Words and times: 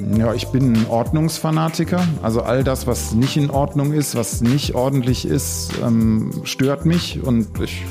Ja, 0.00 0.34
ich 0.34 0.46
bin 0.48 0.72
ein 0.72 0.86
Ordnungsfanatiker. 0.88 2.06
Also 2.22 2.42
all 2.42 2.64
das, 2.64 2.86
was 2.86 3.12
nicht 3.12 3.36
in 3.36 3.50
Ordnung 3.50 3.92
ist, 3.92 4.14
was 4.14 4.40
nicht 4.40 4.74
ordentlich 4.74 5.24
ist, 5.26 5.72
ähm, 5.84 6.32
stört 6.44 6.86
mich 6.86 7.22
und 7.22 7.60
ich 7.60 7.82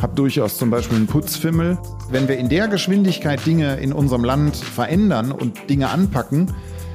habe 0.00 0.14
durchaus 0.14 0.56
zum 0.56 0.70
Beispiel 0.70 0.96
einen 0.96 1.06
Putzfimmel. 1.06 1.78
Wenn 2.10 2.28
wir 2.28 2.38
in 2.38 2.48
der 2.48 2.68
Geschwindigkeit 2.68 3.44
Dinge 3.44 3.76
in 3.76 3.92
unserem 3.92 4.24
Land 4.24 4.56
verändern 4.56 5.32
und 5.32 5.68
Dinge 5.68 5.90
anpacken, 5.90 6.52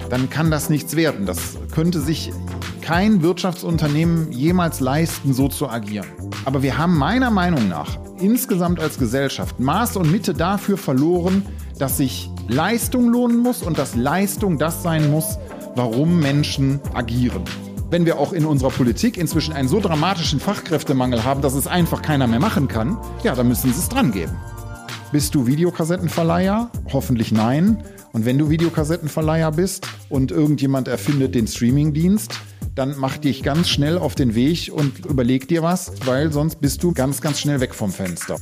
dann 0.10 0.30
kann 0.30 0.52
das 0.52 0.70
nichts 0.70 0.96
werden. 0.96 1.26
Das 1.26 1.58
könnte 1.72 2.00
sich 2.00 2.32
kein 2.82 3.22
Wirtschaftsunternehmen 3.22 4.32
jemals 4.32 4.80
leisten, 4.80 5.34
so 5.34 5.50
zu 5.50 5.70
agieren. 5.70 6.08
Aber 6.46 6.64
wir 6.64 6.78
haben 6.78 6.98
meiner 6.98 7.32
Meinung 7.32 7.68
nach 7.68 7.98
insgesamt 8.20 8.80
als 8.80 8.98
Gesellschaft 8.98 9.60
Maß 9.60 9.98
und 9.98 10.12
Mitte 10.12 10.34
dafür 10.34 10.78
verloren, 10.78 11.46
dass 11.78 11.98
sich 11.98 12.32
Leistung 12.48 13.10
lohnen 13.10 13.40
muss 13.40 13.62
und 13.62 13.78
dass 13.78 13.96
Leistung 13.96 14.58
das 14.58 14.82
sein 14.82 15.12
muss, 15.12 15.38
warum 15.76 16.20
Menschen 16.20 16.80
agieren. 16.94 17.44
Wenn 17.90 18.06
wir 18.06 18.20
auch 18.20 18.34
in 18.34 18.46
unserer 18.46 18.70
Politik 18.70 19.18
inzwischen 19.18 19.54
einen 19.54 19.68
so 19.68 19.80
dramatischen 19.80 20.40
Fachkräftemangel 20.40 21.24
haben, 21.24 21.42
dass 21.42 21.54
es 21.54 21.68
einfach 21.68 22.02
keiner 22.02 22.28
mehr 22.28 22.40
machen 22.40 22.68
kann, 22.68 22.98
ja, 23.24 23.36
dann 23.36 23.48
müssen 23.48 23.72
sie 23.74 23.80
es 23.80 23.90
dran 23.90 24.12
geben. 24.12 24.36
Bist 25.12 25.36
du 25.36 25.48
Videokassettenverleiher? 25.48 26.70
Hoffentlich 26.92 27.32
nein. 27.32 27.84
Und 28.12 28.26
wenn 28.26 28.38
du 28.38 28.50
Videokassettenverleiher 28.50 29.52
bist 29.52 29.88
und 30.10 30.32
irgendjemand 30.32 30.88
erfindet 30.88 31.36
den 31.36 31.48
Streamingdienst, 31.48 32.40
dann 32.76 32.96
mach 32.98 33.18
dich 33.18 33.44
ganz 33.44 33.70
schnell 33.70 33.98
auf 33.98 34.16
den 34.16 34.36
Weg 34.36 34.72
und 34.74 35.06
überleg 35.06 35.48
dir 35.48 35.64
was, 35.64 35.92
weil 36.06 36.32
sonst 36.32 36.62
bist 36.62 36.84
du 36.84 36.94
ganz, 36.94 37.22
ganz 37.22 37.40
schnell 37.40 37.60
weg 37.60 37.74
vom 37.74 37.92
Fenster. 37.92 38.38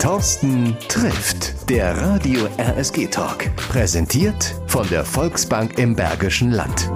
Thorsten 0.00 0.78
trifft 0.88 1.68
der 1.68 1.94
Radio 1.94 2.48
RSG 2.56 3.08
Talk. 3.08 3.54
Präsentiert 3.56 4.54
von 4.66 4.88
der 4.88 5.04
Volksbank 5.04 5.78
im 5.78 5.94
Bergischen 5.94 6.50
Land. 6.52 6.90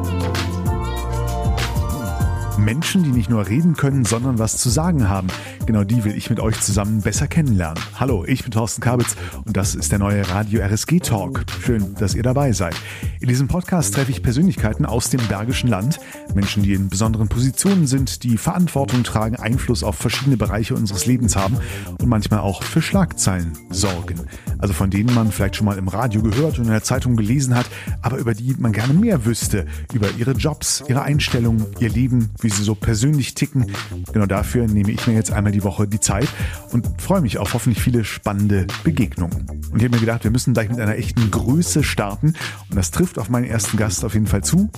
Menschen, 2.56 3.02
die 3.02 3.10
nicht 3.10 3.28
nur 3.28 3.46
reden 3.46 3.76
können, 3.76 4.06
sondern 4.06 4.38
was 4.38 4.56
zu 4.56 4.70
sagen 4.70 5.10
haben. 5.10 5.28
Genau 5.66 5.82
die 5.82 6.04
will 6.04 6.14
ich 6.14 6.28
mit 6.28 6.40
euch 6.40 6.60
zusammen 6.60 7.00
besser 7.00 7.26
kennenlernen. 7.26 7.82
Hallo, 7.98 8.24
ich 8.26 8.42
bin 8.42 8.50
Thorsten 8.50 8.82
Kabitz 8.82 9.16
und 9.46 9.56
das 9.56 9.74
ist 9.74 9.90
der 9.92 9.98
neue 9.98 10.28
Radio 10.28 10.60
RSG 10.60 11.00
Talk. 11.00 11.46
Schön, 11.64 11.94
dass 11.94 12.14
ihr 12.14 12.22
dabei 12.22 12.52
seid. 12.52 12.74
In 13.20 13.28
diesem 13.28 13.48
Podcast 13.48 13.94
treffe 13.94 14.10
ich 14.10 14.22
Persönlichkeiten 14.22 14.84
aus 14.84 15.08
dem 15.08 15.26
Bergischen 15.26 15.70
Land, 15.70 16.00
Menschen, 16.34 16.62
die 16.62 16.74
in 16.74 16.90
besonderen 16.90 17.28
Positionen 17.28 17.86
sind, 17.86 18.24
die 18.24 18.36
Verantwortung 18.36 19.04
tragen, 19.04 19.36
Einfluss 19.36 19.82
auf 19.82 19.96
verschiedene 19.96 20.36
Bereiche 20.36 20.74
unseres 20.74 21.06
Lebens 21.06 21.34
haben 21.34 21.56
und 21.98 22.06
manchmal 22.06 22.40
auch 22.40 22.62
für 22.62 22.82
Schlagzeilen 22.82 23.52
sorgen. 23.70 24.20
Also 24.58 24.74
von 24.74 24.90
denen 24.90 25.14
man 25.14 25.32
vielleicht 25.32 25.56
schon 25.56 25.64
mal 25.64 25.78
im 25.78 25.88
Radio 25.88 26.20
gehört 26.20 26.58
und 26.58 26.66
in 26.66 26.72
der 26.72 26.82
Zeitung 26.82 27.16
gelesen 27.16 27.54
hat, 27.54 27.66
aber 28.02 28.18
über 28.18 28.34
die 28.34 28.54
man 28.58 28.72
gerne 28.72 28.92
mehr 28.92 29.24
wüsste, 29.24 29.64
über 29.94 30.08
ihre 30.18 30.32
Jobs, 30.32 30.84
ihre 30.88 31.02
Einstellungen, 31.02 31.64
ihr 31.78 31.88
Leben, 31.88 32.30
wie 32.42 32.50
sie 32.50 32.62
so 32.62 32.74
persönlich 32.74 33.32
ticken. 33.32 33.72
Genau 34.12 34.26
dafür 34.26 34.66
nehme 34.66 34.90
ich 34.90 35.06
mir 35.06 35.14
jetzt 35.14 35.32
einmal 35.32 35.53
die 35.54 35.64
Woche 35.64 35.88
die 35.88 36.00
Zeit 36.00 36.28
und 36.72 37.00
freue 37.00 37.20
mich 37.20 37.38
auf 37.38 37.54
hoffentlich 37.54 37.82
viele 37.82 38.04
spannende 38.04 38.66
Begegnungen. 38.82 39.46
Und 39.70 39.78
ich 39.78 39.84
habe 39.84 39.96
mir 39.96 40.00
gedacht, 40.00 40.24
wir 40.24 40.30
müssen 40.30 40.54
gleich 40.54 40.68
mit 40.68 40.80
einer 40.80 40.96
echten 40.96 41.30
Größe 41.30 41.82
starten 41.82 42.34
und 42.68 42.76
das 42.76 42.90
trifft 42.90 43.18
auf 43.18 43.28
meinen 43.28 43.44
ersten 43.44 43.76
Gast 43.76 44.04
auf 44.04 44.14
jeden 44.14 44.26
Fall 44.26 44.44
zu 44.44 44.70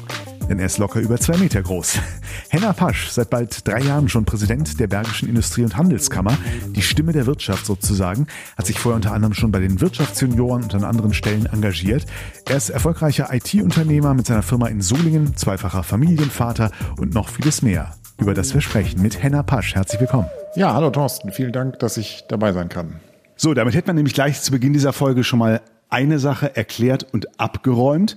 denn 0.49 0.59
er 0.59 0.67
ist 0.67 0.79
locker 0.79 1.01
über 1.01 1.19
zwei 1.19 1.37
Meter 1.37 1.63
groß. 1.63 1.99
Henna 2.49 2.73
Pasch, 2.73 3.09
seit 3.09 3.31
bald 3.31 3.67
drei 3.67 3.81
Jahren 3.81 4.09
schon 4.09 4.25
Präsident 4.25 4.79
der 4.79 4.87
Bergischen 4.87 5.29
Industrie- 5.29 5.65
und 5.65 5.77
Handelskammer, 5.77 6.37
die 6.75 6.83
Stimme 6.83 7.13
der 7.13 7.27
Wirtschaft 7.27 7.67
sozusagen, 7.67 8.27
hat 8.57 8.67
sich 8.67 8.79
vorher 8.79 8.97
unter 8.97 9.13
anderem 9.13 9.35
schon 9.35 9.53
bei 9.53 9.61
den 9.61 9.81
Wirtschaftsjunioren 9.81 10.63
und 10.63 10.75
an 10.75 10.85
anderen 10.85 11.15
Stellen 11.15 11.47
engagiert. 11.47 12.07
Er 12.49 12.57
ist 12.57 12.71
erfolgreicher 12.71 13.33
IT-Unternehmer 13.33 14.15
mit 14.15 14.27
seiner 14.27 14.43
Firma 14.43 14.69
in 14.69 14.81
Solingen, 14.81 15.37
zweifacher 15.37 15.83
Familienvater 15.83 16.71
und 16.97 17.15
noch 17.15 17.29
vieles 17.29 17.63
mehr. 17.63 17.95
Über 18.19 18.33
das 18.33 18.55
wir 18.55 18.61
sprechen 18.63 19.03
mit 19.03 19.23
Henna 19.23 19.43
Pasch. 19.43 19.75
Herzlich 19.75 20.01
willkommen. 20.01 20.29
Ja, 20.55 20.73
hallo 20.73 20.91
Thorsten. 20.91 21.33
Vielen 21.33 21.53
Dank, 21.53 21.79
dass 21.81 21.99
ich 21.99 22.25
dabei 22.29 22.53
sein 22.53 22.71
kann. 22.71 23.01
So, 23.37 23.53
damit 23.53 23.75
hätten 23.75 23.89
wir 23.89 23.95
nämlich 23.95 24.15
gleich 24.15 24.41
zu 24.41 24.51
Beginn 24.53 24.73
dieser 24.73 24.95
Folge 24.95 25.23
schon 25.23 25.39
mal 25.39 25.61
eine 25.91 26.19
Sache 26.19 26.57
erklärt 26.57 27.07
und 27.13 27.39
abgeräumt. 27.39 28.17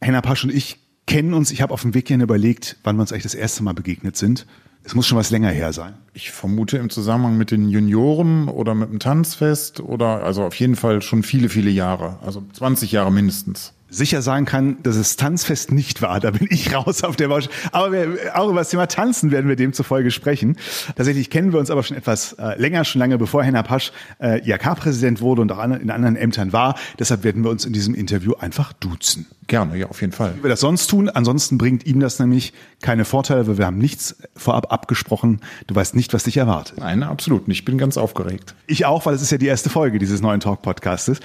Henna 0.00 0.20
Pasch 0.20 0.44
und 0.44 0.52
ich 0.52 0.78
kennen 1.06 1.32
uns. 1.32 1.50
Ich 1.50 1.62
habe 1.62 1.72
auf 1.72 1.80
dem 1.82 1.94
Weg 1.94 2.08
hierhin 2.08 2.20
überlegt, 2.20 2.76
wann 2.84 2.96
wir 2.96 3.00
uns 3.00 3.12
eigentlich 3.12 3.22
das 3.22 3.34
erste 3.34 3.62
Mal 3.62 3.72
begegnet 3.72 4.16
sind. 4.16 4.46
Es 4.84 4.94
muss 4.94 5.06
schon 5.06 5.18
was 5.18 5.30
länger 5.30 5.50
her 5.50 5.72
sein. 5.72 5.94
Ich 6.12 6.30
vermute 6.30 6.76
im 6.76 6.90
Zusammenhang 6.90 7.38
mit 7.38 7.50
den 7.50 7.68
Junioren 7.68 8.48
oder 8.48 8.74
mit 8.74 8.90
dem 8.90 8.98
Tanzfest 8.98 9.80
oder 9.80 10.22
also 10.22 10.44
auf 10.44 10.54
jeden 10.54 10.76
Fall 10.76 11.00
schon 11.00 11.22
viele, 11.22 11.48
viele 11.48 11.70
Jahre. 11.70 12.18
Also 12.24 12.42
20 12.52 12.92
Jahre 12.92 13.10
mindestens 13.10 13.72
sicher 13.90 14.22
sagen 14.22 14.46
kann, 14.46 14.76
dass 14.82 14.96
es 14.96 15.16
Tanzfest 15.16 15.72
nicht 15.72 16.02
war. 16.02 16.20
Da 16.20 16.30
bin 16.30 16.46
ich 16.50 16.74
raus 16.74 17.04
auf 17.04 17.16
der 17.16 17.28
Baustelle. 17.28 17.54
Aber 17.72 17.92
wir, 17.92 18.38
auch 18.38 18.48
über 18.48 18.60
das 18.60 18.70
Thema 18.70 18.86
Tanzen 18.86 19.30
werden 19.30 19.48
wir 19.48 19.56
demzufolge 19.56 20.10
sprechen. 20.10 20.56
Tatsächlich 20.96 21.30
kennen 21.30 21.52
wir 21.52 21.58
uns 21.58 21.70
aber 21.70 21.82
schon 21.82 21.96
etwas 21.96 22.34
äh, 22.34 22.58
länger, 22.60 22.84
schon 22.84 23.00
lange 23.00 23.18
bevor 23.18 23.42
Henna 23.42 23.62
Pasch 23.62 23.92
äh, 24.20 24.40
IHK-Präsident 24.48 25.20
wurde 25.20 25.42
und 25.42 25.52
auch 25.52 25.62
in 25.62 25.90
anderen 25.90 26.16
Ämtern 26.16 26.52
war. 26.52 26.76
Deshalb 26.98 27.24
werden 27.24 27.44
wir 27.44 27.50
uns 27.50 27.64
in 27.64 27.72
diesem 27.72 27.94
Interview 27.94 28.34
einfach 28.34 28.72
duzen. 28.72 29.26
Gerne, 29.50 29.76
ja, 29.76 29.88
auf 29.88 30.00
jeden 30.00 30.12
Fall. 30.12 30.34
Wie 30.36 30.44
wir 30.44 30.50
das 30.50 30.60
sonst 30.60 30.86
tun. 30.86 31.08
Ansonsten 31.08 31.58
bringt 31.58 31.84
ihm 31.84 31.98
das 31.98 32.20
nämlich 32.20 32.52
keine 32.82 33.04
Vorteile, 33.04 33.48
weil 33.48 33.58
wir 33.58 33.66
haben 33.66 33.78
nichts 33.78 34.14
vorab 34.36 34.72
abgesprochen. 34.72 35.40
Du 35.66 35.74
weißt 35.74 35.96
nicht, 35.96 36.14
was 36.14 36.22
dich 36.22 36.36
erwartet. 36.36 36.78
Nein, 36.78 37.02
absolut 37.02 37.48
nicht. 37.48 37.58
Ich 37.58 37.64
bin 37.64 37.76
ganz 37.76 37.96
aufgeregt. 37.96 38.54
Ich 38.68 38.86
auch, 38.86 39.06
weil 39.06 39.14
es 39.14 39.22
ist 39.22 39.32
ja 39.32 39.38
die 39.38 39.48
erste 39.48 39.68
Folge 39.68 39.98
dieses 39.98 40.22
neuen 40.22 40.38
Talk-Podcastes. 40.38 41.18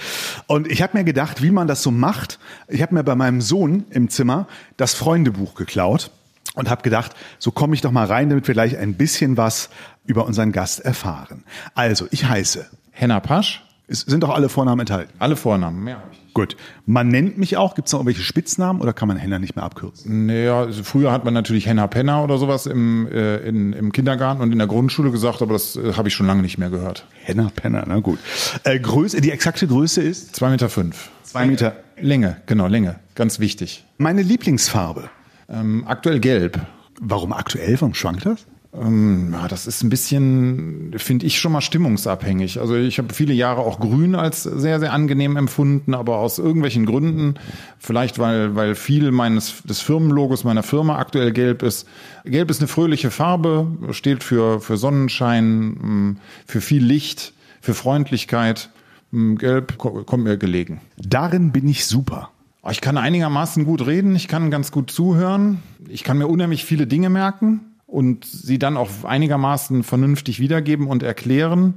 Und 0.48 0.66
ich 0.66 0.82
habe 0.82 0.98
mir 0.98 1.04
gedacht, 1.04 1.40
wie 1.40 1.52
man 1.52 1.68
das 1.68 1.84
so 1.84 1.92
macht. 1.92 2.40
Ich 2.68 2.82
habe 2.82 2.94
mir 2.94 3.04
bei 3.04 3.14
meinem 3.14 3.40
Sohn 3.40 3.84
im 3.90 4.08
Zimmer 4.08 4.46
das 4.76 4.94
Freundebuch 4.94 5.54
geklaut 5.54 6.10
und 6.54 6.70
habe 6.70 6.82
gedacht, 6.82 7.14
so 7.38 7.50
komme 7.50 7.74
ich 7.74 7.80
doch 7.80 7.92
mal 7.92 8.06
rein, 8.06 8.28
damit 8.28 8.46
wir 8.48 8.54
gleich 8.54 8.76
ein 8.76 8.94
bisschen 8.94 9.36
was 9.36 9.68
über 10.04 10.26
unseren 10.26 10.52
Gast 10.52 10.80
erfahren. 10.80 11.44
Also, 11.74 12.06
ich 12.10 12.24
heiße 12.24 12.66
Henna 12.90 13.20
Pasch. 13.20 13.65
Es 13.88 14.00
sind 14.00 14.22
doch 14.22 14.30
alle 14.30 14.48
Vornamen 14.48 14.80
enthalten. 14.80 15.12
Alle 15.18 15.36
Vornamen, 15.36 15.84
mehr 15.84 15.96
habe 15.96 16.08
ich 16.12 16.26
Gut. 16.36 16.54
Man 16.84 17.08
nennt 17.08 17.38
mich 17.38 17.56
auch. 17.56 17.74
Gibt 17.74 17.86
es 17.88 17.92
noch 17.92 18.00
irgendwelche 18.00 18.20
Spitznamen 18.20 18.82
oder 18.82 18.92
kann 18.92 19.08
man 19.08 19.16
Henna 19.16 19.38
nicht 19.38 19.56
mehr 19.56 19.64
abkürzen? 19.64 20.26
Naja, 20.26 20.60
also 20.60 20.84
früher 20.84 21.10
hat 21.10 21.24
man 21.24 21.32
natürlich 21.32 21.66
Henna 21.66 21.86
Penna 21.86 22.22
oder 22.22 22.36
sowas 22.36 22.66
im, 22.66 23.08
äh, 23.10 23.38
in, 23.38 23.72
im 23.72 23.90
Kindergarten 23.90 24.42
und 24.42 24.52
in 24.52 24.58
der 24.58 24.66
Grundschule 24.66 25.10
gesagt, 25.10 25.40
aber 25.40 25.54
das 25.54 25.76
äh, 25.76 25.94
habe 25.94 26.08
ich 26.08 26.14
schon 26.14 26.26
lange 26.26 26.42
nicht 26.42 26.58
mehr 26.58 26.68
gehört. 26.68 27.06
Henna 27.22 27.50
Penna, 27.56 27.84
na 27.86 28.00
gut. 28.00 28.18
Äh, 28.64 28.78
Größe, 28.78 29.22
die 29.22 29.30
exakte 29.30 29.66
Größe 29.66 30.02
ist? 30.02 30.36
Zwei 30.36 30.50
Meter. 30.50 30.68
fünf. 30.68 31.08
Zwei 31.22 31.46
Meter. 31.46 31.76
Länge, 31.98 32.36
genau, 32.44 32.66
Länge. 32.66 32.96
Ganz 33.14 33.40
wichtig. 33.40 33.86
Meine 33.96 34.20
Lieblingsfarbe? 34.20 35.08
Ähm, 35.48 35.84
aktuell 35.86 36.20
gelb. 36.20 36.60
Warum 37.00 37.32
aktuell? 37.32 37.80
Warum 37.80 37.94
schwankt 37.94 38.26
das? 38.26 38.44
Ähm, 38.80 39.30
ja, 39.32 39.48
das 39.48 39.66
ist 39.66 39.82
ein 39.82 39.90
bisschen, 39.90 40.94
finde 40.96 41.26
ich, 41.26 41.38
schon 41.38 41.52
mal 41.52 41.60
stimmungsabhängig. 41.60 42.60
Also 42.60 42.76
ich 42.76 42.98
habe 42.98 43.12
viele 43.14 43.32
Jahre 43.32 43.60
auch 43.60 43.80
Grün 43.80 44.14
als 44.14 44.42
sehr, 44.42 44.80
sehr 44.80 44.92
angenehm 44.92 45.36
empfunden, 45.36 45.94
aber 45.94 46.18
aus 46.18 46.38
irgendwelchen 46.38 46.86
Gründen, 46.86 47.34
vielleicht 47.78 48.18
weil, 48.18 48.54
weil 48.54 48.74
viel 48.74 49.12
meines 49.12 49.62
des 49.62 49.80
Firmenlogos 49.80 50.44
meiner 50.44 50.62
Firma 50.62 50.98
aktuell 50.98 51.32
gelb 51.32 51.62
ist. 51.62 51.88
Gelb 52.24 52.50
ist 52.50 52.60
eine 52.60 52.68
fröhliche 52.68 53.10
Farbe, 53.10 53.66
steht 53.90 54.24
für, 54.24 54.60
für 54.60 54.76
Sonnenschein, 54.76 56.18
für 56.46 56.60
viel 56.60 56.84
Licht, 56.84 57.32
für 57.60 57.74
Freundlichkeit. 57.74 58.70
Gelb 59.12 59.78
kommt 59.78 60.24
mir 60.24 60.36
gelegen. 60.36 60.80
Darin 60.98 61.52
bin 61.52 61.68
ich 61.68 61.86
super. 61.86 62.30
Ich 62.68 62.80
kann 62.80 62.98
einigermaßen 62.98 63.64
gut 63.64 63.86
reden, 63.86 64.16
ich 64.16 64.26
kann 64.26 64.50
ganz 64.50 64.72
gut 64.72 64.90
zuhören, 64.90 65.62
ich 65.88 66.02
kann 66.02 66.18
mir 66.18 66.26
unheimlich 66.26 66.64
viele 66.64 66.88
Dinge 66.88 67.10
merken 67.10 67.60
und 67.86 68.24
sie 68.24 68.58
dann 68.58 68.76
auch 68.76 69.04
einigermaßen 69.04 69.82
vernünftig 69.82 70.40
wiedergeben 70.40 70.86
und 70.88 71.02
erklären. 71.02 71.74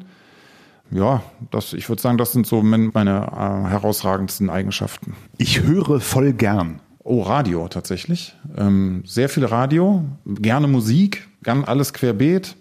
Ja, 0.92 1.22
das, 1.52 1.74
ich 1.74 1.88
würde 1.88 2.02
sagen, 2.02 2.18
das 2.18 2.32
sind 2.32 2.48
so 2.48 2.64
meine 2.64 2.92
äh, 3.02 3.70
herausragendsten 3.70 4.50
Eigenschaften. 4.50 5.16
Ich 5.38 5.62
höre 5.62 6.00
voll 6.00 6.34
gern. 6.34 6.82
Oh, 7.04 7.22
Radio 7.22 7.68
tatsächlich. 7.68 8.36
Ähm, 8.58 9.04
sehr 9.06 9.30
viel 9.30 9.46
Radio, 9.46 10.04
gerne 10.26 10.68
Musik, 10.68 11.28
gern 11.44 11.64
alles 11.64 11.94
querbeet. 11.94 12.56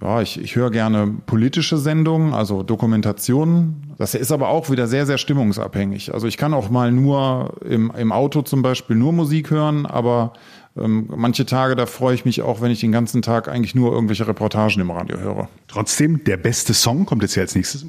Ja, 0.00 0.22
ich, 0.22 0.40
ich 0.40 0.54
höre 0.54 0.70
gerne 0.70 1.12
politische 1.26 1.76
Sendungen, 1.76 2.32
also 2.32 2.62
Dokumentationen. 2.62 3.94
Das 3.98 4.14
ist 4.14 4.30
aber 4.30 4.48
auch 4.48 4.70
wieder 4.70 4.86
sehr, 4.86 5.06
sehr 5.06 5.18
stimmungsabhängig. 5.18 6.14
Also 6.14 6.28
ich 6.28 6.36
kann 6.36 6.54
auch 6.54 6.70
mal 6.70 6.92
nur 6.92 7.56
im, 7.64 7.90
im 7.96 8.12
Auto 8.12 8.42
zum 8.42 8.62
Beispiel 8.62 8.94
nur 8.94 9.12
Musik 9.12 9.50
hören, 9.50 9.86
aber 9.86 10.34
ähm, 10.82 11.08
manche 11.14 11.46
Tage, 11.46 11.76
da 11.76 11.86
freue 11.86 12.14
ich 12.14 12.24
mich 12.24 12.42
auch, 12.42 12.60
wenn 12.60 12.70
ich 12.70 12.80
den 12.80 12.92
ganzen 12.92 13.22
Tag 13.22 13.48
eigentlich 13.48 13.74
nur 13.74 13.92
irgendwelche 13.92 14.26
Reportagen 14.26 14.80
im 14.80 14.90
Radio 14.90 15.18
höre. 15.18 15.48
Trotzdem, 15.66 16.24
der 16.24 16.36
beste 16.36 16.74
Song 16.74 17.06
kommt 17.06 17.22
jetzt 17.22 17.34
hier 17.34 17.42
als 17.42 17.54
nächstes. 17.54 17.86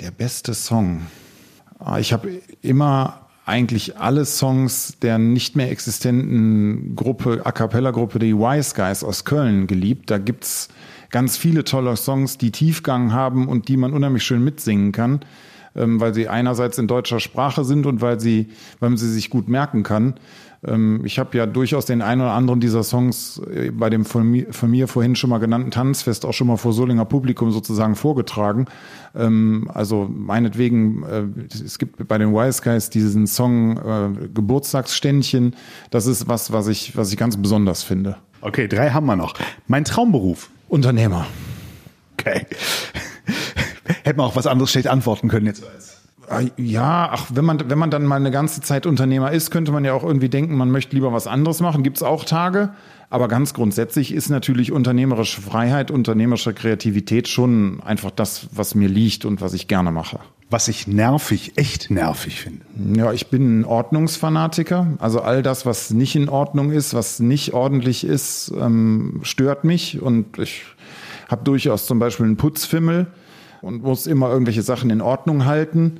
Der 0.00 0.10
beste 0.10 0.54
Song. 0.54 1.06
Ah, 1.78 1.98
ich 1.98 2.12
habe 2.12 2.30
immer 2.62 3.26
eigentlich 3.46 3.96
alle 3.96 4.24
Songs 4.24 4.98
der 5.00 5.18
nicht 5.18 5.54
mehr 5.54 5.70
existenten 5.70 6.96
Gruppe, 6.96 7.42
A 7.44 7.52
Cappella-Gruppe, 7.52 8.18
die 8.18 8.36
Wise 8.36 8.74
Guys 8.74 9.04
aus 9.04 9.24
Köln 9.24 9.68
geliebt. 9.68 10.10
Da 10.10 10.18
gibt's 10.18 10.68
ganz 11.10 11.36
viele 11.36 11.64
tolle 11.64 11.96
Songs, 11.96 12.38
die 12.38 12.50
Tiefgang 12.50 13.12
haben 13.12 13.46
und 13.46 13.68
die 13.68 13.76
man 13.76 13.92
unheimlich 13.92 14.24
schön 14.24 14.42
mitsingen 14.42 14.92
kann. 14.92 15.20
Ähm, 15.76 16.00
weil 16.00 16.14
sie 16.14 16.28
einerseits 16.28 16.78
in 16.78 16.86
deutscher 16.86 17.20
Sprache 17.20 17.64
sind 17.64 17.86
und 17.86 18.00
weil 18.00 18.20
sie, 18.20 18.48
weil 18.80 18.90
man 18.90 18.96
sie 18.96 19.12
sich 19.12 19.30
gut 19.30 19.48
merken 19.48 19.82
kann. 19.82 20.14
Ähm, 20.66 21.02
ich 21.04 21.18
habe 21.18 21.36
ja 21.36 21.46
durchaus 21.46 21.86
den 21.86 22.02
einen 22.02 22.20
oder 22.20 22.32
anderen 22.32 22.60
dieser 22.60 22.82
Songs 22.82 23.40
äh, 23.52 23.70
bei 23.70 23.90
dem 23.90 24.04
von 24.04 24.28
mir, 24.28 24.52
von 24.52 24.70
mir 24.70 24.88
vorhin 24.88 25.16
schon 25.16 25.30
mal 25.30 25.38
genannten 25.38 25.70
Tanzfest 25.70 26.24
auch 26.24 26.32
schon 26.32 26.46
mal 26.46 26.56
vor 26.56 26.72
Solinger 26.72 27.04
Publikum 27.04 27.50
sozusagen 27.50 27.94
vorgetragen. 27.94 28.66
Ähm, 29.14 29.70
also 29.72 30.08
meinetwegen, 30.12 31.02
äh, 31.04 31.24
es 31.52 31.78
gibt 31.78 32.06
bei 32.08 32.18
den 32.18 32.32
Wise 32.32 32.62
Guys 32.62 32.90
diesen 32.90 33.26
Song 33.26 33.76
äh, 33.76 34.28
Geburtstagsständchen. 34.34 35.54
Das 35.90 36.06
ist 36.06 36.28
was, 36.28 36.52
was 36.52 36.68
ich, 36.68 36.96
was 36.96 37.10
ich 37.12 37.16
ganz 37.16 37.36
besonders 37.36 37.82
finde. 37.82 38.16
Okay, 38.40 38.68
drei 38.68 38.90
haben 38.90 39.06
wir 39.06 39.16
noch. 39.16 39.34
Mein 39.66 39.84
Traumberuf. 39.84 40.50
Unternehmer. 40.68 41.26
Okay. 42.18 42.46
Hätten 44.04 44.18
wir 44.18 44.24
auch 44.24 44.36
was 44.36 44.46
anderes 44.46 44.70
schlecht 44.70 44.88
antworten 44.88 45.28
können 45.28 45.46
jetzt. 45.46 45.64
Ah, 46.28 46.40
ja, 46.56 47.08
ach, 47.12 47.26
wenn 47.32 47.44
man, 47.44 47.70
wenn 47.70 47.78
man 47.78 47.90
dann 47.90 48.04
mal 48.04 48.16
eine 48.16 48.32
ganze 48.32 48.60
Zeit 48.60 48.86
Unternehmer 48.86 49.30
ist, 49.30 49.50
könnte 49.50 49.70
man 49.70 49.84
ja 49.84 49.92
auch 49.92 50.02
irgendwie 50.02 50.28
denken, 50.28 50.56
man 50.56 50.70
möchte 50.70 50.96
lieber 50.96 51.12
was 51.12 51.26
anderes 51.26 51.60
machen. 51.60 51.82
Gibt 51.82 51.98
es 51.98 52.02
auch 52.02 52.24
Tage. 52.24 52.70
Aber 53.08 53.28
ganz 53.28 53.54
grundsätzlich 53.54 54.12
ist 54.12 54.30
natürlich 54.30 54.72
unternehmerische 54.72 55.40
Freiheit, 55.40 55.92
unternehmerische 55.92 56.52
Kreativität 56.52 57.28
schon 57.28 57.80
einfach 57.84 58.10
das, 58.10 58.48
was 58.50 58.74
mir 58.74 58.88
liegt 58.88 59.24
und 59.24 59.40
was 59.40 59.54
ich 59.54 59.68
gerne 59.68 59.92
mache. 59.92 60.18
Was 60.50 60.66
ich 60.66 60.88
nervig, 60.88 61.52
echt 61.56 61.90
nervig 61.90 62.40
finde. 62.40 62.62
Ja, 62.98 63.12
ich 63.12 63.28
bin 63.28 63.60
ein 63.60 63.64
Ordnungsfanatiker. 63.64 64.86
Also 64.98 65.20
all 65.20 65.42
das, 65.42 65.66
was 65.66 65.90
nicht 65.90 66.16
in 66.16 66.28
Ordnung 66.28 66.72
ist, 66.72 66.94
was 66.94 67.20
nicht 67.20 67.52
ordentlich 67.52 68.04
ist, 68.04 68.52
ähm, 68.60 69.20
stört 69.22 69.64
mich. 69.64 70.02
Und 70.02 70.38
ich 70.38 70.62
habe 71.28 71.44
durchaus 71.44 71.86
zum 71.86 72.00
Beispiel 72.00 72.26
einen 72.26 72.36
Putzfimmel 72.36 73.06
und 73.62 73.82
muss 73.82 74.06
immer 74.06 74.30
irgendwelche 74.30 74.62
Sachen 74.62 74.90
in 74.90 75.00
Ordnung 75.00 75.44
halten. 75.44 75.98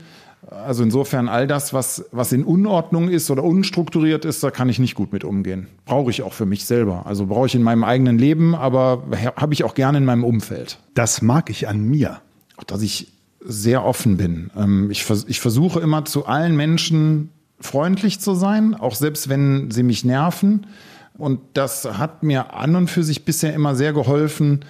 Also 0.50 0.84
insofern 0.84 1.28
all 1.28 1.48
das, 1.48 1.72
was, 1.72 2.04
was 2.12 2.32
in 2.32 2.44
Unordnung 2.44 3.08
ist 3.08 3.30
oder 3.30 3.42
unstrukturiert 3.42 4.24
ist, 4.24 4.42
da 4.44 4.50
kann 4.50 4.68
ich 4.68 4.78
nicht 4.78 4.94
gut 4.94 5.12
mit 5.12 5.24
umgehen. 5.24 5.66
Brauche 5.84 6.10
ich 6.10 6.22
auch 6.22 6.32
für 6.32 6.46
mich 6.46 6.64
selber. 6.64 7.04
Also 7.06 7.26
brauche 7.26 7.46
ich 7.46 7.54
in 7.56 7.62
meinem 7.62 7.82
eigenen 7.82 8.18
Leben, 8.18 8.54
aber 8.54 9.02
habe 9.36 9.54
ich 9.54 9.64
auch 9.64 9.74
gerne 9.74 9.98
in 9.98 10.04
meinem 10.04 10.22
Umfeld. 10.22 10.78
Das 10.94 11.20
mag 11.20 11.50
ich 11.50 11.66
an 11.68 11.80
mir. 11.82 12.20
Dass 12.66 12.82
ich 12.82 13.12
sehr 13.40 13.84
offen 13.84 14.16
bin. 14.16 14.50
Ähm, 14.56 14.90
ich, 14.90 15.04
ich 15.26 15.40
versuche 15.40 15.80
immer 15.80 16.04
zu 16.04 16.26
allen 16.26 16.56
Menschen 16.56 17.30
freundlich 17.60 18.20
zu 18.20 18.34
sein, 18.34 18.74
auch 18.74 18.94
selbst 18.94 19.28
wenn 19.28 19.70
sie 19.70 19.82
mich 19.82 20.04
nerven. 20.04 20.66
Und 21.18 21.40
das 21.54 21.84
hat 21.84 22.22
mir 22.22 22.54
an 22.54 22.76
und 22.76 22.88
für 22.88 23.02
sich 23.02 23.24
bisher 23.24 23.52
immer 23.54 23.74
sehr 23.74 23.92
geholfen, 23.92 24.64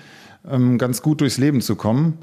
ähm, 0.48 0.78
ganz 0.78 1.02
gut 1.02 1.20
durchs 1.20 1.38
Leben 1.38 1.60
zu 1.60 1.76
kommen 1.76 2.18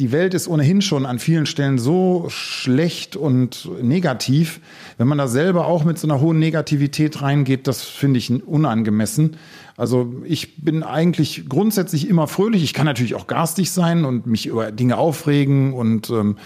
die 0.00 0.10
Welt 0.10 0.34
ist 0.34 0.48
ohnehin 0.48 0.82
schon 0.82 1.06
an 1.06 1.20
vielen 1.20 1.46
Stellen 1.46 1.78
so 1.78 2.26
schlecht 2.28 3.14
und 3.14 3.68
negativ. 3.80 4.60
Wenn 4.98 5.06
man 5.06 5.18
da 5.18 5.28
selber 5.28 5.66
auch 5.66 5.84
mit 5.84 5.98
so 5.98 6.08
einer 6.08 6.20
hohen 6.20 6.40
Negativität 6.40 7.22
reingeht, 7.22 7.68
das 7.68 7.82
finde 7.82 8.18
ich 8.18 8.30
unangemessen. 8.44 9.36
Also 9.76 10.14
ich 10.24 10.62
bin 10.62 10.82
eigentlich 10.84 11.48
grundsätzlich 11.48 12.08
immer 12.08 12.28
fröhlich. 12.28 12.62
Ich 12.62 12.74
kann 12.74 12.86
natürlich 12.86 13.14
auch 13.16 13.26
garstig 13.26 13.70
sein 13.72 14.04
und 14.04 14.26
mich 14.26 14.46
über 14.46 14.70
Dinge 14.70 14.98
aufregen 14.98 15.72
und 15.72 16.10
ähm, 16.10 16.36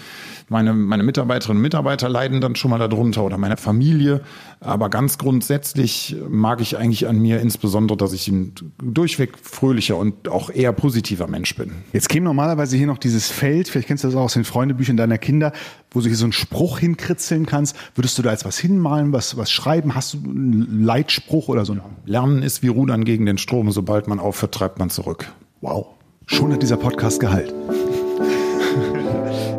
meine, 0.49 0.73
meine 0.73 1.03
Mitarbeiterinnen 1.03 1.59
und 1.59 1.61
Mitarbeiter 1.61 2.09
leiden 2.09 2.41
dann 2.41 2.55
schon 2.55 2.71
mal 2.71 2.79
darunter 2.79 3.23
oder 3.23 3.37
meine 3.37 3.57
Familie. 3.57 4.21
Aber 4.61 4.89
ganz 4.89 5.17
grundsätzlich 5.17 6.15
mag 6.27 6.59
ich 6.59 6.77
eigentlich 6.77 7.07
an 7.07 7.19
mir 7.19 7.39
insbesondere, 7.39 7.97
dass 7.97 8.13
ich 8.13 8.27
ein 8.27 8.53
durchweg 8.81 9.37
fröhlicher 9.41 9.95
und 9.95 10.27
auch 10.27 10.49
eher 10.49 10.73
positiver 10.73 11.27
Mensch 11.27 11.55
bin. 11.55 11.71
Jetzt 11.93 12.09
käme 12.09 12.25
normalerweise 12.25 12.75
hier 12.75 12.87
noch 12.87 12.97
dieses 12.97 13.27
Feld, 13.27 13.69
vielleicht 13.69 13.87
kennst 13.87 14.03
du 14.03 14.07
das 14.09 14.15
auch 14.15 14.23
aus 14.23 14.33
den 14.33 14.43
Freundebüchern 14.43 14.97
deiner 14.97 15.17
Kinder, 15.17 15.53
wo 15.91 16.01
du 16.01 16.07
hier 16.07 16.17
so 16.17 16.25
einen 16.25 16.33
Spruch 16.33 16.79
hinkritzeln 16.79 17.45
kannst. 17.45 17.75
Würdest 17.95 18.17
du 18.17 18.21
da 18.21 18.31
jetzt 18.31 18.43
was 18.43 18.57
hinmalen, 18.57 19.13
was, 19.13 19.37
was 19.37 19.51
schreiben? 19.51 19.95
Hast 19.95 20.13
du 20.13 20.17
einen 20.17 20.83
Leitspruch 20.83 21.47
oder 21.47 21.63
so? 21.63 21.77
Lernen 22.05 22.43
ist 22.43 22.61
wie 22.61 22.67
Rudern 22.67 23.05
gegen 23.05 23.18
den 23.25 23.37
Strom. 23.37 23.71
Sobald 23.71 24.07
man 24.07 24.19
aufhört, 24.19 24.53
treibt 24.53 24.79
man 24.79 24.89
zurück. 24.89 25.31
Wow. 25.61 25.87
Schon 26.25 26.53
hat 26.53 26.61
dieser 26.61 26.77
Podcast 26.77 27.19
Gehalt. 27.19 27.53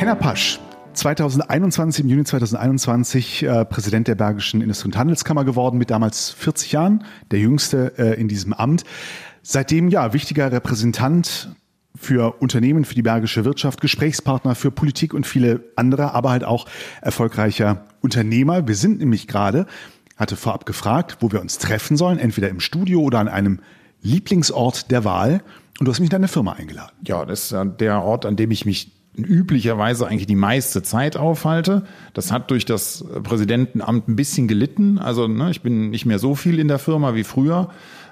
Henna 0.00 0.14
Pasch, 0.14 0.58
2021, 0.94 2.04
im 2.04 2.10
Juni 2.10 2.24
2021 2.24 3.42
äh, 3.42 3.64
Präsident 3.66 4.08
der 4.08 4.14
Bergischen 4.14 4.62
Industrie- 4.62 4.88
und 4.88 4.96
Handelskammer 4.96 5.44
geworden, 5.44 5.76
mit 5.76 5.90
damals 5.90 6.30
40 6.30 6.72
Jahren, 6.72 7.04
der 7.30 7.38
jüngste 7.38 7.92
äh, 7.98 8.18
in 8.18 8.26
diesem 8.26 8.54
Amt. 8.54 8.84
Seitdem 9.42 9.88
ja 9.88 10.14
wichtiger 10.14 10.50
Repräsentant 10.50 11.54
für 12.00 12.40
Unternehmen, 12.40 12.86
für 12.86 12.94
die 12.94 13.02
bergische 13.02 13.44
Wirtschaft, 13.44 13.82
Gesprächspartner 13.82 14.54
für 14.54 14.70
Politik 14.70 15.12
und 15.12 15.26
viele 15.26 15.64
andere, 15.76 16.14
aber 16.14 16.30
halt 16.30 16.44
auch 16.44 16.66
erfolgreicher 17.02 17.84
Unternehmer. 18.00 18.66
Wir 18.66 18.74
sind 18.74 19.00
nämlich 19.00 19.28
gerade, 19.28 19.66
hatte 20.16 20.36
vorab 20.36 20.64
gefragt, 20.64 21.18
wo 21.20 21.30
wir 21.30 21.42
uns 21.42 21.58
treffen 21.58 21.98
sollen, 21.98 22.18
entweder 22.18 22.48
im 22.48 22.60
Studio 22.60 23.02
oder 23.02 23.18
an 23.18 23.28
einem 23.28 23.60
Lieblingsort 24.00 24.90
der 24.90 25.04
Wahl. 25.04 25.42
Und 25.78 25.86
du 25.86 25.92
hast 25.92 26.00
mich 26.00 26.06
in 26.06 26.12
deine 26.12 26.28
Firma 26.28 26.52
eingeladen. 26.54 26.92
Ja, 27.06 27.26
das 27.26 27.52
ist 27.52 27.56
der 27.78 28.02
Ort, 28.02 28.24
an 28.24 28.36
dem 28.36 28.50
ich 28.50 28.64
mich 28.64 28.92
üblicherweise 29.16 30.06
eigentlich 30.06 30.26
die 30.26 30.36
meiste 30.36 30.82
Zeit 30.82 31.18
aufhalte. 31.18 31.84
Das 32.14 32.32
hat 32.32 32.50
durch 32.50 32.64
das 32.64 33.04
Präsidentenamt 33.22 34.08
ein 34.08 34.16
bisschen 34.16 34.48
gelitten. 34.48 34.98
Also 34.98 35.28
ne, 35.28 35.50
ich 35.50 35.60
bin 35.60 35.90
nicht 35.90 36.06
mehr 36.06 36.18
so 36.18 36.34
viel 36.34 36.58
in 36.58 36.68
der 36.68 36.78
Firma 36.78 37.14
wie 37.14 37.24
früher. 37.24 37.70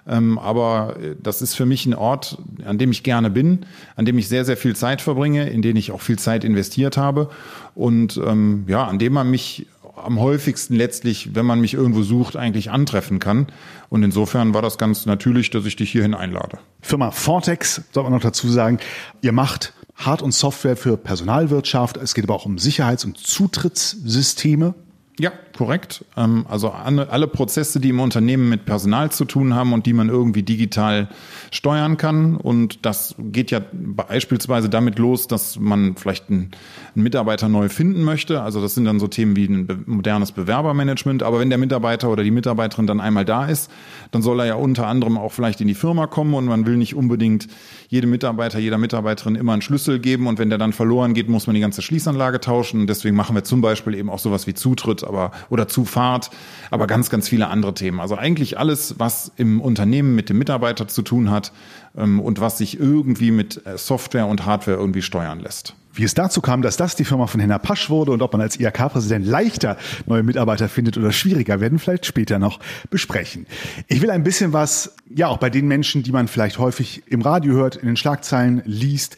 Ähm, 0.09 0.39
aber 0.39 0.97
das 1.23 1.43
ist 1.43 1.55
für 1.55 1.67
mich 1.67 1.87
ein 1.87 1.95
Ort, 1.95 2.39
an 2.65 2.79
dem 2.79 2.91
ich 2.91 3.03
gerne 3.03 3.31
bin, 3.31 3.67
an 3.97 4.05
dem 4.05 4.19
ich 4.19 4.29
sehr, 4.29 4.45
sehr 4.45 4.57
viel 4.57 4.75
Zeit 4.75 5.03
verbringe, 5.03 5.49
in 5.49 5.63
den 5.63 5.77
ich 5.77 5.93
auch 5.93 6.01
viel 6.01 6.19
Zeit 6.19 6.45
investiert 6.45 6.97
habe 6.97 7.29
und 7.75 8.21
ähm, 8.25 8.65
ja, 8.67 8.85
an 8.85 8.99
dem 8.99 9.13
man 9.13 9.31
mich 9.31 9.67
am 10.05 10.21
häufigsten 10.21 10.75
letztlich, 10.75 11.35
wenn 11.35 11.47
man 11.47 11.61
mich 11.61 11.75
irgendwo 11.75 12.03
sucht, 12.03 12.37
eigentlich 12.37 12.71
antreffen 12.71 13.19
kann. 13.19 13.49
Und 13.89 14.03
insofern 14.03 14.55
war 14.55 14.63
das 14.63 14.79
ganz 14.79 15.07
natürlich, 15.07 15.51
dass 15.51 15.65
ich 15.67 15.77
dich 15.77 15.91
hierhin 15.91 16.15
einlade. 16.15 16.59
Firma 16.81 17.11
Vortex, 17.11 17.83
soll 17.93 18.05
man 18.05 18.13
noch 18.13 18.21
dazu 18.21 18.49
sagen, 18.49 18.79
ihr 19.23 19.33
macht 19.33 19.73
Hard- 19.97 20.23
und 20.23 20.33
Software 20.33 20.77
für 20.77 20.97
Personalwirtschaft. 20.97 21.97
Es 21.97 22.15
geht 22.15 22.25
aber 22.25 22.35
auch 22.35 22.47
um 22.47 22.59
Sicherheits- 22.59 23.05
und 23.05 23.19
Zutrittssysteme. 23.19 24.75
Ja, 25.19 25.33
korrekt. 25.59 26.05
Ähm, 26.17 26.47
also 26.49 26.71
alle 26.71 27.27
Prozesse, 27.27 27.81
die 27.81 27.89
im 27.89 27.99
Unternehmen 27.99 28.49
mit 28.49 28.65
Personal 28.65 29.11
zu 29.11 29.25
tun 29.25 29.55
haben 29.55 29.73
und 29.73 29.87
die 29.87 29.93
man 29.93 30.09
irgendwie 30.09 30.45
digital 30.45 31.09
steuern 31.51 31.97
kann. 31.97 32.37
Und 32.37 32.87
das 32.87 33.17
geht 33.19 33.51
ja 33.51 33.61
beispielsweise 33.73 34.69
damit 34.69 35.01
los, 35.01 35.27
dass 35.27 35.59
man 35.59 35.97
vielleicht 35.97 36.31
einen 36.31 36.53
Mitarbeiter 36.95 37.49
neu 37.49 37.69
finden 37.69 38.05
möchte. 38.05 38.41
Also 38.41 38.61
das 38.61 38.77
sind 38.77 38.85
dann 38.85 39.01
so 39.01 39.09
Themen 39.09 39.35
wie 39.35 39.47
ein 39.47 39.83
modernes 39.87 40.31
Bewerbermanagement. 40.31 41.25
Aber 41.25 41.41
wenn 41.41 41.49
der 41.49 41.59
Mitarbeiter 41.59 42.09
oder 42.09 42.23
die 42.23 42.31
Mitarbeiterin 42.31 42.87
dann 42.87 43.01
einmal 43.01 43.25
da 43.25 43.47
ist, 43.47 43.69
dann 44.13 44.23
soll 44.23 44.39
er 44.39 44.47
ja 44.47 44.55
unter 44.55 44.87
anderem 44.87 45.19
auch 45.19 45.33
vielleicht 45.33 45.61
in 45.61 45.67
die 45.67 45.75
Firma 45.75 46.07
kommen 46.07 46.35
und 46.35 46.45
man 46.45 46.67
will 46.67 46.77
nicht 46.77 46.95
unbedingt 46.95 47.49
jedem 47.89 48.11
Mitarbeiter, 48.11 48.61
jeder 48.61 48.79
Mitarbeiterin 48.79 49.35
immer 49.35 49.55
einen 49.55 49.63
Schlüssel 49.63 49.99
geben 49.99 50.29
und 50.29 50.39
wenn 50.39 50.51
der 50.51 50.59
dann 50.59 50.73
verloren 50.73 51.15
geht, 51.15 51.29
muss 51.29 51.49
man 51.49 51.55
die 51.55 51.61
ganze 51.61 51.83
Schließanlage 51.83 52.39
tauschen. 52.39 52.87
Deswegen 52.87 53.17
machen 53.17 53.35
wir 53.35 53.43
zum 53.43 53.61
Beispiel 53.61 53.95
eben 53.95 54.09
auch 54.09 54.21
sowas 54.21 54.47
wie 54.47 54.55
Zutritt, 54.55 55.03
aber 55.03 55.33
oder 55.51 55.69
Zufahrt, 55.69 56.31
aber 56.71 56.87
ganz, 56.87 57.11
ganz 57.11 57.29
viele 57.29 57.49
andere 57.49 57.75
Themen. 57.75 58.01
Also 58.01 58.17
eigentlich 58.17 58.59
alles, 58.59 58.95
was 58.99 59.33
im 59.37 59.61
Unternehmen 59.61 60.15
mit 60.15 60.29
dem 60.29 60.39
Mitarbeiter 60.39 60.89
zu 60.89 61.03
tun 61.03 61.31
hat 61.31 61.53
ähm, 61.97 62.21
und 62.21 62.41
was 62.41 62.59
sich 62.59 62.79
irgendwie 62.79 63.31
mit 63.31 63.67
äh, 63.67 63.79
Software 63.79 64.27
und 64.27 64.47
Hardware 64.47 64.77
irgendwie 64.77 65.03
steuern 65.03 65.41
lässt. 65.41 65.75
Wie 65.99 66.05
es 66.05 66.15
dazu 66.15 66.41
kam, 66.41 66.63
dass 66.63 66.77
das 66.77 66.95
die 66.95 67.05
Firma 67.05 67.27
von 67.27 67.41
Henna 67.41 67.59
Pasch 67.59 67.91
wurde 67.91 68.13
und 68.13 68.23
ob 68.23 68.33
man 68.33 68.41
als 68.41 68.61
IHK-Präsident 68.61 69.27
leichter 69.27 69.77
neue 70.07 70.23
Mitarbeiter 70.23 70.69
findet 70.69 70.97
oder 70.97 71.11
schwieriger, 71.11 71.61
werden 71.61 71.81
vielleicht 71.81 72.07
später 72.07 72.39
noch 72.39 72.61
besprechen. 72.89 73.47
Ich 73.89 74.01
will 74.01 74.11
ein 74.11 74.23
bisschen 74.23 74.53
was, 74.53 74.95
ja, 75.13 75.27
auch 75.27 75.39
bei 75.39 75.51
den 75.51 75.67
Menschen, 75.67 76.05
die 76.05 76.13
man 76.13 76.29
vielleicht 76.29 76.59
häufig 76.59 77.03
im 77.07 77.21
Radio 77.21 77.55
hört, 77.55 77.75
in 77.75 77.87
den 77.87 77.97
Schlagzeilen 77.97 78.63
liest, 78.65 79.17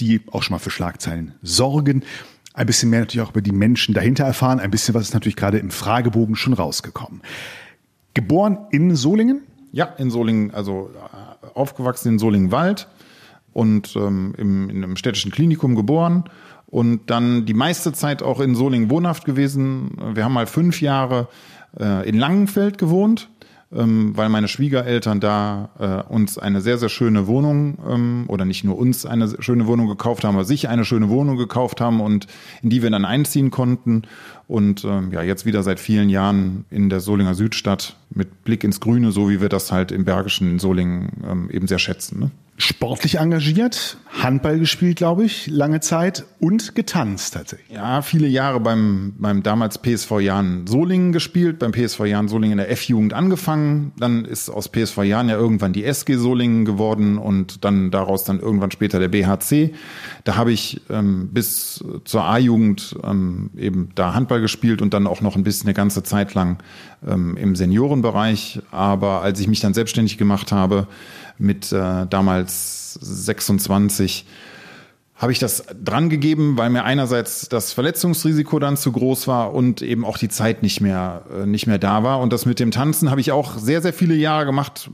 die 0.00 0.20
auch 0.30 0.42
schon 0.42 0.54
mal 0.54 0.58
für 0.58 0.70
Schlagzeilen 0.70 1.32
sorgen. 1.40 2.04
Ein 2.58 2.66
bisschen 2.66 2.90
mehr 2.90 2.98
natürlich 2.98 3.24
auch 3.24 3.30
über 3.30 3.40
die 3.40 3.52
Menschen 3.52 3.94
dahinter 3.94 4.24
erfahren. 4.24 4.58
Ein 4.58 4.72
bisschen 4.72 4.92
was 4.92 5.04
ist 5.04 5.14
natürlich 5.14 5.36
gerade 5.36 5.58
im 5.58 5.70
Fragebogen 5.70 6.34
schon 6.34 6.54
rausgekommen. 6.54 7.20
Geboren 8.14 8.58
in 8.72 8.96
Solingen? 8.96 9.42
Ja, 9.70 9.84
in 9.84 10.10
Solingen, 10.10 10.52
also 10.52 10.90
äh, 10.92 11.46
aufgewachsen 11.54 12.14
in 12.14 12.18
Solingen-Wald 12.18 12.88
und 13.52 13.94
ähm, 13.94 14.34
im, 14.36 14.70
in 14.70 14.82
einem 14.82 14.96
städtischen 14.96 15.30
Klinikum 15.30 15.76
geboren 15.76 16.24
und 16.66 17.10
dann 17.10 17.46
die 17.46 17.54
meiste 17.54 17.92
Zeit 17.92 18.24
auch 18.24 18.40
in 18.40 18.56
Solingen 18.56 18.90
wohnhaft 18.90 19.24
gewesen. 19.24 19.96
Wir 20.14 20.24
haben 20.24 20.32
mal 20.32 20.48
fünf 20.48 20.80
Jahre 20.80 21.28
äh, 21.78 22.08
in 22.08 22.16
Langenfeld 22.16 22.76
gewohnt, 22.76 23.28
ähm, 23.74 24.16
weil 24.16 24.28
meine 24.28 24.48
Schwiegereltern 24.48 25.20
da 25.20 25.70
äh, 25.78 26.12
uns 26.12 26.38
eine 26.38 26.60
sehr, 26.60 26.78
sehr 26.78 26.88
schöne 26.88 27.26
Wohnung 27.26 27.78
ähm, 27.86 28.24
oder 28.28 28.44
nicht 28.44 28.64
nur 28.64 28.78
uns 28.78 29.04
eine 29.04 29.42
schöne 29.42 29.66
Wohnung 29.66 29.88
gekauft 29.88 30.24
haben, 30.24 30.36
aber 30.36 30.44
sich 30.44 30.68
eine 30.68 30.84
schöne 30.84 31.10
Wohnung 31.10 31.36
gekauft 31.36 31.80
haben 31.80 32.00
und 32.00 32.26
in 32.62 32.70
die 32.70 32.82
wir 32.82 32.90
dann 32.90 33.04
einziehen 33.04 33.50
konnten. 33.50 34.02
Und 34.46 34.84
ähm, 34.84 35.12
ja, 35.12 35.22
jetzt 35.22 35.44
wieder 35.44 35.62
seit 35.62 35.80
vielen 35.80 36.08
Jahren 36.08 36.64
in 36.70 36.88
der 36.88 37.00
Solinger 37.00 37.34
Südstadt 37.34 37.96
mit 38.10 38.44
Blick 38.44 38.64
ins 38.64 38.80
Grüne, 38.80 39.12
so 39.12 39.28
wie 39.28 39.42
wir 39.42 39.50
das 39.50 39.70
halt 39.70 39.92
im 39.92 40.06
Bergischen 40.06 40.50
in 40.50 40.58
Solingen 40.58 41.10
ähm, 41.28 41.50
eben 41.50 41.66
sehr 41.66 41.78
schätzen. 41.78 42.20
Ne? 42.20 42.30
Sportlich 42.58 43.18
engagiert, 43.18 43.98
Handball 44.20 44.58
gespielt, 44.58 44.96
glaube 44.96 45.24
ich, 45.24 45.46
lange 45.46 45.78
Zeit 45.78 46.24
und 46.40 46.74
getanzt 46.74 47.34
tatsächlich. 47.34 47.70
Ja, 47.70 48.02
viele 48.02 48.26
Jahre 48.26 48.58
beim, 48.58 49.14
beim 49.16 49.44
damals 49.44 49.78
PSV 49.78 50.18
Jahn 50.20 50.66
Solingen 50.66 51.12
gespielt, 51.12 51.60
beim 51.60 51.72
PSV 51.72 52.00
Jahn 52.06 52.26
Solingen 52.26 52.58
in 52.58 52.58
der 52.58 52.70
F-Jugend 52.72 53.14
angefangen. 53.14 53.92
Dann 53.96 54.24
ist 54.24 54.50
aus 54.50 54.68
PSV 54.68 55.04
Jahn 55.04 55.28
ja 55.28 55.36
irgendwann 55.36 55.72
die 55.72 55.84
SG 55.84 56.16
Solingen 56.16 56.64
geworden 56.64 57.16
und 57.16 57.64
dann 57.64 57.92
daraus 57.92 58.24
dann 58.24 58.40
irgendwann 58.40 58.72
später 58.72 58.98
der 58.98 59.08
BHC. 59.08 59.72
Da 60.24 60.34
habe 60.34 60.50
ich 60.50 60.80
ähm, 60.90 61.28
bis 61.32 61.84
zur 62.04 62.24
A-Jugend 62.24 62.96
ähm, 63.04 63.50
eben 63.56 63.90
da 63.94 64.14
Handball 64.14 64.40
gespielt 64.40 64.82
und 64.82 64.94
dann 64.94 65.06
auch 65.06 65.20
noch 65.20 65.36
ein 65.36 65.44
bisschen 65.44 65.68
eine 65.68 65.74
ganze 65.74 66.02
Zeit 66.02 66.34
lang 66.34 66.58
ähm, 67.06 67.36
im 67.36 67.54
Seniorenbereich. 67.54 68.62
Aber 68.72 69.22
als 69.22 69.38
ich 69.38 69.46
mich 69.46 69.60
dann 69.60 69.74
selbstständig 69.74 70.18
gemacht 70.18 70.50
habe, 70.50 70.88
mit 71.38 71.72
äh, 71.72 72.06
damals 72.06 72.94
26 72.94 74.26
habe 75.18 75.32
ich 75.32 75.40
das 75.40 75.64
dran 75.82 76.10
gegeben, 76.10 76.56
weil 76.56 76.70
mir 76.70 76.84
einerseits 76.84 77.48
das 77.48 77.72
Verletzungsrisiko 77.72 78.60
dann 78.60 78.76
zu 78.76 78.92
groß 78.92 79.26
war 79.26 79.52
und 79.52 79.82
eben 79.82 80.04
auch 80.04 80.16
die 80.16 80.28
Zeit 80.28 80.62
nicht 80.62 80.80
mehr 80.80 81.24
äh, 81.36 81.44
nicht 81.44 81.66
mehr 81.66 81.78
da 81.78 82.04
war 82.04 82.20
und 82.20 82.32
das 82.32 82.46
mit 82.46 82.60
dem 82.60 82.70
Tanzen 82.70 83.10
habe 83.10 83.20
ich 83.20 83.32
auch 83.32 83.58
sehr 83.58 83.82
sehr 83.82 83.92
viele 83.92 84.14
Jahre 84.14 84.46
gemacht, 84.46 84.90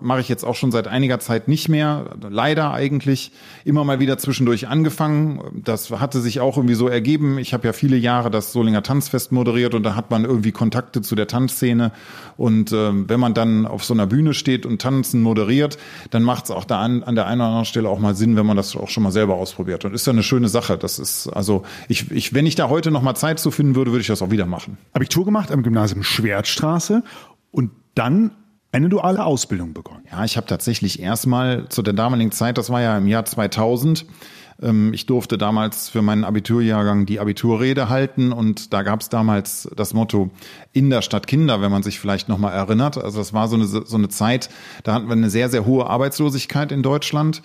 mache 0.00 0.20
ich 0.20 0.28
jetzt 0.28 0.44
auch 0.44 0.56
schon 0.56 0.72
seit 0.72 0.88
einiger 0.88 1.20
Zeit 1.20 1.46
nicht 1.46 1.68
mehr, 1.68 2.16
leider 2.28 2.72
eigentlich 2.72 3.30
immer 3.64 3.84
mal 3.84 4.00
wieder 4.00 4.18
zwischendurch 4.18 4.66
angefangen. 4.66 5.62
Das 5.64 5.90
hatte 5.90 6.20
sich 6.20 6.40
auch 6.40 6.56
irgendwie 6.56 6.74
so 6.74 6.88
ergeben. 6.88 7.38
Ich 7.38 7.54
habe 7.54 7.66
ja 7.66 7.72
viele 7.72 7.96
Jahre 7.96 8.30
das 8.30 8.52
Solinger 8.52 8.82
Tanzfest 8.82 9.30
moderiert 9.30 9.74
und 9.74 9.84
da 9.84 9.94
hat 9.94 10.10
man 10.10 10.24
irgendwie 10.24 10.50
Kontakte 10.50 11.02
zu 11.02 11.14
der 11.14 11.28
Tanzszene 11.28 11.92
und 12.36 12.72
äh, 12.72 12.90
wenn 13.08 13.20
man 13.20 13.32
dann 13.32 13.64
auf 13.64 13.84
so 13.84 13.94
einer 13.94 14.08
Bühne 14.08 14.34
steht 14.34 14.66
und 14.66 14.82
tanzen 14.82 15.22
moderiert, 15.22 15.78
dann 16.10 16.24
macht 16.24 16.46
es 16.46 16.50
auch 16.50 16.64
da 16.64 16.80
an, 16.80 17.04
an 17.04 17.14
der 17.14 17.26
einen 17.26 17.40
oder 17.40 17.48
anderen 17.48 17.64
Stelle 17.64 17.88
auch 17.88 18.00
mal 18.00 18.16
Sinn, 18.16 18.34
wenn 18.34 18.46
man 18.46 18.56
das 18.56 18.74
auch 18.74 18.88
schon 18.88 19.04
mal 19.04 19.12
selber 19.12 19.34
ausprobiert 19.34 19.67
wird. 19.68 19.84
Und 19.84 19.94
ist 19.94 20.06
ja 20.06 20.12
eine 20.12 20.24
schöne 20.24 20.48
Sache. 20.48 20.76
Das 20.76 20.98
ist, 20.98 21.28
also, 21.28 21.62
ich, 21.88 22.10
ich, 22.10 22.34
wenn 22.34 22.46
ich 22.46 22.56
da 22.56 22.68
heute 22.68 22.90
noch 22.90 23.02
mal 23.02 23.14
Zeit 23.14 23.38
zu 23.38 23.52
finden 23.52 23.76
würde, 23.76 23.92
würde 23.92 24.00
ich 24.00 24.08
das 24.08 24.22
auch 24.22 24.30
wieder 24.32 24.46
machen. 24.46 24.76
Abitur 24.92 25.24
gemacht 25.24 25.52
am 25.52 25.62
Gymnasium 25.62 26.02
Schwertstraße 26.02 27.04
und 27.52 27.70
dann 27.94 28.32
eine 28.72 28.88
duale 28.88 29.24
Ausbildung 29.24 29.72
begonnen. 29.72 30.04
Ja, 30.10 30.24
ich 30.24 30.36
habe 30.36 30.46
tatsächlich 30.46 31.00
erstmal 31.00 31.68
zu 31.68 31.82
der 31.82 31.94
damaligen 31.94 32.32
Zeit, 32.32 32.58
das 32.58 32.70
war 32.70 32.82
ja 32.82 32.98
im 32.98 33.06
Jahr 33.06 33.24
2000, 33.24 34.04
ähm, 34.60 34.92
ich 34.92 35.06
durfte 35.06 35.38
damals 35.38 35.88
für 35.88 36.02
meinen 36.02 36.24
Abiturjahrgang 36.24 37.06
die 37.06 37.20
Abiturrede 37.20 37.88
halten 37.88 38.32
und 38.32 38.72
da 38.72 38.82
gab 38.82 39.00
es 39.00 39.08
damals 39.08 39.68
das 39.76 39.94
Motto 39.94 40.30
in 40.72 40.90
der 40.90 41.02
Stadt 41.02 41.26
Kinder, 41.26 41.60
wenn 41.60 41.70
man 41.70 41.82
sich 41.82 42.00
vielleicht 42.00 42.28
noch 42.28 42.38
mal 42.38 42.50
erinnert. 42.50 42.98
Also 42.98 43.18
das 43.18 43.32
war 43.32 43.48
so 43.48 43.56
eine, 43.56 43.66
so 43.66 43.96
eine 43.96 44.08
Zeit, 44.08 44.48
da 44.82 44.94
hatten 44.94 45.06
wir 45.06 45.12
eine 45.12 45.30
sehr, 45.30 45.48
sehr 45.48 45.64
hohe 45.64 45.86
Arbeitslosigkeit 45.88 46.72
in 46.72 46.82
Deutschland. 46.82 47.42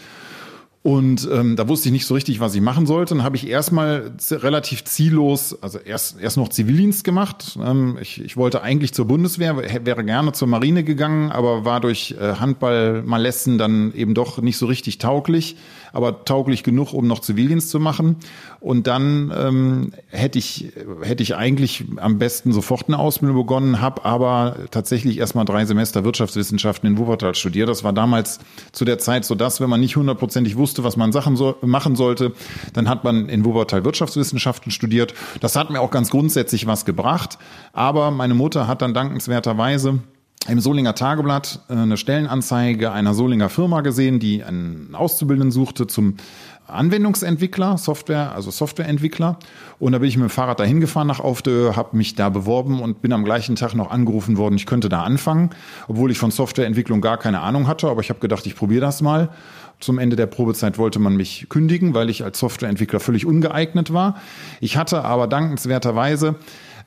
Und 0.83 1.29
ähm, 1.31 1.55
da 1.55 1.69
wusste 1.69 1.87
ich 1.87 1.93
nicht 1.93 2.05
so 2.05 2.13
richtig, 2.13 2.41
was 2.41 2.53
ich 2.55 2.61
machen 2.61 2.85
sollte. 2.85 3.15
Dann 3.15 3.23
habe 3.23 3.37
ich 3.37 3.47
erstmal 3.47 4.11
relativ 4.29 4.83
ziellos, 4.83 5.57
also 5.61 5.79
erst, 5.79 6.19
erst 6.19 6.35
noch 6.35 6.49
Zivildienst 6.49 7.05
gemacht. 7.05 7.57
Ähm, 7.63 7.97
ich, 8.01 8.21
ich 8.21 8.35
wollte 8.35 8.61
eigentlich 8.61 8.93
zur 8.93 9.07
Bundeswehr, 9.07 9.55
wäre 9.85 10.03
gerne 10.03 10.33
zur 10.33 10.49
Marine 10.49 10.83
gegangen, 10.83 11.31
aber 11.31 11.63
war 11.63 11.79
durch 11.79 12.15
äh, 12.19 12.33
Handball-Malessen 12.35 13.57
dann 13.57 13.93
eben 13.93 14.13
doch 14.13 14.41
nicht 14.41 14.57
so 14.57 14.65
richtig 14.65 14.97
tauglich 14.97 15.55
aber 15.93 16.25
tauglich 16.25 16.63
genug, 16.63 16.91
um 16.93 17.07
noch 17.07 17.19
Zivildienst 17.19 17.69
zu 17.69 17.79
machen. 17.79 18.17
Und 18.59 18.87
dann 18.87 19.31
ähm, 19.35 19.93
hätte 20.09 20.39
ich 20.39 20.73
hätte 21.01 21.23
ich 21.23 21.35
eigentlich 21.35 21.85
am 21.97 22.17
besten 22.17 22.51
sofort 22.51 22.87
eine 22.87 22.99
Ausbildung 22.99 23.37
begonnen, 23.37 23.79
habe 23.79 24.03
aber 24.03 24.57
tatsächlich 24.71 25.19
erstmal 25.19 25.45
drei 25.45 25.65
Semester 25.65 26.03
Wirtschaftswissenschaften 26.03 26.89
in 26.89 26.97
Wuppertal 26.97 27.35
studiert. 27.35 27.69
Das 27.69 27.83
war 27.83 27.93
damals 27.93 28.39
zu 28.71 28.83
der 28.83 28.97
Zeit 28.97 29.23
so, 29.23 29.35
dass 29.35 29.61
wenn 29.61 29.69
man 29.69 29.79
nicht 29.79 29.95
hundertprozentig 29.95 30.57
wusste, 30.57 30.83
was 30.83 30.97
man 30.97 31.11
Sachen 31.11 31.37
so, 31.37 31.55
machen 31.61 31.95
sollte, 31.95 32.33
dann 32.73 32.89
hat 32.89 33.03
man 33.03 33.29
in 33.29 33.45
Wuppertal 33.45 33.85
Wirtschaftswissenschaften 33.85 34.71
studiert. 34.71 35.13
Das 35.39 35.55
hat 35.55 35.69
mir 35.69 35.79
auch 35.79 35.91
ganz 35.91 36.09
grundsätzlich 36.09 36.65
was 36.65 36.85
gebracht. 36.85 37.37
Aber 37.71 38.09
meine 38.09 38.33
Mutter 38.33 38.67
hat 38.67 38.81
dann 38.81 38.95
dankenswerterweise 38.95 39.99
im 40.47 40.59
Solinger 40.59 40.95
Tageblatt 40.95 41.59
äh, 41.69 41.73
eine 41.73 41.97
Stellenanzeige 41.97 42.91
einer 42.91 43.13
Solinger 43.13 43.49
Firma 43.49 43.81
gesehen, 43.81 44.19
die 44.19 44.43
einen 44.43 44.93
Auszubildenden 44.93 45.51
suchte 45.51 45.87
zum 45.87 46.15
Anwendungsentwickler, 46.67 47.77
Software, 47.77 48.33
also 48.33 48.49
Softwareentwickler. 48.49 49.37
Und 49.79 49.91
da 49.91 49.99
bin 49.99 50.07
ich 50.07 50.17
mit 50.17 50.29
dem 50.29 50.29
Fahrrad 50.29 50.59
dahin 50.59 50.79
gefahren 50.79 51.07
nach 51.07 51.19
Aufde, 51.19 51.75
habe 51.75 51.95
mich 51.97 52.15
da 52.15 52.29
beworben 52.29 52.81
und 52.81 53.01
bin 53.01 53.11
am 53.11 53.25
gleichen 53.25 53.55
Tag 53.55 53.73
noch 53.75 53.91
angerufen 53.91 54.37
worden, 54.37 54.55
ich 54.55 54.65
könnte 54.65 54.87
da 54.87 55.03
anfangen, 55.03 55.49
obwohl 55.87 56.09
ich 56.09 56.17
von 56.17 56.31
Softwareentwicklung 56.31 57.01
gar 57.01 57.17
keine 57.17 57.41
Ahnung 57.41 57.67
hatte. 57.67 57.87
Aber 57.87 58.01
ich 58.01 58.09
habe 58.09 58.19
gedacht, 58.19 58.45
ich 58.45 58.55
probiere 58.55 58.81
das 58.81 59.01
mal. 59.01 59.29
Zum 59.79 59.99
Ende 59.99 60.15
der 60.15 60.27
Probezeit 60.27 60.77
wollte 60.77 60.99
man 60.99 61.17
mich 61.17 61.47
kündigen, 61.49 61.93
weil 61.93 62.09
ich 62.09 62.23
als 62.23 62.39
Softwareentwickler 62.39 63.01
völlig 63.01 63.25
ungeeignet 63.25 63.91
war. 63.91 64.15
Ich 64.61 64.77
hatte 64.77 65.03
aber 65.03 65.27
dankenswerterweise 65.27 66.35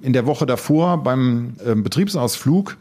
in 0.01 0.13
der 0.13 0.27
Woche 0.27 0.47
davor 0.47 1.03
beim 1.03 1.55
äh, 1.65 1.75
Betriebsausflug 1.75 2.77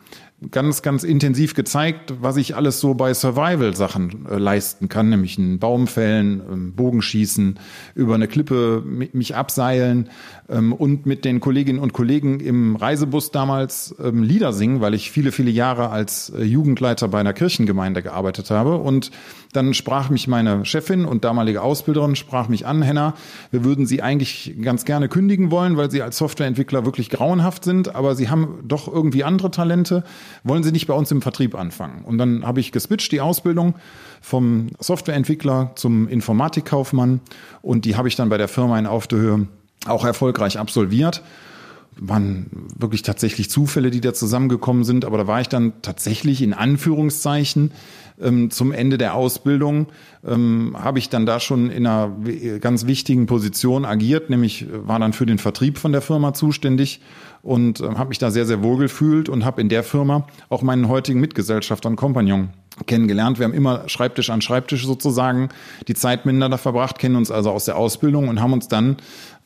ganz, 0.52 0.82
ganz 0.82 1.04
intensiv 1.04 1.54
gezeigt, 1.54 2.14
was 2.20 2.38
ich 2.38 2.56
alles 2.56 2.80
so 2.80 2.94
bei 2.94 3.14
Survival-Sachen 3.14 4.26
äh, 4.30 4.38
leisten 4.38 4.90
kann, 4.90 5.10
nämlich 5.10 5.38
einen 5.38 5.60
Baum 5.60 5.88
fällen, 5.88 6.42
ähm, 6.52 6.74
Bogenschießen, 6.76 7.60
über 7.96 8.16
eine 8.16 8.28
Klippe 8.28 8.84
mich 8.86 9.36
abseilen 9.36 10.10
ähm, 10.50 10.74
und 10.74 11.06
mit 11.06 11.26
den 11.26 11.40
Kolleginnen 11.40 11.80
und 11.80 11.94
Kollegen 11.94 12.40
im 12.40 12.76
Reisebus 12.76 13.32
damals 13.32 13.96
ähm, 14.04 14.24
Lieder 14.24 14.54
singen, 14.54 14.82
weil 14.82 14.94
ich 14.94 15.12
viele, 15.12 15.32
viele 15.32 15.52
Jahre 15.52 15.90
als 15.90 16.30
äh, 16.30 16.44
Jugendleiter 16.44 17.08
bei 17.08 17.20
einer 17.20 17.34
Kirchengemeinde 17.34 18.02
gearbeitet 18.02 18.52
habe 18.52 18.78
und 18.78 19.12
dann 19.54 19.74
sprach 19.74 20.10
mich 20.10 20.28
meine 20.28 20.66
Chefin 20.66 21.06
und 21.06 21.24
damalige 21.24 21.62
Ausbilderin, 21.62 22.16
sprach 22.16 22.50
mich 22.50 22.66
an, 22.66 22.82
Henna, 22.82 23.14
wir 23.52 23.64
würden 23.64 23.86
Sie 23.86 24.02
eigentlich 24.02 24.56
ganz 24.62 24.86
gerne 24.86 25.08
kündigen 25.08 25.50
wollen, 25.50 25.78
weil 25.78 25.90
Sie 25.90 26.02
als 26.02 26.18
Softwareentwickler 26.18 26.86
wirklich 26.86 27.10
grauenhaft 27.10 27.64
sind, 27.64 27.96
aber 27.96 28.16
Sie 28.16 28.30
haben 28.30 28.60
doch 28.68 28.92
irgendwie 28.92 29.24
andere 29.24 29.52
Talente. 29.52 30.04
Wollen 30.44 30.64
Sie 30.64 30.72
nicht 30.72 30.88
bei 30.88 30.94
uns 30.94 31.12
im 31.12 31.22
Vertrieb 31.22 31.56
anfangen? 31.56 32.04
Und 32.04 32.18
dann 32.18 32.46
habe 32.46 32.60
ich 32.60 32.72
geswitcht, 32.72 33.12
die 33.12 33.22
Ausbildung 33.22 33.76
vom 34.22 34.68
Softwareentwickler 34.80 35.72
zum 35.76 36.08
Informatikkaufmann 36.08 37.22
und 37.62 37.86
die 37.86 37.96
habe 37.96 38.08
ich 38.08 38.16
dann 38.16 38.30
bei 38.30 38.38
der 38.38 38.48
Firma 38.48 38.78
in 38.78 38.88
Aufdehöhe 38.88 39.48
auch 39.86 40.06
erfolgreich 40.06 40.60
absolviert 40.60 41.22
waren 41.98 42.48
wirklich 42.78 43.04
tatsächlich 43.04 43.50
Zufälle, 43.50 43.90
die 43.90 44.02
da 44.02 44.14
zusammengekommen 44.14 44.84
sind, 44.84 45.06
aber 45.06 45.18
da 45.18 45.28
war 45.28 45.42
ich 45.42 45.50
dann 45.50 45.74
tatsächlich 45.82 46.42
in 46.42 46.54
Anführungszeichen 46.54 47.72
ähm, 48.22 48.52
zum 48.52 48.72
Ende 48.72 48.98
der 48.98 49.16
Ausbildung, 49.16 49.88
ähm, 50.26 50.76
habe 50.78 51.00
ich 51.00 51.10
dann 51.10 51.26
da 51.26 51.40
schon 51.40 51.70
in 51.70 51.86
einer 51.86 52.12
ganz 52.60 52.86
wichtigen 52.86 53.26
Position 53.26 53.86
agiert, 53.86 54.30
nämlich 54.30 54.66
war 54.72 55.00
dann 55.00 55.14
für 55.14 55.26
den 55.26 55.38
Vertrieb 55.38 55.78
von 55.78 55.92
der 55.92 56.02
Firma 56.02 56.34
zuständig 56.34 57.02
und 57.42 57.82
äh, 57.82 57.90
habe 57.96 58.10
mich 58.10 58.18
da 58.18 58.32
sehr, 58.32 58.46
sehr 58.46 58.64
wohl 58.64 58.78
gefühlt 58.78 59.30
und 59.30 59.46
habe 59.46 59.62
in 59.62 59.70
der 59.70 59.84
Firma 59.84 60.28
auch 60.50 60.62
meinen 60.62 60.88
heutigen 60.88 61.20
Mitgesellschafter 61.20 61.90
und 61.90 61.96
Kompagnon 61.96 62.50
kennengelernt. 62.88 63.40
Wir 63.40 63.46
haben 63.46 63.54
immer 63.54 63.88
Schreibtisch 63.88 64.30
an 64.30 64.42
Schreibtisch 64.42 64.86
sozusagen 64.86 65.50
die 65.88 65.94
Zeit 65.94 66.26
miteinander 66.26 66.58
verbracht, 66.58 67.00
kennen 67.00 67.16
uns 67.16 67.32
also 67.32 67.52
aus 67.52 67.66
der 67.66 67.78
Ausbildung 67.78 68.28
und 68.28 68.42
haben 68.42 68.54
uns 68.54 68.68
dann 68.68 68.98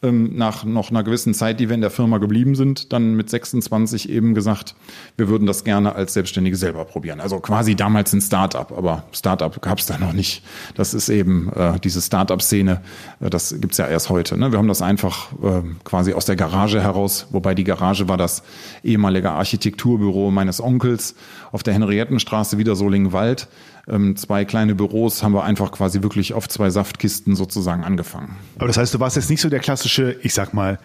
ähm, 0.02 0.36
nach 0.36 0.64
noch 0.64 0.92
einer 0.92 1.04
gewissen 1.04 1.34
Zeit, 1.34 1.60
die 1.60 1.68
wir 1.68 1.76
in 1.76 1.82
der 1.82 1.90
Firma 1.90 2.20
geblieben 2.20 2.56
sind, 2.56 2.94
dann 2.94 3.16
mit 3.16 3.30
26 3.30 4.10
eben 4.10 4.34
gesagt, 4.34 4.76
wir 5.18 5.28
würden 5.28 5.46
das 5.46 5.64
gerne 5.64 5.96
als 5.96 6.14
Selbstständige 6.14 6.56
selber 6.56 6.86
probieren. 6.86 7.20
Also 7.20 7.40
quasi 7.40 7.76
damals 7.76 8.14
ein 8.14 8.22
Startup, 8.22 8.72
aber 8.72 9.04
Startup 9.12 9.62
gab 9.62 9.80
es 9.80 9.88
da 9.88 9.98
noch 9.98 10.14
nicht. 10.14 10.44
Das 10.76 10.94
ist 10.94 11.10
eben 11.10 11.52
äh, 11.54 11.80
diese 11.80 12.02
Startup-Szene, 12.02 12.82
äh, 13.20 13.30
das 13.30 13.54
gibt's 13.60 13.78
ja 13.78 13.88
erst 13.88 14.10
heute. 14.10 14.38
Ne? 14.38 14.52
Wir 14.52 14.58
haben 14.58 14.68
das 14.70 14.82
einfach 14.82 15.34
äh, 15.44 15.64
quasi 15.84 16.14
aus 16.14 16.26
der 16.26 16.38
Garage 16.38 16.82
heraus, 16.82 17.28
wobei 17.32 17.54
die 17.54 17.66
Garage 17.66 18.08
war 18.08 18.18
das 18.18 18.44
ehemalige 18.84 19.32
Architekturbüro 19.32 20.32
meines 20.32 20.62
Onkels 20.62 21.16
auf 21.52 21.64
der 21.64 21.74
Henriettenstraße, 21.74 22.58
wieder 22.58 22.76
Solingen-Wald 22.76 23.50
ähm, 23.90 24.16
zwei 24.16 24.46
kleine 24.46 24.76
Büros 24.76 25.24
haben 25.24 25.34
wir 25.34 25.44
einfach 25.44 25.72
quasi 25.72 26.04
wirklich 26.04 26.34
auf 26.34 26.48
zwei 26.48 26.70
Saftkisten 26.70 27.36
sozusagen 27.36 27.84
angefangen. 27.84 28.38
Aber 28.58 28.68
das 28.68 28.78
heißt, 28.78 28.94
du 28.94 29.00
warst 29.00 29.16
jetzt 29.16 29.30
nicht 29.30 29.42
so 29.42 29.50
der 29.50 29.60
klassische, 29.60 30.18
ich 30.22 30.34
sag 30.34 30.54
mal, 30.54 30.78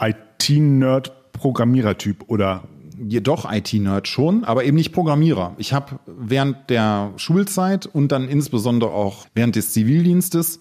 IT-Nerd-Programmierer-Typ 0.00 2.24
oder? 2.28 2.64
Jedoch 2.98 3.52
IT-Nerd 3.52 4.08
schon, 4.08 4.44
aber 4.44 4.64
eben 4.64 4.78
nicht 4.78 4.92
Programmierer. 4.92 5.54
Ich 5.58 5.74
habe 5.74 5.98
während 6.06 6.70
der 6.70 7.12
Schulzeit 7.16 7.84
und 7.84 8.10
dann 8.10 8.26
insbesondere 8.26 8.88
auch 8.90 9.26
während 9.34 9.54
des 9.54 9.74
Zivildienstes 9.74 10.60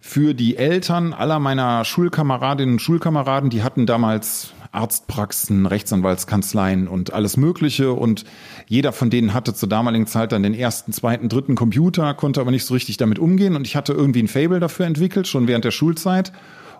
für 0.00 0.32
die 0.32 0.56
Eltern 0.56 1.12
aller 1.12 1.38
meiner 1.40 1.84
Schulkameradinnen 1.84 2.76
und 2.76 2.78
Schulkameraden, 2.78 3.50
die 3.50 3.62
hatten 3.62 3.84
damals 3.84 4.53
Arztpraxen, 4.74 5.66
Rechtsanwaltskanzleien 5.66 6.88
und 6.88 7.12
alles 7.12 7.36
Mögliche. 7.36 7.92
Und 7.92 8.24
jeder 8.66 8.92
von 8.92 9.10
denen 9.10 9.34
hatte 9.34 9.54
zur 9.54 9.68
damaligen 9.68 10.06
Zeit 10.06 10.32
dann 10.32 10.42
den 10.42 10.54
ersten, 10.54 10.92
zweiten, 10.92 11.28
dritten 11.28 11.54
Computer, 11.54 12.14
konnte 12.14 12.40
aber 12.40 12.50
nicht 12.50 12.64
so 12.64 12.74
richtig 12.74 12.96
damit 12.96 13.18
umgehen. 13.18 13.56
Und 13.56 13.66
ich 13.66 13.76
hatte 13.76 13.92
irgendwie 13.92 14.22
ein 14.22 14.28
Fable 14.28 14.60
dafür 14.60 14.86
entwickelt, 14.86 15.26
schon 15.26 15.48
während 15.48 15.64
der 15.64 15.70
Schulzeit 15.70 16.32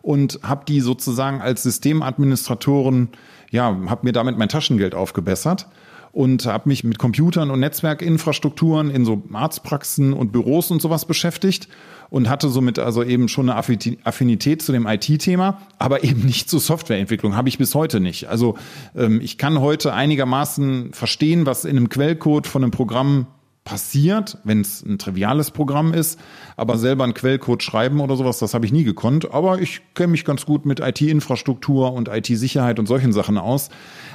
und 0.03 0.41
habe 0.43 0.65
die 0.67 0.81
sozusagen 0.81 1.41
als 1.41 1.63
Systemadministratoren, 1.63 3.09
ja, 3.51 3.75
habe 3.87 4.01
mir 4.03 4.13
damit 4.13 4.37
mein 4.37 4.51
Taschengeld 4.51 4.95
aufgebessert 4.95 5.67
und 6.13 6.45
habe 6.47 6.69
mich 6.69 6.85
mit 6.85 6.99
Computern 6.99 7.51
und 7.51 7.61
Netzwerkinfrastrukturen 7.61 8.91
in 8.91 9.05
so 9.05 9.23
Arztpraxen 9.33 10.13
und 10.13 10.31
Büros 10.31 10.71
und 10.71 10.83
sowas 10.83 11.07
beschäftigt 11.07 11.69
und 12.15 12.29
hatte 12.29 12.49
somit 12.49 12.79
also 12.79 13.03
eben 13.03 13.27
schon 13.27 13.51
eine 13.51 13.59
Affinität 13.59 14.63
zu 14.63 14.71
dem 14.71 14.87
IT-Thema, 14.87 15.61
aber 15.81 16.05
eben 16.05 16.25
nicht 16.25 16.49
zur 16.49 16.61
Softwareentwicklung, 16.61 17.35
habe 17.35 17.49
ich 17.49 17.59
bis 17.59 17.75
heute 17.75 17.99
nicht. 17.99 18.29
Also 18.29 18.57
ähm, 18.95 19.21
ich 19.21 19.37
kann 19.37 19.59
heute 19.59 19.93
einigermaßen 19.93 20.93
verstehen, 20.93 21.45
was 21.45 21.65
in 21.65 21.77
einem 21.77 21.89
Quellcode 21.89 22.47
von 22.47 22.63
einem 22.63 22.71
Programm 22.71 23.27
passiert, 23.65 24.39
wenn 24.45 24.61
es 24.61 24.81
ein 24.85 24.99
triviales 24.99 25.51
Programm 25.51 25.93
ist, 25.93 26.21
aber 26.57 26.79
selber 26.79 27.05
einen 27.05 27.15
Quellcode 27.15 27.63
schreiben 27.63 28.01
oder 28.01 28.17
sowas, 28.17 28.39
das 28.39 28.55
habe 28.55 28.67
ich 28.67 28.73
nie 28.73 28.85
gekonnt. 28.85 29.33
Aber 29.33 29.61
ich 29.61 29.81
kenne 29.95 30.13
mich 30.13 30.25
ganz 30.25 30.47
gut 30.47 30.67
mit 30.67 30.81
IT-Infrastruktur 30.81 31.93
und 31.93 32.09
IT-Sicherheit 32.09 32.79
und 32.79 32.87
solchen 32.87 33.13
Sachen 33.13 33.39
aus. 33.39 33.71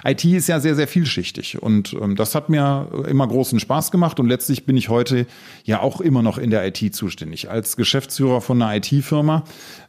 IT 0.06 0.24
ist 0.26 0.48
ja 0.48 0.60
sehr, 0.60 0.76
sehr 0.76 0.88
vielschichtig 0.88 1.62
und 1.62 1.94
ähm, 1.94 2.16
das 2.16 2.36
hat 2.36 2.50
mir 2.50 2.88
immer 3.08 3.28
großen 3.28 3.60
Spaß 3.60 3.92
gemacht 3.92 4.20
und 4.20 4.28
letztlich 4.28 4.66
bin 4.66 4.78
ich 4.78 4.90
heute 4.90 5.26
ja 5.66 5.82
auch 5.82 6.00
immer 6.00 6.22
noch 6.22 6.38
in 6.38 6.50
der 6.50 6.66
IT 6.66 6.96
zuständig. 6.96 7.50
Als 7.50 7.76
Geschäftsführer 7.76 8.42
von 8.42 8.62
einer 8.62 8.76
IT-Firma 8.78 9.44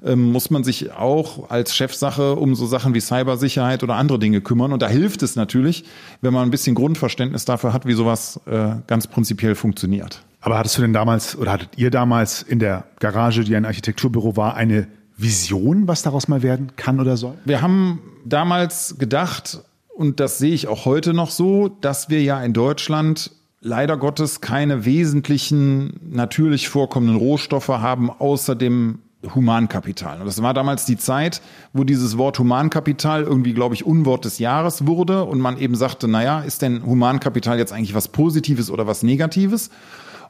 ähm, 0.04 0.33
muss 0.33 0.50
man 0.50 0.64
sich 0.64 0.92
auch 0.92 1.50
als 1.50 1.76
Chefsache 1.76 2.35
um 2.35 2.54
so 2.54 2.66
Sachen 2.66 2.95
wie 2.95 3.00
Cybersicherheit 3.00 3.83
oder 3.85 3.95
andere 3.95 4.19
Dinge 4.19 4.40
kümmern 4.40 4.73
und 4.73 4.83
da 4.83 4.88
hilft 4.88 5.23
es 5.23 5.37
natürlich, 5.37 5.85
wenn 6.21 6.33
man 6.33 6.49
ein 6.49 6.50
bisschen 6.50 6.75
Grundverständnis 6.75 7.45
dafür 7.45 7.73
hat, 7.73 7.87
wie 7.87 7.92
sowas 7.95 8.40
äh, 8.47 8.76
ganz 8.87 9.07
prinzipiell 9.07 9.54
funktioniert. 9.54 10.23
Aber 10.40 10.59
hattest 10.59 10.78
du 10.78 10.82
denn 10.82 10.92
damals 10.92 11.37
oder 11.37 11.52
hattet 11.52 11.70
ihr 11.76 11.90
damals 11.90 12.42
in 12.42 12.59
der 12.59 12.85
Garage, 12.99 13.44
die 13.44 13.54
ein 13.56 13.64
Architekturbüro 13.64 14.37
war, 14.37 14.54
eine 14.54 14.88
Vision, 15.16 15.87
was 15.87 16.02
daraus 16.02 16.28
mal 16.28 16.42
werden 16.42 16.73
kann 16.76 16.99
oder 16.99 17.16
soll? 17.16 17.35
Wir 17.44 17.61
haben 17.61 18.00
damals 18.25 18.97
gedacht, 18.99 19.61
und 19.94 20.18
das 20.18 20.38
sehe 20.38 20.54
ich 20.54 20.66
auch 20.66 20.87
heute 20.87 21.12
noch 21.12 21.30
so, 21.30 21.68
dass 21.68 22.09
wir 22.09 22.23
ja 22.23 22.42
in 22.42 22.54
Deutschland 22.54 23.32
leider 23.61 23.99
Gottes 23.99 24.40
keine 24.40 24.87
wesentlichen 24.87 26.00
natürlich 26.11 26.70
vorkommenden 26.70 27.18
Rohstoffe 27.18 27.68
haben, 27.68 28.11
außer 28.11 28.54
dem 28.54 29.00
Humankapital. 29.35 30.20
Und 30.20 30.26
das 30.26 30.42
war 30.42 30.54
damals 30.54 30.87
die 30.87 30.97
Zeit, 30.97 31.42
wo 31.75 31.85
dieses 31.85 32.16
Wort 32.16 32.38
Humankapital 32.38 33.23
irgendwie, 33.23 33.52
glaube 33.52 33.75
ich, 33.75 33.85
Unwort 33.85 34.25
des 34.25 34.38
Jahres 34.38 34.87
wurde 34.87 35.25
und 35.25 35.40
man 35.40 35.59
eben 35.59 35.75
sagte, 35.75 36.09
naja, 36.09 36.40
ist 36.40 36.62
denn 36.62 36.87
Humankapital 36.87 37.59
jetzt 37.59 37.73
eigentlich 37.75 37.94
was 37.94 38.09
Positives 38.09 38.70
oder 38.70 38.87
was 38.87 39.02
Negatives? 39.02 39.68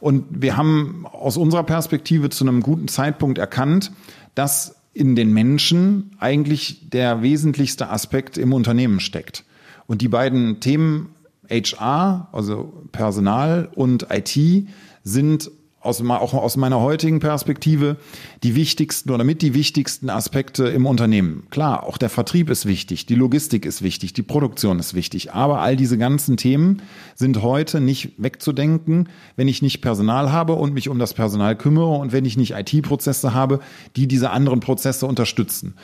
Und 0.00 0.24
wir 0.30 0.56
haben 0.56 1.06
aus 1.06 1.36
unserer 1.36 1.62
Perspektive 1.62 2.30
zu 2.30 2.44
einem 2.44 2.62
guten 2.62 2.88
Zeitpunkt 2.88 3.38
erkannt, 3.38 3.92
dass 4.34 4.76
in 4.92 5.14
den 5.14 5.32
Menschen 5.32 6.16
eigentlich 6.18 6.90
der 6.90 7.22
wesentlichste 7.22 7.90
Aspekt 7.90 8.38
im 8.38 8.52
Unternehmen 8.52 9.00
steckt. 9.00 9.44
Und 9.86 10.02
die 10.02 10.08
beiden 10.08 10.60
Themen 10.60 11.14
HR, 11.48 12.28
also 12.32 12.72
Personal 12.92 13.68
und 13.74 14.06
IT, 14.10 14.66
sind 15.04 15.50
aus, 15.80 16.02
auch 16.02 16.34
aus 16.34 16.56
meiner 16.58 16.80
heutigen 16.80 17.20
Perspektive 17.20 17.96
die 18.42 18.54
wichtigsten 18.54 19.10
oder 19.10 19.24
mit 19.24 19.40
die 19.40 19.54
wichtigsten 19.54 20.10
Aspekte 20.10 20.68
im 20.68 20.84
Unternehmen. 20.84 21.44
Klar, 21.48 21.84
auch 21.84 21.96
der 21.96 22.10
Vertrieb 22.10 22.50
ist 22.50 22.66
wichtig, 22.66 23.06
die 23.06 23.14
Logistik 23.14 23.64
ist 23.64 23.80
wichtig, 23.80 24.12
die 24.12 24.22
Produktion 24.22 24.78
ist 24.78 24.92
wichtig, 24.92 25.32
aber 25.32 25.60
all 25.60 25.76
diese 25.76 25.96
ganzen 25.96 26.36
Themen 26.36 26.82
sind 27.14 27.40
heute 27.42 27.80
nicht 27.80 28.12
wegzudenken, 28.18 29.08
wenn 29.36 29.48
ich 29.48 29.62
nicht 29.62 29.80
Personal 29.80 30.30
habe 30.30 30.52
und 30.52 30.74
mich 30.74 30.90
um 30.90 30.98
das 30.98 31.14
Personal 31.14 31.56
kümmere 31.56 31.96
und 31.96 32.12
wenn 32.12 32.26
ich 32.26 32.36
nicht 32.36 32.52
IT-Prozesse 32.52 33.32
habe, 33.32 33.60
die 33.96 34.06
diese 34.06 34.30
anderen 34.30 34.60
Prozesse 34.60 35.06
unterstützen. 35.06 35.74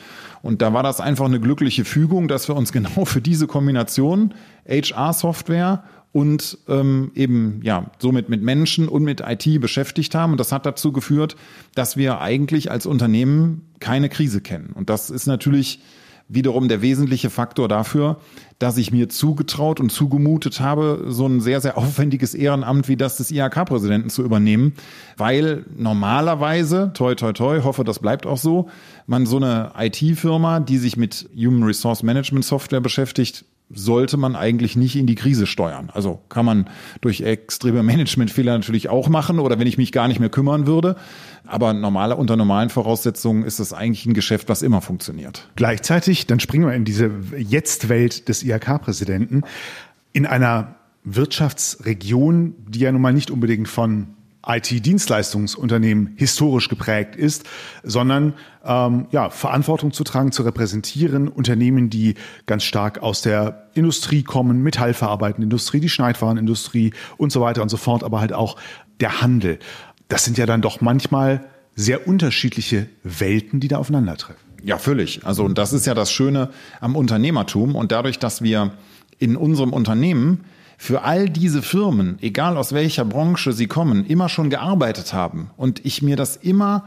Und 0.43 0.61
da 0.61 0.73
war 0.73 0.83
das 0.83 1.01
einfach 1.01 1.25
eine 1.25 1.39
glückliche 1.39 1.85
Fügung, 1.85 2.27
dass 2.27 2.47
wir 2.47 2.55
uns 2.55 2.71
genau 2.77 3.05
für 3.05 3.21
diese 3.21 3.47
Kombination 3.47 4.35
HR-Software 4.67 5.83
und 6.17 6.57
ähm, 6.67 7.11
eben 7.13 7.59
ja 7.61 7.91
somit 7.99 8.27
mit 8.27 8.41
Menschen 8.41 8.87
und 8.87 9.03
mit 9.03 9.21
IT 9.21 9.61
beschäftigt 9.61 10.15
haben. 10.15 10.31
Und 10.31 10.39
das 10.39 10.51
hat 10.51 10.65
dazu 10.65 10.91
geführt, 10.91 11.35
dass 11.75 11.95
wir 11.95 12.21
eigentlich 12.21 12.71
als 12.71 12.87
Unternehmen 12.87 13.67
keine 13.79 14.09
Krise 14.09 14.41
kennen. 14.41 14.71
Und 14.73 14.89
das 14.89 15.11
ist 15.11 15.27
natürlich 15.27 15.79
wiederum 16.27 16.69
der 16.69 16.81
wesentliche 16.81 17.29
Faktor 17.29 17.67
dafür, 17.67 18.17
dass 18.57 18.79
ich 18.79 18.91
mir 18.91 19.09
zugetraut 19.09 19.79
und 19.79 19.91
zugemutet 19.91 20.59
habe, 20.59 21.05
so 21.09 21.27
ein 21.27 21.39
sehr, 21.39 21.61
sehr 21.61 21.77
aufwendiges 21.77 22.33
Ehrenamt 22.33 22.87
wie 22.87 22.97
das 22.97 23.17
des 23.17 23.29
IHK-Präsidenten 23.29 24.09
zu 24.09 24.23
übernehmen, 24.23 24.73
weil 25.17 25.65
normalerweise, 25.77 26.93
toi, 26.95 27.13
toi, 27.13 27.31
toi, 27.31 27.61
hoffe, 27.61 27.83
das 27.83 27.99
bleibt 27.99 28.25
auch 28.25 28.39
so, 28.39 28.69
man 29.05 29.27
so 29.27 29.37
eine 29.37 29.73
IT-Firma, 29.77 30.61
die 30.61 30.79
sich 30.79 30.97
mit 30.97 31.29
Human 31.35 31.61
Resource 31.61 32.01
Management 32.01 32.43
Software 32.43 32.81
beschäftigt, 32.81 33.45
sollte 33.69 34.15
man 34.15 34.35
eigentlich 34.35 34.75
nicht 34.75 34.95
in 34.95 35.07
die 35.07 35.15
Krise 35.15 35.45
steuern. 35.45 35.89
Also 35.93 36.21
kann 36.29 36.45
man 36.45 36.69
durch 37.01 37.21
extreme 37.21 37.83
Managementfehler 37.83 38.53
natürlich 38.53 38.89
auch 38.89 39.09
machen 39.09 39.39
oder 39.39 39.59
wenn 39.59 39.67
ich 39.67 39.77
mich 39.77 39.91
gar 39.91 40.07
nicht 40.07 40.19
mehr 40.19 40.29
kümmern 40.29 40.67
würde. 40.67 40.95
Aber 41.45 41.73
normale, 41.73 42.15
unter 42.15 42.37
normalen 42.37 42.69
Voraussetzungen 42.69 43.43
ist 43.43 43.59
es 43.59 43.73
eigentlich 43.73 44.05
ein 44.05 44.13
Geschäft, 44.13 44.47
was 44.47 44.61
immer 44.61 44.81
funktioniert. 44.81 45.49
Gleichzeitig, 45.55 46.27
dann 46.27 46.39
springen 46.39 46.67
wir 46.67 46.73
in 46.73 46.85
diese 46.85 47.11
Jetzt-Welt 47.37 48.29
des 48.29 48.43
IHK-Präsidenten, 48.43 49.43
in 50.13 50.25
einer 50.25 50.75
Wirtschaftsregion, 51.03 52.55
die 52.67 52.79
ja 52.79 52.91
nun 52.91 53.01
mal 53.01 53.13
nicht 53.13 53.31
unbedingt 53.31 53.67
von 53.67 54.07
IT-Dienstleistungsunternehmen 54.47 56.13
historisch 56.15 56.69
geprägt 56.69 57.15
ist, 57.15 57.43
sondern 57.83 58.33
ähm, 58.65 59.07
ja, 59.11 59.29
Verantwortung 59.29 59.91
zu 59.91 60.03
tragen, 60.03 60.31
zu 60.31 60.43
repräsentieren, 60.43 61.27
Unternehmen, 61.27 61.89
die 61.89 62.15
ganz 62.45 62.63
stark 62.63 63.03
aus 63.03 63.21
der 63.21 63.69
Industrie 63.73 64.23
kommen, 64.23 64.63
metallverarbeitende 64.63 65.45
Industrie, 65.45 65.79
die 65.79 65.89
Schneidwarenindustrie 65.89 66.93
und 67.17 67.31
so 67.31 67.41
weiter 67.41 67.61
und 67.61 67.69
so 67.69 67.77
fort, 67.77 68.03
aber 68.03 68.19
halt 68.19 68.33
auch 68.33 68.57
der 68.99 69.21
Handel. 69.21 69.59
Das 70.07 70.23
sind 70.23 70.37
ja 70.37 70.45
dann 70.45 70.61
doch 70.61 70.81
manchmal 70.81 71.45
sehr 71.75 72.07
unterschiedliche 72.07 72.87
Welten, 73.03 73.59
die 73.59 73.67
da 73.67 73.77
aufeinandertreffen. 73.77 74.47
Ja, 74.63 74.77
völlig. 74.77 75.25
Also, 75.25 75.43
und 75.43 75.57
das 75.57 75.73
ist 75.73 75.85
ja 75.85 75.93
das 75.93 76.11
Schöne 76.11 76.49
am 76.81 76.95
Unternehmertum 76.95 77.75
und 77.75 77.91
dadurch, 77.91 78.19
dass 78.19 78.41
wir 78.41 78.73
in 79.19 79.35
unserem 79.35 79.73
Unternehmen 79.73 80.45
für 80.77 81.01
all 81.01 81.29
diese 81.29 81.61
Firmen, 81.61 82.17
egal 82.21 82.55
aus 82.55 82.71
welcher 82.71 83.03
Branche 83.03 83.51
sie 83.51 83.67
kommen, 83.67 84.05
immer 84.05 84.29
schon 84.29 84.49
gearbeitet 84.49 85.13
haben 85.13 85.49
und 85.57 85.83
ich 85.85 86.01
mir 86.01 86.15
das 86.15 86.35
immer 86.37 86.85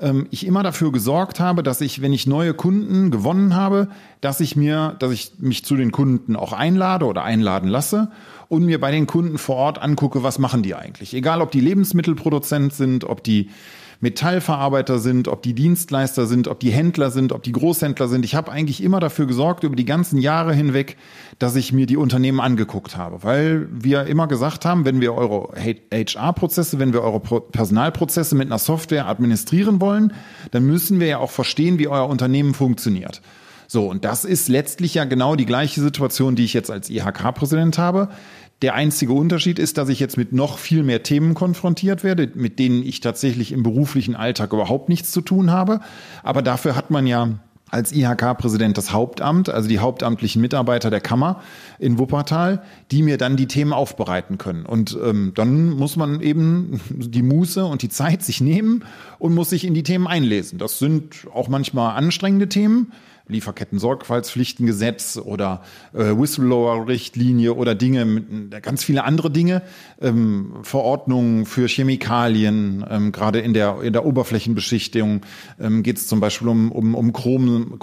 ähm, 0.00 0.26
ich 0.30 0.46
immer 0.46 0.62
dafür 0.62 0.92
gesorgt 0.92 1.40
habe, 1.40 1.62
dass 1.62 1.80
ich, 1.80 2.00
wenn 2.00 2.12
ich 2.12 2.26
neue 2.26 2.54
Kunden 2.54 3.10
gewonnen 3.10 3.54
habe, 3.54 3.88
dass 4.20 4.40
ich 4.40 4.56
mir, 4.56 4.96
dass 4.98 5.12
ich 5.12 5.32
mich 5.38 5.64
zu 5.64 5.76
den 5.76 5.92
Kunden 5.92 6.36
auch 6.36 6.52
einlade 6.52 7.04
oder 7.04 7.24
einladen 7.24 7.68
lasse 7.68 8.10
und 8.48 8.64
mir 8.64 8.80
bei 8.80 8.90
den 8.90 9.06
Kunden 9.06 9.38
vor 9.38 9.56
Ort 9.56 9.80
angucke, 9.80 10.22
was 10.22 10.38
machen 10.38 10.62
die 10.62 10.74
eigentlich. 10.74 11.14
Egal, 11.14 11.42
ob 11.42 11.50
die 11.50 11.60
Lebensmittelproduzent 11.60 12.72
sind, 12.72 13.04
ob 13.04 13.24
die 13.24 13.50
Metallverarbeiter 14.00 15.00
sind, 15.00 15.26
ob 15.26 15.42
die 15.42 15.54
Dienstleister 15.54 16.26
sind, 16.26 16.46
ob 16.46 16.60
die 16.60 16.70
Händler 16.70 17.10
sind, 17.10 17.32
ob 17.32 17.42
die 17.42 17.52
Großhändler 17.52 18.06
sind. 18.06 18.24
Ich 18.24 18.36
habe 18.36 18.52
eigentlich 18.52 18.82
immer 18.82 19.00
dafür 19.00 19.26
gesorgt, 19.26 19.64
über 19.64 19.74
die 19.74 19.84
ganzen 19.84 20.18
Jahre 20.18 20.54
hinweg, 20.54 20.96
dass 21.40 21.56
ich 21.56 21.72
mir 21.72 21.86
die 21.86 21.96
Unternehmen 21.96 22.40
angeguckt 22.40 22.96
habe, 22.96 23.24
weil 23.24 23.68
wir 23.72 24.04
immer 24.04 24.28
gesagt 24.28 24.64
haben, 24.64 24.84
wenn 24.84 25.00
wir 25.00 25.14
eure 25.14 25.48
HR-Prozesse, 25.92 26.78
wenn 26.78 26.92
wir 26.92 27.02
eure 27.02 27.20
Personalprozesse 27.20 28.36
mit 28.36 28.46
einer 28.46 28.58
Software 28.58 29.08
administrieren 29.08 29.80
wollen, 29.80 30.12
dann 30.52 30.64
müssen 30.64 31.00
wir 31.00 31.08
ja 31.08 31.18
auch 31.18 31.32
verstehen, 31.32 31.80
wie 31.80 31.88
euer 31.88 32.08
Unternehmen 32.08 32.54
funktioniert. 32.54 33.20
So, 33.70 33.86
und 33.90 34.04
das 34.04 34.24
ist 34.24 34.48
letztlich 34.48 34.94
ja 34.94 35.04
genau 35.04 35.36
die 35.36 35.44
gleiche 35.44 35.82
Situation, 35.82 36.36
die 36.36 36.44
ich 36.44 36.54
jetzt 36.54 36.70
als 36.70 36.88
IHK-Präsident 36.88 37.76
habe. 37.76 38.08
Der 38.60 38.74
einzige 38.74 39.12
Unterschied 39.12 39.60
ist, 39.60 39.78
dass 39.78 39.88
ich 39.88 40.00
jetzt 40.00 40.16
mit 40.16 40.32
noch 40.32 40.58
viel 40.58 40.82
mehr 40.82 41.04
Themen 41.04 41.34
konfrontiert 41.34 42.02
werde, 42.02 42.30
mit 42.34 42.58
denen 42.58 42.84
ich 42.84 43.00
tatsächlich 43.00 43.52
im 43.52 43.62
beruflichen 43.62 44.16
Alltag 44.16 44.52
überhaupt 44.52 44.88
nichts 44.88 45.12
zu 45.12 45.20
tun 45.20 45.52
habe. 45.52 45.80
Aber 46.24 46.42
dafür 46.42 46.74
hat 46.74 46.90
man 46.90 47.06
ja 47.06 47.38
als 47.70 47.92
IHK-Präsident 47.92 48.78
das 48.78 48.92
Hauptamt, 48.92 49.48
also 49.48 49.68
die 49.68 49.78
hauptamtlichen 49.78 50.40
Mitarbeiter 50.40 50.90
der 50.90 51.00
Kammer 51.00 51.40
in 51.78 51.98
Wuppertal, 51.98 52.62
die 52.90 53.02
mir 53.02 53.18
dann 53.18 53.36
die 53.36 53.46
Themen 53.46 53.72
aufbereiten 53.72 54.38
können. 54.38 54.64
Und 54.64 54.98
ähm, 55.02 55.32
dann 55.34 55.70
muss 55.70 55.96
man 55.96 56.20
eben 56.20 56.80
die 56.88 57.22
Muße 57.22 57.64
und 57.64 57.82
die 57.82 57.88
Zeit 57.88 58.22
sich 58.22 58.40
nehmen 58.40 58.84
und 59.18 59.34
muss 59.34 59.50
sich 59.50 59.64
in 59.64 59.74
die 59.74 59.82
Themen 59.82 60.06
einlesen. 60.06 60.58
Das 60.58 60.78
sind 60.78 61.26
auch 61.32 61.48
manchmal 61.48 61.96
anstrengende 61.96 62.48
Themen. 62.48 62.92
Lieferketten-Sorgfaltspflichtengesetz 63.28 65.18
oder 65.18 65.62
äh, 65.92 66.16
Whistleblower-Richtlinie 66.16 67.54
oder 67.54 67.74
Dinge, 67.74 68.04
mit, 68.04 68.62
ganz 68.62 68.84
viele 68.84 69.04
andere 69.04 69.30
Dinge, 69.30 69.62
ähm, 70.00 70.54
Verordnungen 70.62 71.46
für 71.46 71.68
Chemikalien, 71.68 72.84
ähm, 72.88 73.12
gerade 73.12 73.40
in 73.40 73.54
der, 73.54 73.82
in 73.82 73.92
der 73.92 74.04
Oberflächenbeschichtung 74.04 75.22
ähm, 75.60 75.82
geht 75.82 75.98
es 75.98 76.06
zum 76.06 76.20
Beispiel 76.20 76.48
um, 76.48 76.72
um, 76.72 76.94
um 76.94 77.12
Chrom, 77.12 77.78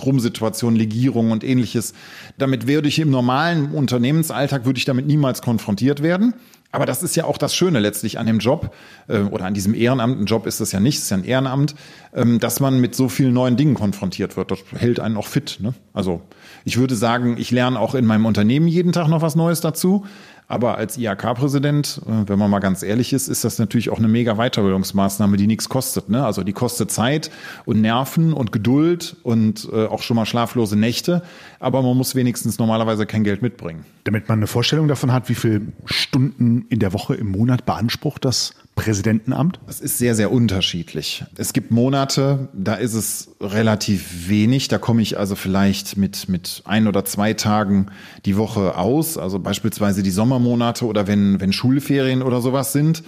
Legierung 0.76 1.32
und 1.32 1.44
ähnliches. 1.44 1.94
Damit 2.38 2.68
würde 2.68 2.88
ich 2.88 3.00
im 3.00 3.10
normalen 3.10 3.72
Unternehmensalltag, 3.72 4.66
würde 4.66 4.78
ich 4.78 4.86
damit 4.86 5.08
niemals 5.08 5.42
konfrontiert 5.42 6.02
werden. 6.02 6.34
Aber 6.76 6.86
das 6.86 7.04
ist 7.04 7.16
ja 7.16 7.26
auch 7.26 7.38
das 7.38 7.56
Schöne 7.56 7.80
letztlich 7.80 8.20
an 8.20 8.26
dem 8.26 8.40
Job 8.40 8.74
äh, 9.08 9.20
oder 9.20 9.46
an 9.46 9.54
diesem 9.54 9.74
Ehrenamt. 9.74 10.20
Ein 10.20 10.26
Job 10.26 10.46
ist 10.46 10.62
das 10.62 10.72
ja 10.72 10.80
nicht, 10.80 10.98
es 10.98 11.04
ist 11.04 11.10
ja 11.10 11.18
ein 11.18 11.24
Ehrenamt, 11.24 11.76
ähm, 12.14 12.40
dass 12.40 12.60
man 12.60 12.80
mit 12.80 12.96
so 12.96 13.10
vielen 13.10 13.34
neuen 13.34 13.58
Dingen 13.58 13.76
konfrontiert 13.76 14.38
wird. 14.38 14.52
Das 14.52 14.60
hält 14.78 15.00
einen 15.00 15.18
auch 15.18 15.28
fit. 15.28 15.58
Ne? 15.62 15.74
Also 15.94 16.22
ich 16.64 16.78
würde 16.78 16.96
sagen, 16.96 17.38
ich 17.38 17.52
lerne 17.52 17.80
auch 17.80 17.96
in 17.96 18.06
meinem 18.06 18.26
Unternehmen 18.26 18.68
jeden 18.68 18.92
Tag 18.92 19.08
noch 19.08 19.22
was 19.22 19.36
Neues 19.36 19.62
dazu. 19.62 20.06
Aber 20.48 20.78
als 20.78 20.98
IHK-Präsident, 20.98 22.02
äh, 22.06 22.28
wenn 22.28 22.38
man 22.38 22.52
mal 22.52 22.60
ganz 22.60 22.84
ehrlich 22.84 23.14
ist, 23.14 23.28
ist 23.28 23.44
das 23.44 23.58
natürlich 23.58 23.90
auch 23.90 23.98
eine 23.98 24.08
mega 24.08 24.36
Weiterbildungsmaßnahme, 24.36 25.38
die 25.38 25.48
nichts 25.48 25.70
kostet. 25.70 26.10
Ne? 26.10 26.24
Also 26.24 26.44
die 26.44 26.54
kostet 26.54 26.92
Zeit 26.92 27.32
und 27.66 27.82
Nerven 27.82 28.34
und 28.34 28.52
Geduld 28.52 29.16
und 29.24 29.68
äh, 29.72 29.86
auch 29.86 30.02
schon 30.02 30.16
mal 30.16 30.26
schlaflose 30.26 30.78
Nächte. 30.78 31.24
Aber 31.60 31.82
man 31.82 31.98
muss 31.98 32.16
wenigstens 32.16 32.60
normalerweise 32.60 33.06
kein 33.06 33.24
Geld 33.24 33.42
mitbringen. 33.42 33.86
Damit 34.04 34.30
man 34.30 34.40
eine 34.40 34.48
Vorstellung 34.48 34.88
davon 34.88 35.12
hat, 35.12 35.30
wie 35.30 35.36
viele 35.36 35.62
Stunden 35.86 36.66
in 36.70 36.80
der 36.80 36.94
Woche 36.94 37.16
im 37.16 37.32
Monat 37.32 37.66
beansprucht 37.66 38.24
das 38.26 38.54
Präsidentenamt? 38.76 39.60
Das 39.68 39.80
ist 39.80 39.98
sehr, 39.98 40.16
sehr 40.16 40.32
unterschiedlich. 40.32 41.24
Es 41.38 41.54
gibt 41.54 41.72
Monate, 41.72 42.50
da 42.54 42.76
ist 42.76 42.94
es 42.94 43.32
relativ 43.40 44.30
wenig. 44.30 44.68
Da 44.68 44.78
komme 44.78 45.02
ich 45.02 45.18
also 45.18 45.36
vielleicht 45.36 45.96
mit, 45.98 46.28
mit 46.28 46.62
ein 46.66 46.88
oder 46.88 47.06
zwei 47.06 47.34
Tagen 47.34 47.88
die 48.26 48.36
Woche 48.36 48.78
aus. 48.78 49.18
Also 49.18 49.40
beispielsweise 49.40 50.04
die 50.04 50.12
Sommermonate 50.12 50.86
oder 50.86 51.08
wenn, 51.08 51.40
wenn 51.40 51.54
Schulferien 51.54 52.22
oder 52.22 52.42
sowas 52.42 52.74
sind. 52.74 53.04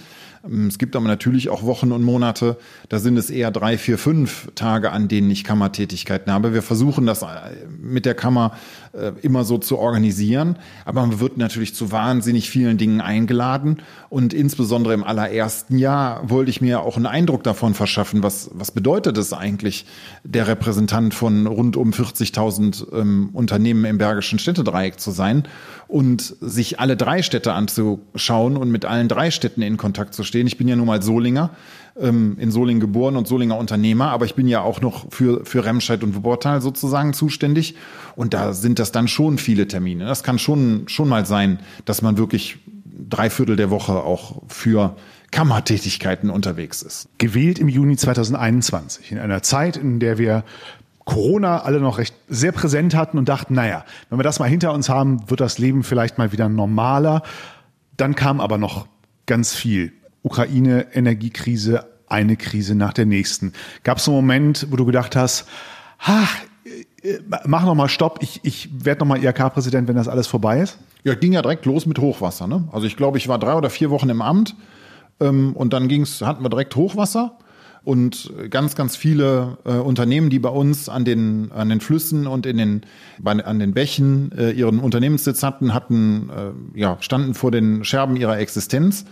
Es 0.68 0.78
gibt 0.78 0.94
aber 0.96 1.06
natürlich 1.06 1.48
auch 1.48 1.64
Wochen 1.64 1.92
und 1.92 2.02
Monate, 2.02 2.56
da 2.88 2.98
sind 2.98 3.16
es 3.16 3.28
eher 3.28 3.50
drei, 3.50 3.76
vier, 3.76 3.98
fünf 3.98 4.48
Tage, 4.54 4.92
an 4.92 5.08
denen 5.08 5.30
ich 5.30 5.44
Kammertätigkeiten 5.44 6.32
habe. 6.32 6.54
Wir 6.54 6.62
versuchen 6.62 7.06
das 7.06 7.22
äh, 7.22 7.26
mit 7.80 8.06
der 8.06 8.14
Kammer 8.14 8.52
äh, 8.92 9.12
immer 9.22 9.44
so 9.44 9.58
zu 9.58 9.78
organisieren, 9.78 10.56
aber 10.84 11.02
man 11.02 11.20
wird 11.20 11.36
natürlich 11.36 11.74
zu 11.74 11.92
wahnsinnig 11.92 12.50
vielen 12.50 12.78
Dingen 12.78 13.00
eingeladen. 13.00 13.78
Und 14.08 14.32
insbesondere 14.32 14.94
im 14.94 15.04
allerersten 15.04 15.78
Jahr 15.78 16.28
wollte 16.28 16.50
ich 16.50 16.60
mir 16.60 16.80
auch 16.80 16.96
einen 16.96 17.06
Eindruck 17.06 17.42
davon 17.42 17.74
verschaffen, 17.74 18.22
was, 18.22 18.50
was 18.52 18.70
bedeutet 18.70 19.18
es 19.18 19.32
eigentlich, 19.32 19.86
der 20.24 20.46
Repräsentant 20.46 21.14
von 21.14 21.46
rund 21.46 21.76
um 21.76 21.90
40.000 21.90 22.92
ähm, 22.92 23.30
Unternehmen 23.32 23.84
im 23.84 23.98
Bergischen 23.98 24.38
Städtedreieck 24.38 25.00
zu 25.00 25.10
sein 25.10 25.44
und 25.88 26.36
sich 26.40 26.80
alle 26.80 26.96
drei 26.96 27.22
Städte 27.22 27.52
anzuschauen 27.52 28.56
und 28.56 28.70
mit 28.70 28.84
allen 28.84 29.08
drei 29.08 29.30
Städten 29.30 29.62
in 29.62 29.76
Kontakt 29.76 30.14
zu 30.14 30.22
stehen. 30.22 30.46
Ich 30.46 30.58
bin 30.58 30.68
ja 30.68 30.76
nun 30.76 30.86
mal 30.86 31.02
Solinger, 31.02 31.50
ähm, 32.00 32.36
in 32.38 32.50
Solingen 32.50 32.80
geboren 32.80 33.16
und 33.16 33.26
Solinger 33.28 33.56
Unternehmer, 33.56 34.10
aber 34.10 34.24
ich 34.24 34.34
bin 34.34 34.48
ja 34.48 34.60
auch 34.60 34.80
noch 34.80 35.10
für, 35.10 35.44
für 35.44 35.64
Remscheid 35.64 36.02
und 36.02 36.14
Wuppertal 36.14 36.60
sozusagen 36.60 37.12
zuständig. 37.12 37.74
Und 38.16 38.34
da 38.34 38.52
sind 38.52 38.78
das 38.78 38.92
dann 38.92 39.08
schon 39.08 39.38
viele 39.38 39.68
Termine. 39.68 40.06
Das 40.06 40.22
kann 40.22 40.38
schon, 40.38 40.84
schon 40.88 41.08
mal 41.08 41.26
sein, 41.26 41.60
dass 41.84 42.02
man 42.02 42.18
wirklich 42.18 42.58
drei 43.08 43.30
Viertel 43.30 43.56
der 43.56 43.70
Woche 43.70 43.94
auch 43.94 44.42
für 44.48 44.96
Kammertätigkeiten 45.30 46.30
unterwegs 46.30 46.82
ist. 46.82 47.08
Gewählt 47.18 47.58
im 47.58 47.68
Juni 47.68 47.96
2021, 47.96 49.12
in 49.12 49.18
einer 49.18 49.42
Zeit, 49.42 49.76
in 49.76 50.00
der 50.00 50.18
wir 50.18 50.44
Corona 51.04 51.62
alle 51.62 51.80
noch 51.80 51.98
recht 51.98 52.14
sehr 52.28 52.52
präsent 52.52 52.94
hatten 52.94 53.18
und 53.18 53.28
dachten, 53.28 53.54
naja, 53.54 53.84
wenn 54.10 54.18
wir 54.18 54.24
das 54.24 54.40
mal 54.40 54.48
hinter 54.48 54.72
uns 54.74 54.88
haben, 54.88 55.28
wird 55.30 55.40
das 55.40 55.58
Leben 55.58 55.82
vielleicht 55.82 56.18
mal 56.18 56.32
wieder 56.32 56.48
normaler. 56.48 57.22
Dann 57.96 58.14
kam 58.14 58.40
aber 58.40 58.58
noch 58.58 58.86
ganz 59.26 59.54
viel. 59.54 59.92
Ukraine, 60.22 60.86
Energiekrise, 60.94 61.86
eine 62.06 62.36
Krise 62.36 62.74
nach 62.74 62.92
der 62.92 63.06
nächsten. 63.06 63.52
Gab 63.84 63.98
es 63.98 64.08
einen 64.08 64.16
Moment, 64.16 64.66
wo 64.70 64.76
du 64.76 64.84
gedacht 64.84 65.16
hast, 65.16 65.46
ach, 65.98 66.34
äh, 67.02 67.18
mach 67.46 67.64
noch 67.64 67.74
mal 67.74 67.88
Stopp, 67.88 68.18
ich, 68.22 68.40
ich 68.42 68.68
werde 68.84 69.00
noch 69.00 69.06
mal 69.06 69.22
IHK-Präsident, 69.22 69.88
wenn 69.88 69.96
das 69.96 70.08
alles 70.08 70.26
vorbei 70.26 70.60
ist? 70.60 70.78
Ja, 71.04 71.14
ging 71.14 71.32
ja 71.32 71.42
direkt 71.42 71.66
los 71.66 71.86
mit 71.86 71.98
Hochwasser. 71.98 72.46
Ne? 72.46 72.68
Also 72.72 72.86
ich 72.86 72.96
glaube, 72.96 73.18
ich 73.18 73.28
war 73.28 73.38
drei 73.38 73.54
oder 73.54 73.70
vier 73.70 73.90
Wochen 73.90 74.08
im 74.08 74.22
Amt 74.22 74.56
ähm, 75.20 75.54
und 75.54 75.72
dann 75.72 75.88
ging's, 75.88 76.22
hatten 76.22 76.42
wir 76.42 76.48
direkt 76.48 76.74
Hochwasser 76.76 77.38
und 77.84 78.32
ganz, 78.50 78.74
ganz 78.74 78.96
viele 78.96 79.58
äh, 79.64 79.72
Unternehmen, 79.72 80.30
die 80.30 80.38
bei 80.38 80.48
uns 80.50 80.88
an 80.88 81.04
den, 81.04 81.52
an 81.52 81.68
den 81.68 81.80
Flüssen 81.80 82.26
und 82.26 82.44
in 82.44 82.58
den, 82.58 82.82
bei, 83.18 83.32
an 83.32 83.58
den 83.58 83.72
Bächen 83.72 84.32
äh, 84.36 84.50
ihren 84.50 84.80
Unternehmenssitz 84.80 85.42
hatten, 85.42 85.72
hatten, 85.72 86.28
äh, 86.28 86.78
ja, 86.78 86.98
standen 87.00 87.34
vor 87.34 87.50
den 87.50 87.84
Scherben 87.84 88.16
ihrer 88.16 88.38
Existenz. 88.38 89.04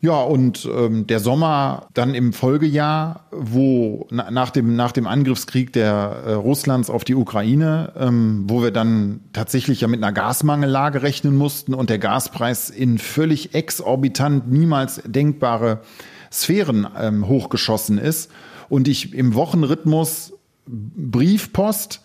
Ja, 0.00 0.22
und 0.22 0.68
ähm, 0.70 1.06
der 1.06 1.20
Sommer 1.20 1.88
dann 1.94 2.14
im 2.14 2.34
Folgejahr, 2.34 3.26
wo 3.30 4.06
na, 4.10 4.30
nach, 4.30 4.50
dem, 4.50 4.76
nach 4.76 4.92
dem 4.92 5.06
Angriffskrieg 5.06 5.72
der 5.72 6.22
äh, 6.26 6.32
Russlands 6.34 6.90
auf 6.90 7.02
die 7.02 7.14
Ukraine, 7.14 7.92
ähm, 7.98 8.44
wo 8.46 8.62
wir 8.62 8.72
dann 8.72 9.20
tatsächlich 9.32 9.80
ja 9.80 9.88
mit 9.88 10.02
einer 10.02 10.12
Gasmangellage 10.12 11.02
rechnen 11.02 11.34
mussten 11.36 11.72
und 11.72 11.88
der 11.88 11.98
Gaspreis 11.98 12.68
in 12.68 12.98
völlig 12.98 13.54
exorbitant, 13.54 14.50
niemals 14.50 15.00
denkbare 15.06 15.80
Sphären 16.30 16.86
ähm, 16.98 17.26
hochgeschossen 17.26 17.96
ist. 17.96 18.30
Und 18.68 18.88
ich 18.88 19.14
im 19.14 19.34
Wochenrhythmus 19.34 20.34
Briefpost 20.66 22.02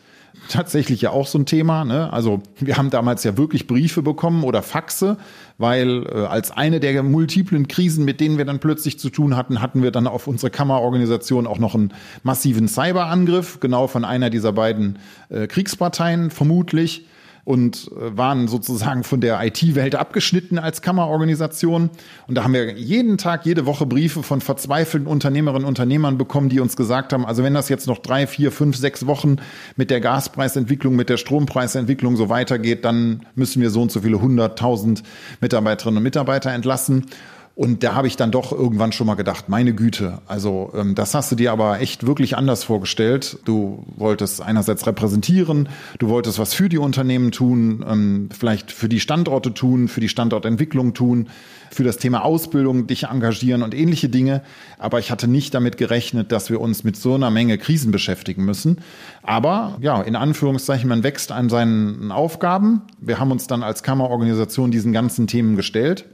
tatsächlich 0.50 1.02
ja 1.02 1.12
auch 1.12 1.28
so 1.28 1.38
ein 1.38 1.46
Thema. 1.46 1.86
Ne? 1.86 2.12
Also 2.12 2.42
wir 2.60 2.78
haben 2.78 2.90
damals 2.90 3.24
ja 3.24 3.38
wirklich 3.38 3.68
Briefe 3.68 4.02
bekommen 4.02 4.44
oder 4.44 4.62
Faxe, 4.62 5.18
weil 5.58 6.06
äh, 6.06 6.26
als 6.26 6.52
eine 6.52 6.80
der 6.80 7.04
multiplen 7.04 7.68
Krisen, 7.68 8.06
mit 8.06 8.20
denen 8.20 8.38
wir 8.38 8.46
dann 8.46 8.60
plötzlich 8.60 9.00
zu 9.00 9.10
tun 9.10 9.36
hatten, 9.36 9.62
hatten 9.62 9.84
wir 9.84 9.92
dann 9.92 10.08
auf 10.08 10.28
unsere 10.28 10.50
Kammerorganisation 10.50 11.48
auch 11.48 11.60
noch 11.60 11.76
einen 11.76 11.94
massiven 12.24 12.68
Cyberangriff, 12.68 13.60
genau 13.60 13.88
von 13.88 14.06
einer 14.06 14.30
dieser 14.30 14.54
beiden 14.54 15.00
äh, 15.30 15.48
Kriegsparteien 15.48 16.32
vermutlich 16.32 17.06
und 17.44 17.90
äh, 17.92 18.18
waren 18.18 18.48
sozusagen 18.48 19.04
von 19.04 19.22
der 19.22 19.44
IT-Welt 19.44 19.96
abgeschnitten 19.96 20.60
als 20.60 20.82
Kammerorganisation. 20.82 21.90
Und 22.28 22.36
da 22.36 22.44
haben 22.44 22.54
wir 22.54 22.74
jeden 22.78 23.18
Tag, 23.18 23.46
jede 23.46 23.66
Woche 23.66 23.86
Briefe 23.86 24.24
von 24.24 24.42
verzweifelten 24.42 25.08
Unternehmerinnen 25.08 25.64
und 25.66 25.70
Unternehmern 25.70 26.18
bekommen, 26.18 26.50
die 26.50 26.60
uns 26.60 26.76
gesagt 26.76 27.14
haben, 27.14 27.26
also 27.26 27.44
wenn 27.44 27.54
das 27.54 27.70
jetzt 27.70 27.88
noch 27.88 27.98
drei, 27.98 28.28
vier, 28.28 28.52
fünf, 28.52 28.78
sechs 28.78 29.08
Wochen 29.08 29.38
mit 29.76 29.90
der 29.90 30.02
Gaspreisentwicklung, 30.02 30.96
mit 30.96 31.10
der 31.10 31.18
Strompreisentwicklung 31.18 32.16
so 32.16 32.30
weitergeht, 32.30 32.86
dann 32.86 33.26
müssen 33.36 33.62
wir 33.62 33.70
so 33.70 33.82
und 33.82 33.92
so 33.92 34.02
viele 34.02 34.22
hunderttausend 34.22 35.04
Mitarbeiterinnen 35.40 35.98
und 35.98 36.04
Mitarbeiter 36.04 36.52
entlassen. 36.52 37.08
Und 37.54 37.84
da 37.84 37.96
habe 37.96 38.08
ich 38.08 38.16
dann 38.16 38.32
doch 38.32 38.54
irgendwann 38.54 38.94
schon 38.94 39.08
mal 39.08 39.16
gedacht, 39.16 39.50
meine 39.50 39.74
Güte, 39.74 40.20
also 40.26 40.72
ähm, 40.74 40.96
das 40.96 41.14
hast 41.14 41.32
du 41.32 41.36
dir 41.36 41.52
aber 41.52 41.82
echt 41.82 42.08
wirklich 42.08 42.38
anders 42.38 42.64
vorgestellt. 42.64 43.40
Du 43.44 43.86
wolltest 43.98 44.42
einerseits 44.42 44.88
repräsentieren, 44.88 45.68
du 46.00 46.08
wolltest 46.08 46.40
was 46.40 46.54
für 46.54 46.70
die 46.70 46.78
Unternehmen 46.78 47.32
tun, 47.32 47.84
ähm, 47.88 48.30
vielleicht 48.32 48.72
für 48.72 48.88
die 48.88 49.02
Standorte 49.02 49.54
tun, 49.54 49.90
für 49.90 50.00
die 50.00 50.08
Standortentwicklung 50.08 50.94
tun, 50.94 51.28
für 51.70 51.84
das 51.84 51.98
Thema 51.98 52.24
Ausbildung 52.24 52.88
dich 52.88 53.04
engagieren 53.04 53.64
und 53.64 53.76
ähnliche 53.76 54.08
Dinge. 54.08 54.44
Aber 54.78 55.00
ich 55.00 55.12
hatte 55.12 55.28
nicht 55.28 55.54
damit 55.54 55.78
gerechnet, 55.78 56.32
dass 56.32 56.50
wir 56.50 56.62
uns 56.62 56.86
mit 56.86 56.96
so 56.96 57.16
einer 57.16 57.32
Menge 57.32 57.58
Krisen 57.58 57.92
beschäftigen 57.92 58.46
müssen. 58.46 58.78
Aber 59.24 59.78
ja, 59.82 60.02
in 60.02 60.16
Anführungszeichen, 60.16 60.88
man 60.88 61.04
wächst 61.04 61.34
an 61.34 61.50
seinen 61.50 62.14
Aufgaben. 62.14 62.84
Wir 63.00 63.20
haben 63.20 63.32
uns 63.32 63.48
dann 63.48 63.62
als 63.62 63.84
Kammerorganisation 63.84 64.72
diesen 64.72 64.94
ganzen 64.94 65.28
Themen 65.28 65.58
gestellt. 65.58 66.06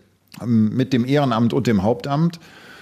Ähm, 0.42 0.76
mit 0.76 0.94
dem 0.94 1.06
Ehrenamt 1.06 1.54
und 1.54 1.68
dem 1.68 1.84
Hauptamt. 1.84 2.40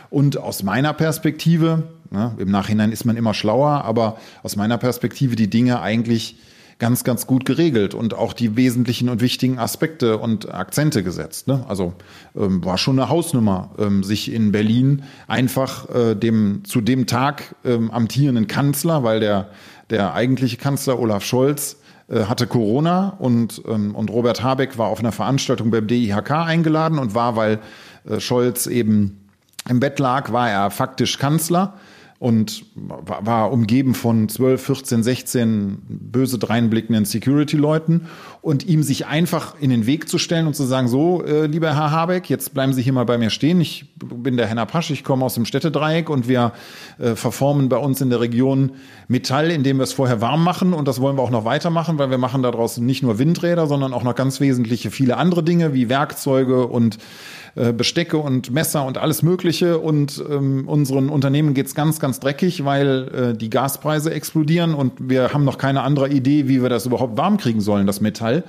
Und 0.09 0.37
aus 0.37 0.63
meiner 0.63 0.93
Perspektive, 0.93 1.83
ne, 2.11 2.33
im 2.37 2.49
Nachhinein 2.49 2.91
ist 2.91 3.05
man 3.05 3.17
immer 3.17 3.33
schlauer, 3.33 3.83
aber 3.83 4.17
aus 4.43 4.55
meiner 4.55 4.77
Perspektive 4.77 5.35
die 5.35 5.49
Dinge 5.49 5.81
eigentlich 5.81 6.37
ganz, 6.77 7.03
ganz 7.03 7.25
gut 7.25 7.45
geregelt 7.45 7.93
und 7.93 8.13
auch 8.13 8.33
die 8.33 8.57
wesentlichen 8.57 9.07
und 9.07 9.21
wichtigen 9.21 9.59
Aspekte 9.59 10.17
und 10.17 10.53
Akzente 10.53 11.03
gesetzt. 11.03 11.47
Ne? 11.47 11.63
Also 11.67 11.93
ähm, 12.35 12.63
war 12.65 12.77
schon 12.77 12.99
eine 12.99 13.09
Hausnummer, 13.09 13.71
ähm, 13.79 14.03
sich 14.03 14.31
in 14.31 14.51
Berlin 14.51 15.03
einfach 15.27 15.89
äh, 15.93 16.15
dem 16.15 16.65
zu 16.65 16.81
dem 16.81 17.07
Tag 17.07 17.55
ähm, 17.63 17.91
amtierenden 17.91 18.47
Kanzler, 18.47 19.03
weil 19.03 19.21
der, 19.21 19.49
der 19.89 20.13
eigentliche 20.13 20.57
Kanzler 20.57 20.99
Olaf 20.99 21.23
Scholz 21.23 21.77
hatte 22.09 22.47
Corona 22.47 23.15
und, 23.19 23.61
ähm, 23.67 23.95
und 23.95 24.09
Robert 24.09 24.43
Habeck 24.43 24.77
war 24.77 24.87
auf 24.87 24.99
einer 24.99 25.11
Veranstaltung 25.11 25.71
beim 25.71 25.87
DIHK 25.87 26.31
eingeladen 26.31 26.99
und 26.99 27.15
war, 27.15 27.35
weil 27.35 27.59
äh, 28.07 28.19
Scholz 28.19 28.67
eben 28.67 29.29
im 29.67 29.79
Bett 29.79 29.99
lag, 29.99 30.31
war 30.31 30.49
er 30.49 30.69
faktisch 30.69 31.17
Kanzler 31.17 31.73
und 32.17 32.65
war 32.77 33.51
umgeben 33.51 33.93
von 33.93 34.29
12, 34.29 34.63
14, 34.63 35.03
16 35.03 35.77
böse 35.87 36.39
dreinblickenden 36.39 37.03
Security-Leuten 37.03 38.07
und 38.41 38.65
ihm 38.65 38.83
sich 38.83 39.05
einfach 39.05 39.55
in 39.59 39.69
den 39.69 39.85
Weg 39.85 40.07
zu 40.07 40.17
stellen 40.17 40.47
und 40.47 40.55
zu 40.55 40.63
sagen, 40.63 40.87
so, 40.87 41.23
äh, 41.25 41.45
lieber 41.47 41.75
Herr 41.75 41.91
Habeck, 41.91 42.29
jetzt 42.29 42.53
bleiben 42.53 42.71
Sie 42.71 42.81
hier 42.81 42.93
mal 42.93 43.05
bei 43.05 43.17
mir 43.17 43.29
stehen. 43.29 43.59
Ich 43.59 43.93
bin 43.97 44.37
der 44.37 44.47
Henner 44.47 44.65
Pasch, 44.65 44.91
ich 44.91 45.03
komme 45.03 45.25
aus 45.25 45.33
dem 45.33 45.45
Städtedreieck 45.45 46.09
und 46.09 46.29
wir 46.29 46.53
äh, 46.99 47.15
verformen 47.15 47.67
bei 47.67 47.77
uns 47.77 47.99
in 47.99 48.09
der 48.09 48.21
Region 48.21 48.71
Metall, 49.09 49.51
indem 49.51 49.77
wir 49.77 49.83
es 49.83 49.93
vorher 49.93 50.21
warm 50.21 50.43
machen 50.43 50.73
und 50.73 50.87
das 50.87 51.01
wollen 51.01 51.17
wir 51.17 51.21
auch 51.21 51.31
noch 51.31 51.43
weitermachen, 51.43 51.99
weil 51.99 52.11
wir 52.11 52.17
machen 52.17 52.43
da 52.43 52.51
draußen 52.51 52.85
nicht 52.85 53.03
nur 53.03 53.19
Windräder, 53.19 53.67
sondern 53.67 53.93
auch 53.93 54.03
noch 54.03 54.15
ganz 54.15 54.39
wesentliche 54.39 54.89
viele 54.89 55.17
andere 55.17 55.43
Dinge 55.43 55.73
wie 55.73 55.89
Werkzeuge 55.89 56.65
und 56.65 56.97
äh, 57.55 57.71
Bestecke 57.71 58.17
und 58.17 58.51
Messer 58.51 58.85
und 58.85 58.97
alles 58.97 59.23
Mögliche. 59.23 59.79
Und 59.79 60.23
ähm, 60.29 60.67
unseren 60.67 61.09
Unternehmen 61.09 61.53
geht's 61.53 61.73
ganz, 61.73 61.99
ganz 61.99 62.19
dreckig, 62.19 62.65
weil 62.65 63.07
äh, 63.07 63.37
die 63.37 63.49
Gaspreise 63.49 64.13
explodieren 64.13 64.73
und 64.73 64.93
wir 64.99 65.33
haben 65.33 65.45
noch 65.45 65.57
keine 65.57 65.81
andere 65.81 66.09
Idee, 66.09 66.47
wie 66.47 66.61
wir 66.61 66.69
das 66.69 66.85
überhaupt 66.85 67.17
warm 67.17 67.37
kriegen 67.37 67.61
sollen, 67.61 67.87
das 67.87 68.01
Metall. 68.01 68.43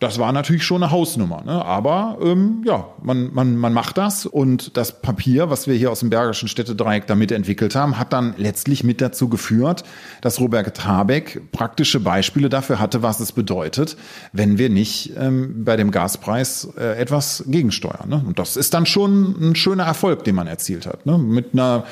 Das 0.00 0.20
war 0.20 0.32
natürlich 0.32 0.62
schon 0.62 0.82
eine 0.82 0.92
Hausnummer, 0.92 1.42
ne? 1.44 1.64
aber 1.64 2.18
ähm, 2.22 2.62
ja, 2.64 2.86
man, 3.02 3.34
man, 3.34 3.56
man 3.56 3.72
macht 3.72 3.98
das 3.98 4.26
und 4.26 4.76
das 4.76 5.02
Papier, 5.02 5.50
was 5.50 5.66
wir 5.66 5.74
hier 5.74 5.90
aus 5.90 6.00
dem 6.00 6.10
Bergischen 6.10 6.48
Städtedreieck 6.48 7.08
damit 7.08 7.32
entwickelt 7.32 7.74
haben, 7.74 7.98
hat 7.98 8.12
dann 8.12 8.34
letztlich 8.36 8.84
mit 8.84 9.00
dazu 9.00 9.28
geführt, 9.28 9.82
dass 10.20 10.38
Robert 10.38 10.86
Habeck 10.86 11.50
praktische 11.50 11.98
Beispiele 11.98 12.48
dafür 12.48 12.78
hatte, 12.78 13.02
was 13.02 13.18
es 13.18 13.32
bedeutet, 13.32 13.96
wenn 14.32 14.56
wir 14.56 14.70
nicht 14.70 15.14
ähm, 15.18 15.64
bei 15.64 15.76
dem 15.76 15.90
Gaspreis 15.90 16.68
äh, 16.78 16.96
etwas 16.96 17.42
gegensteuern. 17.48 18.08
Ne? 18.08 18.22
Und 18.24 18.38
das 18.38 18.56
ist 18.56 18.74
dann 18.74 18.86
schon 18.86 19.50
ein 19.50 19.56
schöner 19.56 19.84
Erfolg, 19.84 20.22
den 20.22 20.36
man 20.36 20.46
erzielt 20.46 20.86
hat, 20.86 21.06
ne? 21.06 21.18
mit 21.18 21.54
einer 21.54 21.84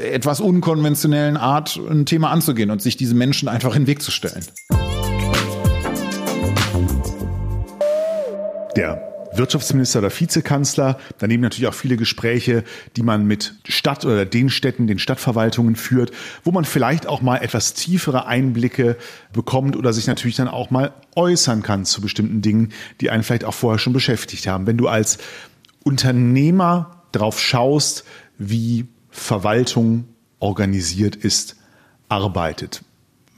etwas 0.00 0.40
unkonventionellen 0.40 1.36
Art 1.36 1.80
ein 1.90 2.06
Thema 2.06 2.30
anzugehen 2.30 2.70
und 2.70 2.80
sich 2.80 2.96
diese 2.96 3.16
Menschen 3.16 3.48
einfach 3.48 3.74
in 3.74 3.82
den 3.82 3.88
Weg 3.88 4.00
zu 4.00 4.12
stellen. 4.12 4.44
Der 8.76 9.12
Wirtschaftsminister 9.34 9.98
oder 9.98 10.10
Vizekanzler, 10.10 10.98
daneben 11.18 11.42
natürlich 11.42 11.68
auch 11.68 11.74
viele 11.74 11.96
Gespräche, 11.96 12.64
die 12.96 13.02
man 13.02 13.26
mit 13.26 13.54
Stadt 13.66 14.04
oder 14.04 14.26
den 14.26 14.50
Städten, 14.50 14.86
den 14.86 14.98
Stadtverwaltungen 14.98 15.76
führt, 15.76 16.10
wo 16.44 16.52
man 16.52 16.64
vielleicht 16.64 17.06
auch 17.06 17.22
mal 17.22 17.38
etwas 17.38 17.74
tiefere 17.74 18.26
Einblicke 18.26 18.96
bekommt 19.32 19.76
oder 19.76 19.92
sich 19.92 20.06
natürlich 20.06 20.36
dann 20.36 20.48
auch 20.48 20.70
mal 20.70 20.92
äußern 21.16 21.62
kann 21.62 21.84
zu 21.84 22.00
bestimmten 22.00 22.42
Dingen, 22.42 22.72
die 23.00 23.10
einen 23.10 23.22
vielleicht 23.22 23.44
auch 23.44 23.54
vorher 23.54 23.78
schon 23.78 23.92
beschäftigt 23.92 24.46
haben. 24.46 24.66
Wenn 24.66 24.76
du 24.76 24.88
als 24.88 25.18
Unternehmer 25.82 27.02
drauf 27.12 27.40
schaust, 27.40 28.04
wie 28.38 28.86
Verwaltung 29.10 30.04
organisiert 30.40 31.16
ist, 31.16 31.56
arbeitet, 32.08 32.82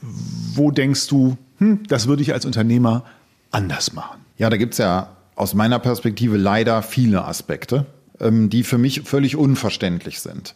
wo 0.01 0.71
denkst 0.71 1.07
du, 1.07 1.37
hm, 1.57 1.83
das 1.87 2.07
würde 2.07 2.21
ich 2.21 2.33
als 2.33 2.45
Unternehmer 2.45 3.05
anders 3.51 3.93
machen? 3.93 4.21
Ja, 4.37 4.49
da 4.49 4.57
gibt's 4.57 4.77
ja 4.77 5.14
aus 5.35 5.53
meiner 5.53 5.79
Perspektive 5.79 6.37
leider 6.37 6.81
viele 6.81 7.25
Aspekte, 7.25 7.85
ähm, 8.19 8.49
die 8.49 8.63
für 8.63 8.77
mich 8.77 9.01
völlig 9.01 9.35
unverständlich 9.35 10.21
sind. 10.21 10.55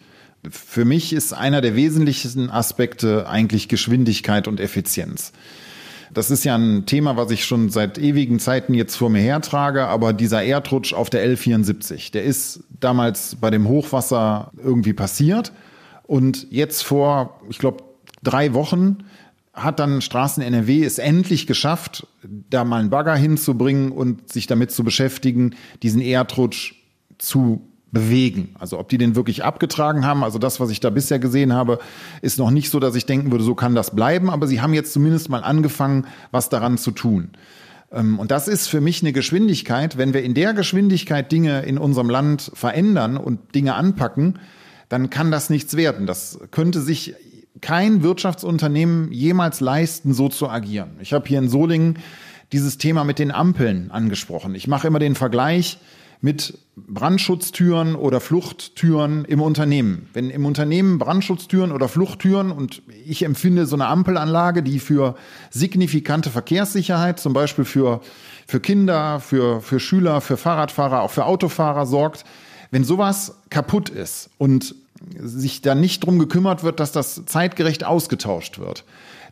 Für 0.49 0.85
mich 0.85 1.11
ist 1.11 1.33
einer 1.33 1.59
der 1.61 1.75
wesentlichsten 1.75 2.49
Aspekte 2.49 3.27
eigentlich 3.27 3.67
Geschwindigkeit 3.67 4.47
und 4.47 4.59
Effizienz. 4.59 5.33
Das 6.13 6.31
ist 6.31 6.43
ja 6.43 6.55
ein 6.55 6.85
Thema, 6.85 7.17
was 7.17 7.29
ich 7.29 7.45
schon 7.45 7.69
seit 7.69 7.97
ewigen 7.97 8.39
Zeiten 8.39 8.73
jetzt 8.73 8.95
vor 8.95 9.09
mir 9.09 9.21
hertrage, 9.21 9.87
aber 9.87 10.13
dieser 10.13 10.43
Erdrutsch 10.43 10.93
auf 10.93 11.09
der 11.09 11.27
L74, 11.29 12.11
der 12.11 12.23
ist 12.23 12.63
damals 12.79 13.35
bei 13.35 13.51
dem 13.51 13.67
Hochwasser 13.67 14.51
irgendwie 14.57 14.93
passiert 14.93 15.51
und 16.03 16.47
jetzt 16.49 16.83
vor, 16.83 17.39
ich 17.49 17.59
glaube, 17.59 17.83
drei 18.23 18.53
Wochen 18.53 19.03
hat 19.63 19.79
dann 19.79 20.01
Straßen 20.01 20.43
NRW 20.43 20.83
es 20.83 20.97
endlich 20.97 21.47
geschafft, 21.47 22.07
da 22.49 22.63
mal 22.63 22.79
einen 22.79 22.89
Bagger 22.89 23.15
hinzubringen 23.15 23.91
und 23.91 24.31
sich 24.31 24.47
damit 24.47 24.71
zu 24.71 24.83
beschäftigen, 24.83 25.55
diesen 25.83 26.01
Erdrutsch 26.01 26.73
zu 27.17 27.61
bewegen. 27.91 28.55
Also 28.59 28.79
ob 28.79 28.89
die 28.89 28.97
den 28.97 29.15
wirklich 29.15 29.43
abgetragen 29.43 30.05
haben, 30.05 30.23
also 30.23 30.39
das, 30.39 30.59
was 30.59 30.69
ich 30.69 30.79
da 30.79 30.89
bisher 30.89 31.19
gesehen 31.19 31.53
habe, 31.53 31.79
ist 32.21 32.37
noch 32.37 32.51
nicht 32.51 32.69
so, 32.69 32.79
dass 32.79 32.95
ich 32.95 33.05
denken 33.05 33.31
würde, 33.31 33.43
so 33.43 33.55
kann 33.55 33.75
das 33.75 33.95
bleiben, 33.95 34.29
aber 34.29 34.47
sie 34.47 34.61
haben 34.61 34.73
jetzt 34.73 34.93
zumindest 34.93 35.29
mal 35.29 35.43
angefangen, 35.43 36.05
was 36.31 36.49
daran 36.49 36.77
zu 36.77 36.91
tun. 36.91 37.31
Ähm, 37.91 38.19
und 38.19 38.31
das 38.31 38.47
ist 38.47 38.67
für 38.67 38.81
mich 38.81 39.01
eine 39.01 39.13
Geschwindigkeit, 39.13 39.97
wenn 39.97 40.13
wir 40.13 40.23
in 40.23 40.33
der 40.33 40.53
Geschwindigkeit 40.53 41.31
Dinge 41.31 41.61
in 41.61 41.77
unserem 41.77 42.09
Land 42.09 42.51
verändern 42.53 43.17
und 43.17 43.55
Dinge 43.55 43.75
anpacken, 43.75 44.39
dann 44.87 45.09
kann 45.09 45.31
das 45.31 45.49
nichts 45.49 45.75
werden. 45.75 46.07
Das 46.07 46.39
könnte 46.51 46.81
sich 46.81 47.15
kein 47.61 48.03
Wirtschaftsunternehmen 48.03 49.11
jemals 49.11 49.59
leisten, 49.59 50.13
so 50.13 50.29
zu 50.29 50.49
agieren. 50.49 50.91
Ich 51.01 51.13
habe 51.13 51.27
hier 51.27 51.39
in 51.39 51.49
Solingen 51.49 51.99
dieses 52.51 52.77
Thema 52.77 53.03
mit 53.03 53.19
den 53.19 53.31
Ampeln 53.31 53.91
angesprochen. 53.91 54.55
Ich 54.55 54.67
mache 54.67 54.87
immer 54.87 54.99
den 54.99 55.15
Vergleich 55.15 55.79
mit 56.21 56.57
Brandschutztüren 56.75 57.95
oder 57.95 58.19
Fluchttüren 58.19 59.23
im 59.25 59.41
Unternehmen. 59.41 60.09
Wenn 60.13 60.29
im 60.29 60.45
Unternehmen 60.45 60.97
Brandschutztüren 60.97 61.71
oder 61.71 61.87
Fluchttüren 61.87 62.51
und 62.51 62.81
ich 63.05 63.23
empfinde 63.23 63.65
so 63.65 63.75
eine 63.75 63.87
Ampelanlage, 63.87 64.61
die 64.61 64.79
für 64.79 65.15
signifikante 65.49 66.29
Verkehrssicherheit, 66.29 67.19
zum 67.19 67.31
Beispiel 67.31 67.63
für, 67.63 68.01
für 68.47 68.59
Kinder, 68.59 69.21
für, 69.21 69.61
für 69.61 69.79
Schüler, 69.79 70.19
für 70.19 70.35
Fahrradfahrer, 70.35 71.01
auch 71.01 71.11
für 71.11 71.25
Autofahrer 71.25 71.85
sorgt, 71.85 72.25
wenn 72.71 72.83
sowas 72.83 73.37
kaputt 73.49 73.89
ist 73.89 74.29
und 74.37 74.75
sich 75.17 75.61
da 75.61 75.75
nicht 75.75 76.03
drum 76.03 76.19
gekümmert 76.19 76.63
wird, 76.63 76.79
dass 76.79 76.91
das 76.91 77.23
zeitgerecht 77.25 77.83
ausgetauscht 77.85 78.59
wird. 78.59 78.83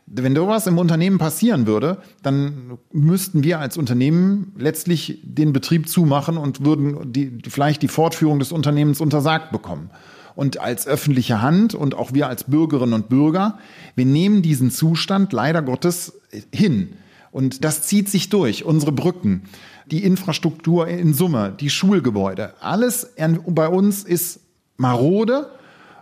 Wenn 0.10 0.36
sowas 0.36 0.68
im 0.68 0.78
Unternehmen 0.78 1.18
passieren 1.18 1.68
würde, 1.68 1.98
dann 2.24 2.78
müssten 2.94 3.44
wir 3.44 3.60
als 3.60 3.78
Unternehmen 3.78 4.54
letztlich 4.58 5.20
den 5.24 5.52
Betrieb 5.52 5.90
zumachen 5.90 6.38
und 6.38 6.64
würden 6.64 7.12
die, 7.12 7.40
vielleicht 7.50 7.82
die 7.82 7.90
Fortführung 7.90 8.40
des 8.40 8.54
Unternehmens 8.54 9.02
untersagt 9.02 9.52
bekommen. 9.52 9.90
Und 10.34 10.60
als 10.60 10.88
öffentliche 10.88 11.42
Hand 11.42 11.76
und 11.76 11.96
auch 11.96 12.14
wir 12.14 12.30
als 12.30 12.46
Bürgerinnen 12.46 12.94
und 12.94 13.10
Bürger, 13.10 13.58
wir 13.96 14.06
nehmen 14.06 14.42
diesen 14.42 14.72
Zustand 14.72 15.34
leider 15.34 15.62
Gottes 15.62 16.22
hin. 16.54 16.94
Und 17.32 17.66
das 17.66 17.82
zieht 17.82 18.08
sich 18.08 18.30
durch. 18.30 18.64
Unsere 18.64 18.94
Brücken, 18.94 19.44
die 19.88 20.04
Infrastruktur 20.04 20.88
in 20.88 21.14
Summe, 21.14 21.54
die 21.60 21.70
Schulgebäude, 21.70 22.54
alles 22.62 23.14
bei 23.48 23.68
uns 23.68 24.04
ist 24.04 24.40
marode 24.78 25.50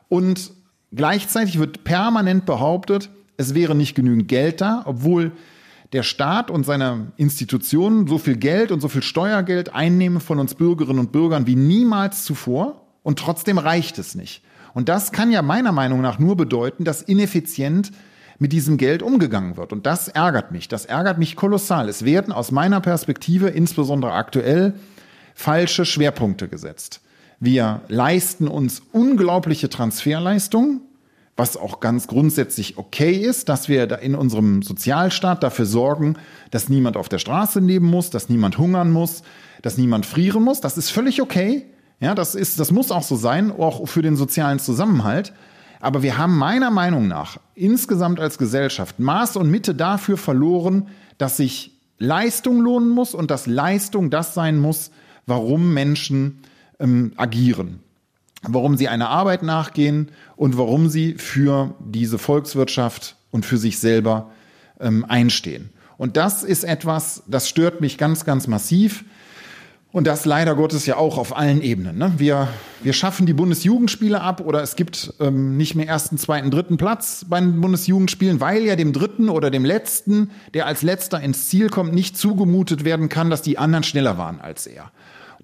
und 0.09 0.51
gleichzeitig 0.93 1.59
wird 1.59 1.83
permanent 1.83 2.45
behauptet, 2.45 3.09
es 3.37 3.53
wäre 3.53 3.75
nicht 3.75 3.95
genügend 3.95 4.27
Geld 4.27 4.61
da, 4.61 4.83
obwohl 4.85 5.31
der 5.93 6.03
Staat 6.03 6.49
und 6.51 6.65
seine 6.65 7.11
Institutionen 7.17 8.07
so 8.07 8.17
viel 8.17 8.37
Geld 8.37 8.71
und 8.71 8.81
so 8.81 8.87
viel 8.87 9.03
Steuergeld 9.03 9.73
einnehmen 9.73 10.19
von 10.19 10.39
uns 10.39 10.55
Bürgerinnen 10.55 10.99
und 10.99 11.11
Bürgern 11.11 11.47
wie 11.47 11.55
niemals 11.55 12.23
zuvor 12.23 12.81
und 13.03 13.19
trotzdem 13.19 13.57
reicht 13.57 13.99
es 13.99 14.15
nicht. 14.15 14.43
Und 14.73 14.89
das 14.89 15.11
kann 15.11 15.31
ja 15.31 15.41
meiner 15.41 15.71
Meinung 15.71 16.01
nach 16.01 16.19
nur 16.19 16.35
bedeuten, 16.35 16.83
dass 16.83 17.01
ineffizient 17.01 17.91
mit 18.39 18.51
diesem 18.51 18.77
Geld 18.77 19.01
umgegangen 19.01 19.55
wird. 19.55 19.71
Und 19.71 19.85
das 19.85 20.09
ärgert 20.09 20.51
mich. 20.51 20.67
Das 20.67 20.85
ärgert 20.85 21.17
mich 21.17 21.37
kolossal. 21.37 21.87
Es 21.87 22.03
werden 22.03 22.33
aus 22.33 22.51
meiner 22.51 22.81
Perspektive, 22.81 23.47
insbesondere 23.47 24.11
aktuell, 24.11 24.73
falsche 25.33 25.85
Schwerpunkte 25.85 26.49
gesetzt. 26.49 27.01
Wir 27.45 27.81
leisten 27.89 28.47
uns 28.47 28.81
unglaubliche 28.91 29.69
Transferleistungen, 29.69 30.81
was 31.37 31.57
auch 31.57 31.79
ganz 31.79 32.07
grundsätzlich 32.07 32.79
okay 32.79 33.11
ist, 33.11 33.49
dass 33.49 33.69
wir 33.69 33.85
da 33.85 33.97
in 33.97 34.15
unserem 34.15 34.63
Sozialstaat 34.63 35.43
dafür 35.43 35.67
sorgen, 35.67 36.15
dass 36.49 36.69
niemand 36.69 36.97
auf 36.97 37.07
der 37.07 37.19
Straße 37.19 37.59
leben 37.59 37.85
muss, 37.85 38.09
dass 38.09 38.29
niemand 38.29 38.57
hungern 38.57 38.91
muss, 38.91 39.21
dass 39.61 39.77
niemand 39.77 40.07
frieren 40.07 40.41
muss. 40.41 40.59
Das 40.59 40.75
ist 40.75 40.89
völlig 40.89 41.21
okay. 41.21 41.67
Ja, 41.99 42.15
das 42.15 42.33
ist, 42.33 42.59
das 42.59 42.71
muss 42.71 42.89
auch 42.89 43.03
so 43.03 43.15
sein, 43.15 43.51
auch 43.51 43.87
für 43.87 44.01
den 44.01 44.15
sozialen 44.15 44.57
Zusammenhalt. 44.57 45.31
Aber 45.79 46.01
wir 46.01 46.17
haben 46.17 46.35
meiner 46.35 46.71
Meinung 46.71 47.07
nach 47.07 47.37
insgesamt 47.53 48.19
als 48.19 48.39
Gesellschaft 48.39 48.97
Maß 48.97 49.37
und 49.37 49.51
Mitte 49.51 49.75
dafür 49.75 50.17
verloren, 50.17 50.87
dass 51.19 51.37
sich 51.37 51.73
Leistung 51.99 52.59
lohnen 52.61 52.89
muss 52.89 53.13
und 53.13 53.29
dass 53.29 53.45
Leistung 53.45 54.09
das 54.09 54.33
sein 54.33 54.57
muss, 54.57 54.89
warum 55.27 55.75
Menschen 55.75 56.39
ähm, 56.79 57.13
agieren, 57.17 57.79
warum 58.43 58.77
sie 58.77 58.87
einer 58.87 59.09
Arbeit 59.09 59.43
nachgehen 59.43 60.11
und 60.35 60.57
warum 60.57 60.89
sie 60.89 61.15
für 61.15 61.75
diese 61.79 62.17
Volkswirtschaft 62.17 63.15
und 63.31 63.45
für 63.45 63.57
sich 63.57 63.79
selber 63.79 64.31
ähm, 64.79 65.05
einstehen. 65.05 65.69
Und 65.97 66.17
das 66.17 66.43
ist 66.43 66.63
etwas, 66.63 67.23
das 67.27 67.47
stört 67.47 67.81
mich 67.81 67.97
ganz, 67.97 68.25
ganz 68.25 68.47
massiv. 68.47 69.05
Und 69.95 70.07
das 70.07 70.25
leider 70.25 70.55
Gottes 70.55 70.85
ja 70.85 70.97
auch 70.97 71.17
auf 71.17 71.37
allen 71.37 71.61
Ebenen. 71.61 71.97
Ne? 71.97 72.11
Wir, 72.17 72.49
wir 72.83 72.91
schaffen 72.91 73.25
die 73.25 73.33
Bundesjugendspiele 73.33 74.19
ab 74.19 74.41
oder 74.41 74.61
es 74.61 74.75
gibt 74.75 75.13
ähm, 75.21 75.55
nicht 75.55 75.73
mehr 75.73 75.87
ersten, 75.87 76.17
zweiten, 76.17 76.51
dritten 76.51 76.75
Platz 76.75 77.25
bei 77.29 77.39
den 77.39 77.61
Bundesjugendspielen, 77.61 78.41
weil 78.41 78.63
ja 78.63 78.75
dem 78.75 78.91
dritten 78.91 79.29
oder 79.29 79.49
dem 79.49 79.63
letzten, 79.63 80.31
der 80.53 80.65
als 80.65 80.81
letzter 80.81 81.21
ins 81.21 81.47
Ziel 81.47 81.69
kommt, 81.69 81.93
nicht 81.93 82.17
zugemutet 82.17 82.83
werden 82.83 83.07
kann, 83.07 83.29
dass 83.29 83.41
die 83.41 83.57
anderen 83.57 83.85
schneller 83.85 84.17
waren 84.17 84.41
als 84.41 84.67
er. 84.67 84.91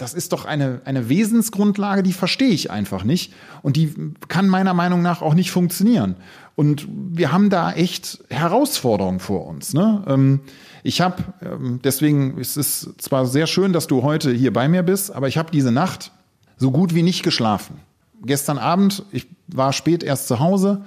Das 0.01 0.15
ist 0.15 0.33
doch 0.33 0.45
eine, 0.45 0.81
eine 0.85 1.09
Wesensgrundlage, 1.09 2.01
die 2.01 2.13
verstehe 2.13 2.49
ich 2.49 2.71
einfach 2.71 3.03
nicht. 3.03 3.35
Und 3.61 3.77
die 3.77 3.93
kann 4.29 4.47
meiner 4.47 4.73
Meinung 4.73 5.03
nach 5.03 5.21
auch 5.21 5.35
nicht 5.35 5.51
funktionieren. 5.51 6.15
Und 6.55 6.87
wir 6.89 7.31
haben 7.31 7.51
da 7.51 7.71
echt 7.71 8.17
Herausforderungen 8.31 9.19
vor 9.19 9.45
uns. 9.45 9.75
Ne? 9.75 10.03
Ähm, 10.07 10.39
ich 10.81 11.01
habe, 11.01 11.23
ähm, 11.43 11.81
deswegen 11.83 12.39
ist 12.39 12.57
es 12.57 12.89
zwar 12.97 13.27
sehr 13.27 13.45
schön, 13.45 13.73
dass 13.73 13.85
du 13.85 14.01
heute 14.01 14.31
hier 14.31 14.51
bei 14.51 14.67
mir 14.67 14.81
bist, 14.81 15.11
aber 15.13 15.27
ich 15.27 15.37
habe 15.37 15.51
diese 15.51 15.71
Nacht 15.71 16.11
so 16.57 16.71
gut 16.71 16.95
wie 16.95 17.03
nicht 17.03 17.21
geschlafen. 17.21 17.75
Gestern 18.23 18.57
Abend, 18.57 19.05
ich 19.11 19.27
war 19.49 19.71
spät 19.71 20.01
erst 20.01 20.27
zu 20.27 20.39
Hause 20.39 20.81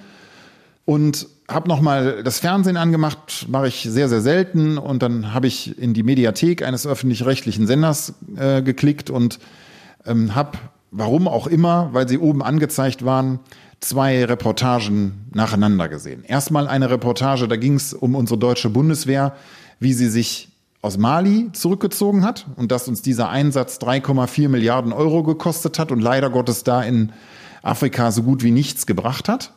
und 0.87 1.29
habe 1.49 1.69
noch 1.69 1.81
mal 1.81 2.23
das 2.23 2.39
Fernsehen 2.39 2.77
angemacht, 2.77 3.47
mache 3.49 3.69
ich 3.69 3.87
sehr 3.89 4.09
sehr 4.09 4.21
selten 4.21 4.79
und 4.79 5.03
dann 5.03 5.35
habe 5.35 5.47
ich 5.47 5.79
in 5.79 5.93
die 5.93 6.03
Mediathek 6.03 6.63
eines 6.63 6.87
öffentlich-rechtlichen 6.87 7.67
Senders 7.67 8.15
äh, 8.37 8.63
geklickt 8.63 9.11
und 9.11 9.39
ähm, 10.07 10.35
habe, 10.35 10.59
warum 10.91 11.29
auch 11.29 11.47
immer, 11.47 11.91
weil 11.93 12.09
sie 12.09 12.19
oben 12.19 12.43
angezeigt 12.43 13.05
waren, 13.05 13.41
zwei 13.81 14.25
Reportagen 14.25 15.27
nacheinander 15.33 15.89
gesehen. 15.89 16.25
Erstmal 16.25 16.67
eine 16.67 16.91
Reportage, 16.91 17.47
da 17.49 17.57
ging 17.57 17.75
es 17.75 17.93
um 17.93 18.15
unsere 18.15 18.39
deutsche 18.39 18.71
Bundeswehr, 18.71 19.35
wie 19.81 19.93
sie 19.93 20.09
sich 20.09 20.49
aus 20.81 20.99
Mali 20.99 21.51
zurückgezogen 21.53 22.25
hat 22.25 22.47
und 22.57 22.71
dass 22.71 22.89
uns 22.89 23.03
dieser 23.03 23.29
Einsatz 23.29 23.79
3,4 23.79 24.49
Milliarden 24.49 24.93
Euro 24.93 25.23
gekostet 25.23 25.79
hat 25.79 25.93
und 25.93 26.01
leider 26.01 26.31
Gottes 26.31 26.65
da 26.65 26.83
in 26.83 27.13
Afrika 27.63 28.11
so 28.13 28.23
gut 28.23 28.43
wie 28.43 28.51
nichts 28.51 28.87
gebracht 28.87 29.29
hat. 29.29 29.53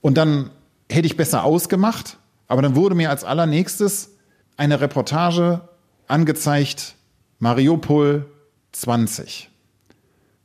Und 0.00 0.16
dann 0.16 0.50
hätte 0.90 1.06
ich 1.06 1.16
besser 1.16 1.44
ausgemacht, 1.44 2.18
aber 2.48 2.62
dann 2.62 2.76
wurde 2.76 2.94
mir 2.94 3.10
als 3.10 3.24
allernächstes 3.24 4.10
eine 4.56 4.80
Reportage 4.80 5.60
angezeigt, 6.06 6.94
Mariupol 7.38 8.26
20. 8.72 9.50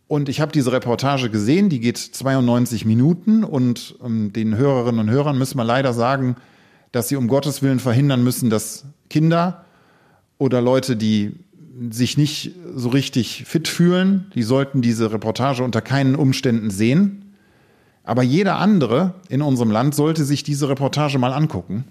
Und 0.07 0.27
ich 0.27 0.41
habe 0.41 0.51
diese 0.51 0.73
Reportage 0.73 1.29
gesehen, 1.29 1.69
die 1.69 1.79
geht 1.79 1.97
92 1.97 2.83
Minuten 2.83 3.45
und 3.45 3.95
ähm, 4.03 4.33
den 4.33 4.57
Hörerinnen 4.57 4.99
und 4.99 5.09
Hörern 5.09 5.37
müssen 5.37 5.57
wir 5.57 5.63
leider 5.63 5.93
sagen, 5.93 6.35
dass 6.91 7.07
sie 7.07 7.15
um 7.15 7.29
Gottes 7.29 7.61
Willen 7.61 7.79
verhindern 7.79 8.21
müssen, 8.23 8.49
dass 8.49 8.83
Kinder 9.09 9.63
oder 10.37 10.59
Leute, 10.59 10.97
die 10.97 11.31
sich 11.89 12.17
nicht 12.17 12.53
so 12.75 12.89
richtig 12.89 13.45
fit 13.45 13.67
fühlen, 13.67 14.29
die 14.35 14.43
sollten 14.43 14.81
diese 14.81 15.11
Reportage 15.11 15.63
unter 15.63 15.81
keinen 15.81 16.15
Umständen 16.15 16.69
sehen. 16.69 17.20
Aber 18.03 18.23
jeder 18.23 18.57
andere 18.57 19.13
in 19.29 19.41
unserem 19.41 19.71
Land 19.71 19.95
sollte 19.95 20.25
sich 20.25 20.43
diese 20.43 20.69
Reportage 20.69 21.19
mal 21.19 21.33
angucken. 21.33 21.85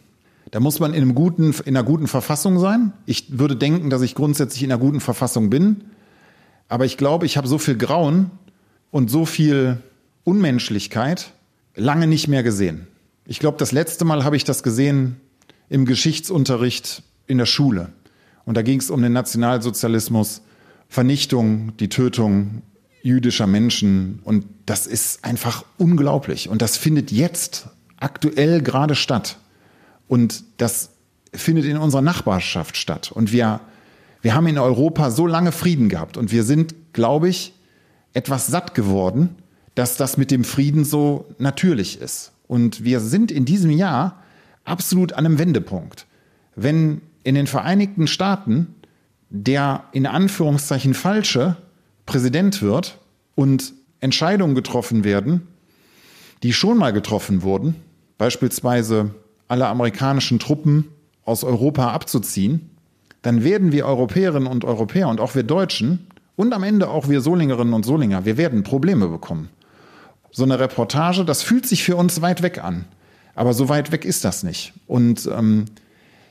Da 0.51 0.59
muss 0.59 0.81
man 0.81 0.92
in, 0.92 1.03
einem 1.03 1.14
guten, 1.14 1.55
in 1.64 1.77
einer 1.77 1.85
guten 1.85 2.09
Verfassung 2.09 2.59
sein. 2.59 2.92
Ich 3.07 3.38
würde 3.38 3.57
denken, 3.57 3.90
dass 3.90 4.03
ich 4.03 4.14
grundsätzlich 4.14 4.62
in 4.64 4.73
einer 4.73 4.81
guten 4.81 5.01
Verfassung 5.01 5.51
bin. 5.51 5.85
Aber 6.68 6.85
ich 6.85 6.96
glaube, 6.96 7.27
ich 7.27 7.37
habe 7.37 7.46
so 7.46 7.59
viel 7.59 7.77
Grauen 7.77 8.31
und 8.90 9.11
so 9.11 9.25
viel 9.25 9.79
Unmenschlichkeit 10.25 11.33
lange 11.77 12.07
nicht 12.07 12.27
mehr 12.27 12.42
gesehen. 12.42 12.88
Ich 13.27 13.38
glaube, 13.38 13.59
das 13.59 13.70
letzte 13.70 14.05
Mal 14.05 14.25
habe 14.25 14.37
ich 14.37 14.44
das 14.44 14.62
gesehen 14.62 15.16
im 15.68 15.85
Geschichtsunterricht 15.85 17.05
in 17.27 17.38
der 17.38 17.46
Schule. 17.46 17.92
Und 18.44 18.57
da 18.57 18.62
ging 18.62 18.81
es 18.81 18.90
um 18.90 19.03
den 19.03 19.12
Nationalsozialismus, 19.12 20.42
Vernichtung, 20.88 21.77
die 21.79 21.88
Tötung 21.88 22.62
jüdischer 23.02 23.46
Menschen. 23.46 24.20
Und 24.24 24.46
das 24.66 24.86
ist 24.86 25.24
einfach 25.24 25.64
unglaublich. 25.78 26.48
Und 26.48 26.62
das 26.62 26.76
findet 26.76 27.10
jetzt 27.10 27.68
aktuell 27.96 28.62
gerade 28.62 28.94
statt. 28.94 29.38
Und 30.08 30.44
das 30.58 30.90
findet 31.32 31.64
in 31.64 31.76
unserer 31.76 32.02
Nachbarschaft 32.02 32.76
statt. 32.76 33.12
Und 33.12 33.32
wir 33.32 33.60
wir 34.22 34.34
haben 34.34 34.46
in 34.46 34.58
Europa 34.58 35.10
so 35.10 35.26
lange 35.26 35.52
Frieden 35.52 35.88
gehabt 35.88 36.16
und 36.16 36.30
wir 36.30 36.44
sind, 36.44 36.74
glaube 36.92 37.28
ich, 37.28 37.54
etwas 38.12 38.46
satt 38.46 38.74
geworden, 38.74 39.36
dass 39.74 39.96
das 39.96 40.16
mit 40.16 40.30
dem 40.30 40.44
Frieden 40.44 40.84
so 40.84 41.26
natürlich 41.38 42.00
ist. 42.00 42.32
Und 42.46 42.84
wir 42.84 43.00
sind 43.00 43.30
in 43.30 43.44
diesem 43.44 43.70
Jahr 43.70 44.22
absolut 44.64 45.12
an 45.12 45.24
einem 45.24 45.38
Wendepunkt. 45.38 46.06
Wenn 46.54 47.00
in 47.22 47.34
den 47.34 47.46
Vereinigten 47.46 48.06
Staaten 48.06 48.74
der 49.30 49.84
in 49.92 50.06
Anführungszeichen 50.06 50.92
falsche 50.92 51.56
Präsident 52.11 52.61
wird 52.61 52.99
und 53.37 53.73
Entscheidungen 54.01 54.57
getroffen 54.57 55.05
werden, 55.05 55.46
die 56.42 56.53
schon 56.53 56.77
mal 56.77 56.92
getroffen 56.92 57.42
wurden, 57.42 57.77
beispielsweise 58.18 59.14
alle 59.46 59.68
amerikanischen 59.68 60.40
Truppen 60.40 60.87
aus 61.25 61.44
Europa 61.44 61.92
abzuziehen, 61.92 62.68
dann 63.23 63.44
werden 63.44 63.70
wir 63.70 63.87
Europäerinnen 63.87 64.49
und 64.49 64.64
Europäer 64.64 65.07
und 65.07 65.20
auch 65.20 65.37
wir 65.37 65.44
Deutschen 65.44 66.09
und 66.35 66.53
am 66.53 66.64
Ende 66.64 66.88
auch 66.88 67.09
wir 67.09 67.20
Solingerinnen 67.20 67.75
und 67.75 67.87
Solinger, 67.87 68.25
wir 68.25 68.37
werden 68.37 68.64
Probleme 68.64 69.07
bekommen. 69.07 69.49
So 70.33 70.42
eine 70.42 70.59
Reportage, 70.59 71.25
das 71.25 71.44
fühlt 71.44 71.64
sich 71.64 71.85
für 71.85 71.94
uns 71.94 72.20
weit 72.20 72.42
weg 72.42 72.64
an. 72.64 72.87
Aber 73.37 73.55
so 73.55 73.68
weit 73.68 73.92
weg 73.92 74.05
ist 74.05 74.25
das 74.25 74.42
nicht. 74.42 74.73
Und 74.88 75.31
ähm, 75.33 75.66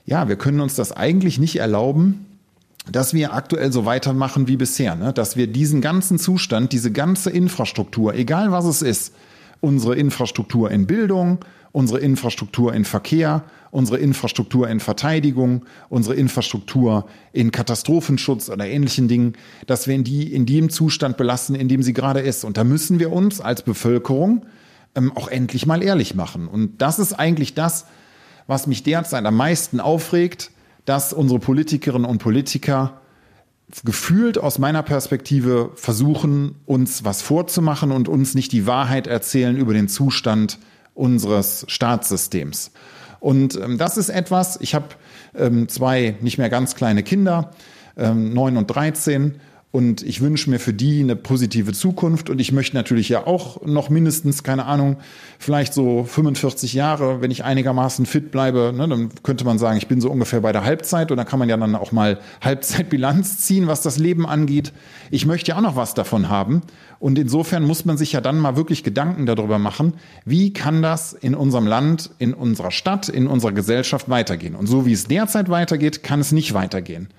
ja, 0.06 0.28
wir 0.28 0.36
können 0.36 0.60
uns 0.60 0.76
das 0.76 0.92
eigentlich 0.92 1.40
nicht 1.40 1.56
erlauben, 1.56 2.26
dass 2.92 3.14
wir 3.14 3.34
aktuell 3.34 3.72
so 3.72 3.86
weitermachen 3.86 4.48
wie 4.48 4.58
bisher. 4.58 4.96
Ne? 4.96 5.14
Dass 5.14 5.36
wir 5.36 5.48
diesen 5.48 5.82
ganzen 5.82 6.20
Zustand, 6.20 6.74
diese 6.74 6.92
ganze 6.92 7.30
Infrastruktur, 7.30 8.14
egal 8.16 8.52
was 8.52 8.66
es 8.66 8.82
ist, 8.82 9.14
unsere 9.62 9.96
Infrastruktur 9.96 10.72
in 10.72 10.88
Bildung, 10.88 11.40
unsere 11.72 12.00
Infrastruktur 12.00 12.74
in 12.74 12.86
Verkehr, 12.86 13.44
unsere 13.72 13.98
Infrastruktur 13.98 14.68
in 14.68 14.80
Verteidigung, 14.80 15.66
unsere 15.90 16.16
Infrastruktur 16.16 17.06
in 17.34 17.52
Katastrophenschutz 17.52 18.50
oder 18.50 18.66
ähnlichen 18.66 19.08
Dingen, 19.08 19.34
dass 19.68 19.88
wir 19.88 19.96
in 19.96 20.04
die 20.04 20.34
in 20.34 20.46
dem 20.46 20.70
Zustand 20.70 21.18
belassen, 21.18 21.56
in 21.56 21.68
dem 21.68 21.84
sie 21.84 21.94
gerade 21.94 22.22
ist. 22.22 22.44
Und 22.44 22.58
da 22.58 22.64
müssen 22.64 23.00
wir 23.00 23.12
uns 23.12 23.42
als 23.42 23.62
Bevölkerung 23.62 24.46
ähm, 24.96 25.12
auch 25.16 25.28
endlich 25.28 25.66
mal 25.66 25.84
ehrlich 25.84 26.16
machen. 26.16 26.48
Und 26.48 26.82
das 26.82 26.98
ist 26.98 27.14
eigentlich 27.14 27.54
das, 27.54 27.86
was 28.48 28.66
mich 28.66 28.82
derzeit 28.82 29.26
am 29.26 29.36
meisten 29.36 29.80
aufregt, 29.80 30.52
dass 30.90 31.14
unsere 31.14 31.40
Politikerinnen 31.40 32.10
und 32.10 32.18
Politiker 32.18 33.00
gefühlt 33.86 34.40
aus 34.40 34.58
meiner 34.58 34.82
Perspektive 34.82 35.70
versuchen, 35.76 36.56
uns 36.66 37.06
was 37.06 37.22
vorzumachen 37.22 37.92
und 37.92 38.08
uns 38.08 38.34
nicht 38.34 38.52
die 38.52 38.66
Wahrheit 38.66 39.06
erzählen 39.06 39.56
über 39.56 39.76
den 39.76 39.88
Zustand 39.88 40.58
unseres 40.96 41.64
Staatssystems. 41.68 42.72
Und 43.20 43.56
ähm, 43.56 43.78
das 43.78 43.98
ist 43.98 44.10
etwas, 44.10 44.58
ich 44.62 44.74
habe 44.74 44.88
ähm, 45.36 45.70
zwei 45.70 46.16
nicht 46.22 46.40
mehr 46.40 46.50
ganz 46.50 46.74
kleine 46.74 47.04
Kinder, 47.04 47.52
ähm, 47.96 48.34
neun 48.34 48.58
und 48.58 48.66
dreizehn, 48.66 49.40
und 49.72 50.02
ich 50.02 50.20
wünsche 50.22 50.50
mir 50.50 50.58
für 50.60 50.74
die 50.74 51.02
eine 51.02 51.16
positive 51.16 51.74
Zukunft. 51.74 52.32
Und 52.32 52.42
ich 52.42 52.52
möchte 52.52 52.76
natürlich 52.76 53.08
ja 53.08 53.28
auch 53.28 53.62
noch 53.64 53.92
mindestens, 53.92 54.42
keine 54.42 54.66
Ahnung, 54.66 54.98
vielleicht 55.38 55.76
so 55.76 56.06
45 56.06 56.74
Jahre, 56.74 57.22
wenn 57.22 57.30
ich 57.30 57.44
einigermaßen 57.44 58.08
fit 58.08 58.32
bleibe, 58.32 58.74
ne, 58.76 58.88
dann 58.88 59.12
könnte 59.22 59.46
man 59.46 59.60
sagen, 59.60 59.78
ich 59.78 59.88
bin 59.88 60.02
so 60.02 60.10
ungefähr 60.10 60.42
bei 60.42 60.52
der 60.52 60.64
Halbzeit. 60.64 61.12
Und 61.12 61.18
da 61.18 61.24
kann 61.24 61.38
man 61.38 61.50
ja 61.50 61.58
dann 61.58 61.76
auch 61.76 61.92
mal 61.92 62.20
Halbzeitbilanz 62.42 63.38
ziehen, 63.42 63.68
was 63.68 63.84
das 63.84 64.00
Leben 64.00 64.26
angeht. 64.26 64.74
Ich 65.12 65.28
möchte 65.28 65.50
ja 65.50 65.58
auch 65.58 65.62
noch 65.62 65.76
was 65.76 65.94
davon 65.94 66.30
haben. 66.30 66.62
Und 66.98 67.20
insofern 67.20 67.64
muss 67.64 67.86
man 67.86 67.96
sich 67.96 68.12
ja 68.12 68.22
dann 68.22 68.40
mal 68.40 68.56
wirklich 68.56 68.84
Gedanken 68.84 69.28
darüber 69.28 69.60
machen, 69.60 69.94
wie 70.26 70.52
kann 70.52 70.82
das 70.82 71.14
in 71.14 71.36
unserem 71.36 71.68
Land, 71.68 72.10
in 72.18 72.34
unserer 72.34 72.72
Stadt, 72.72 73.08
in 73.08 73.28
unserer 73.28 73.52
Gesellschaft 73.52 74.10
weitergehen. 74.10 74.56
Und 74.56 74.66
so 74.66 74.88
wie 74.88 74.94
es 74.94 75.06
derzeit 75.06 75.48
weitergeht, 75.48 76.02
kann 76.02 76.22
es 76.22 76.32
nicht 76.32 76.56
weitergehen 76.56 77.10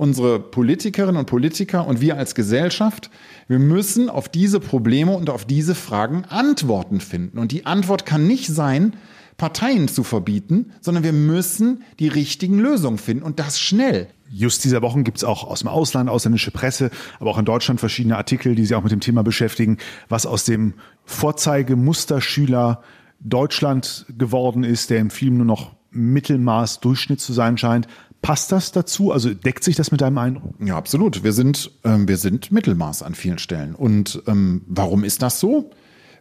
unsere 0.00 0.40
Politikerinnen 0.40 1.18
und 1.18 1.26
Politiker 1.26 1.86
und 1.86 2.00
wir 2.00 2.16
als 2.16 2.34
Gesellschaft, 2.34 3.10
wir 3.48 3.58
müssen 3.58 4.08
auf 4.08 4.30
diese 4.30 4.58
Probleme 4.58 5.14
und 5.14 5.28
auf 5.28 5.44
diese 5.44 5.74
Fragen 5.74 6.24
Antworten 6.24 7.00
finden. 7.00 7.38
Und 7.38 7.52
die 7.52 7.66
Antwort 7.66 8.06
kann 8.06 8.26
nicht 8.26 8.46
sein, 8.46 8.94
Parteien 9.36 9.88
zu 9.88 10.02
verbieten, 10.02 10.72
sondern 10.80 11.04
wir 11.04 11.12
müssen 11.12 11.82
die 11.98 12.08
richtigen 12.08 12.58
Lösungen 12.58 12.96
finden 12.96 13.22
und 13.22 13.38
das 13.38 13.60
schnell. 13.60 14.08
Just 14.30 14.64
dieser 14.64 14.80
Wochen 14.80 15.04
gibt 15.04 15.18
es 15.18 15.24
auch 15.24 15.44
aus 15.44 15.58
dem 15.58 15.68
Ausland 15.68 16.08
ausländische 16.08 16.50
Presse, 16.50 16.90
aber 17.18 17.28
auch 17.28 17.38
in 17.38 17.44
Deutschland 17.44 17.78
verschiedene 17.78 18.16
Artikel, 18.16 18.54
die 18.54 18.64
sich 18.64 18.74
auch 18.74 18.82
mit 18.82 18.92
dem 18.92 19.00
Thema 19.00 19.22
beschäftigen, 19.22 19.76
was 20.08 20.24
aus 20.24 20.46
dem 20.46 20.72
Vorzeigemusterschüler 21.04 22.82
Deutschland 23.20 24.06
geworden 24.16 24.64
ist, 24.64 24.88
der 24.88 24.98
im 24.98 25.10
Film 25.10 25.36
nur 25.36 25.46
noch 25.46 25.72
Mittelmaß 25.90 26.80
Durchschnitt 26.80 27.20
zu 27.20 27.34
sein 27.34 27.58
scheint. 27.58 27.86
Passt 28.22 28.52
das 28.52 28.72
dazu? 28.72 29.12
Also 29.12 29.32
deckt 29.32 29.64
sich 29.64 29.76
das 29.76 29.92
mit 29.92 30.00
deinem 30.00 30.18
Eindruck? 30.18 30.54
Ja, 30.60 30.76
absolut. 30.76 31.24
Wir 31.24 31.32
sind, 31.32 31.70
ähm, 31.84 32.06
wir 32.06 32.18
sind 32.18 32.52
Mittelmaß 32.52 33.02
an 33.02 33.14
vielen 33.14 33.38
Stellen. 33.38 33.74
Und 33.74 34.22
ähm, 34.26 34.62
warum 34.66 35.04
ist 35.04 35.22
das 35.22 35.40
so? 35.40 35.70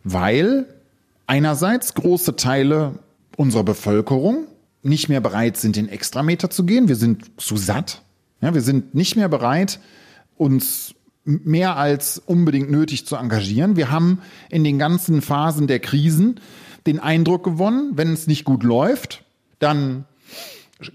Weil 0.03 0.65
einerseits 1.27 1.93
große 1.93 2.35
Teile 2.37 2.99
unserer 3.35 3.63
Bevölkerung 3.63 4.47
nicht 4.81 5.09
mehr 5.09 5.19
bereit 5.19 5.57
sind, 5.57 5.75
den 5.75 5.89
Extrameter 5.89 6.49
zu 6.49 6.65
gehen. 6.65 6.87
Wir 6.87 6.95
sind 6.95 7.31
zu 7.37 7.57
satt. 7.57 8.01
Ja, 8.41 8.53
wir 8.53 8.61
sind 8.61 8.95
nicht 8.95 9.17
mehr 9.17 9.27
bereit, 9.27 9.79
uns 10.37 10.95
mehr 11.25 11.75
als 11.75 12.17
unbedingt 12.17 12.71
nötig 12.71 13.05
zu 13.05 13.17
engagieren. 13.17 13.75
Wir 13.75 13.91
haben 13.91 14.19
in 14.49 14.63
den 14.63 14.79
ganzen 14.79 15.21
Phasen 15.21 15.67
der 15.67 15.79
Krisen 15.79 16.39
den 16.87 16.99
Eindruck 16.99 17.43
gewonnen, 17.43 17.91
wenn 17.95 18.13
es 18.13 18.25
nicht 18.25 18.45
gut 18.45 18.63
läuft, 18.63 19.25
dann 19.59 20.05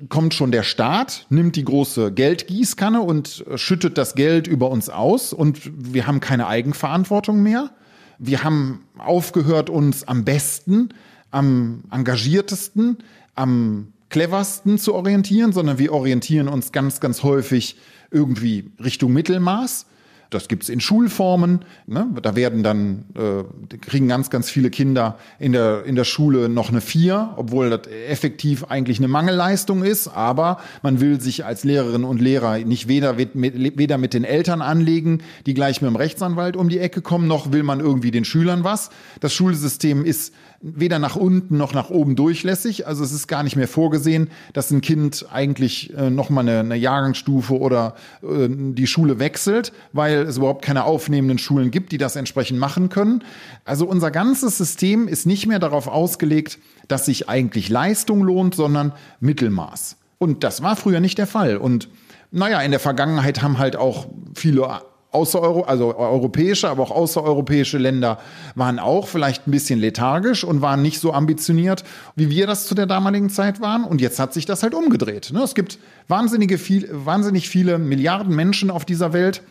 kommt 0.08 0.34
schon 0.34 0.50
der 0.50 0.62
Staat, 0.62 1.26
nimmt 1.28 1.56
die 1.56 1.64
große 1.64 2.12
Geldgießkanne 2.12 3.00
und 3.00 3.44
schüttet 3.56 3.98
das 3.98 4.14
Geld 4.14 4.46
über 4.46 4.70
uns 4.70 4.88
aus 4.88 5.32
und 5.32 5.70
wir 5.74 6.06
haben 6.06 6.20
keine 6.20 6.46
Eigenverantwortung 6.46 7.42
mehr. 7.42 7.70
Wir 8.18 8.44
haben 8.44 8.84
aufgehört, 8.96 9.68
uns 9.68 10.06
am 10.08 10.24
besten, 10.24 10.90
am 11.30 11.82
engagiertesten, 11.90 12.98
am 13.34 13.92
cleversten 14.08 14.78
zu 14.78 14.94
orientieren, 14.94 15.52
sondern 15.52 15.78
wir 15.78 15.92
orientieren 15.92 16.48
uns 16.48 16.72
ganz, 16.72 17.00
ganz 17.00 17.22
häufig 17.22 17.76
irgendwie 18.10 18.70
Richtung 18.82 19.12
Mittelmaß. 19.12 19.86
Das 20.34 20.48
gibt's 20.48 20.68
in 20.68 20.80
Schulformen. 20.80 21.60
Ne? 21.86 22.08
Da 22.20 22.34
werden 22.34 22.62
dann, 22.62 23.04
äh, 23.14 23.76
kriegen 23.78 24.08
ganz, 24.08 24.30
ganz 24.30 24.50
viele 24.50 24.70
Kinder 24.70 25.16
in 25.38 25.52
der, 25.52 25.84
in 25.84 25.94
der 25.94 26.04
Schule 26.04 26.48
noch 26.48 26.70
eine 26.70 26.80
Vier, 26.80 27.34
obwohl 27.36 27.70
das 27.70 27.86
effektiv 28.08 28.64
eigentlich 28.64 28.98
eine 28.98 29.06
Mangelleistung 29.08 29.84
ist. 29.84 30.08
Aber 30.08 30.58
man 30.82 31.00
will 31.00 31.20
sich 31.20 31.44
als 31.44 31.62
Lehrerin 31.62 32.02
und 32.02 32.20
Lehrer 32.20 32.58
nicht 32.58 32.88
weder 32.88 33.14
mit, 33.14 33.30
weder 33.34 33.96
mit 33.96 34.12
den 34.12 34.24
Eltern 34.24 34.60
anlegen, 34.60 35.22
die 35.46 35.54
gleich 35.54 35.80
mit 35.80 35.88
dem 35.88 35.96
Rechtsanwalt 35.96 36.56
um 36.56 36.68
die 36.68 36.80
Ecke 36.80 37.00
kommen, 37.00 37.28
noch 37.28 37.52
will 37.52 37.62
man 37.62 37.78
irgendwie 37.78 38.10
den 38.10 38.24
Schülern 38.24 38.64
was. 38.64 38.90
Das 39.20 39.32
Schulsystem 39.32 40.04
ist 40.04 40.34
weder 40.66 40.98
nach 40.98 41.14
unten 41.14 41.58
noch 41.58 41.74
nach 41.74 41.90
oben 41.90 42.16
durchlässig. 42.16 42.86
Also 42.86 43.04
es 43.04 43.12
ist 43.12 43.28
gar 43.28 43.42
nicht 43.42 43.54
mehr 43.54 43.68
vorgesehen, 43.68 44.30
dass 44.54 44.70
ein 44.70 44.80
Kind 44.80 45.26
eigentlich 45.30 45.94
äh, 45.94 46.08
nochmal 46.08 46.48
eine, 46.48 46.60
eine 46.60 46.76
Jahrgangsstufe 46.76 47.58
oder 47.58 47.94
äh, 48.22 48.48
die 48.48 48.86
Schule 48.86 49.18
wechselt, 49.18 49.72
weil 49.92 50.22
es 50.22 50.38
überhaupt 50.38 50.64
keine 50.64 50.84
aufnehmenden 50.84 51.36
Schulen 51.36 51.70
gibt, 51.70 51.92
die 51.92 51.98
das 51.98 52.16
entsprechend 52.16 52.58
machen 52.58 52.88
können. 52.88 53.22
Also 53.66 53.86
unser 53.86 54.10
ganzes 54.10 54.56
System 54.56 55.06
ist 55.06 55.26
nicht 55.26 55.46
mehr 55.46 55.58
darauf 55.58 55.86
ausgelegt, 55.86 56.58
dass 56.88 57.04
sich 57.04 57.28
eigentlich 57.28 57.68
Leistung 57.68 58.22
lohnt, 58.22 58.54
sondern 58.54 58.92
Mittelmaß. 59.20 59.96
Und 60.16 60.44
das 60.44 60.62
war 60.62 60.76
früher 60.76 61.00
nicht 61.00 61.18
der 61.18 61.26
Fall. 61.26 61.58
Und 61.58 61.90
naja, 62.30 62.62
in 62.62 62.70
der 62.70 62.80
Vergangenheit 62.80 63.42
haben 63.42 63.58
halt 63.58 63.76
auch 63.76 64.06
viele 64.34 64.80
außereuro, 65.14 65.62
also 65.62 65.96
europäische, 65.96 66.68
aber 66.68 66.82
auch 66.82 66.90
außereuropäische 66.90 67.78
Länder 67.78 68.18
waren 68.54 68.78
auch 68.78 69.08
vielleicht 69.08 69.46
ein 69.46 69.50
bisschen 69.50 69.80
lethargisch 69.80 70.44
und 70.44 70.60
waren 70.60 70.82
nicht 70.82 71.00
so 71.00 71.12
ambitioniert, 71.12 71.84
wie 72.16 72.30
wir 72.30 72.46
das 72.46 72.66
zu 72.66 72.74
der 72.74 72.86
damaligen 72.86 73.30
Zeit 73.30 73.60
waren. 73.60 73.84
Und 73.84 74.00
jetzt 74.00 74.18
hat 74.18 74.34
sich 74.34 74.46
das 74.46 74.62
halt 74.62 74.74
umgedreht. 74.74 75.30
Ne? 75.32 75.42
Es 75.42 75.54
gibt 75.54 75.78
wahnsinnige 76.08 76.58
viel, 76.58 76.88
wahnsinnig 76.92 77.48
viele 77.48 77.78
Milliarden 77.78 78.34
Menschen 78.34 78.70
auf 78.70 78.84
dieser 78.84 79.12
Welt, 79.12 79.42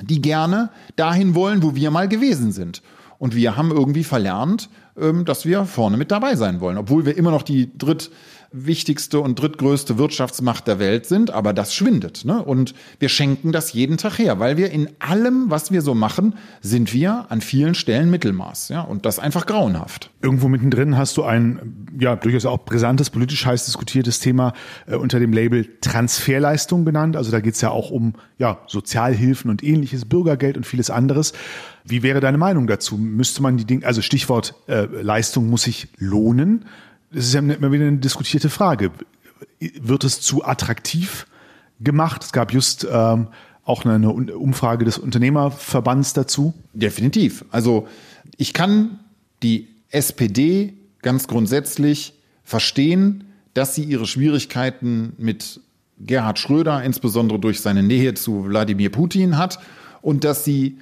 die 0.00 0.20
gerne 0.20 0.70
dahin 0.96 1.34
wollen, 1.34 1.62
wo 1.62 1.74
wir 1.74 1.90
mal 1.90 2.08
gewesen 2.08 2.52
sind. 2.52 2.82
Und 3.18 3.34
wir 3.34 3.56
haben 3.56 3.70
irgendwie 3.70 4.04
verlernt, 4.04 4.68
ähm, 4.98 5.24
dass 5.24 5.44
wir 5.44 5.64
vorne 5.64 5.96
mit 5.96 6.10
dabei 6.10 6.36
sein 6.36 6.60
wollen, 6.60 6.78
obwohl 6.78 7.04
wir 7.04 7.16
immer 7.16 7.30
noch 7.30 7.42
die 7.42 7.76
dritt 7.76 8.10
wichtigste 8.50 9.20
und 9.20 9.38
drittgrößte 9.38 9.98
Wirtschaftsmacht 9.98 10.66
der 10.66 10.78
Welt 10.78 11.06
sind, 11.06 11.30
aber 11.30 11.52
das 11.52 11.74
schwindet. 11.74 12.24
Ne? 12.24 12.42
Und 12.42 12.74
wir 12.98 13.10
schenken 13.10 13.52
das 13.52 13.72
jeden 13.74 13.98
Tag 13.98 14.18
her, 14.18 14.38
weil 14.38 14.56
wir 14.56 14.70
in 14.70 14.88
allem, 15.00 15.50
was 15.50 15.70
wir 15.70 15.82
so 15.82 15.94
machen, 15.94 16.34
sind 16.62 16.94
wir 16.94 17.26
an 17.28 17.42
vielen 17.42 17.74
Stellen 17.74 18.10
Mittelmaß. 18.10 18.70
Ja? 18.70 18.80
Und 18.80 19.04
das 19.04 19.18
einfach 19.18 19.44
grauenhaft. 19.44 20.10
Irgendwo 20.22 20.48
mittendrin 20.48 20.96
hast 20.96 21.16
du 21.18 21.24
ein 21.24 21.86
ja 22.00 22.16
durchaus 22.16 22.46
auch 22.46 22.64
brisantes, 22.64 23.10
politisch 23.10 23.44
heiß 23.44 23.66
diskutiertes 23.66 24.20
Thema 24.20 24.54
äh, 24.86 24.96
unter 24.96 25.20
dem 25.20 25.32
Label 25.32 25.68
Transferleistung 25.80 26.84
genannt. 26.84 27.16
Also 27.16 27.30
da 27.30 27.40
geht 27.40 27.54
es 27.54 27.60
ja 27.60 27.70
auch 27.70 27.90
um 27.90 28.14
ja, 28.38 28.60
Sozialhilfen 28.66 29.50
und 29.50 29.62
ähnliches, 29.62 30.06
Bürgergeld 30.06 30.56
und 30.56 30.64
vieles 30.64 30.90
anderes. 30.90 31.34
Wie 31.84 32.02
wäre 32.02 32.20
deine 32.20 32.38
Meinung 32.38 32.66
dazu? 32.66 32.96
Müsste 32.96 33.42
man 33.42 33.56
die 33.56 33.64
Dinge, 33.64 33.86
also 33.86 34.00
Stichwort 34.00 34.54
äh, 34.68 34.86
Leistung 34.86 35.50
muss 35.50 35.62
sich 35.62 35.88
lohnen 35.98 36.64
das 37.10 37.26
ist 37.26 37.34
ja 37.34 37.40
immer 37.40 37.72
wieder 37.72 37.86
eine 37.86 37.98
diskutierte 37.98 38.50
Frage. 38.50 38.90
Wird 39.60 40.04
es 40.04 40.20
zu 40.20 40.44
attraktiv 40.44 41.26
gemacht? 41.80 42.22
Es 42.24 42.32
gab 42.32 42.52
just 42.52 42.86
ähm, 42.90 43.28
auch 43.64 43.84
eine 43.84 44.10
Umfrage 44.10 44.84
des 44.84 44.98
Unternehmerverbands 44.98 46.12
dazu. 46.14 46.54
Definitiv. 46.72 47.44
Also 47.50 47.86
ich 48.36 48.52
kann 48.52 49.00
die 49.42 49.68
SPD 49.90 50.74
ganz 51.02 51.28
grundsätzlich 51.28 52.14
verstehen, 52.44 53.24
dass 53.54 53.74
sie 53.74 53.84
ihre 53.84 54.06
Schwierigkeiten 54.06 55.12
mit 55.18 55.60
Gerhard 56.00 56.38
Schröder, 56.38 56.82
insbesondere 56.82 57.38
durch 57.38 57.60
seine 57.60 57.82
Nähe 57.82 58.14
zu 58.14 58.46
Wladimir 58.46 58.90
Putin 58.90 59.36
hat 59.36 59.58
und 60.00 60.24
dass 60.24 60.44
sie 60.44 60.78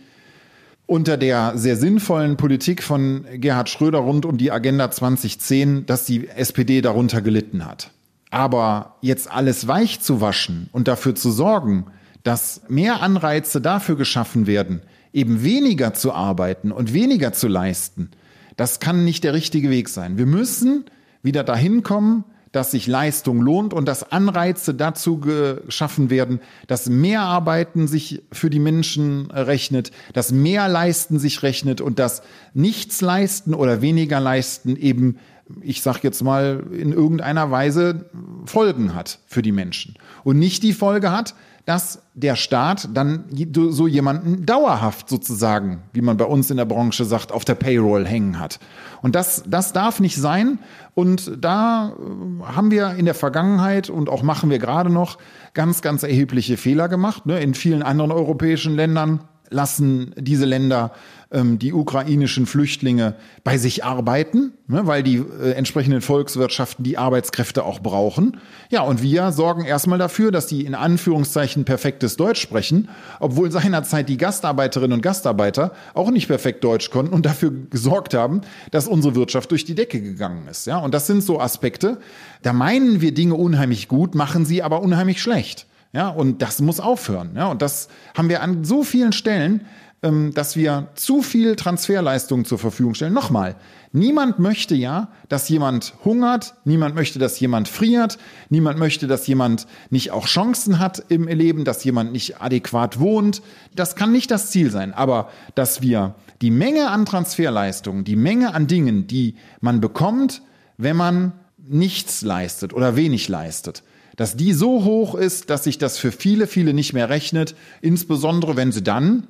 unter 0.86 1.16
der 1.16 1.52
sehr 1.56 1.76
sinnvollen 1.76 2.36
Politik 2.36 2.82
von 2.82 3.26
Gerhard 3.34 3.68
Schröder 3.68 3.98
rund 3.98 4.24
um 4.24 4.38
die 4.38 4.52
Agenda 4.52 4.90
2010, 4.90 5.86
dass 5.86 6.04
die 6.04 6.28
SPD 6.28 6.80
darunter 6.80 7.20
gelitten 7.22 7.64
hat. 7.64 7.90
Aber 8.30 8.96
jetzt 9.00 9.30
alles 9.30 9.66
weich 9.66 10.00
zu 10.00 10.20
waschen 10.20 10.68
und 10.72 10.88
dafür 10.88 11.14
zu 11.14 11.30
sorgen, 11.30 11.86
dass 12.22 12.62
mehr 12.68 13.02
Anreize 13.02 13.60
dafür 13.60 13.96
geschaffen 13.96 14.46
werden, 14.46 14.82
eben 15.12 15.42
weniger 15.42 15.94
zu 15.94 16.12
arbeiten 16.12 16.72
und 16.72 16.92
weniger 16.92 17.32
zu 17.32 17.48
leisten, 17.48 18.10
das 18.56 18.80
kann 18.80 19.04
nicht 19.04 19.24
der 19.24 19.34
richtige 19.34 19.70
Weg 19.70 19.88
sein. 19.88 20.18
Wir 20.18 20.26
müssen 20.26 20.84
wieder 21.22 21.44
dahin 21.44 21.82
kommen, 21.82 22.24
dass 22.52 22.70
sich 22.70 22.86
Leistung 22.86 23.40
lohnt 23.40 23.74
und 23.74 23.86
dass 23.86 24.12
Anreize 24.12 24.74
dazu 24.74 25.18
geschaffen 25.18 26.10
werden, 26.10 26.40
dass 26.66 26.88
mehr 26.88 27.22
Arbeiten 27.22 27.88
sich 27.88 28.22
für 28.32 28.50
die 28.50 28.60
Menschen 28.60 29.30
rechnet, 29.30 29.90
dass 30.12 30.32
mehr 30.32 30.68
Leisten 30.68 31.18
sich 31.18 31.42
rechnet 31.42 31.80
und 31.80 31.98
dass 31.98 32.22
nichts 32.54 33.00
leisten 33.00 33.54
oder 33.54 33.82
weniger 33.82 34.20
leisten 34.20 34.76
eben 34.76 35.16
ich 35.60 35.80
sag 35.80 36.02
jetzt 36.02 36.22
mal, 36.22 36.64
in 36.72 36.92
irgendeiner 36.92 37.52
Weise 37.52 38.10
Folgen 38.46 38.96
hat 38.96 39.20
für 39.26 39.42
die 39.42 39.52
Menschen. 39.52 39.94
Und 40.24 40.40
nicht 40.40 40.64
die 40.64 40.72
Folge 40.72 41.12
hat, 41.12 41.36
dass 41.66 42.00
der 42.14 42.36
Staat 42.36 42.88
dann 42.94 43.24
so 43.70 43.88
jemanden 43.88 44.46
dauerhaft 44.46 45.08
sozusagen, 45.08 45.82
wie 45.92 46.00
man 46.00 46.16
bei 46.16 46.24
uns 46.24 46.48
in 46.50 46.56
der 46.56 46.64
Branche 46.64 47.04
sagt, 47.04 47.32
auf 47.32 47.44
der 47.44 47.56
Payroll 47.56 48.06
hängen 48.06 48.38
hat. 48.38 48.60
Und 49.02 49.16
das, 49.16 49.42
das 49.46 49.72
darf 49.72 49.98
nicht 49.98 50.16
sein. 50.16 50.60
Und 50.94 51.32
da 51.40 51.90
äh, 51.90 52.44
haben 52.54 52.70
wir 52.70 52.94
in 52.94 53.04
der 53.04 53.14
Vergangenheit 53.14 53.90
und 53.90 54.08
auch 54.08 54.22
machen 54.22 54.48
wir 54.48 54.60
gerade 54.60 54.90
noch 54.90 55.18
ganz, 55.54 55.82
ganz 55.82 56.04
erhebliche 56.04 56.56
Fehler 56.56 56.88
gemacht. 56.88 57.26
Ne? 57.26 57.40
In 57.40 57.52
vielen 57.52 57.82
anderen 57.82 58.12
europäischen 58.12 58.76
Ländern 58.76 59.20
lassen 59.50 60.14
diese 60.16 60.44
Länder 60.44 60.92
ähm, 61.32 61.58
die 61.58 61.72
ukrainischen 61.72 62.46
Flüchtlinge 62.46 63.14
bei 63.42 63.58
sich 63.58 63.84
arbeiten, 63.84 64.52
ne, 64.68 64.86
weil 64.86 65.02
die 65.02 65.16
äh, 65.16 65.52
entsprechenden 65.52 66.00
Volkswirtschaften 66.00 66.84
die 66.84 66.98
Arbeitskräfte 66.98 67.64
auch 67.64 67.80
brauchen. 67.80 68.38
Ja, 68.70 68.82
und 68.82 69.02
wir 69.02 69.32
sorgen 69.32 69.64
erstmal 69.64 69.98
dafür, 69.98 70.30
dass 70.30 70.46
die 70.46 70.64
in 70.64 70.74
Anführungszeichen 70.74 71.64
perfektes 71.64 72.16
Deutsch 72.16 72.40
sprechen, 72.40 72.88
obwohl 73.18 73.50
seinerzeit 73.50 74.08
die 74.08 74.18
Gastarbeiterinnen 74.18 74.92
und 74.92 75.02
Gastarbeiter 75.02 75.72
auch 75.94 76.10
nicht 76.10 76.28
perfekt 76.28 76.62
Deutsch 76.62 76.90
konnten 76.90 77.12
und 77.12 77.26
dafür 77.26 77.52
gesorgt 77.70 78.14
haben, 78.14 78.42
dass 78.70 78.86
unsere 78.86 79.16
Wirtschaft 79.16 79.50
durch 79.50 79.64
die 79.64 79.74
Decke 79.74 80.00
gegangen 80.00 80.46
ist. 80.48 80.66
Ja, 80.66 80.78
und 80.78 80.94
das 80.94 81.08
sind 81.08 81.22
so 81.22 81.40
Aspekte, 81.40 81.98
da 82.42 82.52
meinen 82.52 83.00
wir 83.00 83.12
Dinge 83.12 83.34
unheimlich 83.34 83.88
gut, 83.88 84.14
machen 84.14 84.44
sie 84.44 84.62
aber 84.62 84.80
unheimlich 84.80 85.20
schlecht. 85.20 85.66
Ja, 85.92 86.08
und 86.08 86.42
das 86.42 86.60
muss 86.60 86.78
aufhören. 86.78 87.30
Ja, 87.36 87.46
und 87.46 87.62
das 87.62 87.88
haben 88.14 88.28
wir 88.28 88.42
an 88.42 88.64
so 88.64 88.82
vielen 88.82 89.12
Stellen, 89.12 89.62
dass 90.02 90.56
wir 90.56 90.88
zu 90.94 91.22
viel 91.22 91.56
Transferleistungen 91.56 92.44
zur 92.44 92.58
Verfügung 92.58 92.94
stellen. 92.94 93.14
Nochmal, 93.14 93.56
niemand 93.92 94.38
möchte 94.38 94.74
ja, 94.74 95.08
dass 95.28 95.48
jemand 95.48 95.94
hungert, 96.04 96.54
niemand 96.64 96.94
möchte, 96.94 97.18
dass 97.18 97.40
jemand 97.40 97.66
friert, 97.68 98.18
niemand 98.50 98.78
möchte, 98.78 99.06
dass 99.06 99.26
jemand 99.26 99.66
nicht 99.90 100.10
auch 100.12 100.26
Chancen 100.26 100.78
hat 100.78 101.02
im 101.08 101.26
Leben, 101.26 101.64
dass 101.64 101.82
jemand 101.82 102.12
nicht 102.12 102.40
adäquat 102.40 103.00
wohnt. 103.00 103.42
Das 103.74 103.96
kann 103.96 104.12
nicht 104.12 104.30
das 104.30 104.50
Ziel 104.50 104.70
sein. 104.70 104.92
Aber 104.92 105.30
dass 105.54 105.80
wir 105.82 106.14
die 106.42 106.50
Menge 106.50 106.90
an 106.90 107.06
Transferleistungen, 107.06 108.04
die 108.04 108.16
Menge 108.16 108.54
an 108.54 108.66
Dingen, 108.66 109.06
die 109.06 109.36
man 109.60 109.80
bekommt, 109.80 110.42
wenn 110.76 110.96
man 110.96 111.32
nichts 111.56 112.22
leistet 112.22 112.74
oder 112.74 112.96
wenig 112.96 113.28
leistet, 113.28 113.82
dass 114.16 114.36
die 114.36 114.52
so 114.52 114.84
hoch 114.84 115.14
ist, 115.14 115.50
dass 115.50 115.64
sich 115.64 115.78
das 115.78 115.98
für 115.98 116.12
viele, 116.12 116.46
viele 116.46 116.74
nicht 116.74 116.92
mehr 116.92 117.08
rechnet, 117.08 117.54
insbesondere 117.80 118.56
wenn 118.56 118.72
sie 118.72 118.82
dann, 118.82 119.26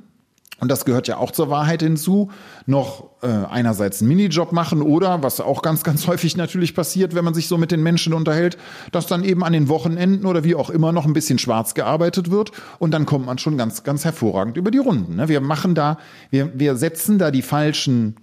und 0.59 0.71
das 0.71 0.87
gehört 0.87 1.07
ja 1.07 1.19
auch 1.19 1.33
zur 1.33 1.51
Wahrheit 1.51 1.83
hinzu, 1.83 2.31
noch 2.65 3.11
äh, 3.23 3.27
einerseits 3.27 4.01
einen 4.01 4.09
Minijob 4.09 4.53
machen 4.53 4.81
oder, 4.81 5.23
was 5.23 5.41
auch 5.41 5.61
ganz, 5.61 5.83
ganz 5.83 6.07
häufig 6.07 6.37
natürlich 6.37 6.75
passiert, 6.75 7.15
wenn 7.15 7.25
man 7.25 7.35
sich 7.35 7.47
so 7.47 7.59
mit 7.59 7.71
den 7.71 7.83
Menschen 7.83 8.15
unterhält, 8.15 8.57
dass 8.91 9.07
dann 9.07 9.23
eben 9.23 9.45
an 9.45 9.53
den 9.53 9.69
Wochenenden 9.69 10.25
oder 10.25 10.45
wie 10.45 10.55
auch 10.55 10.71
immer 10.71 10.93
noch 10.93 11.05
ein 11.05 11.13
bisschen 11.13 11.39
schwarz 11.39 11.75
gearbeitet 11.75 12.31
wird 12.31 12.53
und 12.79 12.93
dann 12.93 13.05
kommt 13.05 13.27
man 13.27 13.37
schon 13.37 13.59
ganz, 13.59 13.83
ganz 13.83 14.05
hervorragend 14.05 14.57
über 14.57 14.71
die 14.71 14.79
Runden. 14.79 15.17
Ne? 15.17 15.29
Wir 15.29 15.43
machen 15.43 15.75
da, 15.75 15.99
wir, 16.31 16.59
wir 16.59 16.77
setzen 16.77 17.19
da 17.19 17.31
die 17.31 17.43
falschen 17.43 18.17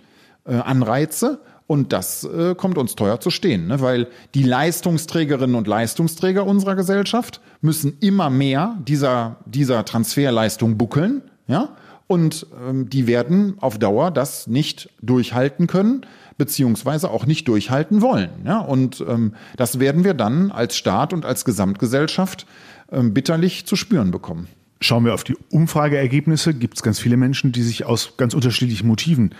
äh, 0.45 0.55
Anreize 0.55 1.39
und 1.67 1.93
das 1.93 2.23
äh, 2.23 2.55
kommt 2.55 2.79
uns 2.79 2.95
teuer 2.95 3.19
zu 3.19 3.29
stehen, 3.29 3.67
ne? 3.67 3.79
weil 3.79 4.07
die 4.34 4.43
Leistungsträgerinnen 4.43 5.55
und 5.55 5.67
Leistungsträger 5.67 6.47
unserer 6.47 6.75
Gesellschaft 6.75 7.41
müssen 7.61 7.97
immer 7.99 8.31
mehr 8.31 8.75
dieser, 8.88 9.38
dieser 9.45 9.86
Transferleistung 9.86 10.77
buckeln, 10.79 11.21
ja, 11.47 11.69
und 12.07 12.47
ähm, 12.67 12.89
die 12.89 13.07
werden 13.07 13.55
auf 13.59 13.79
Dauer 13.79 14.11
das 14.11 14.47
nicht 14.47 14.89
durchhalten 15.01 15.67
können, 15.67 16.05
beziehungsweise 16.37 17.09
auch 17.09 17.25
nicht 17.25 17.47
durchhalten 17.47 18.01
wollen. 18.01 18.29
Ja? 18.45 18.59
Und 18.59 19.03
ähm, 19.07 19.33
das 19.57 19.79
werden 19.79 20.03
wir 20.03 20.13
dann 20.13 20.51
als 20.51 20.75
Staat 20.75 21.13
und 21.13 21.25
als 21.25 21.45
Gesamtgesellschaft 21.45 22.45
ähm, 22.91 23.13
bitterlich 23.13 23.65
zu 23.65 23.75
spüren 23.75 24.11
bekommen. 24.11 24.47
Schauen 24.79 25.05
wir 25.05 25.13
auf 25.13 25.23
die 25.23 25.37
Umfrageergebnisse, 25.49 26.53
gibt 26.53 26.75
es 26.75 26.83
ganz 26.83 26.99
viele 26.99 27.15
Menschen, 27.15 27.53
die 27.53 27.61
sich 27.61 27.85
aus 27.85 28.17
ganz 28.17 28.33
unterschiedlichen 28.33 28.87
Motiven 28.87 29.33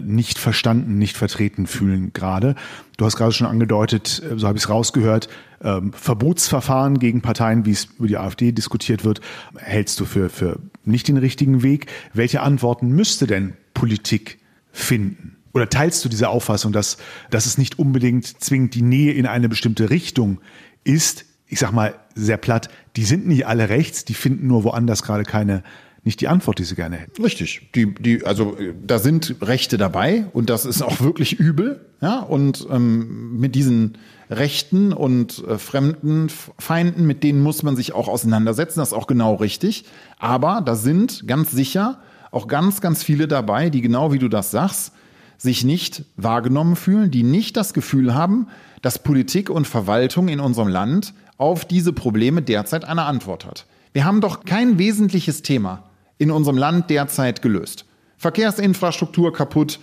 nicht 0.00 0.38
verstanden, 0.38 0.98
nicht 0.98 1.16
vertreten 1.16 1.66
fühlen 1.66 2.12
gerade. 2.12 2.54
Du 2.96 3.04
hast 3.04 3.16
gerade 3.16 3.32
schon 3.32 3.46
angedeutet, 3.46 4.22
äh, 4.22 4.38
so 4.38 4.46
habe 4.46 4.56
ich 4.56 4.64
es 4.64 4.70
rausgehört, 4.70 5.28
ähm, 5.62 5.92
Verbotsverfahren 5.92 6.98
gegen 6.98 7.20
Parteien, 7.20 7.66
wie 7.66 7.72
es 7.72 7.88
über 7.98 8.08
die 8.08 8.16
AfD 8.16 8.52
diskutiert 8.52 9.04
wird, 9.04 9.20
hältst 9.56 10.00
du 10.00 10.04
für, 10.04 10.28
für 10.28 10.58
nicht 10.84 11.08
den 11.08 11.16
richtigen 11.16 11.62
Weg. 11.62 11.86
Welche 12.14 12.40
Antworten 12.40 12.88
müsste 12.90 13.26
denn 13.26 13.54
Politik 13.74 14.38
finden? 14.72 15.36
Oder 15.54 15.68
teilst 15.68 16.04
du 16.04 16.08
diese 16.08 16.28
Auffassung, 16.28 16.72
dass, 16.72 16.96
dass 17.30 17.46
es 17.46 17.58
nicht 17.58 17.78
unbedingt 17.78 18.26
zwingend 18.42 18.74
die 18.74 18.82
Nähe 18.82 19.12
in 19.12 19.26
eine 19.26 19.48
bestimmte 19.48 19.90
Richtung 19.90 20.40
ist? 20.84 21.26
Ich 21.46 21.58
sag 21.58 21.72
mal 21.72 21.94
sehr 22.14 22.38
platt, 22.38 22.70
die 22.96 23.04
sind 23.04 23.26
nicht 23.26 23.46
alle 23.46 23.68
rechts, 23.68 24.04
die 24.04 24.14
finden 24.14 24.46
nur 24.46 24.64
woanders 24.64 25.02
gerade 25.02 25.24
keine, 25.24 25.62
nicht 26.04 26.20
die 26.20 26.28
Antwort, 26.28 26.58
die 26.58 26.64
sie 26.64 26.74
gerne 26.74 26.96
hätten. 26.96 27.22
Richtig. 27.22 27.70
Die, 27.74 27.94
die, 27.94 28.26
also 28.26 28.56
da 28.84 28.98
sind 28.98 29.36
Rechte 29.40 29.78
dabei 29.78 30.26
und 30.32 30.50
das 30.50 30.64
ist 30.64 30.82
auch 30.82 31.00
wirklich 31.00 31.38
übel. 31.38 31.86
Ja, 32.00 32.18
und 32.18 32.66
ähm, 32.70 33.38
mit 33.38 33.54
diesen 33.54 33.98
Rechten 34.28 34.92
und 34.92 35.44
äh, 35.46 35.58
fremden 35.58 36.28
Feinden, 36.58 37.06
mit 37.06 37.22
denen 37.22 37.40
muss 37.40 37.62
man 37.62 37.76
sich 37.76 37.92
auch 37.92 38.08
auseinandersetzen. 38.08 38.80
Das 38.80 38.88
ist 38.88 38.94
auch 38.94 39.06
genau 39.06 39.36
richtig. 39.36 39.84
Aber 40.18 40.60
da 40.64 40.74
sind 40.74 41.28
ganz 41.28 41.52
sicher 41.52 42.00
auch 42.32 42.48
ganz, 42.48 42.80
ganz 42.80 43.04
viele 43.04 43.28
dabei, 43.28 43.70
die 43.70 43.82
genau 43.82 44.12
wie 44.12 44.18
du 44.18 44.28
das 44.28 44.50
sagst, 44.50 44.92
sich 45.38 45.64
nicht 45.64 46.04
wahrgenommen 46.16 46.76
fühlen, 46.76 47.10
die 47.10 47.22
nicht 47.22 47.56
das 47.56 47.74
Gefühl 47.74 48.14
haben, 48.14 48.48
dass 48.80 48.98
Politik 48.98 49.50
und 49.50 49.68
Verwaltung 49.68 50.28
in 50.28 50.40
unserem 50.40 50.68
Land 50.68 51.14
auf 51.36 51.64
diese 51.64 51.92
Probleme 51.92 52.42
derzeit 52.42 52.84
eine 52.84 53.02
Antwort 53.02 53.44
hat. 53.44 53.66
Wir 53.92 54.04
haben 54.04 54.20
doch 54.20 54.44
kein 54.44 54.78
wesentliches 54.78 55.42
Thema 55.42 55.84
in 56.22 56.30
unserem 56.30 56.56
Land 56.56 56.88
derzeit 56.88 57.42
gelöst. 57.42 57.84
Verkehrsinfrastruktur 58.16 59.32
kaputt, 59.32 59.80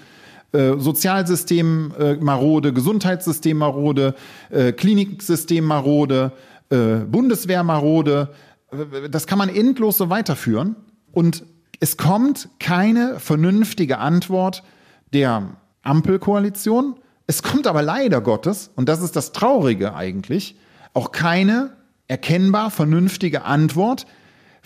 äh, 0.54 0.78
Sozialsystem 0.78 1.94
äh, 2.00 2.16
marode, 2.16 2.72
Gesundheitssystem 2.72 3.58
marode, 3.58 4.16
äh, 4.50 4.72
Kliniksystem 4.72 5.66
marode, 5.66 6.32
äh, 6.70 7.00
Bundeswehr 7.00 7.64
marode. 7.64 8.30
Äh, 8.72 9.10
das 9.10 9.28
kann 9.28 9.38
man 9.38 9.50
endlos 9.50 9.98
so 9.98 10.10
weiterführen. 10.10 10.78
Und 11.12 11.44
es 11.82 11.98
kommt 11.98 12.48
keine 12.60 13.20
vernünftige 13.20 13.98
Antwort 13.98 14.64
der 15.12 15.58
Ampelkoalition. 15.82 16.96
Es 17.28 17.44
kommt 17.44 17.68
aber 17.68 17.82
leider 17.82 18.22
Gottes, 18.22 18.72
und 18.78 18.88
das 18.88 19.02
ist 19.02 19.18
das 19.18 19.34
Traurige 19.34 19.94
eigentlich, 19.94 20.56
auch 20.94 21.12
keine 21.12 21.72
erkennbar 22.08 22.72
vernünftige 22.72 23.44
Antwort 23.44 24.08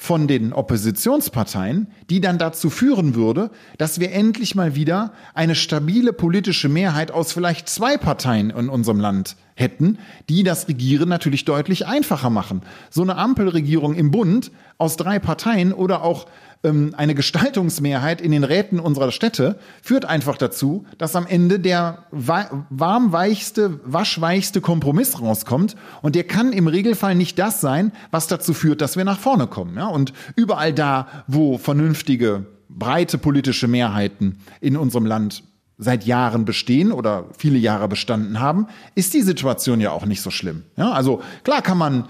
von 0.04 0.28
den 0.28 0.52
Oppositionsparteien, 0.52 1.88
die 2.10 2.20
dann 2.20 2.38
dazu 2.38 2.70
führen 2.70 3.16
würde, 3.16 3.52
dass 3.78 4.02
wir 4.02 4.12
endlich 4.12 4.54
mal 4.54 4.76
wieder 4.76 5.14
eine 5.34 5.56
stabile 5.56 6.12
politische 6.12 6.68
Mehrheit 6.68 7.10
aus 7.10 7.32
vielleicht 7.32 7.70
zwei 7.70 7.96
Parteien 7.96 8.50
in 8.50 8.68
unserem 8.68 9.00
Land 9.00 9.38
hätten, 9.56 10.00
die 10.28 10.44
das 10.44 10.68
Regieren 10.68 11.08
natürlich 11.08 11.46
deutlich 11.46 11.88
einfacher 11.88 12.30
machen. 12.30 12.64
So 12.90 13.02
eine 13.02 13.16
Ampelregierung 13.16 13.96
im 13.96 14.12
Bund 14.12 14.52
aus 14.78 14.98
drei 14.98 15.20
Parteien 15.20 15.72
oder 15.72 16.04
auch 16.04 16.26
ähm, 16.64 16.94
eine 16.98 17.16
Gestaltungsmehrheit 17.16 18.22
in 18.22 18.32
den 18.32 18.44
Räten 18.44 18.80
unserer 18.80 19.12
Städte 19.12 19.60
führt 19.82 20.06
einfach 20.06 20.38
dazu, 20.38 20.86
dass 20.98 21.16
am 21.16 21.28
Ende 21.28 21.60
der 21.60 22.06
warmweichste, 22.12 23.80
waschweichste 23.84 24.62
Kompromiss 24.62 25.20
rauskommt. 25.22 25.76
Und 26.02 26.16
der 26.16 26.24
kann 26.24 26.54
im 26.54 26.68
Regelfall 26.68 27.16
nicht 27.16 27.38
das 27.38 27.62
sein, 27.62 27.92
was 28.12 28.28
dazu 28.28 28.54
führt, 28.54 28.82
dass 28.82 28.98
wir 28.98 29.04
nach 29.04 29.20
vorne 29.20 29.48
kommen. 29.48 29.78
Ja? 29.78 29.88
Und 29.88 30.14
überall 30.36 30.74
da, 30.74 31.08
wo 31.28 31.58
vernünftige, 31.58 32.46
breite 32.70 33.18
politische 33.18 33.68
Mehrheiten 33.68 34.40
in 34.62 34.78
unserem 34.78 35.06
Land 35.06 35.44
seit 35.78 36.06
Jahren 36.06 36.46
bestehen 36.46 36.92
oder 36.92 37.26
viele 37.38 37.58
Jahre 37.58 37.88
bestanden 37.88 38.40
haben, 38.40 38.68
ist 38.96 39.14
die 39.14 39.22
Situation 39.22 39.82
ja 39.82 39.92
auch 39.92 40.06
nicht 40.06 40.22
so 40.22 40.32
schlimm. 40.32 40.64
Ja, 40.78 40.92
also 40.92 41.22
klar 41.44 41.62
kann 41.62 41.78
man 41.78 42.06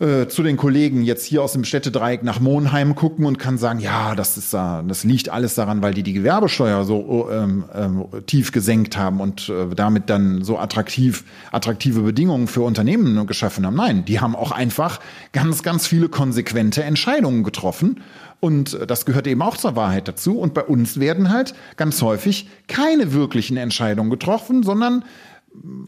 äh, 0.00 0.26
zu 0.26 0.42
den 0.42 0.56
Kollegen 0.56 1.02
jetzt 1.02 1.24
hier 1.24 1.40
aus 1.40 1.52
dem 1.52 1.64
Städtedreieck 1.64 2.24
nach 2.24 2.40
Monheim 2.40 2.96
gucken 2.96 3.26
und 3.26 3.38
kann 3.38 3.58
sagen, 3.58 3.78
ja, 3.78 4.16
das 4.16 4.36
ist 4.36 4.52
das 4.52 5.04
liegt 5.04 5.28
alles 5.28 5.54
daran, 5.54 5.82
weil 5.82 5.94
die 5.94 6.02
die 6.02 6.12
Gewerbesteuer 6.12 6.84
so 6.84 6.96
oh, 6.96 7.30
ähm, 7.30 7.64
ähm, 7.72 8.04
tief 8.26 8.50
gesenkt 8.50 8.96
haben 8.96 9.20
und 9.20 9.48
äh, 9.48 9.72
damit 9.74 10.10
dann 10.10 10.42
so 10.42 10.58
attraktiv 10.58 11.24
attraktive 11.52 12.00
Bedingungen 12.00 12.48
für 12.48 12.62
Unternehmen 12.62 13.24
geschaffen 13.28 13.64
haben. 13.64 13.76
Nein, 13.76 14.04
die 14.04 14.18
haben 14.18 14.34
auch 14.34 14.50
einfach 14.50 14.98
ganz 15.32 15.62
ganz 15.62 15.86
viele 15.86 16.08
konsequente 16.08 16.82
Entscheidungen 16.82 17.44
getroffen 17.44 18.00
und 18.40 18.74
äh, 18.74 18.86
das 18.88 19.06
gehört 19.06 19.28
eben 19.28 19.42
auch 19.42 19.56
zur 19.56 19.76
Wahrheit 19.76 20.08
dazu. 20.08 20.38
Und 20.38 20.54
bei 20.54 20.64
uns 20.64 20.98
werden 20.98 21.30
halt 21.30 21.54
ganz 21.76 22.02
häufig 22.02 22.48
keine 22.66 23.12
wirklichen 23.12 23.56
Entscheidungen 23.56 24.10
getroffen, 24.10 24.64
sondern 24.64 25.04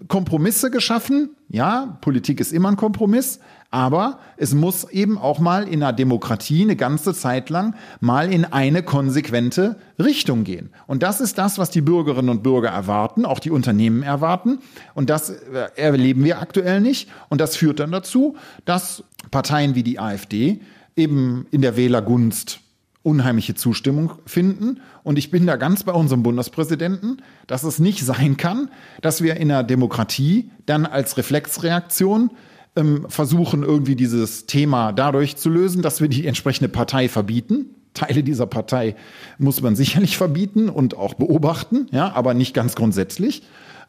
Kompromisse 0.08 0.70
geschaffen. 0.70 1.30
Ja, 1.48 1.98
Politik 2.00 2.40
ist 2.40 2.52
immer 2.52 2.70
ein 2.70 2.76
Kompromiss, 2.76 3.40
aber 3.76 4.20
es 4.38 4.54
muss 4.54 4.84
eben 4.84 5.18
auch 5.18 5.38
mal 5.38 5.68
in 5.68 5.82
einer 5.82 5.92
Demokratie 5.92 6.62
eine 6.62 6.76
ganze 6.76 7.12
Zeit 7.12 7.50
lang 7.50 7.74
mal 8.00 8.32
in 8.32 8.46
eine 8.46 8.82
konsequente 8.82 9.76
Richtung 9.98 10.44
gehen. 10.44 10.70
Und 10.86 11.02
das 11.02 11.20
ist 11.20 11.36
das, 11.36 11.58
was 11.58 11.68
die 11.68 11.82
Bürgerinnen 11.82 12.30
und 12.30 12.42
Bürger 12.42 12.70
erwarten, 12.70 13.26
auch 13.26 13.38
die 13.38 13.50
Unternehmen 13.50 14.02
erwarten. 14.02 14.60
Und 14.94 15.10
das 15.10 15.28
äh, 15.28 15.68
erleben 15.76 16.24
wir 16.24 16.40
aktuell 16.40 16.80
nicht. 16.80 17.10
Und 17.28 17.42
das 17.42 17.54
führt 17.54 17.78
dann 17.78 17.92
dazu, 17.92 18.36
dass 18.64 19.04
Parteien 19.30 19.74
wie 19.74 19.82
die 19.82 19.98
AfD 19.98 20.60
eben 20.96 21.46
in 21.50 21.60
der 21.60 21.76
Wählergunst 21.76 22.60
unheimliche 23.02 23.56
Zustimmung 23.56 24.12
finden. 24.24 24.80
Und 25.02 25.18
ich 25.18 25.30
bin 25.30 25.46
da 25.46 25.56
ganz 25.56 25.84
bei 25.84 25.92
unserem 25.92 26.22
Bundespräsidenten, 26.22 27.18
dass 27.46 27.62
es 27.62 27.78
nicht 27.78 28.06
sein 28.06 28.38
kann, 28.38 28.70
dass 29.02 29.20
wir 29.20 29.36
in 29.36 29.50
einer 29.50 29.64
Demokratie 29.64 30.50
dann 30.64 30.86
als 30.86 31.18
Reflexreaktion 31.18 32.30
ähm, 32.76 33.06
versuchen, 33.08 33.62
irgendwie 33.62 33.96
dieses 33.96 34.46
Thema 34.46 34.92
dadurch 34.92 35.36
zu 35.36 35.48
lösen, 35.48 35.82
dass 35.82 36.00
wir 36.00 36.08
die 36.08 36.26
entsprechende 36.26 36.68
Partei 36.68 37.08
verbieten. 37.08 37.70
Teile 37.94 38.22
dieser 38.22 38.46
Partei 38.46 38.94
muss 39.38 39.62
man 39.62 39.74
sicherlich 39.74 40.16
verbieten 40.16 40.68
und 40.68 40.96
auch 40.96 41.14
beobachten, 41.14 41.86
ja, 41.90 42.12
aber 42.12 42.34
nicht 42.34 42.54
ganz 42.54 42.74
grundsätzlich, 42.74 43.42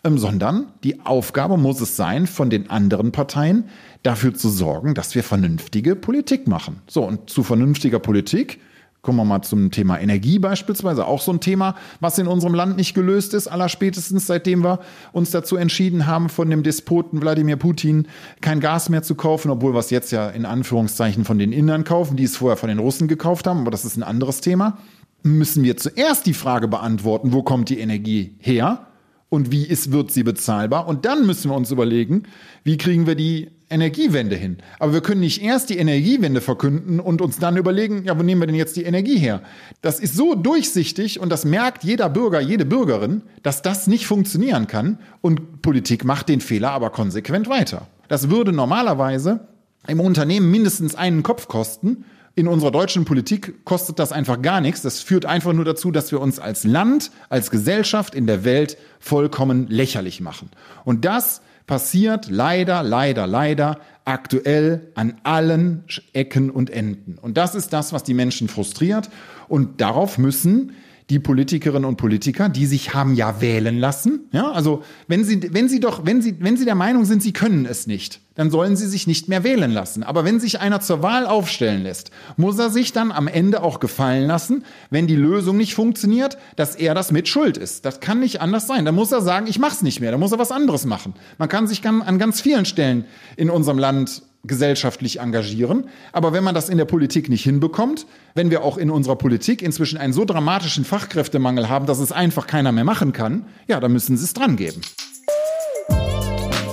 ähm, 0.04 0.18
sondern 0.18 0.68
die 0.84 1.02
Aufgabe 1.02 1.58
muss 1.58 1.82
es 1.82 1.96
sein, 1.96 2.28
von 2.28 2.50
den 2.50 2.70
anderen 2.70 3.12
Parteien 3.12 3.66
dafür 4.04 4.34
zu 4.34 4.50
sorgen, 4.50 4.94
dass 4.94 5.16
wir 5.16 5.24
vernünftige 5.24 5.96
Politik 5.96 6.48
machen. 6.48 6.82
So, 6.88 7.04
und 7.04 7.30
zu 7.30 7.44
vernünftiger 7.44 8.00
Politik 8.00 8.60
Kommen 9.02 9.20
wir 9.20 9.26
mal 9.26 9.42
zum 9.42 9.72
Thema 9.72 10.00
Energie 10.00 10.40
beispielsweise, 10.40 11.06
auch 11.06 11.22
so 11.22 11.32
ein 11.32 11.40
Thema, 11.40 11.76
was 12.00 12.18
in 12.18 12.28
unserem 12.28 12.54
Land 12.54 12.78
nicht 12.78 12.94
gelöst 12.94 13.34
ist, 13.34 13.48
allerspätestens 13.48 14.28
seitdem 14.28 14.64
wir 14.64 14.80
uns 15.14 15.32
dazu 15.32 15.56
entschieden 15.56 16.08
haben, 16.08 16.30
von 16.30 16.50
dem 16.50 16.64
Despoten 16.64 17.22
Wladimir 17.22 17.58
Putin 17.58 18.08
kein 18.42 18.60
Gas 18.60 18.90
mehr 18.90 19.04
zu 19.04 19.16
kaufen, 19.16 19.52
obwohl 19.52 19.74
wir 19.74 19.80
es 19.80 19.92
jetzt 19.92 20.12
ja 20.12 20.30
in 20.30 20.46
Anführungszeichen 20.46 21.26
von 21.26 21.38
den 21.40 21.54
Indern 21.54 21.84
kaufen, 21.84 22.18
die 22.18 22.24
es 22.24 22.36
vorher 22.36 22.58
von 22.58 22.70
den 22.70 22.80
Russen 22.80 23.08
gekauft 23.08 23.48
haben, 23.48 23.62
aber 23.62 23.72
das 23.72 23.86
ist 23.86 23.98
ein 23.98 24.04
anderes 24.04 24.42
Thema. 24.42 24.80
Müssen 25.24 25.64
wir 25.64 25.78
zuerst 25.78 26.26
die 26.26 26.34
Frage 26.34 26.68
beantworten, 26.68 27.34
wo 27.34 27.44
kommt 27.44 27.70
die 27.70 27.80
Energie 27.80 28.36
her 28.40 28.88
und 29.30 29.52
wie 29.52 29.66
ist, 29.66 29.92
wird 29.92 30.12
sie 30.12 30.24
bezahlbar? 30.24 30.88
Und 30.88 31.06
dann 31.06 31.26
müssen 31.26 31.50
wir 31.52 31.56
uns 31.56 31.72
überlegen, 31.72 32.24
wie 32.64 32.78
kriegen 32.78 33.08
wir 33.08 33.16
die 33.16 33.52
Energiewende 33.70 34.36
hin. 34.36 34.58
Aber 34.80 34.94
wir 34.94 35.02
können 35.02 35.20
nicht 35.20 35.44
erst 35.44 35.70
die 35.70 35.78
Energiewende 35.78 36.40
verkünden 36.40 37.00
und 37.00 37.22
uns 37.22 37.38
dann 37.38 37.58
überlegen, 37.58 38.06
ja, 38.06 38.18
wo 38.18 38.24
nehmen 38.24 38.42
wir 38.42 38.48
denn 38.48 38.56
jetzt 38.56 38.78
die 38.78 38.84
Energie 38.84 39.18
her? 39.18 39.42
Das 39.82 40.00
ist 40.00 40.16
so 40.16 40.36
durchsichtig 40.36 41.20
und 41.20 41.30
das 41.30 41.44
merkt 41.44 41.84
jeder 41.84 42.10
Bürger, 42.10 42.40
jede 42.40 42.66
Bürgerin, 42.66 43.24
dass 43.44 43.62
das 43.62 43.88
nicht 43.88 44.08
funktionieren 44.08 44.68
kann 44.68 45.00
und 45.22 45.62
Politik 45.62 46.06
macht 46.06 46.30
den 46.30 46.40
Fehler 46.40 46.72
aber 46.72 46.92
konsequent 46.92 47.50
weiter. 47.50 47.88
Das 48.08 48.30
würde 48.30 48.54
normalerweise 48.54 49.48
im 49.88 50.00
Unternehmen 50.00 50.50
mindestens 50.50 50.96
einen 50.96 51.24
Kopf 51.24 51.48
kosten. 51.48 52.06
In 52.36 52.48
unserer 52.48 52.72
deutschen 52.72 53.04
Politik 53.04 53.66
kostet 53.66 54.00
das 54.00 54.12
einfach 54.12 54.42
gar 54.42 54.62
nichts. 54.62 54.82
Das 54.82 55.02
führt 55.02 55.26
einfach 55.26 55.54
nur 55.54 55.66
dazu, 55.66 55.92
dass 55.92 56.12
wir 56.12 56.22
uns 56.22 56.40
als 56.40 56.64
Land, 56.64 57.12
als 57.30 57.52
Gesellschaft 57.52 58.16
in 58.16 58.28
der 58.28 58.46
Welt 58.46 58.78
vollkommen 59.00 59.68
lächerlich 59.68 60.22
machen. 60.22 60.52
Und 60.86 61.04
das 61.04 61.42
passiert 61.68 62.30
leider, 62.30 62.82
leider, 62.82 63.28
leider 63.28 63.80
aktuell 64.06 64.92
an 64.96 65.16
allen 65.24 65.84
Ecken 66.14 66.50
und 66.50 66.70
Enden. 66.70 67.18
Und 67.22 67.38
das 67.38 67.56
ist 67.56 67.74
das, 67.74 67.92
was 67.92 68.04
die 68.04 68.14
Menschen 68.14 68.48
frustriert. 68.48 69.10
Und 69.50 69.82
darauf 69.82 70.18
müssen 70.18 70.74
die 71.10 71.20
Politikerinnen 71.20 71.86
und 71.86 71.96
Politiker, 71.96 72.50
die 72.50 72.66
sich 72.66 72.94
haben 72.94 73.16
ja 73.16 73.40
wählen 73.40 73.80
lassen. 73.80 74.28
Ja, 74.34 74.52
also 74.52 74.84
wenn 75.08 75.24
sie, 75.24 75.54
wenn 75.54 75.70
sie 75.70 75.80
doch, 75.80 76.06
wenn 76.06 76.22
sie, 76.22 76.36
wenn 76.40 76.58
sie 76.58 76.66
der 76.66 76.76
Meinung 76.76 77.06
sind, 77.06 77.24
sie 77.24 77.32
können 77.32 77.66
es 77.66 77.88
nicht, 77.88 78.20
dann 78.36 78.52
sollen 78.52 78.76
sie 78.76 78.88
sich 78.88 79.08
nicht 79.08 79.30
mehr 79.30 79.46
wählen 79.46 79.72
lassen. 79.72 80.04
Aber 80.04 80.26
wenn 80.26 80.42
sich 80.42 80.60
einer 80.60 80.82
zur 80.82 81.02
Wahl 81.02 81.26
aufstellen 81.26 81.84
lässt, 81.84 82.12
muss 82.36 82.60
er 82.60 82.70
sich 82.70 82.92
dann 82.92 83.14
am 83.14 83.30
Ende 83.30 83.64
auch 83.64 83.80
gefallen 83.80 84.28
lassen, 84.28 84.66
wenn 84.90 85.08
die 85.08 85.16
Lösung 85.16 85.56
nicht 85.56 85.76
funktioniert, 85.76 86.38
dass 86.58 86.76
er 86.76 86.94
das 86.94 87.14
mit 87.14 87.30
Schuld 87.30 87.56
ist. 87.56 87.86
Das 87.86 88.02
kann 88.02 88.20
nicht 88.20 88.42
anders 88.42 88.68
sein. 88.68 88.84
Da 88.84 88.92
muss 88.92 89.14
er 89.14 89.22
sagen, 89.22 89.48
ich 89.48 89.60
mach's 89.60 89.82
nicht 89.82 90.02
mehr. 90.02 90.12
Da 90.12 90.18
muss 90.18 90.34
er 90.34 90.40
was 90.40 90.52
anderes 90.52 90.86
machen. 90.86 91.14
Man 91.38 91.48
kann 91.48 91.68
sich 91.68 91.88
an 91.88 92.20
ganz 92.20 92.42
vielen 92.42 92.66
Stellen 92.66 93.06
in 93.38 93.50
unserem 93.50 93.80
Land 93.80 94.24
gesellschaftlich 94.44 95.20
engagieren. 95.20 95.86
Aber 96.12 96.34
wenn 96.34 96.44
man 96.44 96.56
das 96.56 96.70
in 96.70 96.78
der 96.78 96.86
Politik 96.86 97.30
nicht 97.30 97.44
hinbekommt, 97.44 98.06
wenn 98.36 98.52
wir 98.52 98.64
auch 98.64 98.78
in 98.78 98.90
unserer 98.90 99.16
Politik 99.16 99.62
inzwischen 99.62 99.98
einen 99.98 100.14
so 100.14 100.26
dramatischen 100.26 100.86
Fachkräftemangel 100.86 101.70
haben, 101.70 101.86
dass 101.86 102.00
es 102.00 102.12
einfach 102.12 102.48
keiner 102.48 102.72
mehr 102.72 102.84
machen 102.84 103.14
kann, 103.14 103.46
ja, 103.68 103.80
dann 103.80 103.92
müssen 103.92 104.18
sie 104.18 104.24
es 104.24 104.34
dran 104.34 104.56
geben. 104.56 104.82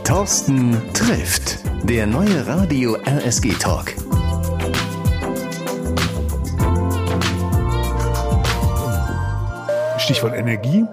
Thorsten 0.04 0.76
trifft. 0.92 1.58
Der 1.84 2.06
neue 2.06 2.46
Radio 2.46 2.96
RSG 3.06 3.54
Talk. 3.54 3.94
Stichwort 9.98 10.34
Energie. 10.34 10.84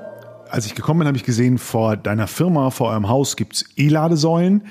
Als 0.50 0.66
ich 0.66 0.76
gekommen 0.76 1.00
bin, 1.00 1.08
habe 1.08 1.18
ich 1.18 1.24
gesehen, 1.24 1.58
vor 1.58 1.98
deiner 1.98 2.28
Firma, 2.28 2.70
vor 2.70 2.90
eurem 2.90 3.10
Haus 3.10 3.36
gibt 3.36 3.56
es 3.56 3.66
E-Ladesäulen. 3.76 4.64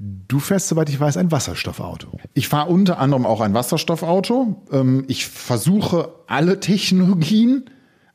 Du 0.00 0.38
fährst, 0.38 0.68
soweit 0.68 0.88
ich 0.90 1.00
weiß, 1.00 1.16
ein 1.16 1.32
Wasserstoffauto. 1.32 2.20
Ich 2.34 2.46
fahre 2.46 2.70
unter 2.70 3.00
anderem 3.00 3.26
auch 3.26 3.40
ein 3.40 3.52
Wasserstoffauto. 3.52 4.62
Ähm, 4.70 5.04
ich 5.08 5.26
versuche 5.26 6.12
alle 6.28 6.60
Technologien 6.60 7.64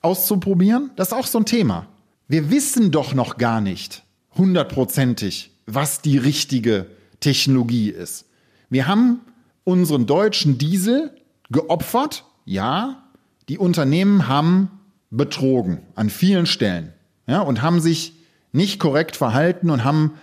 auszuprobieren. 0.01 0.91
Das 0.95 1.09
ist 1.09 1.13
auch 1.13 1.27
so 1.27 1.39
ein 1.39 1.45
Thema. 1.45 1.87
Wir 2.29 2.49
wissen 2.49 2.91
doch 2.91 3.13
noch 3.13 3.37
gar 3.37 3.59
nicht 3.59 4.03
hundertprozentig, 4.37 5.51
was 5.65 6.01
die 6.01 6.17
richtige 6.17 6.87
Technologie 7.19 7.89
ist. 7.89 8.25
Wir 8.69 8.87
haben 8.87 9.19
unseren 9.65 10.05
deutschen 10.05 10.57
Diesel 10.57 11.11
geopfert. 11.51 12.23
Ja, 12.45 13.03
die 13.49 13.57
Unternehmen 13.57 14.29
haben 14.29 14.71
betrogen 15.09 15.79
an 15.95 16.09
vielen 16.09 16.45
Stellen 16.45 16.93
ja, 17.27 17.41
und 17.41 17.61
haben 17.61 17.81
sich 17.81 18.13
nicht 18.53 18.79
korrekt 18.79 19.17
verhalten 19.17 19.69
und 19.69 19.83
haben 19.83 20.13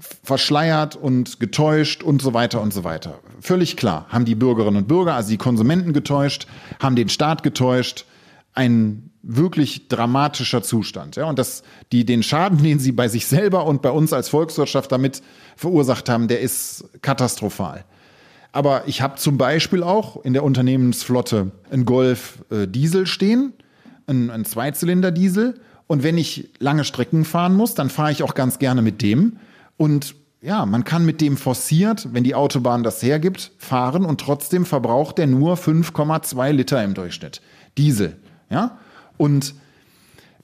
verschleiert 0.00 0.96
und 0.96 1.40
getäuscht 1.40 2.02
und 2.02 2.22
so 2.22 2.34
weiter 2.34 2.60
und 2.60 2.72
so 2.72 2.84
weiter. 2.84 3.20
Völlig 3.40 3.76
klar, 3.76 4.06
haben 4.08 4.24
die 4.24 4.34
Bürgerinnen 4.34 4.78
und 4.78 4.88
Bürger, 4.88 5.14
also 5.14 5.30
die 5.30 5.36
Konsumenten 5.36 5.92
getäuscht, 5.92 6.46
haben 6.80 6.96
den 6.96 7.08
Staat 7.08 7.42
getäuscht. 7.42 8.06
Ein 8.52 9.10
wirklich 9.22 9.88
dramatischer 9.88 10.62
Zustand. 10.62 11.16
Ja, 11.16 11.26
und 11.26 11.38
das, 11.38 11.62
die, 11.92 12.04
den 12.04 12.22
Schaden, 12.22 12.62
den 12.62 12.78
sie 12.78 12.92
bei 12.92 13.08
sich 13.08 13.26
selber 13.26 13.66
und 13.66 13.82
bei 13.82 13.90
uns 13.90 14.12
als 14.12 14.28
Volkswirtschaft 14.28 14.90
damit 14.90 15.22
verursacht 15.56 16.08
haben, 16.08 16.26
der 16.26 16.40
ist 16.40 16.84
katastrophal. 17.02 17.84
Aber 18.52 18.88
ich 18.88 19.02
habe 19.02 19.16
zum 19.16 19.38
Beispiel 19.38 19.82
auch 19.82 20.24
in 20.24 20.32
der 20.32 20.42
Unternehmensflotte 20.42 21.52
einen 21.70 21.84
Golf 21.84 22.44
äh, 22.50 22.66
Diesel 22.66 23.06
stehen, 23.06 23.52
einen, 24.06 24.30
einen 24.30 24.44
Zweizylinder-Diesel. 24.44 25.60
Und 25.86 26.02
wenn 26.02 26.18
ich 26.18 26.50
lange 26.58 26.84
Strecken 26.84 27.24
fahren 27.24 27.54
muss, 27.54 27.74
dann 27.74 27.90
fahre 27.90 28.12
ich 28.12 28.22
auch 28.22 28.34
ganz 28.34 28.58
gerne 28.58 28.82
mit 28.82 29.02
dem. 29.02 29.36
Und 29.80 30.14
ja, 30.42 30.66
man 30.66 30.84
kann 30.84 31.06
mit 31.06 31.22
dem 31.22 31.38
forciert, 31.38 32.12
wenn 32.12 32.22
die 32.22 32.34
Autobahn 32.34 32.82
das 32.82 33.02
hergibt, 33.02 33.52
fahren 33.56 34.04
und 34.04 34.20
trotzdem 34.20 34.66
verbraucht 34.66 35.16
der 35.16 35.26
nur 35.26 35.56
5,2 35.56 36.52
Liter 36.52 36.84
im 36.84 36.92
Durchschnitt. 36.92 37.40
Diesel. 37.78 38.18
Ja? 38.50 38.76
Und 39.16 39.54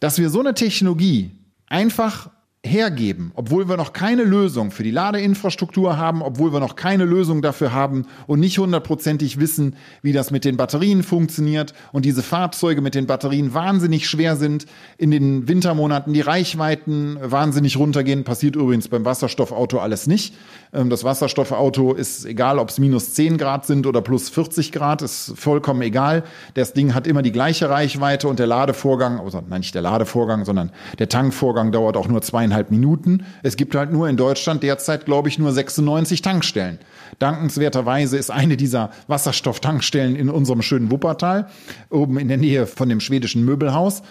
dass 0.01 0.16
wir 0.16 0.30
so 0.30 0.41
eine 0.41 0.55
Technologie 0.55 1.32
einfach 1.66 2.30
hergeben, 2.66 3.32
obwohl 3.34 3.68
wir 3.68 3.76
noch 3.76 3.92
keine 3.92 4.24
Lösung 4.24 4.70
für 4.70 4.82
die 4.82 4.90
Ladeinfrastruktur 4.90 5.96
haben, 5.96 6.22
obwohl 6.22 6.52
wir 6.52 6.60
noch 6.60 6.76
keine 6.76 7.04
Lösung 7.04 7.40
dafür 7.40 7.72
haben 7.72 8.06
und 8.26 8.40
nicht 8.40 8.58
hundertprozentig 8.58 9.40
wissen, 9.40 9.76
wie 10.02 10.12
das 10.12 10.30
mit 10.30 10.44
den 10.44 10.56
Batterien 10.56 11.02
funktioniert 11.02 11.72
und 11.92 12.04
diese 12.04 12.22
Fahrzeuge 12.22 12.80
mit 12.80 12.94
den 12.94 13.06
Batterien 13.06 13.54
wahnsinnig 13.54 14.08
schwer 14.08 14.36
sind, 14.36 14.66
in 14.98 15.10
den 15.10 15.48
Wintermonaten 15.48 16.12
die 16.12 16.20
Reichweiten 16.20 17.16
wahnsinnig 17.22 17.78
runtergehen, 17.78 18.24
passiert 18.24 18.56
übrigens 18.56 18.88
beim 18.88 19.04
Wasserstoffauto 19.04 19.78
alles 19.78 20.06
nicht. 20.06 20.34
Ähm, 20.72 20.90
das 20.90 21.04
Wasserstoffauto 21.04 21.94
ist 21.94 22.24
egal, 22.26 22.58
ob 22.58 22.68
es 22.70 22.78
minus 22.78 23.14
10 23.14 23.38
Grad 23.38 23.66
sind 23.66 23.86
oder 23.86 24.02
plus 24.02 24.28
40 24.28 24.72
Grad, 24.72 25.02
ist 25.02 25.32
vollkommen 25.36 25.82
egal. 25.82 26.24
Das 26.54 26.72
Ding 26.72 26.94
hat 26.94 27.06
immer 27.06 27.22
die 27.22 27.32
gleiche 27.32 27.70
Reichweite 27.70 28.28
und 28.28 28.38
der 28.38 28.46
Ladevorgang, 28.46 29.20
also 29.20 29.42
nein, 29.48 29.60
nicht 29.60 29.74
der 29.74 29.82
Ladevorgang, 29.82 30.44
sondern 30.44 30.70
der 30.98 31.08
Tankvorgang 31.08 31.72
dauert 31.72 31.96
auch 31.96 32.08
nur 32.08 32.22
zweieinhalb 32.22 32.55
Minuten. 32.70 33.24
Es 33.42 33.57
gibt 33.57 33.74
halt 33.74 33.92
nur 33.92 34.09
in 34.09 34.16
Deutschland 34.16 34.62
derzeit, 34.62 35.04
glaube 35.04 35.28
ich, 35.28 35.38
nur 35.38 35.52
96 35.52 36.22
Tankstellen. 36.22 36.78
Dankenswerterweise 37.18 38.16
ist 38.16 38.30
eine 38.30 38.57
dieser 38.57 38.90
Wasserstofftankstellen 39.07 40.16
in 40.16 40.28
unserem 40.28 40.62
schönen 40.62 40.90
Wuppertal, 40.90 41.48
oben 41.90 42.18
in 42.18 42.28
der 42.28 42.36
Nähe 42.36 42.66
von 42.66 42.88
dem 42.88 43.00
schwedischen 43.00 43.44
Möbelhaus 43.44 44.02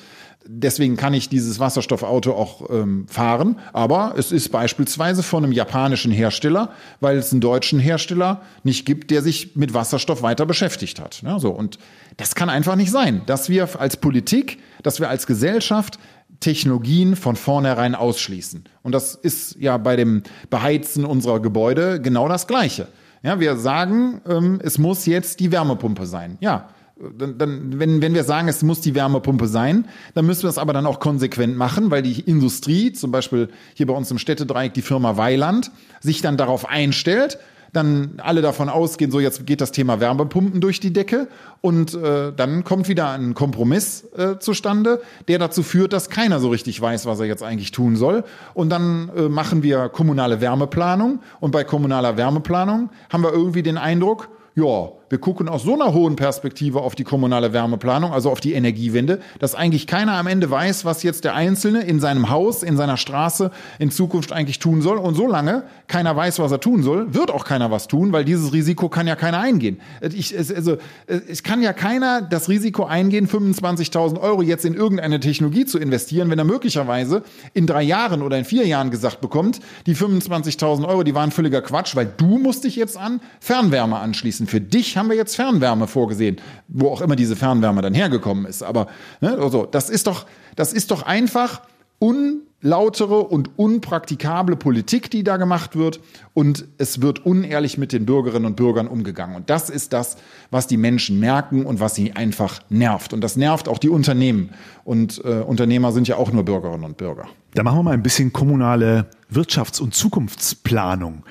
deswegen 0.48 0.96
kann 0.96 1.14
ich 1.14 1.30
dieses 1.30 1.60
Wasserstoffauto 1.60 2.34
auch 2.34 2.70
ähm, 2.70 3.08
fahren. 3.08 3.58
Aber 3.74 4.16
es 4.18 4.32
ist 4.32 4.52
beispielsweise 4.52 5.24
von 5.24 5.44
einem 5.44 5.54
japanischen 5.54 6.12
Hersteller, 6.12 6.72
weil 7.00 7.18
es 7.18 7.32
einen 7.32 7.42
deutschen 7.42 7.80
Hersteller 7.80 8.42
nicht 8.64 8.86
gibt, 8.86 9.12
der 9.12 9.22
sich 9.22 9.56
mit 9.56 9.74
Wasserstoff 9.74 10.22
weiter 10.22 10.46
beschäftigt 10.46 11.00
hat. 11.00 11.22
Ja, 11.24 11.40
so. 11.40 11.52
Und 11.52 11.78
das 12.18 12.36
kann 12.36 12.50
einfach 12.50 12.76
nicht 12.76 12.92
sein, 12.92 13.22
dass 13.26 13.50
wir 13.50 13.80
als 13.80 13.98
Politik, 13.98 14.60
dass 14.84 15.00
wir 15.00 15.10
als 15.10 15.28
Gesellschaft 15.28 16.00
Technologien 16.40 17.16
von 17.16 17.36
vornherein 17.36 17.96
ausschließen. 17.96 18.64
Und 18.84 18.92
das 18.92 19.16
ist 19.16 19.58
ja 19.60 19.78
bei 19.78 19.96
dem 19.96 20.24
Beheizen 20.50 21.06
unserer 21.06 21.40
Gebäude 21.40 22.02
genau 22.02 22.28
das 22.28 22.48
Gleiche. 22.48 22.88
Ja, 23.24 23.40
wir 23.40 23.58
sagen, 23.58 24.22
ähm, 24.28 24.60
es 24.64 24.78
muss 24.78 25.06
jetzt 25.06 25.40
die 25.40 25.52
Wärmepumpe 25.52 26.06
sein. 26.06 26.38
Ja, 26.42 26.70
dann, 27.18 27.38
dann, 27.38 27.80
wenn, 27.80 28.02
wenn 28.02 28.14
wir 28.14 28.24
sagen, 28.24 28.48
es 28.48 28.64
muss 28.64 28.82
die 28.82 28.96
Wärmepumpe 28.96 29.48
sein, 29.48 29.88
dann 30.14 30.26
müssen 30.26 30.44
wir 30.44 30.50
es 30.50 30.58
aber 30.58 30.72
dann 30.72 30.86
auch 30.86 31.00
konsequent 31.00 31.58
machen, 31.58 31.92
weil 31.92 32.02
die 32.02 32.22
Industrie, 32.22 32.94
zum 32.94 33.12
Beispiel 33.12 33.50
hier 33.74 33.88
bei 33.88 33.94
uns 33.94 34.12
im 34.12 34.18
Städtedreieck 34.18 34.74
die 34.74 34.82
Firma 34.82 35.18
Weiland, 35.18 35.72
sich 36.00 36.22
dann 36.22 36.38
darauf 36.38 36.70
einstellt, 36.70 37.38
dann 37.76 38.14
alle 38.18 38.42
davon 38.42 38.70
ausgehen, 38.70 39.12
so 39.12 39.20
jetzt 39.20 39.46
geht 39.46 39.62
das 39.62 39.72
Thema 39.72 40.00
Wärmepumpen 40.00 40.62
durch 40.62 40.80
die 40.80 40.94
Decke 40.94 41.28
und 41.62 41.94
äh, 41.94 42.32
dann 42.36 42.64
kommt 42.64 42.88
wieder 42.88 43.10
ein 43.12 43.34
Kompromiss 43.34 44.06
äh, 44.18 44.40
zustande, 44.40 45.02
der 45.28 45.40
dazu 45.40 45.64
führt, 45.64 45.94
dass 45.94 46.10
keiner 46.10 46.40
so 46.40 46.50
richtig 46.50 46.80
weiß, 46.80 47.06
was 47.06 47.20
er 47.20 47.26
jetzt 47.26 47.44
eigentlich 47.44 47.72
tun 47.72 47.96
soll. 47.96 48.24
Und 48.54 48.70
dann 48.70 49.10
äh, 49.16 49.30
machen 49.30 49.64
wir 49.64 49.90
kommunale 49.90 50.42
Wärmeplanung 50.42 51.20
und 51.40 51.52
bei 51.52 51.64
kommunaler 51.64 52.18
Wärmeplanung 52.18 52.90
haben 53.12 53.24
wir 53.24 53.34
irgendwie 53.34 53.64
den 53.64 53.78
Eindruck, 53.78 54.30
ja, 54.56 54.90
wir 55.10 55.20
gucken 55.20 55.48
aus 55.48 55.64
so 55.64 55.74
einer 55.74 55.94
hohen 55.94 56.16
Perspektive 56.16 56.82
auf 56.82 56.96
die 56.96 57.04
kommunale 57.04 57.54
Wärmeplanung, 57.54 58.12
also 58.12 58.32
auf 58.32 58.40
die 58.40 58.54
Energiewende, 58.54 59.20
dass 59.40 59.56
eigentlich 59.56 59.88
keiner 59.88 60.14
am 60.14 60.28
Ende 60.28 60.50
weiß, 60.50 60.86
was 60.86 61.04
jetzt 61.04 61.24
der 61.26 61.36
Einzelne 61.36 61.82
in 61.82 62.00
seinem 62.00 62.30
Haus, 62.30 62.64
in 62.64 62.76
seiner 62.76 62.98
Straße 62.98 63.52
in 63.80 63.92
Zukunft 63.92 64.32
eigentlich 64.32 64.60
tun 64.60 64.82
soll. 64.82 64.98
Und 64.98 65.16
solange 65.16 65.64
keiner 65.88 66.16
weiß, 66.16 66.40
was 66.40 66.52
er 66.52 66.60
tun 66.60 66.82
soll, 66.82 67.14
wird 67.14 67.30
auch 67.30 67.46
keiner 67.46 67.70
was 67.70 67.88
tun, 67.88 68.12
weil 68.12 68.26
dieses 68.26 68.52
Risiko 68.54 68.90
kann 68.90 69.08
ja 69.08 69.16
keiner 69.16 69.40
eingehen. 69.40 69.80
Ich, 70.02 70.36
also, 70.36 70.78
es 71.08 71.44
kann 71.44 71.62
ja 71.62 71.74
keiner 71.74 72.22
das 72.22 72.50
Risiko 72.50 72.86
eingehen, 72.86 73.28
25.000 73.28 74.20
Euro 74.20 74.42
jetzt 74.42 74.66
in 74.66 74.74
irgendeine 74.74 75.20
Technologie 75.20 75.66
zu 75.66 75.78
investieren, 75.78 76.30
wenn 76.30 76.40
er 76.40 76.46
möglicherweise 76.46 77.24
in 77.54 77.68
drei 77.68 77.84
Jahren 77.84 78.22
oder 78.22 78.38
in 78.38 78.46
vier 78.46 78.66
Jahren 78.66 78.90
gesagt 78.90 79.22
bekommt, 79.22 79.60
die 79.86 79.96
25.000 79.96 80.88
Euro, 80.88 81.04
die 81.04 81.14
waren 81.14 81.32
völliger 81.32 81.62
Quatsch, 81.62 81.96
weil 81.96 82.08
du 82.18 82.38
musst 82.40 82.64
dich 82.64 82.76
jetzt 82.76 82.98
an 82.98 83.22
Fernwärme 83.40 83.98
anschließen. 83.98 84.48
Für 84.48 84.62
dich 84.62 84.95
haben 84.98 85.10
wir 85.10 85.16
jetzt 85.16 85.36
Fernwärme 85.36 85.88
vorgesehen, 85.88 86.38
wo 86.68 86.90
auch 86.90 87.02
immer 87.02 87.16
diese 87.16 87.36
Fernwärme 87.36 87.82
dann 87.82 87.94
hergekommen 87.94 88.46
ist. 88.46 88.64
Aber 88.64 88.88
ne, 89.22 89.38
also, 89.40 89.66
das 89.66 89.90
ist 89.90 90.08
doch, 90.08 90.26
das 90.56 90.74
ist 90.74 90.92
doch 90.92 91.04
einfach 91.04 91.62
unlautere 92.00 93.20
und 93.20 93.58
unpraktikable 93.58 94.56
Politik, 94.56 95.10
die 95.10 95.24
da 95.24 95.38
gemacht 95.38 95.76
wird. 95.76 96.00
Und 96.34 96.66
es 96.78 97.02
wird 97.02 97.26
unehrlich 97.26 97.78
mit 97.78 97.94
den 97.94 98.06
Bürgerinnen 98.06 98.46
und 98.46 98.56
Bürgern 98.56 98.88
umgegangen. 98.88 99.36
Und 99.36 99.50
das 99.50 99.70
ist 99.70 99.94
das, 99.94 100.18
was 100.52 100.68
die 100.68 100.78
Menschen 100.78 101.20
merken 101.20 101.66
und 101.66 101.80
was 101.80 101.96
sie 101.96 102.14
einfach 102.14 102.60
nervt. 102.70 103.14
Und 103.14 103.22
das 103.22 103.38
nervt 103.38 103.68
auch 103.68 103.78
die 103.78 103.90
Unternehmen. 103.90 104.50
Und 104.84 105.22
äh, 105.24 105.42
Unternehmer 105.42 105.92
sind 105.92 106.08
ja 106.08 106.18
auch 106.18 106.32
nur 106.32 106.44
Bürgerinnen 106.44 106.84
und 106.84 106.98
Bürger. 106.98 107.28
Da 107.54 107.64
machen 107.64 107.80
wir 107.80 107.84
mal 107.84 107.94
ein 107.94 108.04
bisschen 108.04 108.34
kommunale 108.34 109.08
Wirtschafts- 109.32 109.82
und 109.82 109.96
Zukunftsplanung. 109.96 111.24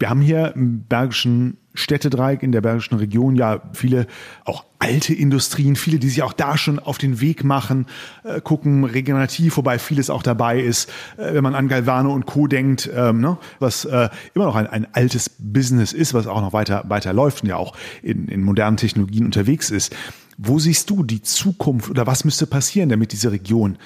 Wir 0.00 0.08
haben 0.08 0.22
hier 0.22 0.54
im 0.56 0.84
Bergischen 0.84 1.58
Städtedreieck 1.74 2.42
in 2.42 2.52
der 2.52 2.62
Bergischen 2.62 2.96
Region 2.96 3.36
ja 3.36 3.60
viele 3.74 4.06
auch 4.46 4.64
alte 4.78 5.12
Industrien, 5.12 5.76
viele, 5.76 5.98
die 5.98 6.08
sich 6.08 6.22
auch 6.22 6.32
da 6.32 6.56
schon 6.56 6.78
auf 6.78 6.96
den 6.96 7.20
Weg 7.20 7.44
machen, 7.44 7.86
äh, 8.24 8.40
gucken 8.40 8.84
regenerativ, 8.84 9.58
wobei 9.58 9.78
vieles 9.78 10.08
auch 10.08 10.22
dabei 10.22 10.58
ist, 10.58 10.88
äh, 11.18 11.34
wenn 11.34 11.44
man 11.44 11.54
an 11.54 11.68
Galvano 11.68 12.14
und 12.14 12.24
Co. 12.24 12.46
denkt, 12.46 12.90
ähm, 12.92 13.20
ne, 13.20 13.36
was 13.58 13.84
äh, 13.84 14.08
immer 14.34 14.46
noch 14.46 14.56
ein, 14.56 14.66
ein 14.66 14.86
altes 14.94 15.28
Business 15.38 15.92
ist, 15.92 16.14
was 16.14 16.26
auch 16.26 16.40
noch 16.40 16.54
weiter, 16.54 16.84
weiter 16.88 17.12
läuft 17.12 17.42
und 17.42 17.50
ja 17.50 17.56
auch 17.56 17.76
in, 18.02 18.26
in 18.28 18.42
modernen 18.42 18.78
Technologien 18.78 19.26
unterwegs 19.26 19.70
ist. 19.70 19.94
Wo 20.38 20.58
siehst 20.58 20.88
du 20.88 21.04
die 21.04 21.20
Zukunft 21.20 21.90
oder 21.90 22.06
was 22.06 22.24
müsste 22.24 22.46
passieren, 22.46 22.88
damit 22.88 23.12
diese 23.12 23.30
Region 23.30 23.76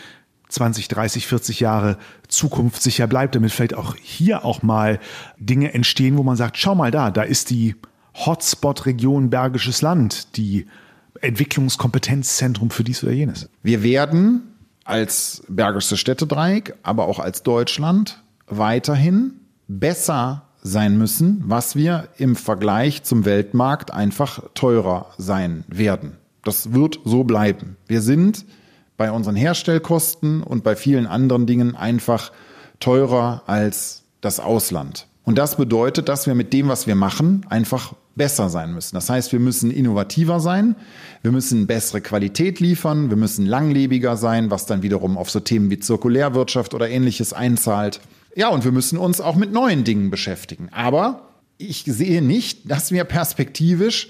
20, 0.55 0.89
30, 0.89 1.27
40 1.27 1.61
Jahre 1.61 1.99
zukunftssicher 2.29 3.07
bleibt, 3.07 3.35
damit 3.35 3.53
vielleicht 3.53 3.75
auch 3.75 3.97
hier 3.97 4.45
auch 4.45 4.63
mal 4.63 5.01
Dinge 5.39 5.75
entstehen, 5.75 6.17
wo 6.17 6.23
man 6.23 6.37
sagt, 6.37 6.57
schau 6.57 6.75
mal 6.75 6.91
da, 6.91 7.11
da 7.11 7.23
ist 7.23 7.51
die 7.51 7.77
Hotspot-Region 8.15 9.31
Bergisches 9.31 9.83
Land, 9.83 10.37
die 10.37 10.67
Entwicklungskompetenzzentrum 11.21 12.71
für 12.71 12.85
dies 12.85 13.03
oder 13.03 13.13
jenes. 13.13 13.49
Wir 13.63 13.83
werden 13.83 14.55
als 14.85 15.43
Bergische 15.49 15.97
Städtedreieck, 15.97 16.75
aber 16.83 17.07
auch 17.07 17.19
als 17.19 17.43
Deutschland 17.43 18.23
weiterhin 18.47 19.41
besser 19.67 20.43
sein 20.63 20.97
müssen, 20.97 21.43
was 21.47 21.77
wir 21.77 22.09
im 22.17 22.37
Vergleich 22.37 23.03
zum 23.03 23.25
Weltmarkt 23.25 23.93
einfach 23.93 24.43
teurer 24.55 25.07
sein 25.19 25.65
werden. 25.69 26.19
Das 26.43 26.73
wird 26.73 27.01
so 27.05 27.25
bleiben. 27.25 27.77
Wir 27.87 28.01
sind 28.01 28.45
bei 28.97 29.11
unseren 29.11 29.37
Herstellkosten 29.37 30.43
und 30.43 30.65
bei 30.65 30.77
vielen 30.77 31.07
anderen 31.07 31.47
Dingen 31.47 31.75
einfach 31.77 32.33
teurer 32.81 33.43
als 33.47 34.03
das 34.21 34.41
Ausland. 34.41 35.07
Und 35.25 35.39
das 35.39 35.57
bedeutet, 35.57 36.09
dass 36.09 36.27
wir 36.27 36.35
mit 36.35 36.53
dem, 36.53 36.69
was 36.69 36.87
wir 36.87 36.95
machen, 36.95 37.47
einfach 37.49 37.95
besser 38.15 38.49
sein 38.49 38.75
müssen. 38.75 38.95
Das 38.95 39.11
heißt, 39.11 39.33
wir 39.33 39.41
müssen 39.41 39.71
innovativer 39.71 40.39
sein, 40.39 40.77
wir 41.23 41.33
müssen 41.33 41.67
bessere 41.67 42.01
Qualität 42.01 42.61
liefern, 42.61 43.11
wir 43.11 43.17
müssen 43.17 43.47
langlebiger 43.47 44.17
sein, 44.17 44.51
was 44.51 44.67
dann 44.67 44.83
wiederum 44.83 45.17
auf 45.17 45.31
so 45.31 45.41
Themen 45.41 45.71
wie 45.71 45.81
Zirkulärwirtschaft 45.81 46.75
oder 46.75 46.89
ähnliches 46.89 47.33
einzahlt. 47.33 48.01
Ja, 48.37 48.49
und 48.49 48.65
wir 48.65 48.73
müssen 48.73 48.99
uns 48.99 49.21
auch 49.21 49.37
mit 49.37 49.53
neuen 49.53 49.85
Dingen 49.85 50.11
beschäftigen. 50.11 50.69
Aber 50.73 51.29
ich 51.57 51.85
sehe 51.87 52.23
nicht, 52.23 52.71
dass 52.71 52.93
wir 52.93 53.05
perspektivisch 53.05 54.09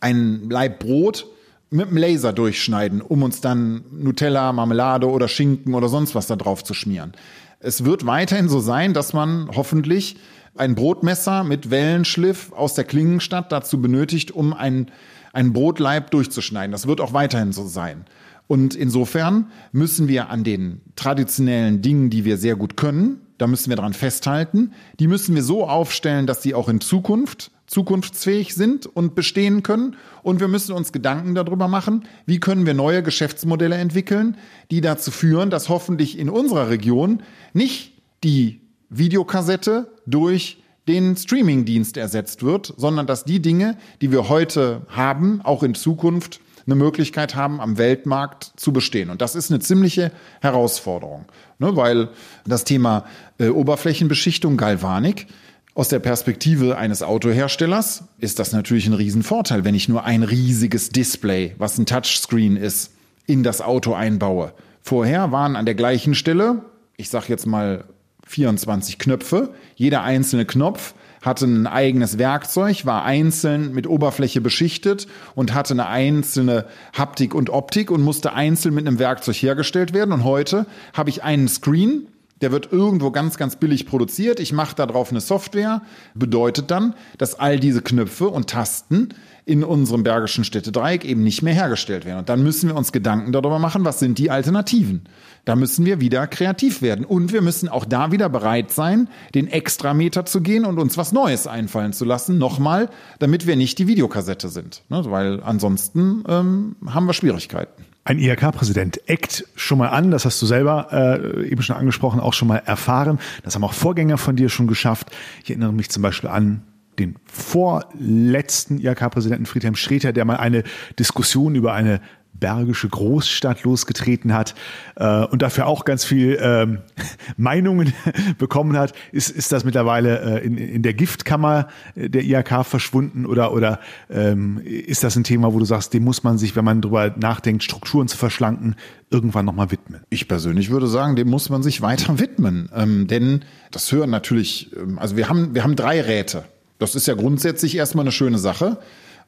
ein 0.00 0.48
Leib 0.48 0.80
Brot 0.80 1.26
mit 1.74 1.90
dem 1.90 1.96
Laser 1.96 2.32
durchschneiden, 2.32 3.02
um 3.02 3.22
uns 3.22 3.40
dann 3.40 3.84
Nutella, 3.90 4.52
Marmelade 4.52 5.10
oder 5.10 5.28
Schinken 5.28 5.74
oder 5.74 5.88
sonst 5.88 6.14
was 6.14 6.28
da 6.28 6.36
drauf 6.36 6.62
zu 6.62 6.72
schmieren. 6.72 7.12
Es 7.58 7.84
wird 7.84 8.06
weiterhin 8.06 8.48
so 8.48 8.60
sein, 8.60 8.94
dass 8.94 9.12
man 9.12 9.50
hoffentlich 9.54 10.16
ein 10.54 10.76
Brotmesser 10.76 11.42
mit 11.42 11.70
Wellenschliff 11.70 12.52
aus 12.52 12.74
der 12.74 12.84
Klingenstadt 12.84 13.50
dazu 13.50 13.82
benötigt, 13.82 14.30
um 14.30 14.52
ein, 14.52 14.90
einen 15.32 15.52
Brotleib 15.52 16.12
durchzuschneiden. 16.12 16.70
Das 16.70 16.86
wird 16.86 17.00
auch 17.00 17.12
weiterhin 17.12 17.52
so 17.52 17.66
sein. 17.66 18.04
Und 18.46 18.76
insofern 18.76 19.50
müssen 19.72 20.06
wir 20.06 20.30
an 20.30 20.44
den 20.44 20.80
traditionellen 20.94 21.82
Dingen, 21.82 22.08
die 22.08 22.24
wir 22.24 22.36
sehr 22.36 22.54
gut 22.54 22.76
können, 22.76 23.20
da 23.38 23.48
müssen 23.48 23.68
wir 23.68 23.76
dran 23.76 23.94
festhalten. 23.94 24.72
Die 25.00 25.08
müssen 25.08 25.34
wir 25.34 25.42
so 25.42 25.66
aufstellen, 25.66 26.26
dass 26.26 26.42
sie 26.42 26.54
auch 26.54 26.68
in 26.68 26.80
Zukunft 26.80 27.50
zukunftsfähig 27.66 28.54
sind 28.54 28.86
und 28.86 29.14
bestehen 29.14 29.62
können. 29.62 29.96
Und 30.22 30.40
wir 30.40 30.48
müssen 30.48 30.72
uns 30.72 30.92
Gedanken 30.92 31.34
darüber 31.34 31.68
machen, 31.68 32.04
wie 32.26 32.40
können 32.40 32.66
wir 32.66 32.74
neue 32.74 33.02
Geschäftsmodelle 33.02 33.76
entwickeln, 33.76 34.36
die 34.70 34.80
dazu 34.80 35.10
führen, 35.10 35.50
dass 35.50 35.68
hoffentlich 35.68 36.18
in 36.18 36.28
unserer 36.28 36.68
Region 36.68 37.22
nicht 37.52 37.92
die 38.22 38.60
Videokassette 38.90 39.92
durch 40.06 40.62
den 40.86 41.16
Streamingdienst 41.16 41.96
ersetzt 41.96 42.42
wird, 42.42 42.74
sondern 42.76 43.06
dass 43.06 43.24
die 43.24 43.40
Dinge, 43.40 43.78
die 44.02 44.12
wir 44.12 44.28
heute 44.28 44.82
haben, 44.88 45.40
auch 45.42 45.62
in 45.62 45.74
Zukunft 45.74 46.40
eine 46.66 46.74
Möglichkeit 46.74 47.34
haben, 47.34 47.60
am 47.60 47.78
Weltmarkt 47.78 48.52
zu 48.56 48.72
bestehen. 48.72 49.10
Und 49.10 49.20
das 49.20 49.34
ist 49.34 49.50
eine 49.50 49.60
ziemliche 49.60 50.12
Herausforderung, 50.40 51.26
ne, 51.58 51.76
weil 51.76 52.08
das 52.46 52.64
Thema 52.64 53.04
äh, 53.38 53.48
Oberflächenbeschichtung, 53.48 54.56
Galvanik, 54.56 55.26
aus 55.74 55.88
der 55.88 55.98
Perspektive 55.98 56.78
eines 56.78 57.02
Autoherstellers 57.02 58.04
ist 58.18 58.38
das 58.38 58.52
natürlich 58.52 58.86
ein 58.86 58.92
Riesenvorteil, 58.92 59.64
wenn 59.64 59.74
ich 59.74 59.88
nur 59.88 60.04
ein 60.04 60.22
riesiges 60.22 60.90
Display, 60.90 61.54
was 61.58 61.78
ein 61.78 61.86
Touchscreen 61.86 62.56
ist, 62.56 62.92
in 63.26 63.42
das 63.42 63.60
Auto 63.60 63.92
einbaue. 63.92 64.52
Vorher 64.82 65.32
waren 65.32 65.56
an 65.56 65.66
der 65.66 65.74
gleichen 65.74 66.14
Stelle, 66.14 66.62
ich 66.96 67.08
sage 67.08 67.26
jetzt 67.28 67.46
mal 67.46 67.84
24 68.26 68.98
Knöpfe, 68.98 69.52
jeder 69.74 70.02
einzelne 70.02 70.44
Knopf 70.46 70.94
hatte 71.22 71.46
ein 71.46 71.66
eigenes 71.66 72.18
Werkzeug, 72.18 72.84
war 72.84 73.04
einzeln 73.04 73.72
mit 73.72 73.88
Oberfläche 73.88 74.40
beschichtet 74.40 75.08
und 75.34 75.54
hatte 75.54 75.74
eine 75.74 75.86
einzelne 75.86 76.66
Haptik 76.92 77.34
und 77.34 77.50
Optik 77.50 77.90
und 77.90 78.02
musste 78.02 78.34
einzeln 78.34 78.74
mit 78.74 78.86
einem 78.86 78.98
Werkzeug 78.98 79.36
hergestellt 79.36 79.94
werden. 79.94 80.12
Und 80.12 80.24
heute 80.24 80.66
habe 80.92 81.10
ich 81.10 81.24
einen 81.24 81.48
Screen, 81.48 82.06
der 82.44 82.52
wird 82.52 82.72
irgendwo 82.72 83.10
ganz, 83.10 83.38
ganz 83.38 83.56
billig 83.56 83.86
produziert. 83.86 84.38
Ich 84.38 84.52
mache 84.52 84.76
da 84.76 84.84
drauf 84.84 85.10
eine 85.10 85.22
Software. 85.22 85.80
Bedeutet 86.14 86.70
dann, 86.70 86.94
dass 87.16 87.40
all 87.40 87.58
diese 87.58 87.80
Knöpfe 87.80 88.28
und 88.28 88.50
Tasten 88.50 89.14
in 89.46 89.64
unserem 89.64 90.02
Bergischen 90.02 90.44
Städtedreieck 90.44 91.06
eben 91.06 91.22
nicht 91.22 91.40
mehr 91.40 91.54
hergestellt 91.54 92.04
werden. 92.04 92.18
Und 92.18 92.28
dann 92.28 92.42
müssen 92.42 92.68
wir 92.68 92.76
uns 92.76 92.92
Gedanken 92.92 93.32
darüber 93.32 93.58
machen, 93.58 93.82
was 93.86 93.98
sind 93.98 94.18
die 94.18 94.30
Alternativen. 94.30 95.04
Da 95.46 95.56
müssen 95.56 95.86
wir 95.86 96.00
wieder 96.00 96.26
kreativ 96.26 96.82
werden. 96.82 97.06
Und 97.06 97.32
wir 97.32 97.40
müssen 97.40 97.70
auch 97.70 97.86
da 97.86 98.12
wieder 98.12 98.28
bereit 98.28 98.70
sein, 98.70 99.08
den 99.34 99.48
Extrameter 99.48 100.26
zu 100.26 100.42
gehen 100.42 100.66
und 100.66 100.78
uns 100.78 100.98
was 100.98 101.12
Neues 101.12 101.46
einfallen 101.46 101.94
zu 101.94 102.04
lassen. 102.04 102.36
Nochmal, 102.36 102.90
damit 103.20 103.46
wir 103.46 103.56
nicht 103.56 103.78
die 103.78 103.86
Videokassette 103.86 104.50
sind. 104.50 104.82
Ne? 104.90 105.02
Weil 105.06 105.42
ansonsten 105.42 106.24
ähm, 106.28 106.76
haben 106.86 107.06
wir 107.06 107.14
Schwierigkeiten. 107.14 107.83
Ein 108.06 108.18
IHK-Präsident 108.18 109.08
eckt 109.08 109.46
schon 109.56 109.78
mal 109.78 109.88
an, 109.88 110.10
das 110.10 110.26
hast 110.26 110.40
du 110.42 110.44
selber 110.44 110.88
äh, 110.92 111.48
eben 111.48 111.62
schon 111.62 111.76
angesprochen, 111.76 112.20
auch 112.20 112.34
schon 112.34 112.48
mal 112.48 112.58
erfahren. 112.58 113.18
Das 113.42 113.54
haben 113.54 113.64
auch 113.64 113.72
Vorgänger 113.72 114.18
von 114.18 114.36
dir 114.36 114.50
schon 114.50 114.66
geschafft. 114.66 115.10
Ich 115.42 115.48
erinnere 115.48 115.72
mich 115.72 115.88
zum 115.88 116.02
Beispiel 116.02 116.28
an 116.28 116.62
den 116.98 117.16
vorletzten 117.24 118.78
IHK-Präsidenten 118.78 119.46
Friedhelm 119.46 119.74
Schreter, 119.74 120.12
der 120.12 120.26
mal 120.26 120.36
eine 120.36 120.64
Diskussion 120.98 121.54
über 121.54 121.72
eine 121.72 122.02
bergische 122.34 122.88
Großstadt 122.88 123.62
losgetreten 123.62 124.34
hat 124.34 124.54
äh, 124.96 125.24
und 125.24 125.42
dafür 125.42 125.66
auch 125.66 125.84
ganz 125.84 126.04
viel 126.04 126.38
ähm, 126.40 126.78
Meinungen 127.36 127.92
bekommen 128.38 128.76
hat, 128.76 128.92
ist, 129.12 129.30
ist 129.30 129.52
das 129.52 129.64
mittlerweile 129.64 130.40
äh, 130.40 130.44
in, 130.44 130.58
in 130.58 130.82
der 130.82 130.94
Giftkammer 130.94 131.68
der 131.96 132.22
IHK 132.22 132.64
verschwunden 132.64 133.26
oder, 133.26 133.52
oder 133.52 133.80
ähm, 134.10 134.60
ist 134.64 135.04
das 135.04 135.16
ein 135.16 135.24
Thema, 135.24 135.52
wo 135.54 135.58
du 135.58 135.64
sagst, 135.64 135.94
dem 135.94 136.04
muss 136.04 136.22
man 136.22 136.38
sich, 136.38 136.56
wenn 136.56 136.64
man 136.64 136.80
drüber 136.80 137.14
nachdenkt, 137.16 137.62
Strukturen 137.62 138.08
zu 138.08 138.16
verschlanken, 138.16 138.76
irgendwann 139.10 139.44
nochmal 139.44 139.70
widmen? 139.70 140.00
Ich 140.10 140.28
persönlich 140.28 140.70
würde 140.70 140.86
sagen, 140.86 141.16
dem 141.16 141.28
muss 141.28 141.48
man 141.48 141.62
sich 141.62 141.82
weiter 141.82 142.18
widmen, 142.18 142.68
ähm, 142.74 143.06
denn 143.06 143.44
das 143.70 143.90
hören 143.92 144.10
natürlich, 144.10 144.70
ähm, 144.76 144.98
also 144.98 145.16
wir 145.16 145.28
haben, 145.28 145.54
wir 145.54 145.64
haben 145.64 145.76
drei 145.76 146.00
Räte. 146.00 146.44
Das 146.78 146.94
ist 146.94 147.06
ja 147.06 147.14
grundsätzlich 147.14 147.76
erstmal 147.76 148.04
eine 148.04 148.12
schöne 148.12 148.38
Sache. 148.38 148.78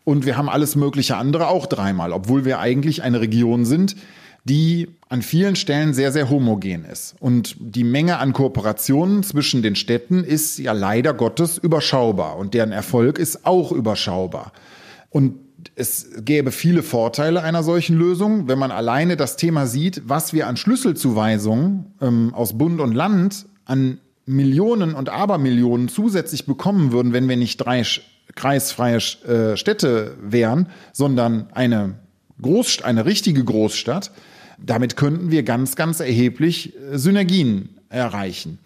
Und 0.06 0.24
wir 0.24 0.36
haben 0.36 0.48
alles 0.48 0.76
mögliche 0.76 1.16
andere 1.16 1.48
auch 1.48 1.66
dreimal, 1.66 2.12
obwohl 2.12 2.44
wir 2.44 2.60
eigentlich 2.60 3.02
eine 3.02 3.20
Region 3.20 3.64
sind, 3.64 3.96
die 4.44 4.86
an 5.08 5.20
vielen 5.20 5.56
Stellen 5.56 5.94
sehr, 5.94 6.12
sehr 6.12 6.30
homogen 6.30 6.84
ist. 6.84 7.16
Und 7.18 7.56
die 7.58 7.82
Menge 7.82 8.18
an 8.18 8.32
Kooperationen 8.32 9.24
zwischen 9.24 9.62
den 9.62 9.74
Städten 9.74 10.22
ist 10.22 10.60
ja 10.60 10.70
leider 10.70 11.12
Gottes 11.12 11.58
überschaubar 11.58 12.36
und 12.36 12.54
deren 12.54 12.70
Erfolg 12.70 13.18
ist 13.18 13.44
auch 13.44 13.72
überschaubar. 13.72 14.52
Und 15.10 15.40
es 15.74 16.08
gäbe 16.20 16.52
viele 16.52 16.84
Vorteile 16.84 17.42
einer 17.42 17.64
solchen 17.64 17.98
Lösung, 17.98 18.46
wenn 18.46 18.60
man 18.60 18.70
alleine 18.70 19.16
das 19.16 19.36
Thema 19.36 19.66
sieht, 19.66 20.02
was 20.06 20.32
wir 20.32 20.46
an 20.46 20.56
Schlüsselzuweisungen 20.56 21.94
ähm, 22.00 22.32
aus 22.32 22.56
Bund 22.56 22.80
und 22.80 22.92
Land 22.92 23.46
an 23.64 23.98
Millionen 24.24 24.94
und 24.94 25.08
Abermillionen 25.08 25.88
zusätzlich 25.88 26.46
bekommen 26.46 26.92
würden, 26.92 27.12
wenn 27.12 27.28
wir 27.28 27.36
nicht 27.36 27.56
drei 27.56 27.82
kreisfreie 28.34 28.96
äh, 28.96 29.56
Städte 29.56 30.16
wären, 30.20 30.68
sondern 30.92 31.46
eine 31.52 31.94
Groß, 32.40 32.82
eine 32.82 33.06
richtige 33.06 33.44
Großstadt. 33.44 34.10
Damit 34.58 34.96
könnten 34.96 35.30
wir 35.30 35.42
ganz, 35.42 35.76
ganz 35.76 36.00
erheblich 36.00 36.74
äh, 36.76 36.98
Synergien 36.98 37.78
erreichen. 37.88 38.58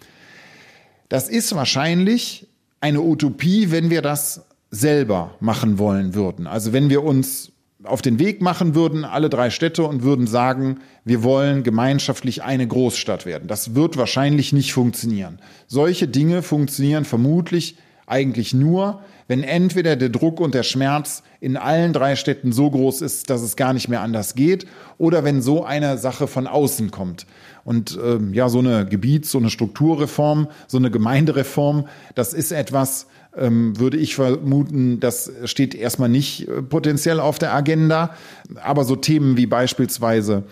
Das 1.08 1.28
ist 1.28 1.54
wahrscheinlich 1.54 2.46
eine 2.80 3.00
Utopie, 3.02 3.70
wenn 3.70 3.90
wir 3.90 4.02
das 4.02 4.46
selber 4.70 5.34
machen 5.40 5.78
wollen 5.78 6.14
würden. 6.14 6.46
Also 6.46 6.72
wenn 6.72 6.88
wir 6.90 7.02
uns 7.02 7.52
auf 7.82 8.02
den 8.02 8.18
Weg 8.18 8.42
machen 8.42 8.74
würden, 8.74 9.04
alle 9.04 9.30
drei 9.30 9.50
Städte, 9.50 9.84
und 9.84 10.02
würden 10.02 10.26
sagen, 10.26 10.80
wir 11.04 11.22
wollen 11.22 11.62
gemeinschaftlich 11.62 12.42
eine 12.42 12.66
Großstadt 12.66 13.24
werden. 13.26 13.48
Das 13.48 13.74
wird 13.74 13.96
wahrscheinlich 13.96 14.52
nicht 14.52 14.72
funktionieren. 14.72 15.38
Solche 15.66 16.06
Dinge 16.06 16.42
funktionieren 16.42 17.04
vermutlich 17.04 17.76
eigentlich 18.06 18.52
nur, 18.52 19.02
wenn 19.30 19.44
entweder 19.44 19.94
der 19.94 20.08
Druck 20.08 20.40
und 20.40 20.54
der 20.54 20.64
Schmerz 20.64 21.22
in 21.40 21.56
allen 21.56 21.92
drei 21.92 22.16
Städten 22.16 22.50
so 22.50 22.68
groß 22.68 23.00
ist, 23.00 23.30
dass 23.30 23.42
es 23.42 23.54
gar 23.54 23.72
nicht 23.72 23.88
mehr 23.88 24.00
anders 24.00 24.34
geht, 24.34 24.66
oder 24.98 25.22
wenn 25.22 25.40
so 25.40 25.62
eine 25.62 25.98
Sache 25.98 26.26
von 26.26 26.48
außen 26.48 26.90
kommt. 26.90 27.26
Und 27.62 27.96
ähm, 28.04 28.34
ja, 28.34 28.48
so 28.48 28.58
eine 28.58 28.86
Gebiets-, 28.86 29.30
so 29.30 29.38
eine 29.38 29.50
Strukturreform, 29.50 30.48
so 30.66 30.78
eine 30.78 30.90
Gemeindereform, 30.90 31.86
das 32.16 32.32
ist 32.32 32.50
etwas, 32.50 33.06
ähm, 33.36 33.78
würde 33.78 33.98
ich 33.98 34.16
vermuten, 34.16 34.98
das 34.98 35.30
steht 35.44 35.76
erstmal 35.76 36.08
nicht 36.08 36.48
äh, 36.48 36.62
potenziell 36.62 37.20
auf 37.20 37.38
der 37.38 37.54
Agenda. 37.54 38.16
Aber 38.64 38.82
so 38.82 38.96
Themen 38.96 39.36
wie 39.36 39.46
beispielsweise 39.46 40.42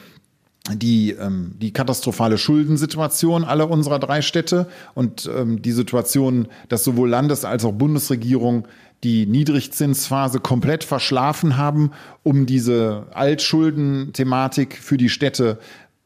die, 0.74 1.10
ähm, 1.12 1.52
die 1.60 1.72
katastrophale 1.72 2.38
Schuldensituation 2.38 3.44
aller 3.44 3.70
unserer 3.70 3.98
drei 3.98 4.22
Städte 4.22 4.68
und 4.94 5.30
ähm, 5.34 5.62
die 5.62 5.72
Situation, 5.72 6.48
dass 6.68 6.84
sowohl 6.84 7.08
Landes- 7.08 7.44
als 7.44 7.64
auch 7.64 7.72
Bundesregierung 7.72 8.66
die 9.04 9.26
Niedrigzinsphase 9.26 10.40
komplett 10.40 10.84
verschlafen 10.84 11.56
haben, 11.56 11.92
um 12.22 12.46
diese 12.46 13.06
Altschuldenthematik 13.12 14.76
für 14.76 14.96
die 14.96 15.08
Städte 15.08 15.58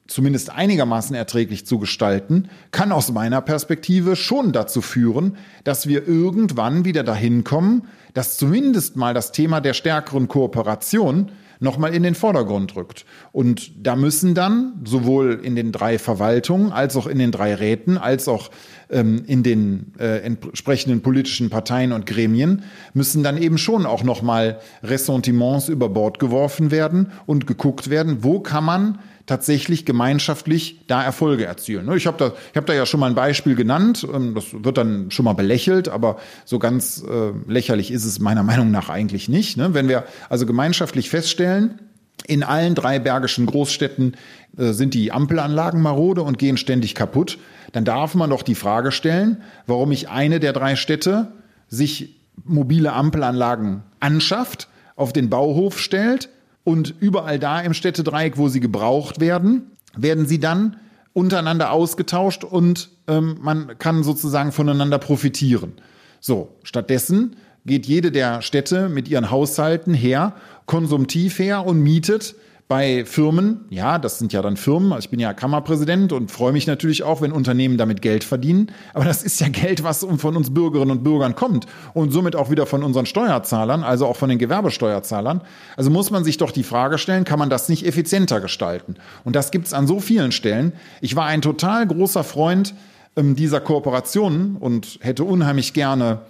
zumindest 0.06 0.50
einigermaßen 0.50 1.16
erträglich 1.16 1.64
zu 1.64 1.78
gestalten, 1.78 2.48
kann 2.70 2.92
aus 2.92 3.12
meiner 3.12 3.40
Perspektive 3.40 4.14
schon 4.14 4.52
dazu 4.52 4.82
führen, 4.82 5.36
dass 5.64 5.86
wir 5.86 6.06
irgendwann 6.06 6.84
wieder 6.84 7.02
dahin 7.02 7.44
kommen, 7.44 7.86
dass 8.12 8.36
zumindest 8.36 8.96
mal 8.96 9.14
das 9.14 9.32
Thema 9.32 9.60
der 9.60 9.72
stärkeren 9.72 10.28
Kooperation 10.28 11.30
nochmal 11.62 11.94
in 11.94 12.02
den 12.02 12.14
Vordergrund 12.14 12.74
rückt. 12.76 13.06
Und 13.30 13.70
da 13.86 13.96
müssen 13.96 14.34
dann 14.34 14.80
sowohl 14.84 15.40
in 15.42 15.54
den 15.54 15.72
drei 15.72 15.98
Verwaltungen 15.98 16.72
als 16.72 16.96
auch 16.96 17.06
in 17.06 17.18
den 17.18 17.30
drei 17.30 17.54
Räten 17.54 17.96
als 17.98 18.28
auch 18.28 18.50
ähm, 18.90 19.22
in 19.26 19.42
den 19.42 19.92
äh, 19.98 20.18
entsprechenden 20.18 21.02
politischen 21.02 21.50
Parteien 21.50 21.92
und 21.92 22.04
Gremien 22.04 22.64
müssen 22.94 23.22
dann 23.22 23.40
eben 23.40 23.58
schon 23.58 23.86
auch 23.86 24.02
nochmal 24.02 24.58
Ressentiments 24.82 25.68
über 25.68 25.88
Bord 25.88 26.18
geworfen 26.18 26.70
werden 26.70 27.12
und 27.26 27.46
geguckt 27.46 27.90
werden, 27.90 28.18
wo 28.22 28.40
kann 28.40 28.64
man 28.64 28.98
tatsächlich 29.26 29.84
gemeinschaftlich 29.84 30.80
da 30.86 31.02
Erfolge 31.02 31.44
erzielen. 31.44 31.86
Ne, 31.86 31.96
ich 31.96 32.06
habe 32.06 32.16
da, 32.18 32.32
ich 32.50 32.56
hab 32.56 32.66
da 32.66 32.74
ja 32.74 32.86
schon 32.86 33.00
mal 33.00 33.06
ein 33.06 33.14
Beispiel 33.14 33.54
genannt, 33.54 34.06
ähm, 34.12 34.34
das 34.34 34.46
wird 34.52 34.76
dann 34.76 35.10
schon 35.10 35.24
mal 35.24 35.34
belächelt, 35.34 35.88
aber 35.88 36.18
so 36.44 36.58
ganz 36.58 37.02
äh, 37.02 37.32
lächerlich 37.50 37.90
ist 37.90 38.04
es 38.04 38.18
meiner 38.18 38.42
Meinung 38.42 38.70
nach 38.70 38.88
eigentlich 38.88 39.28
nicht. 39.28 39.56
Ne? 39.56 39.74
Wenn 39.74 39.88
wir 39.88 40.04
also 40.28 40.46
gemeinschaftlich 40.46 41.10
feststellen, 41.10 41.78
in 42.26 42.42
allen 42.42 42.74
drei 42.74 42.98
bergischen 42.98 43.46
Großstädten 43.46 44.16
äh, 44.56 44.72
sind 44.72 44.94
die 44.94 45.12
Ampelanlagen 45.12 45.80
marode 45.80 46.22
und 46.22 46.38
gehen 46.38 46.56
ständig 46.56 46.94
kaputt, 46.94 47.38
dann 47.72 47.84
darf 47.84 48.14
man 48.14 48.30
doch 48.30 48.42
die 48.42 48.54
Frage 48.54 48.92
stellen, 48.92 49.42
warum 49.66 49.88
nicht 49.88 50.08
eine 50.08 50.40
der 50.40 50.52
drei 50.52 50.76
Städte 50.76 51.32
sich 51.68 52.20
mobile 52.44 52.92
Ampelanlagen 52.92 53.82
anschafft, 54.00 54.68
auf 54.96 55.12
den 55.12 55.30
Bauhof 55.30 55.78
stellt 55.78 56.28
und 56.64 56.94
überall 57.00 57.38
da 57.38 57.60
im 57.60 57.74
Städtedreieck, 57.74 58.38
wo 58.38 58.48
sie 58.48 58.60
gebraucht 58.60 59.20
werden, 59.20 59.72
werden 59.96 60.26
sie 60.26 60.38
dann 60.38 60.76
untereinander 61.12 61.72
ausgetauscht 61.72 62.44
und 62.44 62.90
ähm, 63.06 63.38
man 63.42 63.78
kann 63.78 64.02
sozusagen 64.02 64.52
voneinander 64.52 64.98
profitieren. 64.98 65.72
So, 66.20 66.56
stattdessen 66.62 67.36
geht 67.66 67.86
jede 67.86 68.10
der 68.10 68.42
Städte 68.42 68.88
mit 68.88 69.08
ihren 69.08 69.30
Haushalten 69.30 69.94
her, 69.94 70.34
konsumtiv 70.66 71.38
her 71.38 71.66
und 71.66 71.80
mietet 71.80 72.34
bei 72.68 73.04
Firmen, 73.04 73.66
ja, 73.68 73.98
das 73.98 74.18
sind 74.18 74.32
ja 74.32 74.40
dann 74.40 74.56
Firmen, 74.56 74.92
also 74.92 75.04
ich 75.04 75.10
bin 75.10 75.20
ja 75.20 75.34
Kammerpräsident 75.34 76.12
und 76.12 76.30
freue 76.30 76.52
mich 76.52 76.66
natürlich 76.66 77.02
auch, 77.02 77.20
wenn 77.20 77.30
Unternehmen 77.30 77.76
damit 77.76 78.00
Geld 78.00 78.24
verdienen, 78.24 78.72
aber 78.94 79.04
das 79.04 79.22
ist 79.22 79.40
ja 79.40 79.48
Geld, 79.48 79.82
was 79.84 80.06
von 80.16 80.36
uns 80.36 80.54
Bürgerinnen 80.54 80.90
und 80.90 81.04
Bürgern 81.04 81.34
kommt 81.34 81.66
und 81.92 82.12
somit 82.12 82.34
auch 82.34 82.50
wieder 82.50 82.64
von 82.64 82.82
unseren 82.82 83.04
Steuerzahlern, 83.04 83.82
also 83.82 84.06
auch 84.06 84.16
von 84.16 84.30
den 84.30 84.38
Gewerbesteuerzahlern. 84.38 85.42
Also 85.76 85.90
muss 85.90 86.10
man 86.10 86.24
sich 86.24 86.38
doch 86.38 86.50
die 86.50 86.62
Frage 86.62 86.96
stellen, 86.96 87.24
kann 87.24 87.38
man 87.38 87.50
das 87.50 87.68
nicht 87.68 87.86
effizienter 87.86 88.40
gestalten? 88.40 88.96
Und 89.24 89.36
das 89.36 89.50
gibt's 89.50 89.74
an 89.74 89.86
so 89.86 90.00
vielen 90.00 90.32
Stellen. 90.32 90.72
Ich 91.02 91.14
war 91.14 91.26
ein 91.26 91.42
total 91.42 91.86
großer 91.86 92.24
Freund 92.24 92.74
ähm, 93.16 93.36
dieser 93.36 93.60
Kooperationen 93.60 94.56
und 94.56 94.98
hätte 95.02 95.24
unheimlich 95.24 95.74
gerne 95.74 96.20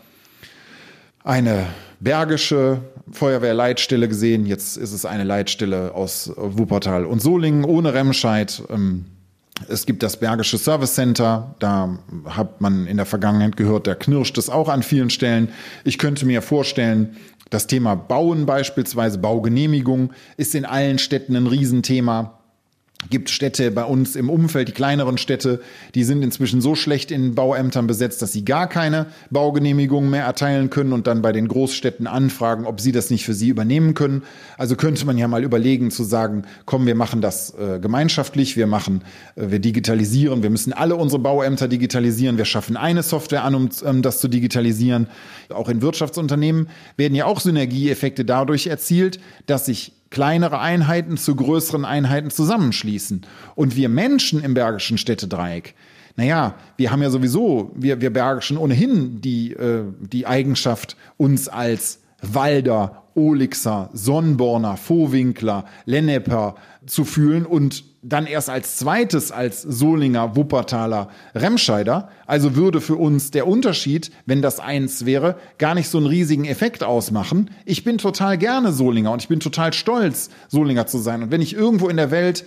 eine 1.24 1.66
bergische 2.02 2.80
Feuerwehrleitstelle 3.10 4.08
gesehen. 4.08 4.46
Jetzt 4.46 4.76
ist 4.76 4.92
es 4.92 5.04
eine 5.04 5.24
Leitstelle 5.24 5.94
aus 5.94 6.32
Wuppertal 6.36 7.06
und 7.06 7.22
Solingen 7.22 7.64
ohne 7.64 7.94
Remscheid. 7.94 8.62
Ähm, 8.70 9.06
es 9.68 9.86
gibt 9.86 10.02
das 10.02 10.16
Bergische 10.16 10.58
Service 10.58 10.94
Center. 10.94 11.54
Da 11.58 11.98
hat 12.26 12.60
man 12.60 12.86
in 12.86 12.96
der 12.96 13.06
Vergangenheit 13.06 13.56
gehört, 13.56 13.86
da 13.86 13.94
knirscht 13.94 14.36
es 14.38 14.50
auch 14.50 14.68
an 14.68 14.82
vielen 14.82 15.10
Stellen. 15.10 15.50
Ich 15.84 15.98
könnte 15.98 16.26
mir 16.26 16.42
vorstellen, 16.42 17.16
das 17.50 17.66
Thema 17.66 17.94
Bauen 17.94 18.46
beispielsweise, 18.46 19.18
Baugenehmigung, 19.18 20.12
ist 20.36 20.54
in 20.54 20.64
allen 20.64 20.98
Städten 20.98 21.36
ein 21.36 21.46
Riesenthema 21.46 22.41
gibt 23.10 23.30
Städte 23.30 23.70
bei 23.70 23.84
uns 23.84 24.16
im 24.16 24.30
Umfeld, 24.30 24.68
die 24.68 24.72
kleineren 24.72 25.18
Städte, 25.18 25.60
die 25.94 26.04
sind 26.04 26.22
inzwischen 26.22 26.60
so 26.60 26.74
schlecht 26.74 27.10
in 27.10 27.34
Bauämtern 27.34 27.86
besetzt, 27.86 28.22
dass 28.22 28.32
sie 28.32 28.44
gar 28.44 28.68
keine 28.68 29.06
Baugenehmigungen 29.30 30.10
mehr 30.10 30.24
erteilen 30.24 30.70
können 30.70 30.92
und 30.92 31.06
dann 31.06 31.22
bei 31.22 31.32
den 31.32 31.48
Großstädten 31.48 32.06
anfragen, 32.06 32.64
ob 32.64 32.80
sie 32.80 32.92
das 32.92 33.10
nicht 33.10 33.24
für 33.24 33.34
sie 33.34 33.48
übernehmen 33.48 33.94
können. 33.94 34.22
Also 34.56 34.76
könnte 34.76 35.04
man 35.06 35.18
ja 35.18 35.28
mal 35.28 35.44
überlegen 35.44 35.90
zu 35.90 36.04
sagen, 36.04 36.44
komm, 36.64 36.86
wir 36.86 36.94
machen 36.94 37.20
das 37.20 37.54
äh, 37.54 37.78
gemeinschaftlich, 37.80 38.56
wir 38.56 38.66
machen, 38.66 39.02
äh, 39.36 39.50
wir 39.50 39.58
digitalisieren, 39.58 40.42
wir 40.42 40.50
müssen 40.50 40.72
alle 40.72 40.96
unsere 40.96 41.20
Bauämter 41.20 41.68
digitalisieren, 41.68 42.38
wir 42.38 42.44
schaffen 42.44 42.76
eine 42.76 43.02
Software 43.02 43.44
an, 43.44 43.54
um 43.54 43.68
ähm, 43.84 44.02
das 44.02 44.20
zu 44.20 44.28
digitalisieren. 44.28 45.08
Auch 45.50 45.68
in 45.68 45.82
Wirtschaftsunternehmen 45.82 46.68
werden 46.96 47.14
ja 47.14 47.26
auch 47.26 47.40
Synergieeffekte 47.40 48.24
dadurch 48.24 48.68
erzielt, 48.68 49.20
dass 49.46 49.66
sich 49.66 49.92
kleinere 50.12 50.60
Einheiten 50.60 51.16
zu 51.16 51.34
größeren 51.34 51.84
Einheiten 51.84 52.30
zusammenschließen. 52.30 53.22
Und 53.54 53.76
wir 53.76 53.88
Menschen 53.88 54.44
im 54.44 54.54
Bergischen 54.54 54.98
Städtedreieck, 54.98 55.74
naja, 56.16 56.54
wir 56.76 56.92
haben 56.92 57.02
ja 57.02 57.08
sowieso, 57.08 57.72
wir, 57.74 58.02
wir 58.02 58.12
Bergischen 58.12 58.58
ohnehin 58.58 59.22
die, 59.22 59.54
äh, 59.54 59.84
die 60.00 60.26
Eigenschaft, 60.26 60.96
uns 61.16 61.48
als 61.48 62.00
Walder, 62.20 63.04
Olixer, 63.14 63.88
Sonnborner, 63.94 64.76
Vohwinkler, 64.76 65.64
Lenneper 65.86 66.56
zu 66.86 67.04
fühlen 67.06 67.46
und 67.46 67.84
dann 68.02 68.26
erst 68.26 68.50
als 68.50 68.76
zweites 68.76 69.30
als 69.30 69.62
Solinger, 69.62 70.34
Wuppertaler, 70.34 71.08
Remscheider. 71.34 72.10
Also 72.26 72.56
würde 72.56 72.80
für 72.80 72.96
uns 72.96 73.30
der 73.30 73.46
Unterschied, 73.46 74.10
wenn 74.26 74.42
das 74.42 74.58
eins 74.58 75.06
wäre, 75.06 75.36
gar 75.58 75.74
nicht 75.76 75.88
so 75.88 75.98
einen 75.98 76.08
riesigen 76.08 76.44
Effekt 76.44 76.82
ausmachen. 76.82 77.50
Ich 77.64 77.84
bin 77.84 77.98
total 77.98 78.38
gerne 78.38 78.72
Solinger 78.72 79.12
und 79.12 79.22
ich 79.22 79.28
bin 79.28 79.38
total 79.38 79.72
stolz, 79.72 80.30
Solinger 80.48 80.86
zu 80.86 80.98
sein. 80.98 81.22
Und 81.22 81.30
wenn 81.30 81.40
ich 81.40 81.54
irgendwo 81.54 81.88
in 81.88 81.96
der 81.96 82.10
Welt 82.10 82.44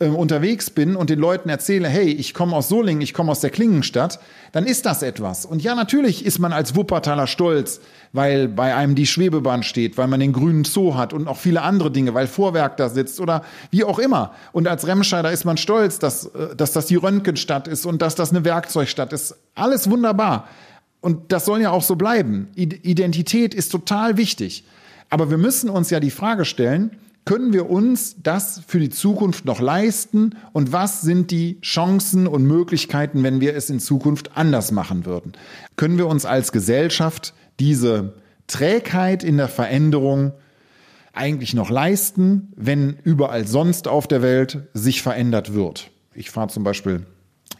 äh, 0.00 0.08
unterwegs 0.08 0.70
bin 0.70 0.96
und 0.96 1.10
den 1.10 1.18
Leuten 1.18 1.48
erzähle, 1.48 1.86
hey, 1.86 2.10
ich 2.10 2.34
komme 2.34 2.56
aus 2.56 2.68
Solingen, 2.68 3.02
ich 3.02 3.14
komme 3.14 3.30
aus 3.30 3.40
der 3.40 3.50
Klingenstadt, 3.50 4.18
dann 4.52 4.66
ist 4.66 4.86
das 4.86 5.02
etwas. 5.02 5.44
Und 5.44 5.62
ja, 5.62 5.74
natürlich 5.74 6.24
ist 6.24 6.38
man 6.38 6.52
als 6.52 6.74
Wuppertaler 6.74 7.26
stolz, 7.26 7.80
weil 8.12 8.48
bei 8.48 8.74
einem 8.74 8.94
die 8.94 9.06
Schwebebahn 9.06 9.62
steht, 9.62 9.98
weil 9.98 10.08
man 10.08 10.18
den 10.18 10.32
grünen 10.32 10.64
Zoo 10.64 10.94
hat 10.94 11.12
und 11.12 11.28
auch 11.28 11.36
viele 11.36 11.62
andere 11.62 11.90
Dinge, 11.90 12.14
weil 12.14 12.26
Vorwerk 12.26 12.78
da 12.78 12.88
sitzt 12.88 13.20
oder 13.20 13.44
wie 13.70 13.84
auch 13.84 13.98
immer. 13.98 14.32
Und 14.52 14.66
als 14.66 14.86
Remscheider 14.86 15.30
ist 15.30 15.44
man 15.44 15.58
stolz, 15.58 15.98
dass, 15.98 16.26
äh, 16.26 16.56
dass 16.56 16.72
das 16.72 16.86
die 16.86 16.96
Röntgenstadt 16.96 17.68
ist 17.68 17.84
und 17.86 18.02
dass 18.02 18.14
das 18.14 18.30
eine 18.30 18.44
Werkzeugstadt 18.44 19.12
ist. 19.12 19.36
Alles 19.54 19.90
wunderbar. 19.90 20.48
Und 21.02 21.32
das 21.32 21.44
soll 21.44 21.60
ja 21.60 21.70
auch 21.70 21.82
so 21.82 21.96
bleiben. 21.96 22.48
Identität 22.54 23.54
ist 23.54 23.70
total 23.70 24.16
wichtig. 24.16 24.64
Aber 25.08 25.30
wir 25.30 25.38
müssen 25.38 25.70
uns 25.70 25.90
ja 25.90 26.00
die 26.00 26.10
Frage 26.10 26.44
stellen, 26.44 26.92
können 27.24 27.52
wir 27.52 27.70
uns 27.70 28.16
das 28.22 28.62
für 28.66 28.80
die 28.80 28.90
Zukunft 28.90 29.44
noch 29.44 29.60
leisten 29.60 30.36
und 30.52 30.72
was 30.72 31.02
sind 31.02 31.30
die 31.30 31.60
Chancen 31.60 32.26
und 32.26 32.44
Möglichkeiten, 32.44 33.22
wenn 33.22 33.40
wir 33.40 33.54
es 33.54 33.70
in 33.70 33.78
Zukunft 33.78 34.36
anders 34.36 34.72
machen 34.72 35.06
würden? 35.06 35.32
Können 35.76 35.98
wir 35.98 36.06
uns 36.06 36.24
als 36.24 36.50
Gesellschaft 36.50 37.34
diese 37.58 38.14
Trägheit 38.46 39.22
in 39.22 39.36
der 39.36 39.48
Veränderung 39.48 40.32
eigentlich 41.12 41.54
noch 41.54 41.70
leisten, 41.70 42.52
wenn 42.56 42.96
überall 43.04 43.46
sonst 43.46 43.86
auf 43.86 44.08
der 44.08 44.22
Welt 44.22 44.68
sich 44.74 45.02
verändert 45.02 45.54
wird? 45.54 45.90
Ich 46.14 46.30
fahre 46.30 46.48
zum 46.48 46.64
Beispiel 46.64 47.06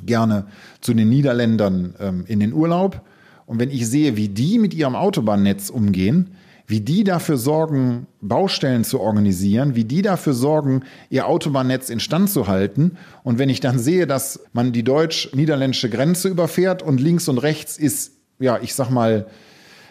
gerne 0.04 0.46
zu 0.80 0.94
den 0.94 1.08
Niederländern 1.08 1.94
ähm, 2.00 2.24
in 2.26 2.40
den 2.40 2.52
Urlaub 2.52 3.02
und 3.50 3.58
wenn 3.58 3.70
ich 3.70 3.88
sehe, 3.88 4.16
wie 4.16 4.28
die 4.28 4.58
mit 4.58 4.74
ihrem 4.74 4.94
Autobahnnetz 4.94 5.70
umgehen, 5.70 6.30
wie 6.70 6.80
die 6.80 7.02
dafür 7.02 7.36
sorgen, 7.36 8.06
Baustellen 8.20 8.84
zu 8.84 9.00
organisieren, 9.00 9.74
wie 9.74 9.84
die 9.84 10.02
dafür 10.02 10.34
sorgen, 10.34 10.84
ihr 11.10 11.26
Autobahnnetz 11.26 11.90
instand 11.90 12.30
zu 12.30 12.46
halten. 12.46 12.96
Und 13.24 13.38
wenn 13.38 13.48
ich 13.48 13.58
dann 13.58 13.78
sehe, 13.78 14.06
dass 14.06 14.40
man 14.52 14.72
die 14.72 14.84
deutsch-niederländische 14.84 15.90
Grenze 15.90 16.28
überfährt 16.28 16.82
und 16.82 17.00
links 17.00 17.28
und 17.28 17.38
rechts 17.38 17.76
ist, 17.76 18.12
ja, 18.38 18.58
ich 18.62 18.74
sag 18.74 18.88
mal, 18.88 19.26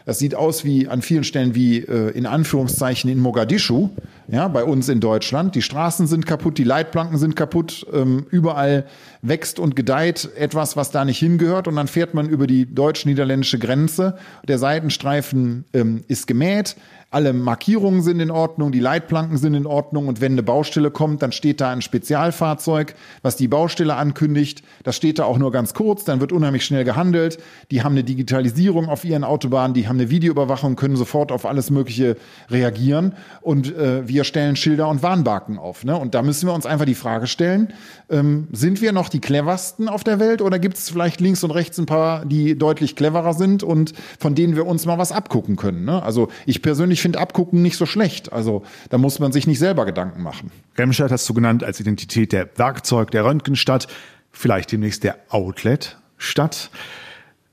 das 0.10 0.18
sieht 0.18 0.34
aus 0.34 0.66
wie 0.66 0.88
an 0.88 1.04
vielen 1.04 1.24
Stellen 1.24 1.54
wie 1.54 1.82
äh, 1.82 2.10
in 2.18 2.26
Anführungszeichen 2.26 3.12
in 3.12 3.20
Mogadischu, 3.20 3.90
ja, 4.28 4.48
bei 4.48 4.64
uns 4.64 4.90
in 4.90 5.02
Deutschland. 5.02 5.54
Die 5.54 5.62
Straßen 5.62 6.08
sind 6.08 6.26
kaputt, 6.26 6.58
die 6.58 6.64
Leitplanken 6.64 7.20
sind 7.20 7.36
kaputt, 7.36 7.86
ähm, 7.94 8.26
überall 8.32 8.88
wächst 9.22 9.60
und 9.60 9.76
gedeiht 9.76 10.28
etwas, 10.36 10.76
was 10.76 10.90
da 10.90 11.06
nicht 11.06 11.20
hingehört. 11.20 11.68
Und 11.68 11.76
dann 11.76 11.88
fährt 11.88 12.16
man 12.16 12.28
über 12.28 12.48
die 12.48 12.66
deutsch-niederländische 12.74 13.60
Grenze. 13.60 14.18
Der 14.48 14.58
Seitenstreifen 14.58 15.66
ähm, 15.74 16.04
ist 16.08 16.26
gemäht, 16.26 16.76
alle 17.12 17.34
Markierungen 17.34 18.04
sind 18.04 18.20
in 18.20 18.30
Ordnung, 18.30 18.72
die 18.72 18.80
Leitplanken 18.80 19.38
sind 19.38 19.56
in 19.56 19.66
Ordnung 19.66 20.08
und 20.08 20.22
wenn 20.22 20.34
eine 20.34 20.44
Baustelle 20.44 20.92
kommt, 20.92 21.24
dann 21.24 21.32
steht 21.32 21.60
da 21.60 21.72
ein 21.72 21.82
Spezialfahrzeug, 21.82 22.94
was 23.24 23.36
die 23.36 23.48
Baustelle 23.48 23.96
ankündigt. 23.96 24.62
Das 24.84 24.96
steht 24.96 25.18
da 25.18 25.24
auch 25.24 25.40
nur 25.40 25.52
ganz 25.52 25.74
kurz, 25.74 26.04
dann 26.04 26.20
wird 26.20 26.32
unheimlich 26.32 26.64
schnell 26.64 26.84
gehandelt. 26.84 27.40
Die 27.72 27.82
haben 27.82 27.94
eine 27.94 28.04
Digitalisierung 28.04 28.90
auf 28.90 29.06
ihren 29.06 29.24
Autobahnen, 29.24 29.74
die 29.74 29.88
haben 29.88 29.98
eine 29.98 30.12
Videoüberwachung, 30.12 30.76
können 30.76 30.96
sofort 30.96 31.32
auf 31.32 31.48
alles 31.48 31.72
Mögliche 31.72 32.16
reagieren 32.52 33.14
und 33.42 33.76
äh, 33.76 34.08
wir 34.08 34.24
stellen 34.24 34.56
Schilder 34.56 34.88
und 34.88 35.02
Warnbarken 35.02 35.58
auf. 35.58 35.84
Ne? 35.84 35.98
Und 35.98 36.14
da 36.14 36.22
müssen 36.22 36.48
wir 36.48 36.54
uns 36.54 36.68
einfach 36.68 36.86
die 36.86 36.96
Frage 36.96 37.26
stellen, 37.26 37.74
ähm, 38.10 38.48
sind 38.52 38.82
wir 38.82 38.92
noch 38.92 39.10
die 39.10 39.20
cleversten 39.20 39.90
auf 39.90 40.04
der 40.04 40.20
Welt 40.20 40.44
oder 40.44 40.60
gibt 40.60 40.78
es 40.78 40.92
vielleicht 40.92 41.22
links 41.22 41.44
und 41.44 41.50
rechts 41.52 41.80
ein 41.80 41.88
paar, 41.88 42.24
die 42.26 42.56
deutlich 42.56 42.96
cleverer 42.96 43.34
sind 43.34 43.64
und 43.64 43.94
von 44.20 44.36
denen 44.36 44.56
wir 44.56 44.68
uns 44.68 44.86
mal 44.86 45.00
was 45.00 45.12
abgucken 45.12 45.56
können? 45.56 45.86
Ne? 45.86 46.04
Also 46.04 46.28
ich 46.46 46.62
persönlich 46.62 46.99
ich 47.00 47.02
finde 47.02 47.20
Abgucken 47.20 47.62
nicht 47.62 47.78
so 47.78 47.86
schlecht. 47.86 48.34
Also 48.34 48.64
da 48.90 48.98
muss 48.98 49.20
man 49.20 49.32
sich 49.32 49.48
nicht 49.48 49.60
selber 49.60 49.86
Gedanken 49.86 50.22
machen. 50.22 50.52
Remscheid 50.78 51.10
hast 51.12 51.28
du 51.30 51.34
genannt 51.34 51.64
als 51.64 51.80
Identität 51.80 52.34
der 52.34 52.50
Werkzeug, 52.58 53.12
der 53.12 53.24
Röntgenstadt, 53.24 53.88
vielleicht 54.34 54.74
demnächst 54.74 55.06
der 55.06 55.18
Outlet-Stadt. 55.30 56.72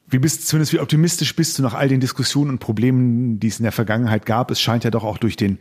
Wie 0.09 0.19
bist, 0.19 0.49
zumindest 0.49 0.73
wie 0.73 0.81
optimistisch 0.81 1.37
bist 1.37 1.59
du 1.59 1.63
nach 1.63 1.75
all 1.75 1.87
den 1.87 2.01
Diskussionen 2.01 2.51
und 2.51 2.59
Problemen, 2.59 3.39
die 3.39 3.47
es 3.47 3.61
in 3.61 3.63
der 3.63 3.71
Vergangenheit 3.71 4.27
gab? 4.27 4.51
Es 4.51 4.61
scheint 4.61 4.83
ja 4.83 4.91
doch 4.91 5.05
auch 5.05 5.19
durch 5.19 5.37
den 5.37 5.59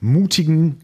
mutigen 0.00 0.78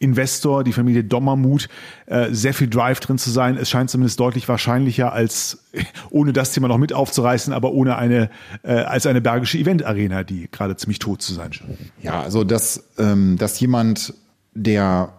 Investor, 0.00 0.64
die 0.64 0.72
Familie 0.72 1.04
Dommermuth, 1.04 1.68
äh, 2.06 2.28
sehr 2.30 2.54
viel 2.54 2.68
Drive 2.68 3.00
drin 3.00 3.18
zu 3.18 3.30
sein. 3.30 3.56
Es 3.56 3.68
scheint 3.70 3.90
zumindest 3.90 4.20
deutlich 4.20 4.48
wahrscheinlicher 4.48 5.12
als, 5.12 5.64
ohne 6.10 6.32
das 6.32 6.52
Thema 6.52 6.68
noch 6.68 6.78
mit 6.78 6.92
aufzureißen, 6.92 7.52
aber 7.52 7.72
ohne 7.72 7.96
eine, 7.96 8.30
äh, 8.62 8.72
als 8.72 9.06
eine 9.06 9.20
bergische 9.20 9.58
Event-Arena, 9.58 10.24
die 10.24 10.48
gerade 10.50 10.76
ziemlich 10.76 10.98
tot 10.98 11.22
zu 11.22 11.34
sein 11.34 11.52
scheint. 11.52 11.78
Ja, 12.02 12.22
also 12.22 12.44
dass, 12.44 12.84
ähm, 12.98 13.36
dass 13.38 13.58
jemand, 13.60 14.14
der 14.54 15.12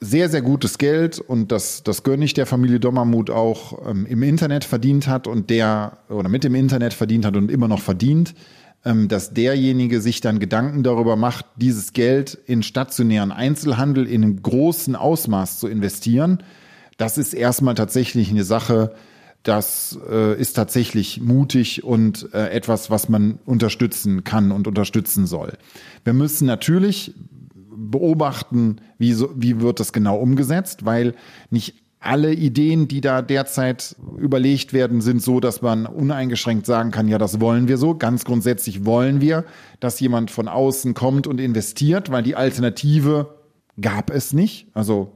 sehr, 0.00 0.28
sehr 0.28 0.42
gutes 0.42 0.78
Geld 0.78 1.18
und 1.18 1.50
das, 1.50 1.82
das 1.82 2.02
gönne 2.02 2.24
ich 2.24 2.34
der 2.34 2.46
Familie 2.46 2.78
Dommermuth 2.78 3.30
auch 3.30 3.88
ähm, 3.88 4.06
im 4.06 4.22
Internet 4.22 4.64
verdient 4.64 5.08
hat 5.08 5.26
und 5.26 5.50
der 5.50 5.98
oder 6.08 6.28
mit 6.28 6.44
dem 6.44 6.54
Internet 6.54 6.92
verdient 6.92 7.24
hat 7.24 7.36
und 7.36 7.50
immer 7.50 7.68
noch 7.68 7.80
verdient, 7.80 8.34
dass 8.84 9.32
derjenige 9.32 10.00
sich 10.00 10.20
dann 10.20 10.38
Gedanken 10.38 10.82
darüber 10.82 11.16
macht, 11.16 11.46
dieses 11.56 11.94
Geld 11.94 12.38
in 12.46 12.62
stationären 12.62 13.32
Einzelhandel 13.32 14.06
in 14.06 14.22
einem 14.22 14.42
großen 14.42 14.94
Ausmaß 14.94 15.58
zu 15.58 15.68
investieren. 15.68 16.42
Das 16.98 17.16
ist 17.16 17.32
erstmal 17.32 17.74
tatsächlich 17.74 18.30
eine 18.30 18.44
Sache, 18.44 18.94
das 19.42 19.98
äh, 20.10 20.38
ist 20.40 20.54
tatsächlich 20.54 21.20
mutig 21.20 21.84
und 21.84 22.32
äh, 22.32 22.48
etwas, 22.48 22.90
was 22.90 23.08
man 23.08 23.38
unterstützen 23.44 24.24
kann 24.24 24.52
und 24.52 24.66
unterstützen 24.66 25.26
soll. 25.26 25.58
Wir 26.02 26.14
müssen 26.14 26.46
natürlich 26.46 27.14
beobachten, 27.76 28.76
wie, 28.98 29.12
so, 29.12 29.30
wie 29.36 29.60
wird 29.60 29.80
das 29.80 29.92
genau 29.92 30.16
umgesetzt, 30.16 30.86
weil 30.86 31.14
nicht 31.50 31.83
alle 32.04 32.32
Ideen, 32.32 32.88
die 32.88 33.00
da 33.00 33.22
derzeit 33.22 33.96
überlegt 34.18 34.72
werden, 34.72 35.00
sind 35.00 35.22
so, 35.22 35.40
dass 35.40 35.62
man 35.62 35.86
uneingeschränkt 35.86 36.66
sagen 36.66 36.90
kann, 36.90 37.08
ja, 37.08 37.18
das 37.18 37.40
wollen 37.40 37.68
wir 37.68 37.78
so. 37.78 37.94
Ganz 37.94 38.24
grundsätzlich 38.24 38.84
wollen 38.84 39.20
wir, 39.20 39.44
dass 39.80 40.00
jemand 40.00 40.30
von 40.30 40.48
außen 40.48 40.94
kommt 40.94 41.26
und 41.26 41.40
investiert, 41.40 42.10
weil 42.10 42.22
die 42.22 42.36
Alternative 42.36 43.34
gab 43.80 44.10
es 44.10 44.32
nicht. 44.32 44.68
Also 44.74 45.12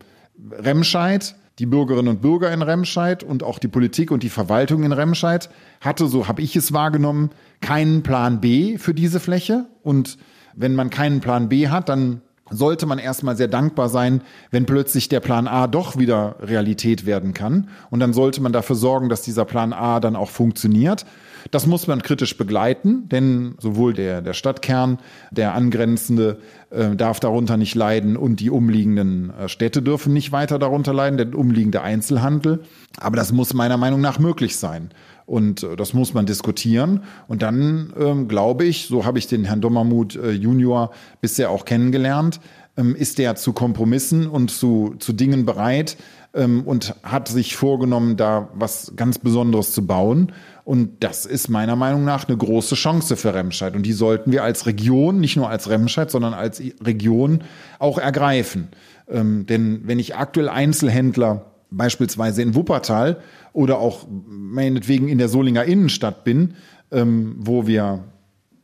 Remscheid, 0.50 1.36
die 1.58 1.66
Bürgerinnen 1.66 2.08
und 2.08 2.22
Bürger 2.22 2.52
in 2.52 2.62
Remscheid 2.62 3.22
und 3.22 3.42
auch 3.42 3.58
die 3.58 3.68
Politik 3.68 4.10
und 4.10 4.22
die 4.22 4.28
Verwaltung 4.28 4.84
in 4.84 4.92
Remscheid 4.92 5.50
hatte, 5.80 6.06
so 6.06 6.28
habe 6.28 6.42
ich 6.42 6.56
es 6.56 6.72
wahrgenommen, 6.72 7.30
keinen 7.60 8.02
Plan 8.02 8.40
B 8.40 8.78
für 8.78 8.94
diese 8.94 9.20
Fläche. 9.20 9.66
Und 9.82 10.18
wenn 10.54 10.74
man 10.74 10.90
keinen 10.90 11.20
Plan 11.20 11.48
B 11.48 11.68
hat, 11.68 11.88
dann 11.88 12.22
sollte 12.50 12.86
man 12.86 12.98
erstmal 12.98 13.36
sehr 13.36 13.48
dankbar 13.48 13.88
sein, 13.88 14.22
wenn 14.50 14.66
plötzlich 14.66 15.08
der 15.08 15.20
Plan 15.20 15.46
A 15.46 15.66
doch 15.66 15.98
wieder 15.98 16.36
Realität 16.40 17.06
werden 17.06 17.34
kann. 17.34 17.68
Und 17.90 18.00
dann 18.00 18.12
sollte 18.12 18.40
man 18.40 18.52
dafür 18.52 18.76
sorgen, 18.76 19.08
dass 19.08 19.22
dieser 19.22 19.44
Plan 19.44 19.72
A 19.72 20.00
dann 20.00 20.16
auch 20.16 20.30
funktioniert. 20.30 21.04
Das 21.50 21.66
muss 21.66 21.86
man 21.86 22.02
kritisch 22.02 22.36
begleiten, 22.36 23.08
denn 23.08 23.54
sowohl 23.58 23.94
der, 23.94 24.22
der 24.22 24.34
Stadtkern, 24.34 24.98
der 25.30 25.54
angrenzende, 25.54 26.38
äh, 26.70 26.94
darf 26.96 27.20
darunter 27.20 27.56
nicht 27.56 27.74
leiden 27.74 28.16
und 28.16 28.40
die 28.40 28.50
umliegenden 28.50 29.30
äh, 29.30 29.48
Städte 29.48 29.80
dürfen 29.80 30.12
nicht 30.12 30.32
weiter 30.32 30.58
darunter 30.58 30.92
leiden, 30.92 31.16
der 31.16 31.38
umliegende 31.38 31.80
Einzelhandel. 31.80 32.60
Aber 32.98 33.16
das 33.16 33.32
muss 33.32 33.54
meiner 33.54 33.76
Meinung 33.76 34.00
nach 34.00 34.18
möglich 34.18 34.56
sein. 34.56 34.90
Und 35.28 35.62
äh, 35.62 35.76
das 35.76 35.92
muss 35.92 36.14
man 36.14 36.24
diskutieren. 36.24 37.02
Und 37.28 37.42
dann 37.42 37.92
ähm, 38.00 38.28
glaube 38.28 38.64
ich, 38.64 38.86
so 38.86 39.04
habe 39.04 39.18
ich 39.18 39.26
den 39.26 39.44
Herrn 39.44 39.60
Dommermuth 39.60 40.16
äh, 40.16 40.30
Junior 40.30 40.90
bisher 41.20 41.50
auch 41.50 41.66
kennengelernt, 41.66 42.40
ähm, 42.78 42.96
ist 42.96 43.18
der 43.18 43.36
zu 43.36 43.52
Kompromissen 43.52 44.26
und 44.26 44.50
zu, 44.50 44.94
zu 44.98 45.12
Dingen 45.12 45.44
bereit 45.44 45.98
ähm, 46.32 46.62
und 46.64 46.94
hat 47.02 47.28
sich 47.28 47.56
vorgenommen, 47.56 48.16
da 48.16 48.48
was 48.54 48.94
ganz 48.96 49.18
Besonderes 49.18 49.72
zu 49.72 49.86
bauen. 49.86 50.32
Und 50.64 51.04
das 51.04 51.26
ist 51.26 51.48
meiner 51.48 51.76
Meinung 51.76 52.06
nach 52.06 52.26
eine 52.26 52.36
große 52.36 52.74
Chance 52.74 53.16
für 53.16 53.34
Remscheid. 53.34 53.76
Und 53.76 53.82
die 53.82 53.92
sollten 53.92 54.32
wir 54.32 54.44
als 54.44 54.64
Region, 54.64 55.20
nicht 55.20 55.36
nur 55.36 55.50
als 55.50 55.68
Remscheid, 55.68 56.10
sondern 56.10 56.32
als 56.32 56.62
Region 56.82 57.44
auch 57.78 57.98
ergreifen. 57.98 58.68
Ähm, 59.10 59.44
denn 59.44 59.82
wenn 59.84 59.98
ich 59.98 60.16
aktuell 60.16 60.48
Einzelhändler 60.48 61.44
beispielsweise 61.70 62.40
in 62.42 62.54
Wuppertal 62.54 63.18
oder 63.52 63.78
auch 63.78 64.06
meinetwegen 64.08 65.08
in 65.08 65.18
der 65.18 65.28
Solinger 65.28 65.64
Innenstadt 65.64 66.24
bin, 66.24 66.54
ähm, 66.90 67.36
wo 67.38 67.66
wir 67.66 68.04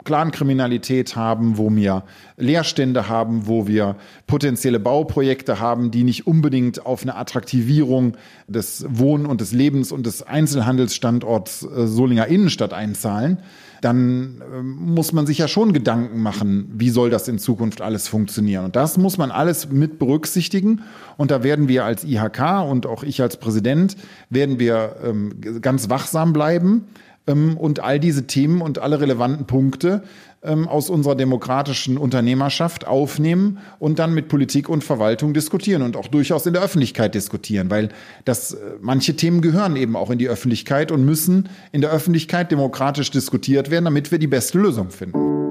Clankriminalität 0.05 1.17
haben, 1.17 1.59
wo 1.59 1.75
wir 1.75 2.05
Leerstände 2.37 3.09
haben, 3.09 3.47
wo 3.47 3.67
wir 3.67 3.97
potenzielle 4.27 4.79
Bauprojekte 4.79 5.61
haben, 5.61 5.91
die 5.91 6.05
nicht 6.05 6.27
unbedingt 6.27 6.85
auf 6.85 7.03
eine 7.03 7.17
Attraktivierung 7.17 8.17
des 8.47 8.85
Wohn- 8.89 9.27
und 9.27 9.41
des 9.41 9.53
Lebens- 9.53 9.93
und 9.93 10.07
des 10.07 10.23
Einzelhandelsstandorts 10.23 11.63
äh, 11.63 11.87
Solinger 11.87 12.27
Innenstadt 12.27 12.73
einzahlen, 12.73 13.39
dann 13.81 14.41
äh, 14.41 14.63
muss 14.63 15.13
man 15.13 15.27
sich 15.27 15.39
ja 15.39 15.49
schon 15.49 15.73
Gedanken 15.73 16.21
machen, 16.21 16.71
wie 16.75 16.91
soll 16.91 17.11
das 17.11 17.29
in 17.29 17.39
Zukunft 17.39 17.81
alles 17.81 18.09
funktionieren. 18.09 18.65
Und 18.65 18.77
das 18.77 18.97
muss 18.99 19.19
man 19.19 19.31
alles 19.31 19.71
mit 19.71 19.99
berücksichtigen. 19.99 20.83
Und 21.17 21.31
da 21.31 21.43
werden 21.43 21.69
wir 21.69 21.85
als 21.85 22.05
IHK 22.05 22.65
und 22.69 22.87
auch 22.87 23.03
ich 23.03 23.21
als 23.21 23.37
Präsident 23.37 23.97
werden 24.31 24.59
wir 24.59 24.97
ähm, 25.05 25.35
ganz 25.61 25.89
wachsam 25.89 26.33
bleiben 26.33 26.87
und 27.27 27.81
all 27.81 27.99
diese 27.99 28.27
Themen 28.27 28.61
und 28.61 28.79
alle 28.79 29.01
relevanten 29.01 29.47
Punkte 29.47 30.03
ähm, 30.43 30.69
aus 30.69 30.91
unserer 30.91 31.15
demokratischen 31.15 31.97
Unternehmerschaft 31.97 32.87
aufnehmen 32.87 33.59
und 33.79 33.99
dann 33.99 34.13
mit 34.13 34.29
Politik 34.29 34.69
und 34.69 34.85
Verwaltung 34.85 35.33
diskutieren 35.33 35.83
und 35.83 35.97
auch 35.97 36.09
durchaus 36.09 36.45
in 36.45 36.53
der 36.53 36.63
Öffentlichkeit 36.63 37.15
diskutieren, 37.15 37.71
weil 37.71 37.89
das 38.27 38.53
äh, 38.53 38.59
manche 38.81 39.17
Themen 39.17 39.41
gehören 39.41 39.77
eben 39.77 39.97
auch 39.97 40.11
in 40.11 40.19
die 40.19 40.29
Öffentlichkeit 40.29 40.93
und 40.93 41.05
müssen 41.05 41.49
in 41.73 41.81
der 41.81 41.91
Öffentlichkeit 41.91 42.51
demokratisch 42.51 43.11
diskutiert 43.11 43.71
werden, 43.71 43.87
damit 43.87 44.13
wir 44.13 44.19
die 44.19 44.27
beste 44.27 44.59
Lösung 44.59 44.91
finden. 44.91 45.44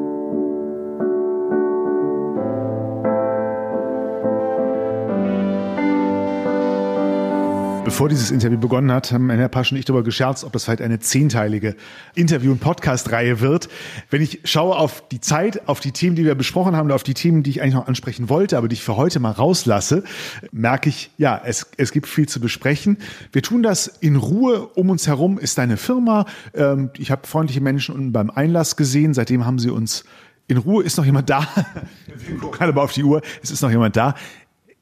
Bevor 7.85 8.07
dieses 8.07 8.31
Interview 8.31 8.57
begonnen 8.57 8.89
hat, 8.93 9.11
haben 9.11 9.29
Herr 9.29 9.49
Pasch 9.49 9.73
und 9.73 9.77
ich 9.77 9.83
darüber 9.83 10.03
gescherzt, 10.03 10.45
ob 10.45 10.53
das 10.53 10.63
vielleicht 10.63 10.81
eine 10.81 10.99
zehnteilige 10.99 11.75
Interview- 12.15 12.53
und 12.53 12.61
Podcast-Reihe 12.61 13.41
wird. 13.41 13.67
Wenn 14.09 14.21
ich 14.21 14.39
schaue 14.45 14.77
auf 14.77 15.05
die 15.09 15.19
Zeit, 15.19 15.67
auf 15.67 15.81
die 15.81 15.91
Themen, 15.91 16.15
die 16.15 16.23
wir 16.23 16.35
besprochen 16.35 16.77
haben, 16.77 16.89
auf 16.91 17.03
die 17.03 17.13
Themen, 17.13 17.43
die 17.43 17.49
ich 17.49 17.61
eigentlich 17.61 17.73
noch 17.73 17.87
ansprechen 17.87 18.29
wollte, 18.29 18.57
aber 18.57 18.69
die 18.69 18.75
ich 18.75 18.83
für 18.83 18.95
heute 18.95 19.19
mal 19.19 19.31
rauslasse, 19.31 20.05
merke 20.53 20.87
ich, 20.87 21.11
ja, 21.17 21.39
es, 21.43 21.67
es 21.75 21.91
gibt 21.91 22.07
viel 22.07 22.27
zu 22.27 22.39
besprechen. 22.39 22.99
Wir 23.33 23.41
tun 23.41 23.63
das 23.63 23.87
in 23.87 24.15
Ruhe. 24.15 24.65
Um 24.75 24.89
uns 24.89 25.05
herum 25.05 25.37
ist 25.37 25.59
eine 25.59 25.75
Firma. 25.75 26.25
Ähm, 26.53 26.89
ich 26.97 27.11
habe 27.11 27.27
freundliche 27.27 27.59
Menschen 27.59 27.95
unten 27.95 28.13
beim 28.13 28.29
Einlass 28.29 28.77
gesehen. 28.77 29.13
Seitdem 29.13 29.45
haben 29.45 29.59
sie 29.59 29.69
uns 29.69 30.05
in 30.47 30.57
Ruhe. 30.57 30.83
Ist 30.83 30.97
noch 30.97 31.05
jemand 31.05 31.29
da? 31.29 31.47
Wir 32.27 32.37
gucken 32.37 32.61
alle 32.61 32.71
mal 32.71 32.81
auf 32.81 32.93
die 32.93 33.03
Uhr. 33.03 33.21
Es 33.41 33.51
ist 33.51 33.61
noch 33.61 33.71
jemand 33.71 33.97
da. 33.97 34.15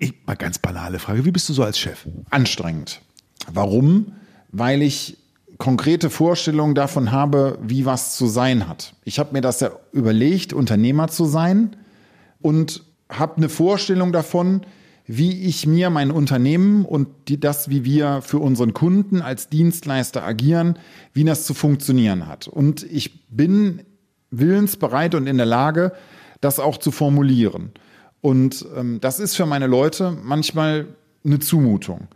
Ich, 0.02 0.16
mal 0.26 0.36
ganz 0.36 0.58
banale 0.58 0.98
Frage. 0.98 1.26
Wie 1.26 1.32
bist 1.32 1.48
du 1.48 1.54
so 1.54 1.64
als 1.64 1.78
Chef? 1.78 2.08
Anstrengend. 2.32 3.02
Warum? 3.54 4.14
Weil 4.52 4.82
ich 4.82 5.18
konkrete 5.60 6.10
Vorstellungen 6.10 6.74
davon 6.74 7.12
habe, 7.12 7.60
wie 7.62 7.86
was 7.86 8.16
zu 8.16 8.26
sein 8.26 8.68
hat. 8.68 8.96
Ich 9.06 9.20
habe 9.20 9.34
mir 9.34 9.42
das 9.42 9.60
ja 9.60 9.70
überlegt, 9.92 10.54
Unternehmer 10.54 11.08
zu 11.08 11.26
sein 11.26 11.76
und 12.42 12.84
habe 13.10 13.38
eine 13.38 13.48
Vorstellung 13.48 14.12
davon, 14.12 14.62
wie 15.06 15.44
ich 15.44 15.68
mir 15.68 15.92
mein 15.92 16.10
Unternehmen 16.10 16.84
und 16.84 17.08
die, 17.28 17.40
das, 17.40 17.70
wie 17.70 17.86
wir 17.86 18.24
für 18.24 18.40
unseren 18.40 18.74
Kunden 18.74 19.22
als 19.22 19.50
Dienstleister 19.50 20.24
agieren, 20.24 20.80
wie 21.14 21.26
das 21.26 21.46
zu 21.46 21.54
funktionieren 21.54 22.26
hat. 22.26 22.48
Und 22.48 22.82
ich 22.82 23.28
bin 23.28 23.84
willensbereit 24.32 25.14
und 25.14 25.28
in 25.28 25.38
der 25.38 25.46
Lage, 25.46 25.92
das 26.40 26.60
auch 26.60 26.78
zu 26.78 26.90
formulieren. 26.90 27.72
Und 28.22 28.66
ähm, 28.78 29.00
das 29.02 29.20
ist 29.20 29.36
für 29.36 29.46
meine 29.46 29.68
Leute 29.68 30.16
manchmal 30.24 30.88
eine 31.26 31.40
Zumutung. 31.40 32.08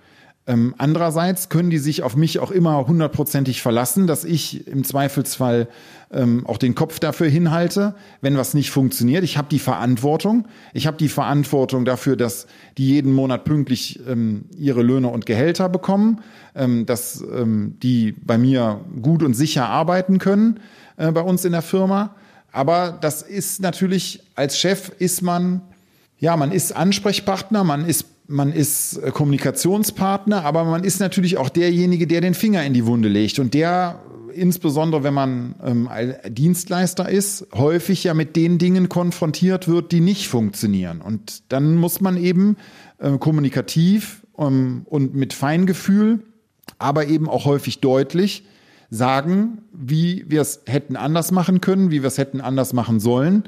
Ähm, 0.47 0.75
andererseits 0.77 1.49
können 1.49 1.71
die 1.71 1.79
sich 1.79 2.03
auf 2.03 2.15
mich 2.15 2.37
auch 2.37 2.51
immer 2.51 2.85
hundertprozentig 2.85 3.63
verlassen, 3.63 4.05
dass 4.05 4.23
ich 4.23 4.67
im 4.67 4.83
Zweifelsfall 4.83 5.67
ähm, 6.11 6.45
auch 6.45 6.59
den 6.59 6.75
Kopf 6.75 6.99
dafür 6.99 7.27
hinhalte, 7.27 7.95
wenn 8.21 8.37
was 8.37 8.53
nicht 8.53 8.69
funktioniert. 8.69 9.23
Ich 9.23 9.37
habe 9.37 9.47
die 9.49 9.57
Verantwortung. 9.57 10.47
Ich 10.73 10.85
habe 10.85 10.97
die 10.97 11.09
Verantwortung 11.09 11.83
dafür, 11.83 12.15
dass 12.15 12.45
die 12.77 12.87
jeden 12.87 13.11
Monat 13.11 13.43
pünktlich 13.43 13.99
ähm, 14.07 14.45
ihre 14.55 14.83
Löhne 14.83 15.07
und 15.07 15.25
Gehälter 15.25 15.67
bekommen, 15.67 16.21
ähm, 16.53 16.85
dass 16.85 17.21
ähm, 17.21 17.77
die 17.81 18.11
bei 18.11 18.37
mir 18.37 18.81
gut 19.01 19.23
und 19.23 19.33
sicher 19.33 19.67
arbeiten 19.67 20.19
können 20.19 20.59
äh, 20.97 21.11
bei 21.11 21.21
uns 21.21 21.43
in 21.43 21.53
der 21.53 21.63
Firma. 21.63 22.13
Aber 22.51 22.97
das 23.01 23.23
ist 23.23 23.61
natürlich, 23.61 24.21
als 24.35 24.59
Chef 24.59 24.91
ist 24.99 25.23
man 25.23 25.61
ja, 26.25 26.35
man 26.37 26.51
ist 26.51 26.75
Ansprechpartner, 26.75 27.63
man 27.63 27.85
ist 27.85 28.07
man 28.27 28.51
ist 28.51 28.97
äh, 28.97 29.11
Kommunikationspartner, 29.11 30.43
aber 30.43 30.63
man 30.63 30.83
ist 30.83 30.99
natürlich 30.99 31.37
auch 31.37 31.49
derjenige, 31.49 32.07
der 32.07 32.19
den 32.19 32.33
Finger 32.33 32.63
in 32.63 32.73
die 32.73 32.87
Wunde 32.87 33.09
legt 33.09 33.37
und 33.37 33.53
der 33.53 33.99
insbesondere 34.33 35.03
wenn 35.03 35.13
man 35.13 35.53
ähm, 35.63 35.87
Dienstleister 36.27 37.07
ist, 37.07 37.45
häufig 37.53 38.03
ja 38.05 38.15
mit 38.15 38.35
den 38.35 38.57
Dingen 38.57 38.89
konfrontiert 38.89 39.67
wird, 39.67 39.91
die 39.91 40.01
nicht 40.01 40.27
funktionieren. 40.27 40.99
Und 40.99 41.43
dann 41.49 41.75
muss 41.75 42.01
man 42.01 42.17
eben 42.17 42.57
äh, 42.97 43.19
kommunikativ 43.19 44.25
ähm, 44.39 44.81
und 44.85 45.13
mit 45.13 45.31
Feingefühl, 45.31 46.21
aber 46.79 47.05
eben 47.05 47.29
auch 47.29 47.45
häufig 47.45 47.81
deutlich 47.81 48.47
sagen, 48.89 49.59
wie 49.71 50.25
wir 50.27 50.41
es 50.41 50.61
hätten 50.65 50.95
anders 50.95 51.31
machen 51.31 51.61
können, 51.61 51.91
wie 51.91 52.01
wir 52.01 52.07
es 52.07 52.17
hätten 52.17 52.41
anders 52.41 52.73
machen 52.73 52.99
sollen 52.99 53.43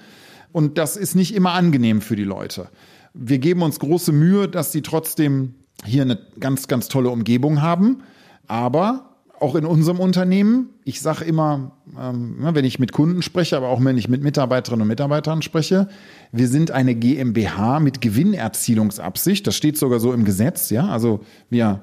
und 0.57 0.79
das 0.79 0.97
ist 0.97 1.13
nicht 1.13 1.35
immer 1.35 1.51
angenehm 1.51 2.01
für 2.01 2.15
die 2.15 2.23
Leute. 2.23 2.69
wir 3.13 3.37
geben 3.37 3.61
uns 3.61 3.79
große 3.79 4.11
Mühe, 4.11 4.47
dass 4.47 4.71
sie 4.71 4.81
trotzdem 4.81 5.53
hier 5.85 6.01
eine 6.01 6.17
ganz, 6.39 6.67
ganz 6.67 6.87
tolle 6.87 7.09
Umgebung 7.09 7.61
haben. 7.61 8.01
Aber 8.47 9.17
auch 9.39 9.53
in 9.53 9.65
unserem 9.65 9.99
Unternehmen, 9.99 10.69
ich 10.83 10.99
sage 10.99 11.25
immer, 11.25 11.73
ähm, 11.99 12.37
wenn 12.39 12.65
ich 12.65 12.79
mit 12.79 12.91
Kunden 12.91 13.21
spreche, 13.21 13.55
aber 13.55 13.69
auch 13.69 13.83
wenn 13.85 13.99
ich 13.99 14.09
mit 14.09 14.23
Mitarbeiterinnen 14.23 14.81
und 14.81 14.87
Mitarbeitern 14.87 15.43
spreche, 15.43 15.89
wir 16.31 16.47
sind 16.47 16.71
eine 16.71 16.95
GmbH 16.95 17.79
mit 17.79 18.01
Gewinnerzielungsabsicht. 18.01 19.45
Das 19.45 19.55
steht 19.55 19.77
sogar 19.77 19.99
so 19.99 20.11
im 20.11 20.25
Gesetz, 20.25 20.71
ja. 20.71 20.87
Also 20.87 21.19
wir 21.51 21.81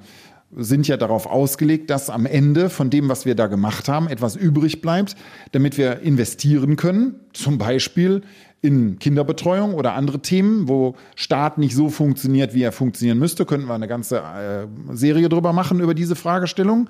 sind 0.57 0.87
ja 0.87 0.97
darauf 0.97 1.27
ausgelegt, 1.27 1.91
dass 1.91 2.11
am 2.11 2.27
Ende 2.27 2.71
von 2.71 2.91
dem, 2.91 3.09
was 3.09 3.27
wir 3.27 3.35
da 3.35 3.47
gemacht 3.47 3.89
haben, 3.89 4.09
etwas 4.09 4.37
übrig 4.37 4.81
bleibt, 4.81 5.17
damit 5.53 5.79
wir 5.79 6.01
investieren 6.01 6.77
können. 6.77 7.17
Zum 7.33 7.59
Beispiel 7.59 8.23
in 8.65 8.99
Kinderbetreuung 8.99 9.75
oder 9.75 9.93
andere 9.93 10.21
Themen, 10.21 10.69
wo 10.69 10.95
Staat 11.17 11.59
nicht 11.59 11.75
so 11.75 11.91
funktioniert, 11.91 12.55
wie 12.55 12.63
er 12.63 12.73
funktionieren 12.73 13.19
müsste, 13.19 13.45
könnten 13.45 13.69
wir 13.69 13.75
eine 13.75 13.89
ganze 13.89 14.21
äh, 14.21 14.67
Serie 14.95 15.29
drüber 15.29 15.53
machen 15.53 15.81
über 15.81 15.93
diese 15.93 16.17
Fragestellung. 16.17 16.89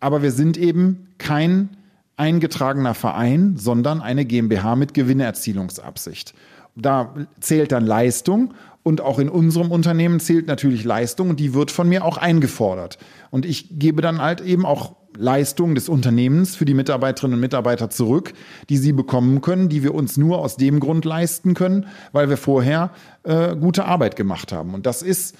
Aber 0.00 0.22
wir 0.22 0.32
sind 0.32 0.56
eben 0.56 1.06
kein 1.18 1.68
eingetragener 2.16 2.94
Verein, 2.94 3.54
sondern 3.56 4.02
eine 4.02 4.24
GmbH 4.24 4.74
mit 4.74 4.92
Gewinnerzielungsabsicht. 4.92 6.34
Da 6.74 7.14
zählt 7.38 7.70
dann 7.70 7.86
Leistung 7.86 8.52
und 8.82 9.00
auch 9.00 9.20
in 9.20 9.28
unserem 9.28 9.70
Unternehmen 9.70 10.18
zählt 10.18 10.48
natürlich 10.48 10.82
Leistung 10.82 11.30
und 11.30 11.38
die 11.38 11.54
wird 11.54 11.70
von 11.70 11.88
mir 11.88 12.04
auch 12.04 12.16
eingefordert. 12.16 12.98
Und 13.30 13.46
ich 13.46 13.78
gebe 13.78 14.02
dann 14.02 14.20
halt 14.20 14.40
eben 14.40 14.66
auch 14.66 14.96
Leistung 15.16 15.74
des 15.74 15.88
Unternehmens 15.88 16.56
für 16.56 16.64
die 16.64 16.74
Mitarbeiterinnen 16.74 17.34
und 17.34 17.40
Mitarbeiter 17.40 17.90
zurück, 17.90 18.32
die 18.68 18.76
sie 18.76 18.92
bekommen 18.92 19.40
können, 19.40 19.68
die 19.68 19.82
wir 19.82 19.94
uns 19.94 20.16
nur 20.16 20.38
aus 20.38 20.56
dem 20.56 20.80
Grund 20.80 21.04
leisten 21.04 21.54
können, 21.54 21.86
weil 22.12 22.28
wir 22.28 22.36
vorher 22.36 22.90
äh, 23.22 23.54
gute 23.56 23.84
Arbeit 23.84 24.16
gemacht 24.16 24.52
haben. 24.52 24.74
Und 24.74 24.86
das 24.86 25.02
ist, 25.02 25.36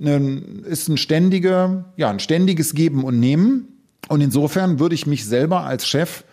ein, 0.00 0.64
ist 0.64 0.88
ein, 0.88 0.96
ständige, 0.96 1.84
ja, 1.96 2.10
ein 2.10 2.20
ständiges 2.20 2.74
Geben 2.74 3.04
und 3.04 3.18
Nehmen. 3.18 3.68
Und 4.08 4.20
insofern 4.20 4.78
würde 4.78 4.94
ich 4.94 5.06
mich 5.06 5.24
selber 5.24 5.62
als 5.62 5.86
Chef 5.86 6.24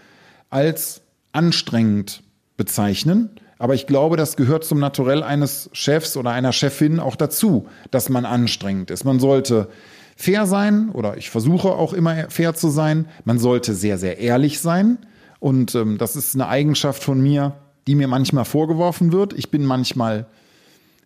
als 0.49 1.01
anstrengend 1.31 2.23
bezeichnen. 2.57 3.29
Aber 3.57 3.73
ich 3.73 3.87
glaube, 3.87 4.17
das 4.17 4.35
gehört 4.35 4.65
zum 4.65 4.79
Naturell 4.79 5.23
eines 5.23 5.69
Chefs 5.73 6.17
oder 6.17 6.31
einer 6.31 6.51
Chefin 6.51 6.99
auch 6.99 7.15
dazu, 7.15 7.67
dass 7.91 8.09
man 8.09 8.25
anstrengend 8.25 8.91
ist. 8.91 9.03
Man 9.03 9.19
sollte 9.19 9.69
fair 10.15 10.45
sein 10.45 10.89
oder 10.89 11.17
ich 11.17 11.29
versuche 11.29 11.69
auch 11.69 11.93
immer 11.93 12.29
fair 12.29 12.53
zu 12.53 12.69
sein. 12.69 13.07
Man 13.25 13.39
sollte 13.39 13.73
sehr, 13.73 13.97
sehr 13.97 14.19
ehrlich 14.19 14.59
sein. 14.59 14.97
Und 15.39 15.75
ähm, 15.75 15.97
das 15.97 16.15
ist 16.15 16.35
eine 16.35 16.47
Eigenschaft 16.47 17.03
von 17.03 17.19
mir, 17.21 17.53
die 17.87 17.95
mir 17.95 18.07
manchmal 18.07 18.45
vorgeworfen 18.45 19.11
wird. 19.11 19.33
Ich 19.33 19.51
bin 19.51 19.65
manchmal 19.65 20.25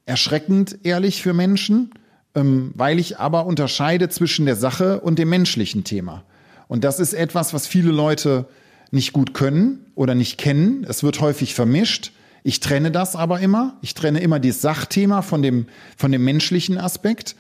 erschreckend 0.05 0.79
ehrlich 0.83 1.21
für 1.21 1.33
Menschen, 1.33 1.91
ähm, 2.35 2.71
weil 2.75 2.99
ich 2.99 3.19
aber 3.19 3.45
unterscheide 3.45 4.09
zwischen 4.09 4.45
der 4.45 4.55
Sache 4.55 5.01
und 5.01 5.17
dem 5.19 5.29
menschlichen 5.29 5.83
Thema. 5.83 6.23
Und 6.67 6.83
das 6.83 6.99
ist 6.99 7.13
etwas, 7.13 7.53
was 7.53 7.65
viele 7.67 7.91
Leute 7.91 8.45
nicht 8.91 9.13
gut 9.13 9.33
können 9.33 9.85
oder 9.95 10.15
nicht 10.15 10.37
kennen. 10.37 10.85
Es 10.87 11.03
wird 11.03 11.19
häufig 11.19 11.55
vermischt. 11.55 12.11
Ich 12.43 12.59
trenne 12.59 12.91
das 12.91 13.15
aber 13.15 13.39
immer. 13.39 13.77
Ich 13.81 13.93
trenne 13.93 14.19
immer 14.19 14.39
das 14.39 14.61
Sachthema 14.61 15.21
von 15.21 15.41
dem, 15.41 15.65
von 15.97 16.11
dem 16.11 16.23
menschlichen 16.23 16.77
Aspekt. 16.77 17.35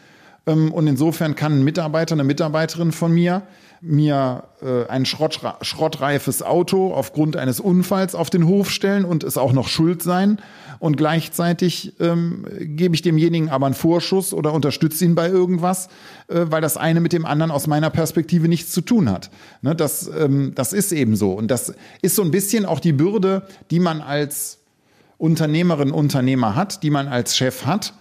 Ähm, 0.47 0.71
und 0.71 0.87
insofern 0.87 1.35
kann 1.35 1.59
ein 1.59 1.63
Mitarbeiter, 1.63 2.13
eine 2.13 2.23
Mitarbeiterin 2.23 2.91
von 2.91 3.13
mir 3.13 3.43
mir 3.81 4.45
äh, 4.61 4.87
ein 4.87 5.05
Schrott, 5.05 5.39
schrottreifes 5.61 6.41
Auto 6.41 6.93
aufgrund 6.93 7.35
eines 7.35 7.59
Unfalls 7.59 8.15
auf 8.15 8.29
den 8.29 8.47
Hof 8.47 8.71
stellen 8.71 9.05
und 9.05 9.23
es 9.23 9.37
auch 9.37 9.53
noch 9.53 9.67
schuld 9.67 10.01
sein. 10.01 10.39
Und 10.79 10.95
gleichzeitig 10.95 11.93
ähm, 11.99 12.45
gebe 12.59 12.95
ich 12.95 13.01
demjenigen 13.01 13.49
aber 13.49 13.65
einen 13.65 13.75
Vorschuss 13.75 14.33
oder 14.33 14.53
unterstütze 14.53 15.05
ihn 15.05 15.15
bei 15.15 15.27
irgendwas, 15.27 15.89
äh, 16.27 16.45
weil 16.49 16.61
das 16.61 16.77
eine 16.77 17.01
mit 17.01 17.13
dem 17.13 17.25
anderen 17.25 17.51
aus 17.51 17.67
meiner 17.67 17.89
Perspektive 17.89 18.47
nichts 18.47 18.71
zu 18.71 18.81
tun 18.81 19.09
hat. 19.09 19.29
Ne, 19.61 19.75
das, 19.75 20.07
ähm, 20.07 20.53
das 20.55 20.73
ist 20.73 20.91
eben 20.91 21.15
so. 21.15 21.31
Und 21.33 21.49
das 21.49 21.73
ist 22.01 22.15
so 22.15 22.21
ein 22.21 22.31
bisschen 22.31 22.65
auch 22.65 22.79
die 22.79 22.93
Bürde, 22.93 23.43
die 23.71 23.79
man 23.79 24.01
als 24.01 24.59
Unternehmerin, 25.17 25.91
Unternehmer 25.91 26.55
hat, 26.55 26.83
die 26.83 26.91
man 26.91 27.07
als 27.07 27.35
Chef 27.35 27.65
hat 27.65 27.93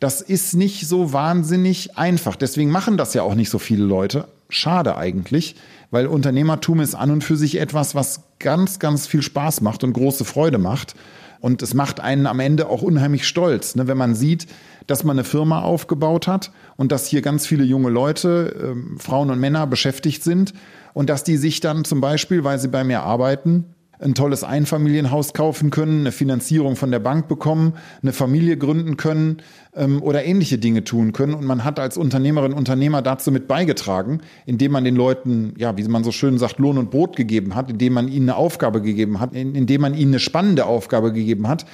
das 0.00 0.20
ist 0.20 0.54
nicht 0.54 0.86
so 0.86 1.12
wahnsinnig 1.12 1.96
einfach. 1.96 2.36
Deswegen 2.36 2.70
machen 2.70 2.96
das 2.96 3.14
ja 3.14 3.22
auch 3.22 3.34
nicht 3.34 3.50
so 3.50 3.58
viele 3.58 3.84
Leute. 3.84 4.28
Schade 4.48 4.96
eigentlich, 4.96 5.56
weil 5.90 6.06
Unternehmertum 6.06 6.80
ist 6.80 6.94
an 6.94 7.10
und 7.10 7.24
für 7.24 7.36
sich 7.36 7.60
etwas, 7.60 7.94
was 7.94 8.22
ganz, 8.38 8.78
ganz 8.78 9.06
viel 9.06 9.22
Spaß 9.22 9.60
macht 9.60 9.84
und 9.84 9.92
große 9.92 10.24
Freude 10.24 10.58
macht. 10.58 10.94
Und 11.40 11.62
es 11.62 11.74
macht 11.74 12.00
einen 12.00 12.26
am 12.26 12.40
Ende 12.40 12.68
auch 12.68 12.82
unheimlich 12.82 13.26
stolz, 13.26 13.76
ne, 13.76 13.86
wenn 13.86 13.96
man 13.96 14.14
sieht, 14.14 14.48
dass 14.88 15.04
man 15.04 15.16
eine 15.16 15.24
Firma 15.24 15.62
aufgebaut 15.62 16.26
hat 16.26 16.50
und 16.76 16.90
dass 16.90 17.06
hier 17.06 17.22
ganz 17.22 17.46
viele 17.46 17.62
junge 17.62 17.90
Leute, 17.90 18.74
äh, 18.74 18.98
Frauen 18.98 19.30
und 19.30 19.38
Männer 19.38 19.66
beschäftigt 19.66 20.24
sind 20.24 20.52
und 20.94 21.08
dass 21.10 21.22
die 21.22 21.36
sich 21.36 21.60
dann 21.60 21.84
zum 21.84 22.00
Beispiel, 22.00 22.42
weil 22.42 22.58
sie 22.58 22.68
bei 22.68 22.82
mir 22.82 23.02
arbeiten, 23.02 23.66
ein 24.00 24.14
tolles 24.14 24.44
Einfamilienhaus 24.44 25.32
kaufen 25.32 25.70
können, 25.70 26.00
eine 26.00 26.12
Finanzierung 26.12 26.76
von 26.76 26.90
der 26.90 27.00
Bank 27.00 27.28
bekommen, 27.28 27.74
eine 28.02 28.12
Familie 28.12 28.56
gründen 28.56 28.96
können 28.96 29.38
ähm, 29.74 30.02
oder 30.02 30.24
ähnliche 30.24 30.58
Dinge 30.58 30.84
tun 30.84 31.12
können. 31.12 31.34
Und 31.34 31.44
man 31.44 31.64
hat 31.64 31.80
als 31.80 31.96
Unternehmerin, 31.96 32.52
Unternehmer 32.52 33.02
dazu 33.02 33.32
mit 33.32 33.48
beigetragen, 33.48 34.20
indem 34.46 34.72
man 34.72 34.84
den 34.84 34.96
Leuten, 34.96 35.54
ja, 35.58 35.76
wie 35.76 35.84
man 35.84 36.04
so 36.04 36.12
schön 36.12 36.38
sagt, 36.38 36.58
Lohn 36.58 36.78
und 36.78 36.90
Brot 36.90 37.16
gegeben 37.16 37.54
hat, 37.54 37.70
indem 37.70 37.94
man 37.94 38.08
ihnen 38.08 38.28
eine 38.28 38.36
Aufgabe 38.36 38.82
gegeben 38.82 39.20
hat, 39.20 39.34
indem 39.34 39.80
man 39.80 39.94
ihnen 39.94 40.12
eine 40.12 40.20
spannende 40.20 40.66
Aufgabe 40.66 41.12
gegeben 41.12 41.48
hat, 41.48 41.66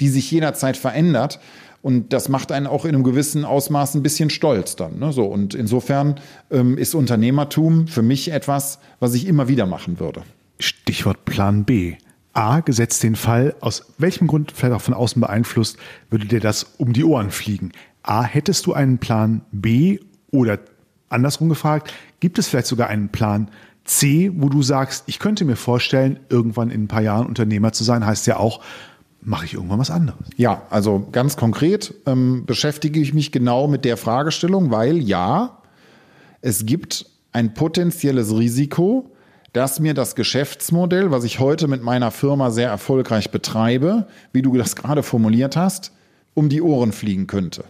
die 0.00 0.08
sich 0.08 0.30
jederzeit 0.30 0.76
verändert. 0.76 1.40
Und 1.82 2.12
das 2.12 2.28
macht 2.28 2.52
einen 2.52 2.68
auch 2.68 2.84
in 2.84 2.94
einem 2.94 3.02
gewissen 3.02 3.44
Ausmaß 3.44 3.96
ein 3.96 4.04
bisschen 4.04 4.30
stolz 4.30 4.76
dann. 4.76 5.00
Ne? 5.00 5.12
So, 5.12 5.24
und 5.24 5.54
insofern 5.54 6.20
ähm, 6.52 6.78
ist 6.78 6.94
Unternehmertum 6.94 7.88
für 7.88 8.02
mich 8.02 8.30
etwas, 8.30 8.78
was 9.00 9.14
ich 9.14 9.26
immer 9.26 9.48
wieder 9.48 9.66
machen 9.66 9.98
würde. 9.98 10.22
Stichwort 10.58 11.24
Plan 11.24 11.64
B. 11.64 11.96
A, 12.34 12.60
gesetzt 12.60 13.02
den 13.02 13.16
Fall, 13.16 13.54
aus 13.60 13.92
welchem 13.98 14.26
Grund, 14.26 14.52
vielleicht 14.52 14.74
auch 14.74 14.80
von 14.80 14.94
außen 14.94 15.20
beeinflusst, 15.20 15.76
würde 16.08 16.26
dir 16.26 16.40
das 16.40 16.64
um 16.78 16.92
die 16.92 17.04
Ohren 17.04 17.30
fliegen? 17.30 17.72
A, 18.02 18.22
hättest 18.22 18.66
du 18.66 18.72
einen 18.72 18.98
Plan 18.98 19.42
B 19.52 19.98
oder 20.30 20.58
andersrum 21.10 21.48
gefragt, 21.50 21.92
gibt 22.20 22.38
es 22.38 22.48
vielleicht 22.48 22.68
sogar 22.68 22.88
einen 22.88 23.10
Plan 23.10 23.50
C, 23.84 24.30
wo 24.34 24.48
du 24.48 24.62
sagst, 24.62 25.04
ich 25.06 25.18
könnte 25.18 25.44
mir 25.44 25.56
vorstellen, 25.56 26.20
irgendwann 26.28 26.70
in 26.70 26.84
ein 26.84 26.88
paar 26.88 27.02
Jahren 27.02 27.26
Unternehmer 27.26 27.72
zu 27.72 27.84
sein, 27.84 28.06
heißt 28.06 28.26
ja 28.26 28.38
auch, 28.38 28.60
mache 29.20 29.44
ich 29.44 29.54
irgendwann 29.54 29.78
was 29.78 29.90
anderes. 29.90 30.26
Ja, 30.36 30.62
also 30.70 31.06
ganz 31.12 31.36
konkret 31.36 31.94
ähm, 32.06 32.44
beschäftige 32.46 33.00
ich 33.00 33.14
mich 33.14 33.30
genau 33.30 33.68
mit 33.68 33.84
der 33.84 33.96
Fragestellung, 33.96 34.70
weil 34.70 34.98
ja, 34.98 35.58
es 36.40 36.66
gibt 36.66 37.06
ein 37.32 37.54
potenzielles 37.54 38.36
Risiko, 38.36 39.12
dass 39.52 39.80
mir 39.80 39.94
das 39.94 40.14
Geschäftsmodell, 40.14 41.10
was 41.10 41.24
ich 41.24 41.38
heute 41.38 41.68
mit 41.68 41.82
meiner 41.82 42.10
Firma 42.10 42.50
sehr 42.50 42.68
erfolgreich 42.68 43.30
betreibe, 43.30 44.06
wie 44.32 44.42
du 44.42 44.56
das 44.56 44.76
gerade 44.76 45.02
formuliert 45.02 45.56
hast, 45.56 45.92
um 46.34 46.48
die 46.48 46.62
Ohren 46.62 46.92
fliegen 46.92 47.26
könnte. 47.26 47.64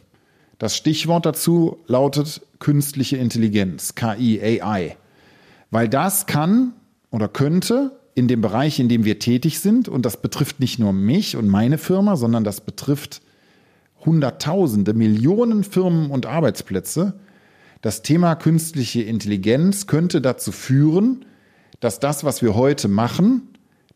Das 0.59 0.77
Stichwort 0.77 1.27
dazu 1.27 1.79
lautet 1.89 2.43
künstliche 2.61 3.17
Intelligenz, 3.17 3.97
KI, 3.97 4.41
AI. 4.41 4.97
Weil 5.73 5.89
das 5.89 6.27
kann 6.27 6.75
oder 7.11 7.27
könnte 7.27 7.99
in 8.15 8.29
dem 8.29 8.41
Bereich, 8.43 8.79
in 8.79 8.89
dem 8.89 9.05
wir 9.05 9.19
tätig 9.19 9.59
sind, 9.59 9.89
und 9.89 10.07
das 10.07 10.19
betrifft 10.23 10.61
nicht 10.61 10.79
nur 10.79 10.93
mich 10.93 11.37
und 11.37 11.49
meine 11.49 11.79
Firma, 11.79 12.15
sondern 12.17 12.45
das 12.45 12.61
betrifft 12.61 13.23
Hunderttausende, 14.05 14.95
Millionen 14.95 15.65
Firmen 15.65 16.11
und 16.11 16.27
Arbeitsplätze, 16.27 17.15
das 17.81 18.03
Thema 18.03 18.37
künstliche 18.37 19.03
Intelligenz 19.03 19.89
könnte 19.89 20.21
dazu 20.21 20.53
führen, 20.53 21.25
dass 21.83 21.99
das, 21.99 22.23
was 22.23 22.43
wir 22.43 22.55
heute 22.55 22.87
machen, 22.87 23.49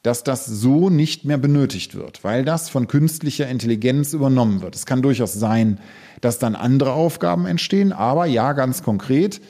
dass 0.02 0.24
das 0.24 0.44
so 0.44 0.90
nicht 0.90 1.24
mehr 1.24 1.38
benötigt 1.38 1.94
wird, 1.94 2.24
weil 2.24 2.44
das 2.44 2.68
von 2.68 2.88
künstlicher 2.88 3.48
Intelligenz 3.48 4.12
übernommen 4.12 4.60
wird. 4.60 4.74
Es 4.74 4.86
kann 4.86 5.02
durchaus 5.02 5.34
sein, 5.34 5.78
dass 6.20 6.40
dann 6.40 6.56
andere 6.56 6.92
Aufgaben 6.92 7.46
entstehen, 7.46 7.92
aber 7.92 8.26
ja, 8.26 8.54
ganz 8.54 8.82
konkret, 8.82 9.40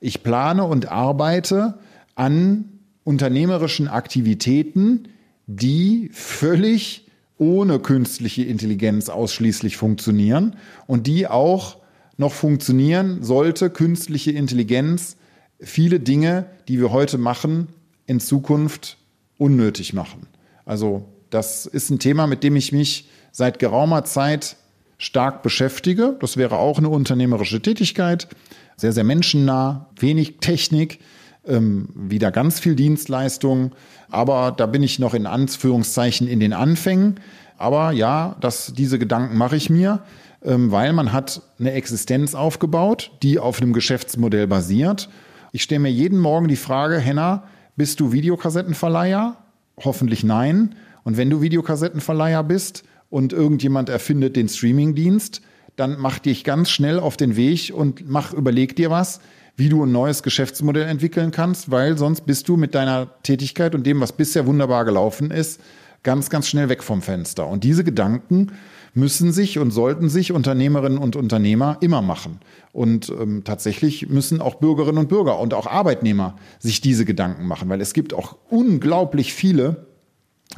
ich 0.00 0.24
plane 0.24 0.64
und 0.64 0.90
arbeite 0.90 1.78
an 2.16 2.80
unternehmerischen 3.04 3.86
Aktivitäten, 3.86 5.08
die 5.46 6.10
völlig 6.12 7.06
ohne 7.38 7.78
künstliche 7.78 8.42
Intelligenz 8.42 9.08
ausschließlich 9.08 9.76
funktionieren 9.76 10.56
und 10.88 11.06
die 11.06 11.28
auch 11.28 11.76
noch 12.16 12.32
funktionieren 12.32 13.22
sollte 13.22 13.70
künstliche 13.70 14.32
Intelligenz 14.32 15.16
viele 15.60 16.00
Dinge, 16.00 16.46
die 16.66 16.80
wir 16.80 16.90
heute 16.90 17.18
machen, 17.18 17.68
in 18.06 18.20
Zukunft 18.20 18.96
unnötig 19.38 19.92
machen. 19.92 20.26
Also 20.64 21.08
das 21.30 21.66
ist 21.66 21.90
ein 21.90 21.98
Thema, 21.98 22.26
mit 22.26 22.42
dem 22.42 22.56
ich 22.56 22.72
mich 22.72 23.08
seit 23.32 23.58
geraumer 23.58 24.04
Zeit 24.04 24.56
stark 24.98 25.42
beschäftige. 25.42 26.16
Das 26.20 26.36
wäre 26.36 26.58
auch 26.58 26.78
eine 26.78 26.88
unternehmerische 26.88 27.60
Tätigkeit, 27.60 28.28
sehr, 28.76 28.92
sehr 28.92 29.04
menschennah, 29.04 29.88
wenig 29.98 30.38
Technik, 30.40 31.00
ähm, 31.46 31.88
wieder 31.94 32.30
ganz 32.30 32.60
viel 32.60 32.76
Dienstleistung. 32.76 33.72
Aber 34.08 34.52
da 34.56 34.66
bin 34.66 34.82
ich 34.82 34.98
noch 34.98 35.14
in 35.14 35.26
Anführungszeichen 35.26 36.28
in 36.28 36.40
den 36.40 36.52
Anfängen. 36.52 37.20
Aber 37.58 37.92
ja, 37.92 38.36
das, 38.40 38.72
diese 38.76 38.98
Gedanken 38.98 39.36
mache 39.36 39.56
ich 39.56 39.70
mir. 39.70 40.02
ähm, 40.44 40.70
weil 40.70 40.92
man 40.92 41.12
hat 41.12 41.42
eine 41.58 41.72
Existenz 41.72 42.34
aufgebaut, 42.34 43.10
die 43.22 43.38
auf 43.38 43.60
einem 43.60 43.72
Geschäftsmodell 43.72 44.46
basiert. 44.46 45.08
Ich 45.52 45.62
stelle 45.62 45.80
mir 45.80 45.90
jeden 45.90 46.18
Morgen 46.18 46.48
die 46.48 46.56
Frage, 46.56 46.98
Henna, 46.98 47.44
bist 47.76 48.00
du 48.00 48.12
Videokassettenverleiher? 48.12 49.36
Hoffentlich 49.82 50.24
nein. 50.24 50.74
Und 51.02 51.16
wenn 51.16 51.30
du 51.30 51.40
Videokassettenverleiher 51.40 52.42
bist 52.42 52.84
und 53.10 53.32
irgendjemand 53.32 53.88
erfindet 53.88 54.36
den 54.36 54.48
Streamingdienst, 54.48 55.42
dann 55.76 55.96
mach 55.98 56.18
dich 56.18 56.44
ganz 56.44 56.70
schnell 56.70 57.00
auf 57.00 57.16
den 57.16 57.36
Weg 57.36 57.72
und 57.74 58.08
mach, 58.08 58.32
überleg 58.32 58.76
dir 58.76 58.90
was, 58.90 59.20
wie 59.56 59.68
du 59.68 59.84
ein 59.84 59.92
neues 59.92 60.22
Geschäftsmodell 60.22 60.88
entwickeln 60.88 61.30
kannst, 61.30 61.70
weil 61.70 61.98
sonst 61.98 62.22
bist 62.26 62.48
du 62.48 62.56
mit 62.56 62.74
deiner 62.74 63.08
Tätigkeit 63.22 63.74
und 63.74 63.84
dem, 63.86 64.00
was 64.00 64.12
bisher 64.12 64.46
wunderbar 64.46 64.84
gelaufen 64.84 65.30
ist, 65.30 65.60
ganz, 66.02 66.30
ganz 66.30 66.48
schnell 66.48 66.68
weg 66.68 66.82
vom 66.82 67.02
Fenster. 67.02 67.46
Und 67.46 67.64
diese 67.64 67.84
Gedanken 67.84 68.52
müssen 68.94 69.32
sich 69.32 69.58
und 69.58 69.72
sollten 69.72 70.08
sich 70.08 70.32
Unternehmerinnen 70.32 70.98
und 70.98 71.16
Unternehmer 71.16 71.78
immer 71.80 72.00
machen. 72.00 72.40
Und 72.72 73.10
ähm, 73.10 73.42
tatsächlich 73.44 74.08
müssen 74.08 74.40
auch 74.40 74.54
Bürgerinnen 74.54 74.98
und 74.98 75.08
Bürger 75.08 75.38
und 75.40 75.52
auch 75.52 75.66
Arbeitnehmer 75.66 76.36
sich 76.60 76.80
diese 76.80 77.04
Gedanken 77.04 77.46
machen, 77.46 77.68
weil 77.68 77.80
es 77.80 77.92
gibt 77.92 78.14
auch 78.14 78.36
unglaublich 78.48 79.34
viele 79.34 79.86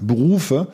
Berufe, 0.02 0.68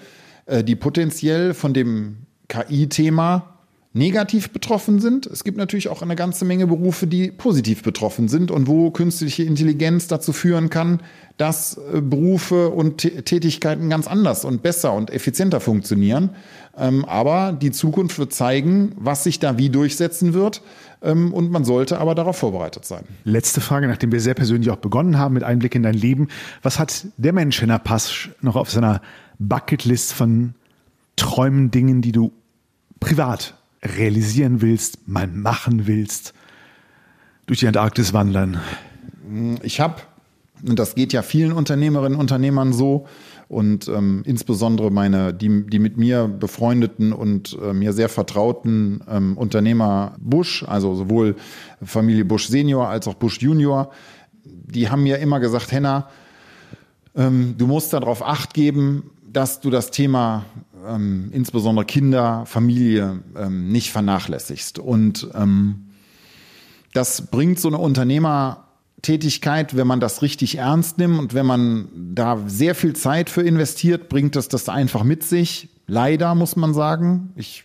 äh, 0.47 0.65
die 0.65 0.77
potenziell 0.77 1.55
von 1.55 1.73
dem 1.73 2.27
KI-Thema 2.49 3.52
negativ 3.94 4.51
betroffen 4.51 5.01
sind. 5.01 5.27
Es 5.27 5.44
gibt 5.44 5.59
natürlich 5.59 5.89
auch 5.89 6.01
eine 6.01 6.16
ganze 6.16 6.44
Menge 6.44 6.66
Berufe, 6.66 7.06
die 7.06 7.31
positiv 7.31 7.82
betroffen 7.82 8.28
sind 8.28 8.51
und 8.51 8.66
wo 8.66 8.90
künstliche 8.90 9.43
Intelligenz 9.43 10.09
dazu 10.09 10.32
führen 10.32 10.70
kann, 10.70 11.01
dass 11.36 11.77
äh, 11.77 12.01
Berufe 12.01 12.70
und 12.70 12.98
Tätigkeiten 12.98 13.90
ganz 13.90 14.06
anders 14.06 14.44
und 14.44 14.62
besser 14.62 14.94
und 14.94 15.10
effizienter 15.10 15.60
funktionieren. 15.60 16.31
Ähm, 16.77 17.05
aber 17.05 17.52
die 17.52 17.70
Zukunft 17.70 18.19
wird 18.19 18.32
zeigen, 18.32 18.93
was 18.97 19.24
sich 19.24 19.39
da 19.39 19.59
wie 19.59 19.69
durchsetzen 19.69 20.32
wird. 20.32 20.62
Ähm, 21.02 21.35
und 21.35 21.51
man 21.51 21.64
sollte 21.64 21.98
aber 21.98 22.14
darauf 22.14 22.39
vorbereitet 22.39 22.86
sein. 22.86 23.05
Letzte 23.24 23.60
Frage, 23.60 23.89
nachdem 23.89 24.10
wir 24.10 24.20
sehr 24.20 24.35
persönlich 24.35 24.70
auch 24.70 24.77
begonnen 24.77 25.19
haben 25.19 25.35
mit 25.35 25.43
Einblick 25.43 25.74
in 25.74 25.82
dein 25.82 25.94
Leben. 25.94 26.28
Was 26.62 26.78
hat 26.78 27.06
der 27.19 27.35
Mensch, 27.35 27.60
Henna 27.60 27.78
Pasch, 27.78 28.31
noch 28.40 28.56
auf 28.56 28.70
seiner 28.70 29.02
Bucketlist 29.39 30.14
von 30.14 30.55
Träumen, 31.16 31.70
Dingen, 31.70 32.01
die 32.01 32.12
du 32.12 32.32
privat 33.01 33.55
realisieren 33.83 34.61
willst, 34.61 35.09
mal 35.09 35.27
machen 35.27 35.87
willst, 35.87 36.35
durch 37.47 37.61
die 37.61 37.67
Antarktis 37.67 38.13
wandern? 38.13 38.61
Ich 39.63 39.81
habe, 39.81 39.97
und 40.67 40.79
das 40.79 40.95
geht 40.95 41.13
ja 41.13 41.23
vielen 41.23 41.53
Unternehmerinnen 41.53 42.15
und 42.15 42.21
Unternehmern 42.21 42.73
so, 42.73 43.07
und 43.53 43.87
ähm, 43.89 44.23
insbesondere 44.25 44.91
meine, 44.91 45.35
die, 45.35 45.67
die 45.67 45.79
mit 45.79 45.99
mir 45.99 46.27
befreundeten 46.27 47.13
und 47.13 47.59
äh, 47.63 47.75
mir 47.75 47.93
sehr 47.93 48.09
vertrauten 48.09 49.05
ähm, 49.07 49.37
Unternehmer 49.37 50.15
Bush, 50.19 50.65
also 50.67 50.95
sowohl 50.95 51.37
Familie 51.85 52.25
Bush 52.25 52.49
Senior 52.49 52.89
als 52.89 53.07
auch 53.07 53.15
Bush 53.15 53.43
Junior, 53.43 53.91
die 54.45 54.89
haben 54.89 55.03
mir 55.03 55.19
immer 55.19 55.39
gesagt, 55.39 55.71
Henna, 55.71 56.09
ähm, 57.15 57.55
du 57.59 57.67
musst 57.67 57.93
darauf 57.93 58.27
acht 58.27 58.55
geben, 58.55 59.11
dass 59.31 59.61
du 59.61 59.69
das 59.69 59.91
Thema 59.91 60.47
ähm, 60.87 61.31
insbesondere 61.33 61.85
Kinder, 61.85 62.45
Familie 62.47 63.21
ähm, 63.37 63.71
nicht 63.71 63.91
vernachlässigst. 63.93 64.79
Und 64.79 65.29
ähm, 65.35 65.89
das 66.93 67.31
bringt 67.31 67.59
so 67.59 67.69
eine 67.69 67.79
Unternehmertätigkeit, 67.79 69.77
wenn 69.77 69.87
man 69.87 70.01
das 70.01 70.23
richtig 70.23 70.59
ernst 70.59 70.99
nimmt 70.99 71.19
und 71.19 71.35
wenn 71.35 71.47
man 71.47 71.89
da 72.15 72.39
sehr 72.47 72.75
viel 72.75 72.95
Zeit 72.95 73.31
für 73.31 73.43
investiert, 73.43 74.09
bringt 74.09 74.37
das 74.37 74.49
das 74.49 74.69
einfach 74.69 75.05
mit 75.05 75.23
sich. 75.23 75.69
Leider 75.87 76.35
muss 76.35 76.57
man 76.57 76.75
sagen. 76.75 77.33
Ich 77.37 77.65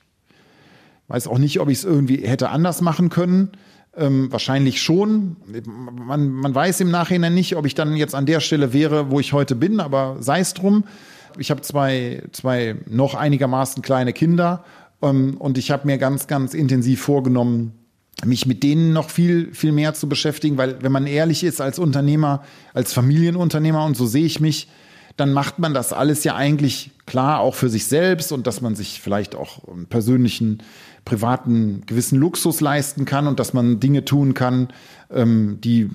weiß 1.08 1.28
auch 1.28 1.38
nicht, 1.38 1.60
ob 1.60 1.70
ich 1.70 1.80
es 1.80 1.84
irgendwie 1.86 2.26
hätte 2.28 2.50
anders 2.50 2.82
machen 2.82 3.10
können. 3.10 3.52
Ähm, 3.96 4.32
wahrscheinlich 4.32 4.82
schon. 4.82 5.38
Man, 5.76 6.30
man 6.30 6.54
weiß 6.54 6.82
im 6.82 6.92
Nachhinein 6.92 7.34
nicht, 7.34 7.56
ob 7.56 7.66
ich 7.66 7.74
dann 7.74 7.96
jetzt 7.96 8.14
an 8.16 8.26
der 8.26 8.42
Stelle 8.42 8.72
wäre, 8.74 9.10
wo 9.10 9.20
ich 9.20 9.34
heute 9.34 9.56
bin, 9.56 9.80
aber 9.80 10.18
sei 10.20 10.40
es 10.40 10.54
drum 10.54 10.84
ich 11.40 11.52
habe 11.52 11.62
zwei, 11.62 12.24
zwei 12.32 12.76
noch 12.88 13.16
einigermaßen 13.16 13.82
kleine 13.82 14.14
Kinder 14.14 14.64
ähm, 15.02 15.38
und 15.38 15.58
ich 15.58 15.72
habe 15.72 15.88
mir 15.88 15.98
ganz, 15.98 16.28
ganz 16.28 16.54
intensiv 16.54 17.02
vorgenommen, 17.02 17.74
mich 18.26 18.46
mit 18.46 18.64
denen 18.64 18.94
noch 18.94 19.10
viel, 19.10 19.54
viel 19.54 19.72
mehr 19.72 19.94
zu 19.94 20.10
beschäftigen, 20.10 20.58
weil 20.58 20.82
wenn 20.82 20.92
man 20.92 21.06
ehrlich 21.06 21.44
ist 21.44 21.62
als 21.62 21.78
Unternehmer, 21.78 22.44
als 22.74 22.94
Familienunternehmer 22.94 23.86
und 23.86 23.96
so 23.96 24.08
sehe 24.08 24.26
ich 24.26 24.40
mich, 24.40 24.68
dann 25.18 25.34
macht 25.34 25.60
man 25.60 25.74
das 25.74 25.94
alles 25.94 26.24
ja 26.24 26.36
eigentlich 26.36 26.92
klar 27.06 27.40
auch 27.40 27.56
für 27.56 27.70
sich 27.70 27.86
selbst 27.86 28.32
und 28.32 28.48
dass 28.48 28.62
man 28.62 28.76
sich 28.76 29.02
vielleicht 29.02 29.36
auch 29.36 29.68
einen 29.68 29.88
persönlichen, 29.88 30.64
privaten, 31.08 31.84
gewissen 31.86 32.20
Luxus 32.20 32.60
leisten 32.60 33.06
kann 33.06 33.28
und 33.28 33.40
dass 33.40 33.54
man 33.54 33.80
Dinge 33.80 34.04
tun 34.04 34.34
kann, 34.34 34.68
ähm, 35.10 35.60
die 35.64 35.90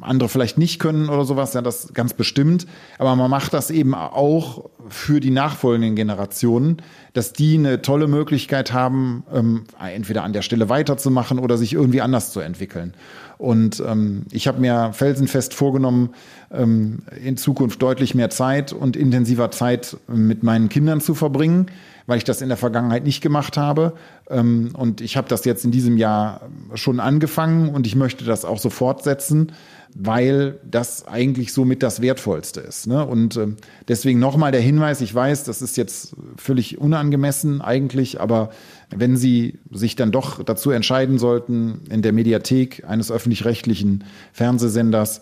andere 0.00 0.28
vielleicht 0.28 0.58
nicht 0.58 0.80
können 0.80 1.08
oder 1.08 1.24
sowas, 1.24 1.54
ja, 1.54 1.62
das 1.62 1.94
ganz 1.94 2.12
bestimmt. 2.12 2.66
Aber 2.98 3.14
man 3.14 3.30
macht 3.30 3.54
das 3.54 3.70
eben 3.70 3.94
auch 3.94 4.68
für 4.88 5.20
die 5.20 5.30
nachfolgenden 5.30 5.94
Generationen, 5.94 6.78
dass 7.12 7.32
die 7.32 7.56
eine 7.56 7.82
tolle 7.82 8.08
Möglichkeit 8.08 8.72
haben, 8.72 9.22
ähm, 9.32 9.64
entweder 9.80 10.24
an 10.24 10.32
der 10.32 10.42
Stelle 10.42 10.68
weiterzumachen 10.68 11.38
oder 11.38 11.56
sich 11.56 11.72
irgendwie 11.72 12.00
anders 12.00 12.32
zu 12.32 12.40
entwickeln. 12.40 12.94
Und 13.38 13.80
ähm, 13.86 14.24
ich 14.32 14.48
habe 14.48 14.60
mir 14.60 14.90
felsenfest 14.92 15.54
vorgenommen, 15.54 16.10
ähm, 16.50 17.02
in 17.24 17.36
Zukunft 17.36 17.80
deutlich 17.80 18.16
mehr 18.16 18.30
Zeit 18.30 18.72
und 18.72 18.96
intensiver 18.96 19.52
Zeit 19.52 19.96
mit 20.08 20.42
meinen 20.42 20.68
Kindern 20.68 21.00
zu 21.00 21.14
verbringen, 21.14 21.66
weil 22.08 22.18
ich 22.18 22.24
das 22.24 22.40
in 22.40 22.48
der 22.48 22.56
Vergangenheit 22.56 23.04
nicht 23.04 23.20
gemacht 23.20 23.56
habe. 23.56 23.92
Ähm, 24.28 24.70
und 24.72 25.00
ich 25.00 25.16
habe 25.16 25.28
das 25.28 25.44
jetzt 25.44 25.64
in 25.64 25.70
diesem 25.70 25.96
Jahr 25.96 26.40
schon 26.74 26.98
angefangen 26.98 27.68
und 27.68 27.86
ich 27.86 27.94
möchte 27.94 28.24
das 28.24 28.44
auch 28.44 28.58
so 28.58 28.70
fortsetzen 28.70 29.52
weil 29.94 30.58
das 30.70 31.06
eigentlich 31.08 31.52
somit 31.52 31.82
das 31.82 32.02
Wertvollste 32.02 32.60
ist. 32.60 32.86
Ne? 32.86 33.04
Und 33.04 33.36
äh, 33.36 33.48
deswegen 33.88 34.18
nochmal 34.18 34.52
der 34.52 34.60
Hinweis, 34.60 35.00
ich 35.00 35.14
weiß, 35.14 35.44
das 35.44 35.62
ist 35.62 35.76
jetzt 35.76 36.14
völlig 36.36 36.78
unangemessen 36.78 37.60
eigentlich, 37.60 38.20
aber 38.20 38.50
wenn 38.94 39.16
Sie 39.16 39.58
sich 39.70 39.96
dann 39.96 40.12
doch 40.12 40.42
dazu 40.42 40.70
entscheiden 40.70 41.18
sollten, 41.18 41.80
in 41.90 42.02
der 42.02 42.12
Mediathek 42.12 42.84
eines 42.86 43.10
öffentlich-rechtlichen 43.10 44.04
Fernsehsenders 44.32 45.20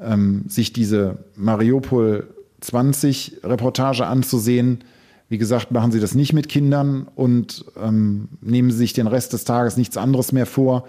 ähm, 0.00 0.44
sich 0.48 0.72
diese 0.72 1.18
Mariupol 1.36 2.28
20 2.60 3.40
Reportage 3.44 4.06
anzusehen, 4.06 4.82
wie 5.28 5.38
gesagt, 5.38 5.70
machen 5.72 5.92
Sie 5.92 6.00
das 6.00 6.14
nicht 6.14 6.32
mit 6.32 6.48
Kindern 6.48 7.08
und 7.14 7.64
ähm, 7.82 8.28
nehmen 8.40 8.70
Sie 8.70 8.78
sich 8.78 8.92
den 8.92 9.06
Rest 9.06 9.32
des 9.32 9.44
Tages 9.44 9.76
nichts 9.76 9.96
anderes 9.96 10.32
mehr 10.32 10.46
vor 10.46 10.84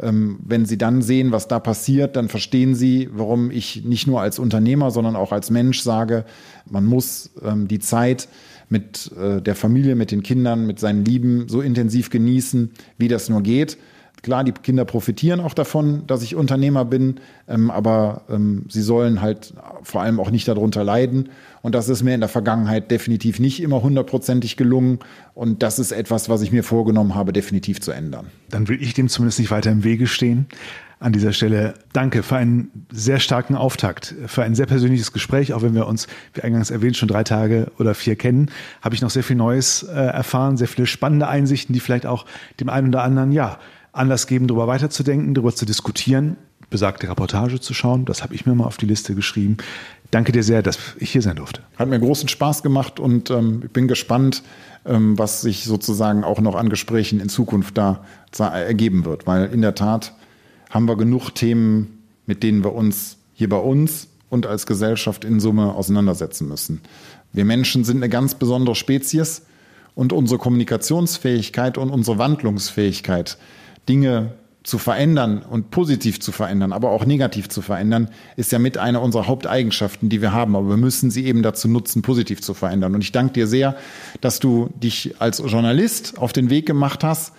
ähm, 0.00 0.38
wenn 0.44 0.66
Sie 0.66 0.78
dann 0.78 1.02
sehen, 1.02 1.32
was 1.32 1.48
da 1.48 1.58
passiert, 1.58 2.16
dann 2.16 2.28
verstehen 2.28 2.74
Sie, 2.74 3.08
warum 3.12 3.50
ich 3.50 3.84
nicht 3.84 4.06
nur 4.06 4.20
als 4.20 4.38
Unternehmer, 4.38 4.90
sondern 4.90 5.16
auch 5.16 5.32
als 5.32 5.50
Mensch 5.50 5.80
sage, 5.80 6.24
man 6.68 6.84
muss 6.84 7.30
ähm, 7.42 7.68
die 7.68 7.80
Zeit 7.80 8.28
mit 8.68 9.10
äh, 9.20 9.42
der 9.42 9.54
Familie, 9.54 9.96
mit 9.96 10.10
den 10.10 10.22
Kindern, 10.22 10.66
mit 10.66 10.78
seinen 10.78 11.04
Lieben 11.04 11.48
so 11.48 11.60
intensiv 11.60 12.10
genießen, 12.10 12.70
wie 12.98 13.08
das 13.08 13.28
nur 13.28 13.42
geht. 13.42 13.78
Klar, 14.22 14.44
die 14.44 14.52
Kinder 14.52 14.84
profitieren 14.84 15.40
auch 15.40 15.54
davon, 15.54 16.06
dass 16.06 16.22
ich 16.22 16.36
Unternehmer 16.36 16.84
bin, 16.84 17.16
ähm, 17.48 17.70
aber 17.70 18.22
ähm, 18.28 18.66
sie 18.68 18.82
sollen 18.82 19.22
halt 19.22 19.54
vor 19.82 20.02
allem 20.02 20.20
auch 20.20 20.30
nicht 20.30 20.46
darunter 20.46 20.84
leiden. 20.84 21.30
Und 21.62 21.74
das 21.74 21.88
ist 21.88 22.02
mir 22.02 22.14
in 22.14 22.20
der 22.20 22.28
Vergangenheit 22.28 22.90
definitiv 22.90 23.38
nicht 23.38 23.62
immer 23.62 23.82
hundertprozentig 23.82 24.56
gelungen. 24.56 24.98
Und 25.34 25.62
das 25.62 25.78
ist 25.78 25.92
etwas, 25.92 26.28
was 26.28 26.42
ich 26.42 26.52
mir 26.52 26.64
vorgenommen 26.64 27.14
habe, 27.14 27.32
definitiv 27.32 27.80
zu 27.80 27.92
ändern. 27.92 28.26
Dann 28.48 28.68
will 28.68 28.82
ich 28.82 28.94
dem 28.94 29.08
zumindest 29.08 29.38
nicht 29.38 29.50
weiter 29.50 29.70
im 29.70 29.84
Wege 29.84 30.06
stehen. 30.06 30.46
An 31.00 31.14
dieser 31.14 31.32
Stelle 31.32 31.74
danke 31.94 32.22
für 32.22 32.36
einen 32.36 32.86
sehr 32.92 33.20
starken 33.20 33.54
Auftakt, 33.54 34.14
für 34.26 34.42
ein 34.42 34.54
sehr 34.54 34.66
persönliches 34.66 35.12
Gespräch, 35.12 35.54
auch 35.54 35.62
wenn 35.62 35.74
wir 35.74 35.86
uns, 35.86 36.06
wie 36.34 36.42
eingangs 36.42 36.70
erwähnt, 36.70 36.98
schon 36.98 37.08
drei 37.08 37.24
Tage 37.24 37.72
oder 37.78 37.94
vier 37.94 38.16
kennen, 38.16 38.50
habe 38.82 38.94
ich 38.94 39.00
noch 39.00 39.08
sehr 39.08 39.24
viel 39.24 39.36
Neues 39.36 39.82
äh, 39.82 39.94
erfahren, 39.94 40.58
sehr 40.58 40.68
viele 40.68 40.86
spannende 40.86 41.26
Einsichten, 41.26 41.72
die 41.72 41.80
vielleicht 41.80 42.04
auch 42.04 42.26
dem 42.60 42.68
einen 42.68 42.88
oder 42.88 43.02
anderen, 43.02 43.32
ja, 43.32 43.58
Anlass 43.92 44.26
geben, 44.26 44.46
darüber 44.46 44.66
weiterzudenken, 44.66 45.34
darüber 45.34 45.54
zu 45.54 45.64
diskutieren, 45.64 46.36
besagte 46.68 47.08
Reportage 47.08 47.60
zu 47.60 47.72
schauen. 47.74 48.04
Das 48.04 48.22
habe 48.22 48.34
ich 48.34 48.44
mir 48.44 48.54
mal 48.54 48.66
auf 48.66 48.76
die 48.76 48.86
Liste 48.86 49.14
geschrieben. 49.14 49.56
Danke 50.10 50.32
dir 50.32 50.42
sehr, 50.42 50.62
dass 50.62 50.78
ich 50.98 51.12
hier 51.12 51.22
sein 51.22 51.36
durfte. 51.36 51.62
Hat 51.76 51.88
mir 51.88 52.00
großen 52.00 52.28
Spaß 52.28 52.62
gemacht 52.62 52.98
und 52.98 53.30
ähm, 53.30 53.62
ich 53.64 53.70
bin 53.70 53.86
gespannt, 53.86 54.42
ähm, 54.84 55.18
was 55.18 55.40
sich 55.40 55.64
sozusagen 55.64 56.24
auch 56.24 56.40
noch 56.40 56.56
an 56.56 56.68
Gesprächen 56.68 57.20
in 57.20 57.28
Zukunft 57.28 57.78
da 57.78 58.04
ergeben 58.36 59.04
wird. 59.04 59.26
Weil 59.26 59.46
in 59.52 59.62
der 59.62 59.74
Tat 59.74 60.14
haben 60.68 60.88
wir 60.88 60.96
genug 60.96 61.30
Themen, 61.30 62.02
mit 62.26 62.42
denen 62.42 62.64
wir 62.64 62.74
uns 62.74 63.18
hier 63.34 63.48
bei 63.48 63.58
uns 63.58 64.08
und 64.30 64.46
als 64.46 64.66
Gesellschaft 64.66 65.24
in 65.24 65.40
Summe 65.40 65.74
auseinandersetzen 65.74 66.48
müssen. 66.48 66.80
Wir 67.32 67.44
Menschen 67.44 67.84
sind 67.84 67.98
eine 67.98 68.08
ganz 68.08 68.34
besondere 68.34 68.74
Spezies 68.74 69.42
und 69.94 70.12
unsere 70.12 70.38
Kommunikationsfähigkeit 70.38 71.78
und 71.78 71.90
unsere 71.90 72.18
Wandlungsfähigkeit 72.18 73.38
Dinge 73.88 74.32
zu 74.62 74.78
verändern 74.78 75.42
und 75.48 75.70
positiv 75.70 76.20
zu 76.20 76.32
verändern, 76.32 76.72
aber 76.72 76.90
auch 76.90 77.06
negativ 77.06 77.48
zu 77.48 77.62
verändern, 77.62 78.10
ist 78.36 78.52
ja 78.52 78.58
mit 78.58 78.76
einer 78.76 79.00
unserer 79.00 79.26
Haupteigenschaften, 79.26 80.08
die 80.10 80.20
wir 80.20 80.32
haben. 80.32 80.54
Aber 80.54 80.68
wir 80.68 80.76
müssen 80.76 81.10
sie 81.10 81.24
eben 81.24 81.42
dazu 81.42 81.66
nutzen, 81.66 82.02
positiv 82.02 82.42
zu 82.42 82.52
verändern. 82.52 82.94
Und 82.94 83.02
ich 83.02 83.12
danke 83.12 83.32
dir 83.32 83.46
sehr, 83.46 83.76
dass 84.20 84.38
du 84.38 84.70
dich 84.74 85.14
als 85.18 85.38
Journalist 85.38 86.18
auf 86.18 86.32
den 86.32 86.50
Weg 86.50 86.66
gemacht 86.66 87.02
hast, 87.02 87.32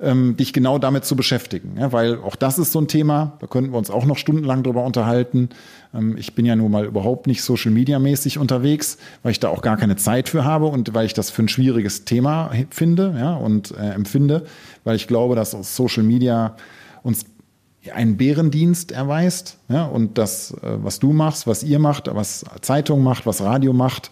ähm, 0.00 0.36
dich 0.36 0.52
genau 0.52 0.78
damit 0.78 1.04
zu 1.04 1.16
beschäftigen. 1.16 1.76
Ja, 1.78 1.92
weil 1.92 2.18
auch 2.18 2.36
das 2.36 2.58
ist 2.58 2.72
so 2.72 2.80
ein 2.80 2.88
Thema, 2.88 3.36
da 3.40 3.46
könnten 3.46 3.72
wir 3.72 3.78
uns 3.78 3.90
auch 3.90 4.04
noch 4.04 4.16
stundenlang 4.16 4.62
drüber 4.62 4.84
unterhalten. 4.84 5.50
Ähm, 5.92 6.16
ich 6.16 6.34
bin 6.34 6.46
ja 6.46 6.54
nun 6.54 6.70
mal 6.70 6.84
überhaupt 6.84 7.26
nicht 7.26 7.42
Social 7.42 7.72
Media 7.72 7.98
mäßig 7.98 8.38
unterwegs, 8.38 8.98
weil 9.22 9.32
ich 9.32 9.40
da 9.40 9.48
auch 9.48 9.62
gar 9.62 9.76
keine 9.76 9.96
Zeit 9.96 10.28
für 10.28 10.44
habe 10.44 10.66
und 10.66 10.94
weil 10.94 11.06
ich 11.06 11.14
das 11.14 11.30
für 11.30 11.42
ein 11.42 11.48
schwieriges 11.48 12.04
Thema 12.04 12.50
finde 12.70 13.14
ja, 13.18 13.34
und 13.34 13.72
äh, 13.72 13.90
empfinde, 13.90 14.44
weil 14.84 14.96
ich 14.96 15.08
glaube, 15.08 15.34
dass 15.34 15.50
Social 15.50 16.04
Media 16.04 16.56
uns 17.02 17.24
einen 17.92 18.16
Bärendienst 18.16 18.92
erweist 18.92 19.58
ja, 19.68 19.84
und 19.84 20.18
das, 20.18 20.52
äh, 20.62 20.76
was 20.82 21.00
du 21.00 21.12
machst, 21.12 21.46
was 21.46 21.64
ihr 21.64 21.80
macht, 21.80 22.08
was 22.14 22.44
Zeitung 22.60 23.02
macht, 23.02 23.26
was 23.26 23.40
Radio 23.40 23.72
macht, 23.72 24.10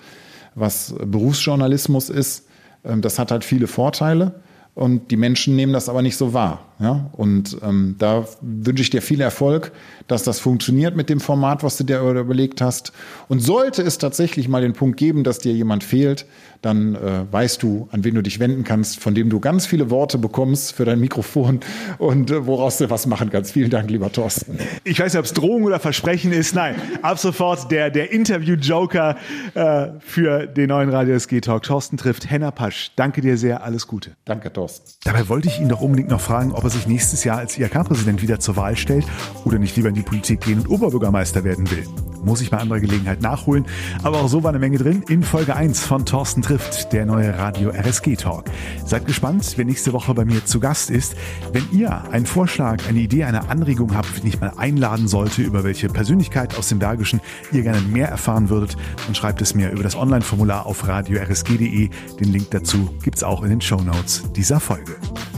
was 0.56 0.94
Berufsjournalismus 1.04 2.10
ist, 2.10 2.48
ähm, 2.84 3.02
das 3.02 3.20
hat 3.20 3.30
halt 3.30 3.44
viele 3.44 3.68
Vorteile 3.68 4.40
und 4.76 5.10
die 5.10 5.16
Menschen 5.16 5.56
nehmen 5.56 5.72
das 5.72 5.88
aber 5.88 6.02
nicht 6.02 6.16
so 6.16 6.32
wahr. 6.32 6.60
Ja? 6.78 7.10
Und 7.12 7.56
ähm, 7.62 7.96
da 7.98 8.24
wünsche 8.40 8.82
ich 8.82 8.90
dir 8.90 9.02
viel 9.02 9.20
Erfolg, 9.20 9.72
dass 10.08 10.22
das 10.22 10.40
funktioniert 10.40 10.96
mit 10.96 11.08
dem 11.08 11.20
Format, 11.20 11.62
was 11.62 11.76
du 11.76 11.84
dir 11.84 12.00
überlegt 12.00 12.60
hast. 12.60 12.92
Und 13.28 13.40
sollte 13.40 13.82
es 13.82 13.98
tatsächlich 13.98 14.48
mal 14.48 14.62
den 14.62 14.74
Punkt 14.74 14.96
geben, 14.96 15.24
dass 15.24 15.38
dir 15.38 15.52
jemand 15.52 15.84
fehlt, 15.84 16.26
dann 16.62 16.94
äh, 16.94 17.24
weißt 17.30 17.62
du, 17.62 17.88
an 17.92 18.04
wen 18.04 18.14
du 18.14 18.22
dich 18.22 18.40
wenden 18.40 18.64
kannst, 18.64 19.00
von 19.00 19.14
dem 19.14 19.30
du 19.30 19.40
ganz 19.40 19.66
viele 19.66 19.90
Worte 19.90 20.18
bekommst 20.18 20.72
für 20.72 20.84
dein 20.84 21.00
Mikrofon 21.00 21.60
und 21.98 22.30
äh, 22.30 22.46
woraus 22.46 22.78
du 22.78 22.90
was 22.90 23.06
machen 23.06 23.30
kannst. 23.30 23.52
Vielen 23.52 23.70
Dank, 23.70 23.90
lieber 23.90 24.10
Thorsten. 24.10 24.58
Ich 24.84 24.98
weiß 24.98 25.12
nicht, 25.12 25.18
ob 25.20 25.26
es 25.26 25.32
Drohung 25.32 25.64
oder 25.64 25.78
Versprechen 25.78 26.32
ist. 26.32 26.54
Nein, 26.54 26.74
ab 27.02 27.18
sofort 27.18 27.70
der, 27.70 27.90
der 27.90 28.10
Interview-Joker 28.10 29.16
äh, 29.54 29.88
für 30.00 30.46
den 30.46 30.68
neuen 30.68 30.90
Radio 30.90 31.14
SG 31.14 31.40
Talk. 31.40 31.62
Thorsten 31.62 31.96
trifft 31.96 32.28
Henna 32.28 32.50
Pasch. 32.50 32.90
Danke 32.96 33.20
dir 33.20 33.38
sehr, 33.38 33.62
alles 33.62 33.86
Gute. 33.86 34.16
Danke, 34.24 34.52
Thorsten. 34.52 34.90
Dabei 35.04 35.28
wollte 35.28 35.48
ich 35.48 35.60
ihn 35.60 35.68
doch 35.68 35.80
unbedingt 35.80 36.10
noch 36.10 36.20
fragen, 36.20 36.52
ob 36.52 36.64
er 36.66 36.70
sich 36.70 36.86
nächstes 36.86 37.24
Jahr 37.24 37.38
als 37.38 37.58
IHK-Präsident 37.58 38.22
wieder 38.22 38.40
zur 38.40 38.56
Wahl 38.56 38.76
stellt 38.76 39.06
oder 39.44 39.58
nicht 39.58 39.76
lieber 39.76 39.88
in 39.88 39.94
die 39.94 40.02
Politik 40.02 40.40
gehen 40.40 40.58
und 40.60 40.68
Oberbürgermeister 40.68 41.44
werden 41.44 41.70
will. 41.70 41.86
Muss 42.24 42.40
ich 42.40 42.50
bei 42.50 42.58
anderer 42.58 42.80
Gelegenheit 42.80 43.22
nachholen. 43.22 43.66
Aber 44.02 44.20
auch 44.20 44.28
so 44.28 44.42
war 44.42 44.50
eine 44.50 44.58
Menge 44.58 44.78
drin 44.78 45.04
in 45.08 45.22
Folge 45.22 45.54
1 45.54 45.84
von 45.84 46.04
Thorsten 46.04 46.42
trifft, 46.42 46.92
der 46.92 47.06
neue 47.06 47.38
Radio 47.38 47.70
RSG 47.70 48.16
Talk. 48.16 48.46
Seid 48.84 49.06
gespannt, 49.06 49.52
wer 49.56 49.64
nächste 49.64 49.92
Woche 49.92 50.12
bei 50.12 50.24
mir 50.24 50.44
zu 50.44 50.58
Gast 50.58 50.90
ist. 50.90 51.14
Wenn 51.52 51.62
ihr 51.70 52.10
einen 52.10 52.26
Vorschlag, 52.26 52.88
eine 52.88 52.98
Idee, 52.98 53.24
eine 53.24 53.48
Anregung 53.48 53.94
habt, 53.94 54.16
wenn 54.18 54.26
ich 54.26 54.40
mal 54.40 54.52
einladen 54.56 55.06
sollte, 55.06 55.42
über 55.42 55.62
welche 55.62 55.88
Persönlichkeit 55.88 56.58
aus 56.58 56.68
dem 56.68 56.80
Bergischen 56.80 57.20
ihr 57.52 57.62
gerne 57.62 57.80
mehr 57.80 58.08
erfahren 58.08 58.48
würdet, 58.48 58.76
dann 59.06 59.14
schreibt 59.14 59.40
es 59.40 59.54
mir 59.54 59.70
über 59.70 59.84
das 59.84 59.94
Online-Formular 59.94 60.66
auf 60.66 60.88
radiorsg.de. 60.88 61.90
Den 62.18 62.32
Link 62.32 62.50
dazu 62.50 62.90
gibt's 63.04 63.22
auch 63.22 63.44
in 63.44 63.50
den 63.50 63.60
Show 63.60 63.80
Notes 63.80 64.24
dieser 64.34 64.58
Folge. 64.58 64.96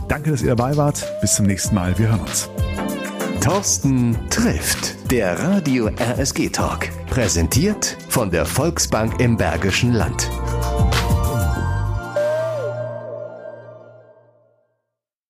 Danke, 0.09 0.31
dass 0.31 0.43
ihr 0.43 0.55
dabei 0.55 0.77
wart. 0.77 1.07
Bis 1.21 1.35
zum 1.35 1.47
nächsten 1.47 1.75
Mal. 1.75 1.97
Wir 1.99 2.09
hören 2.09 2.21
uns. 2.21 2.49
Thorsten 3.43 4.17
trifft 4.31 5.11
der 5.11 5.39
Radio 5.39 5.91
RSG 5.99 6.49
Talk. 6.49 6.89
Präsentiert 7.09 7.97
von 8.09 8.31
der 8.31 8.45
Volksbank 8.45 9.21
im 9.21 9.37
Bergischen 9.37 9.93
Land. 9.93 10.29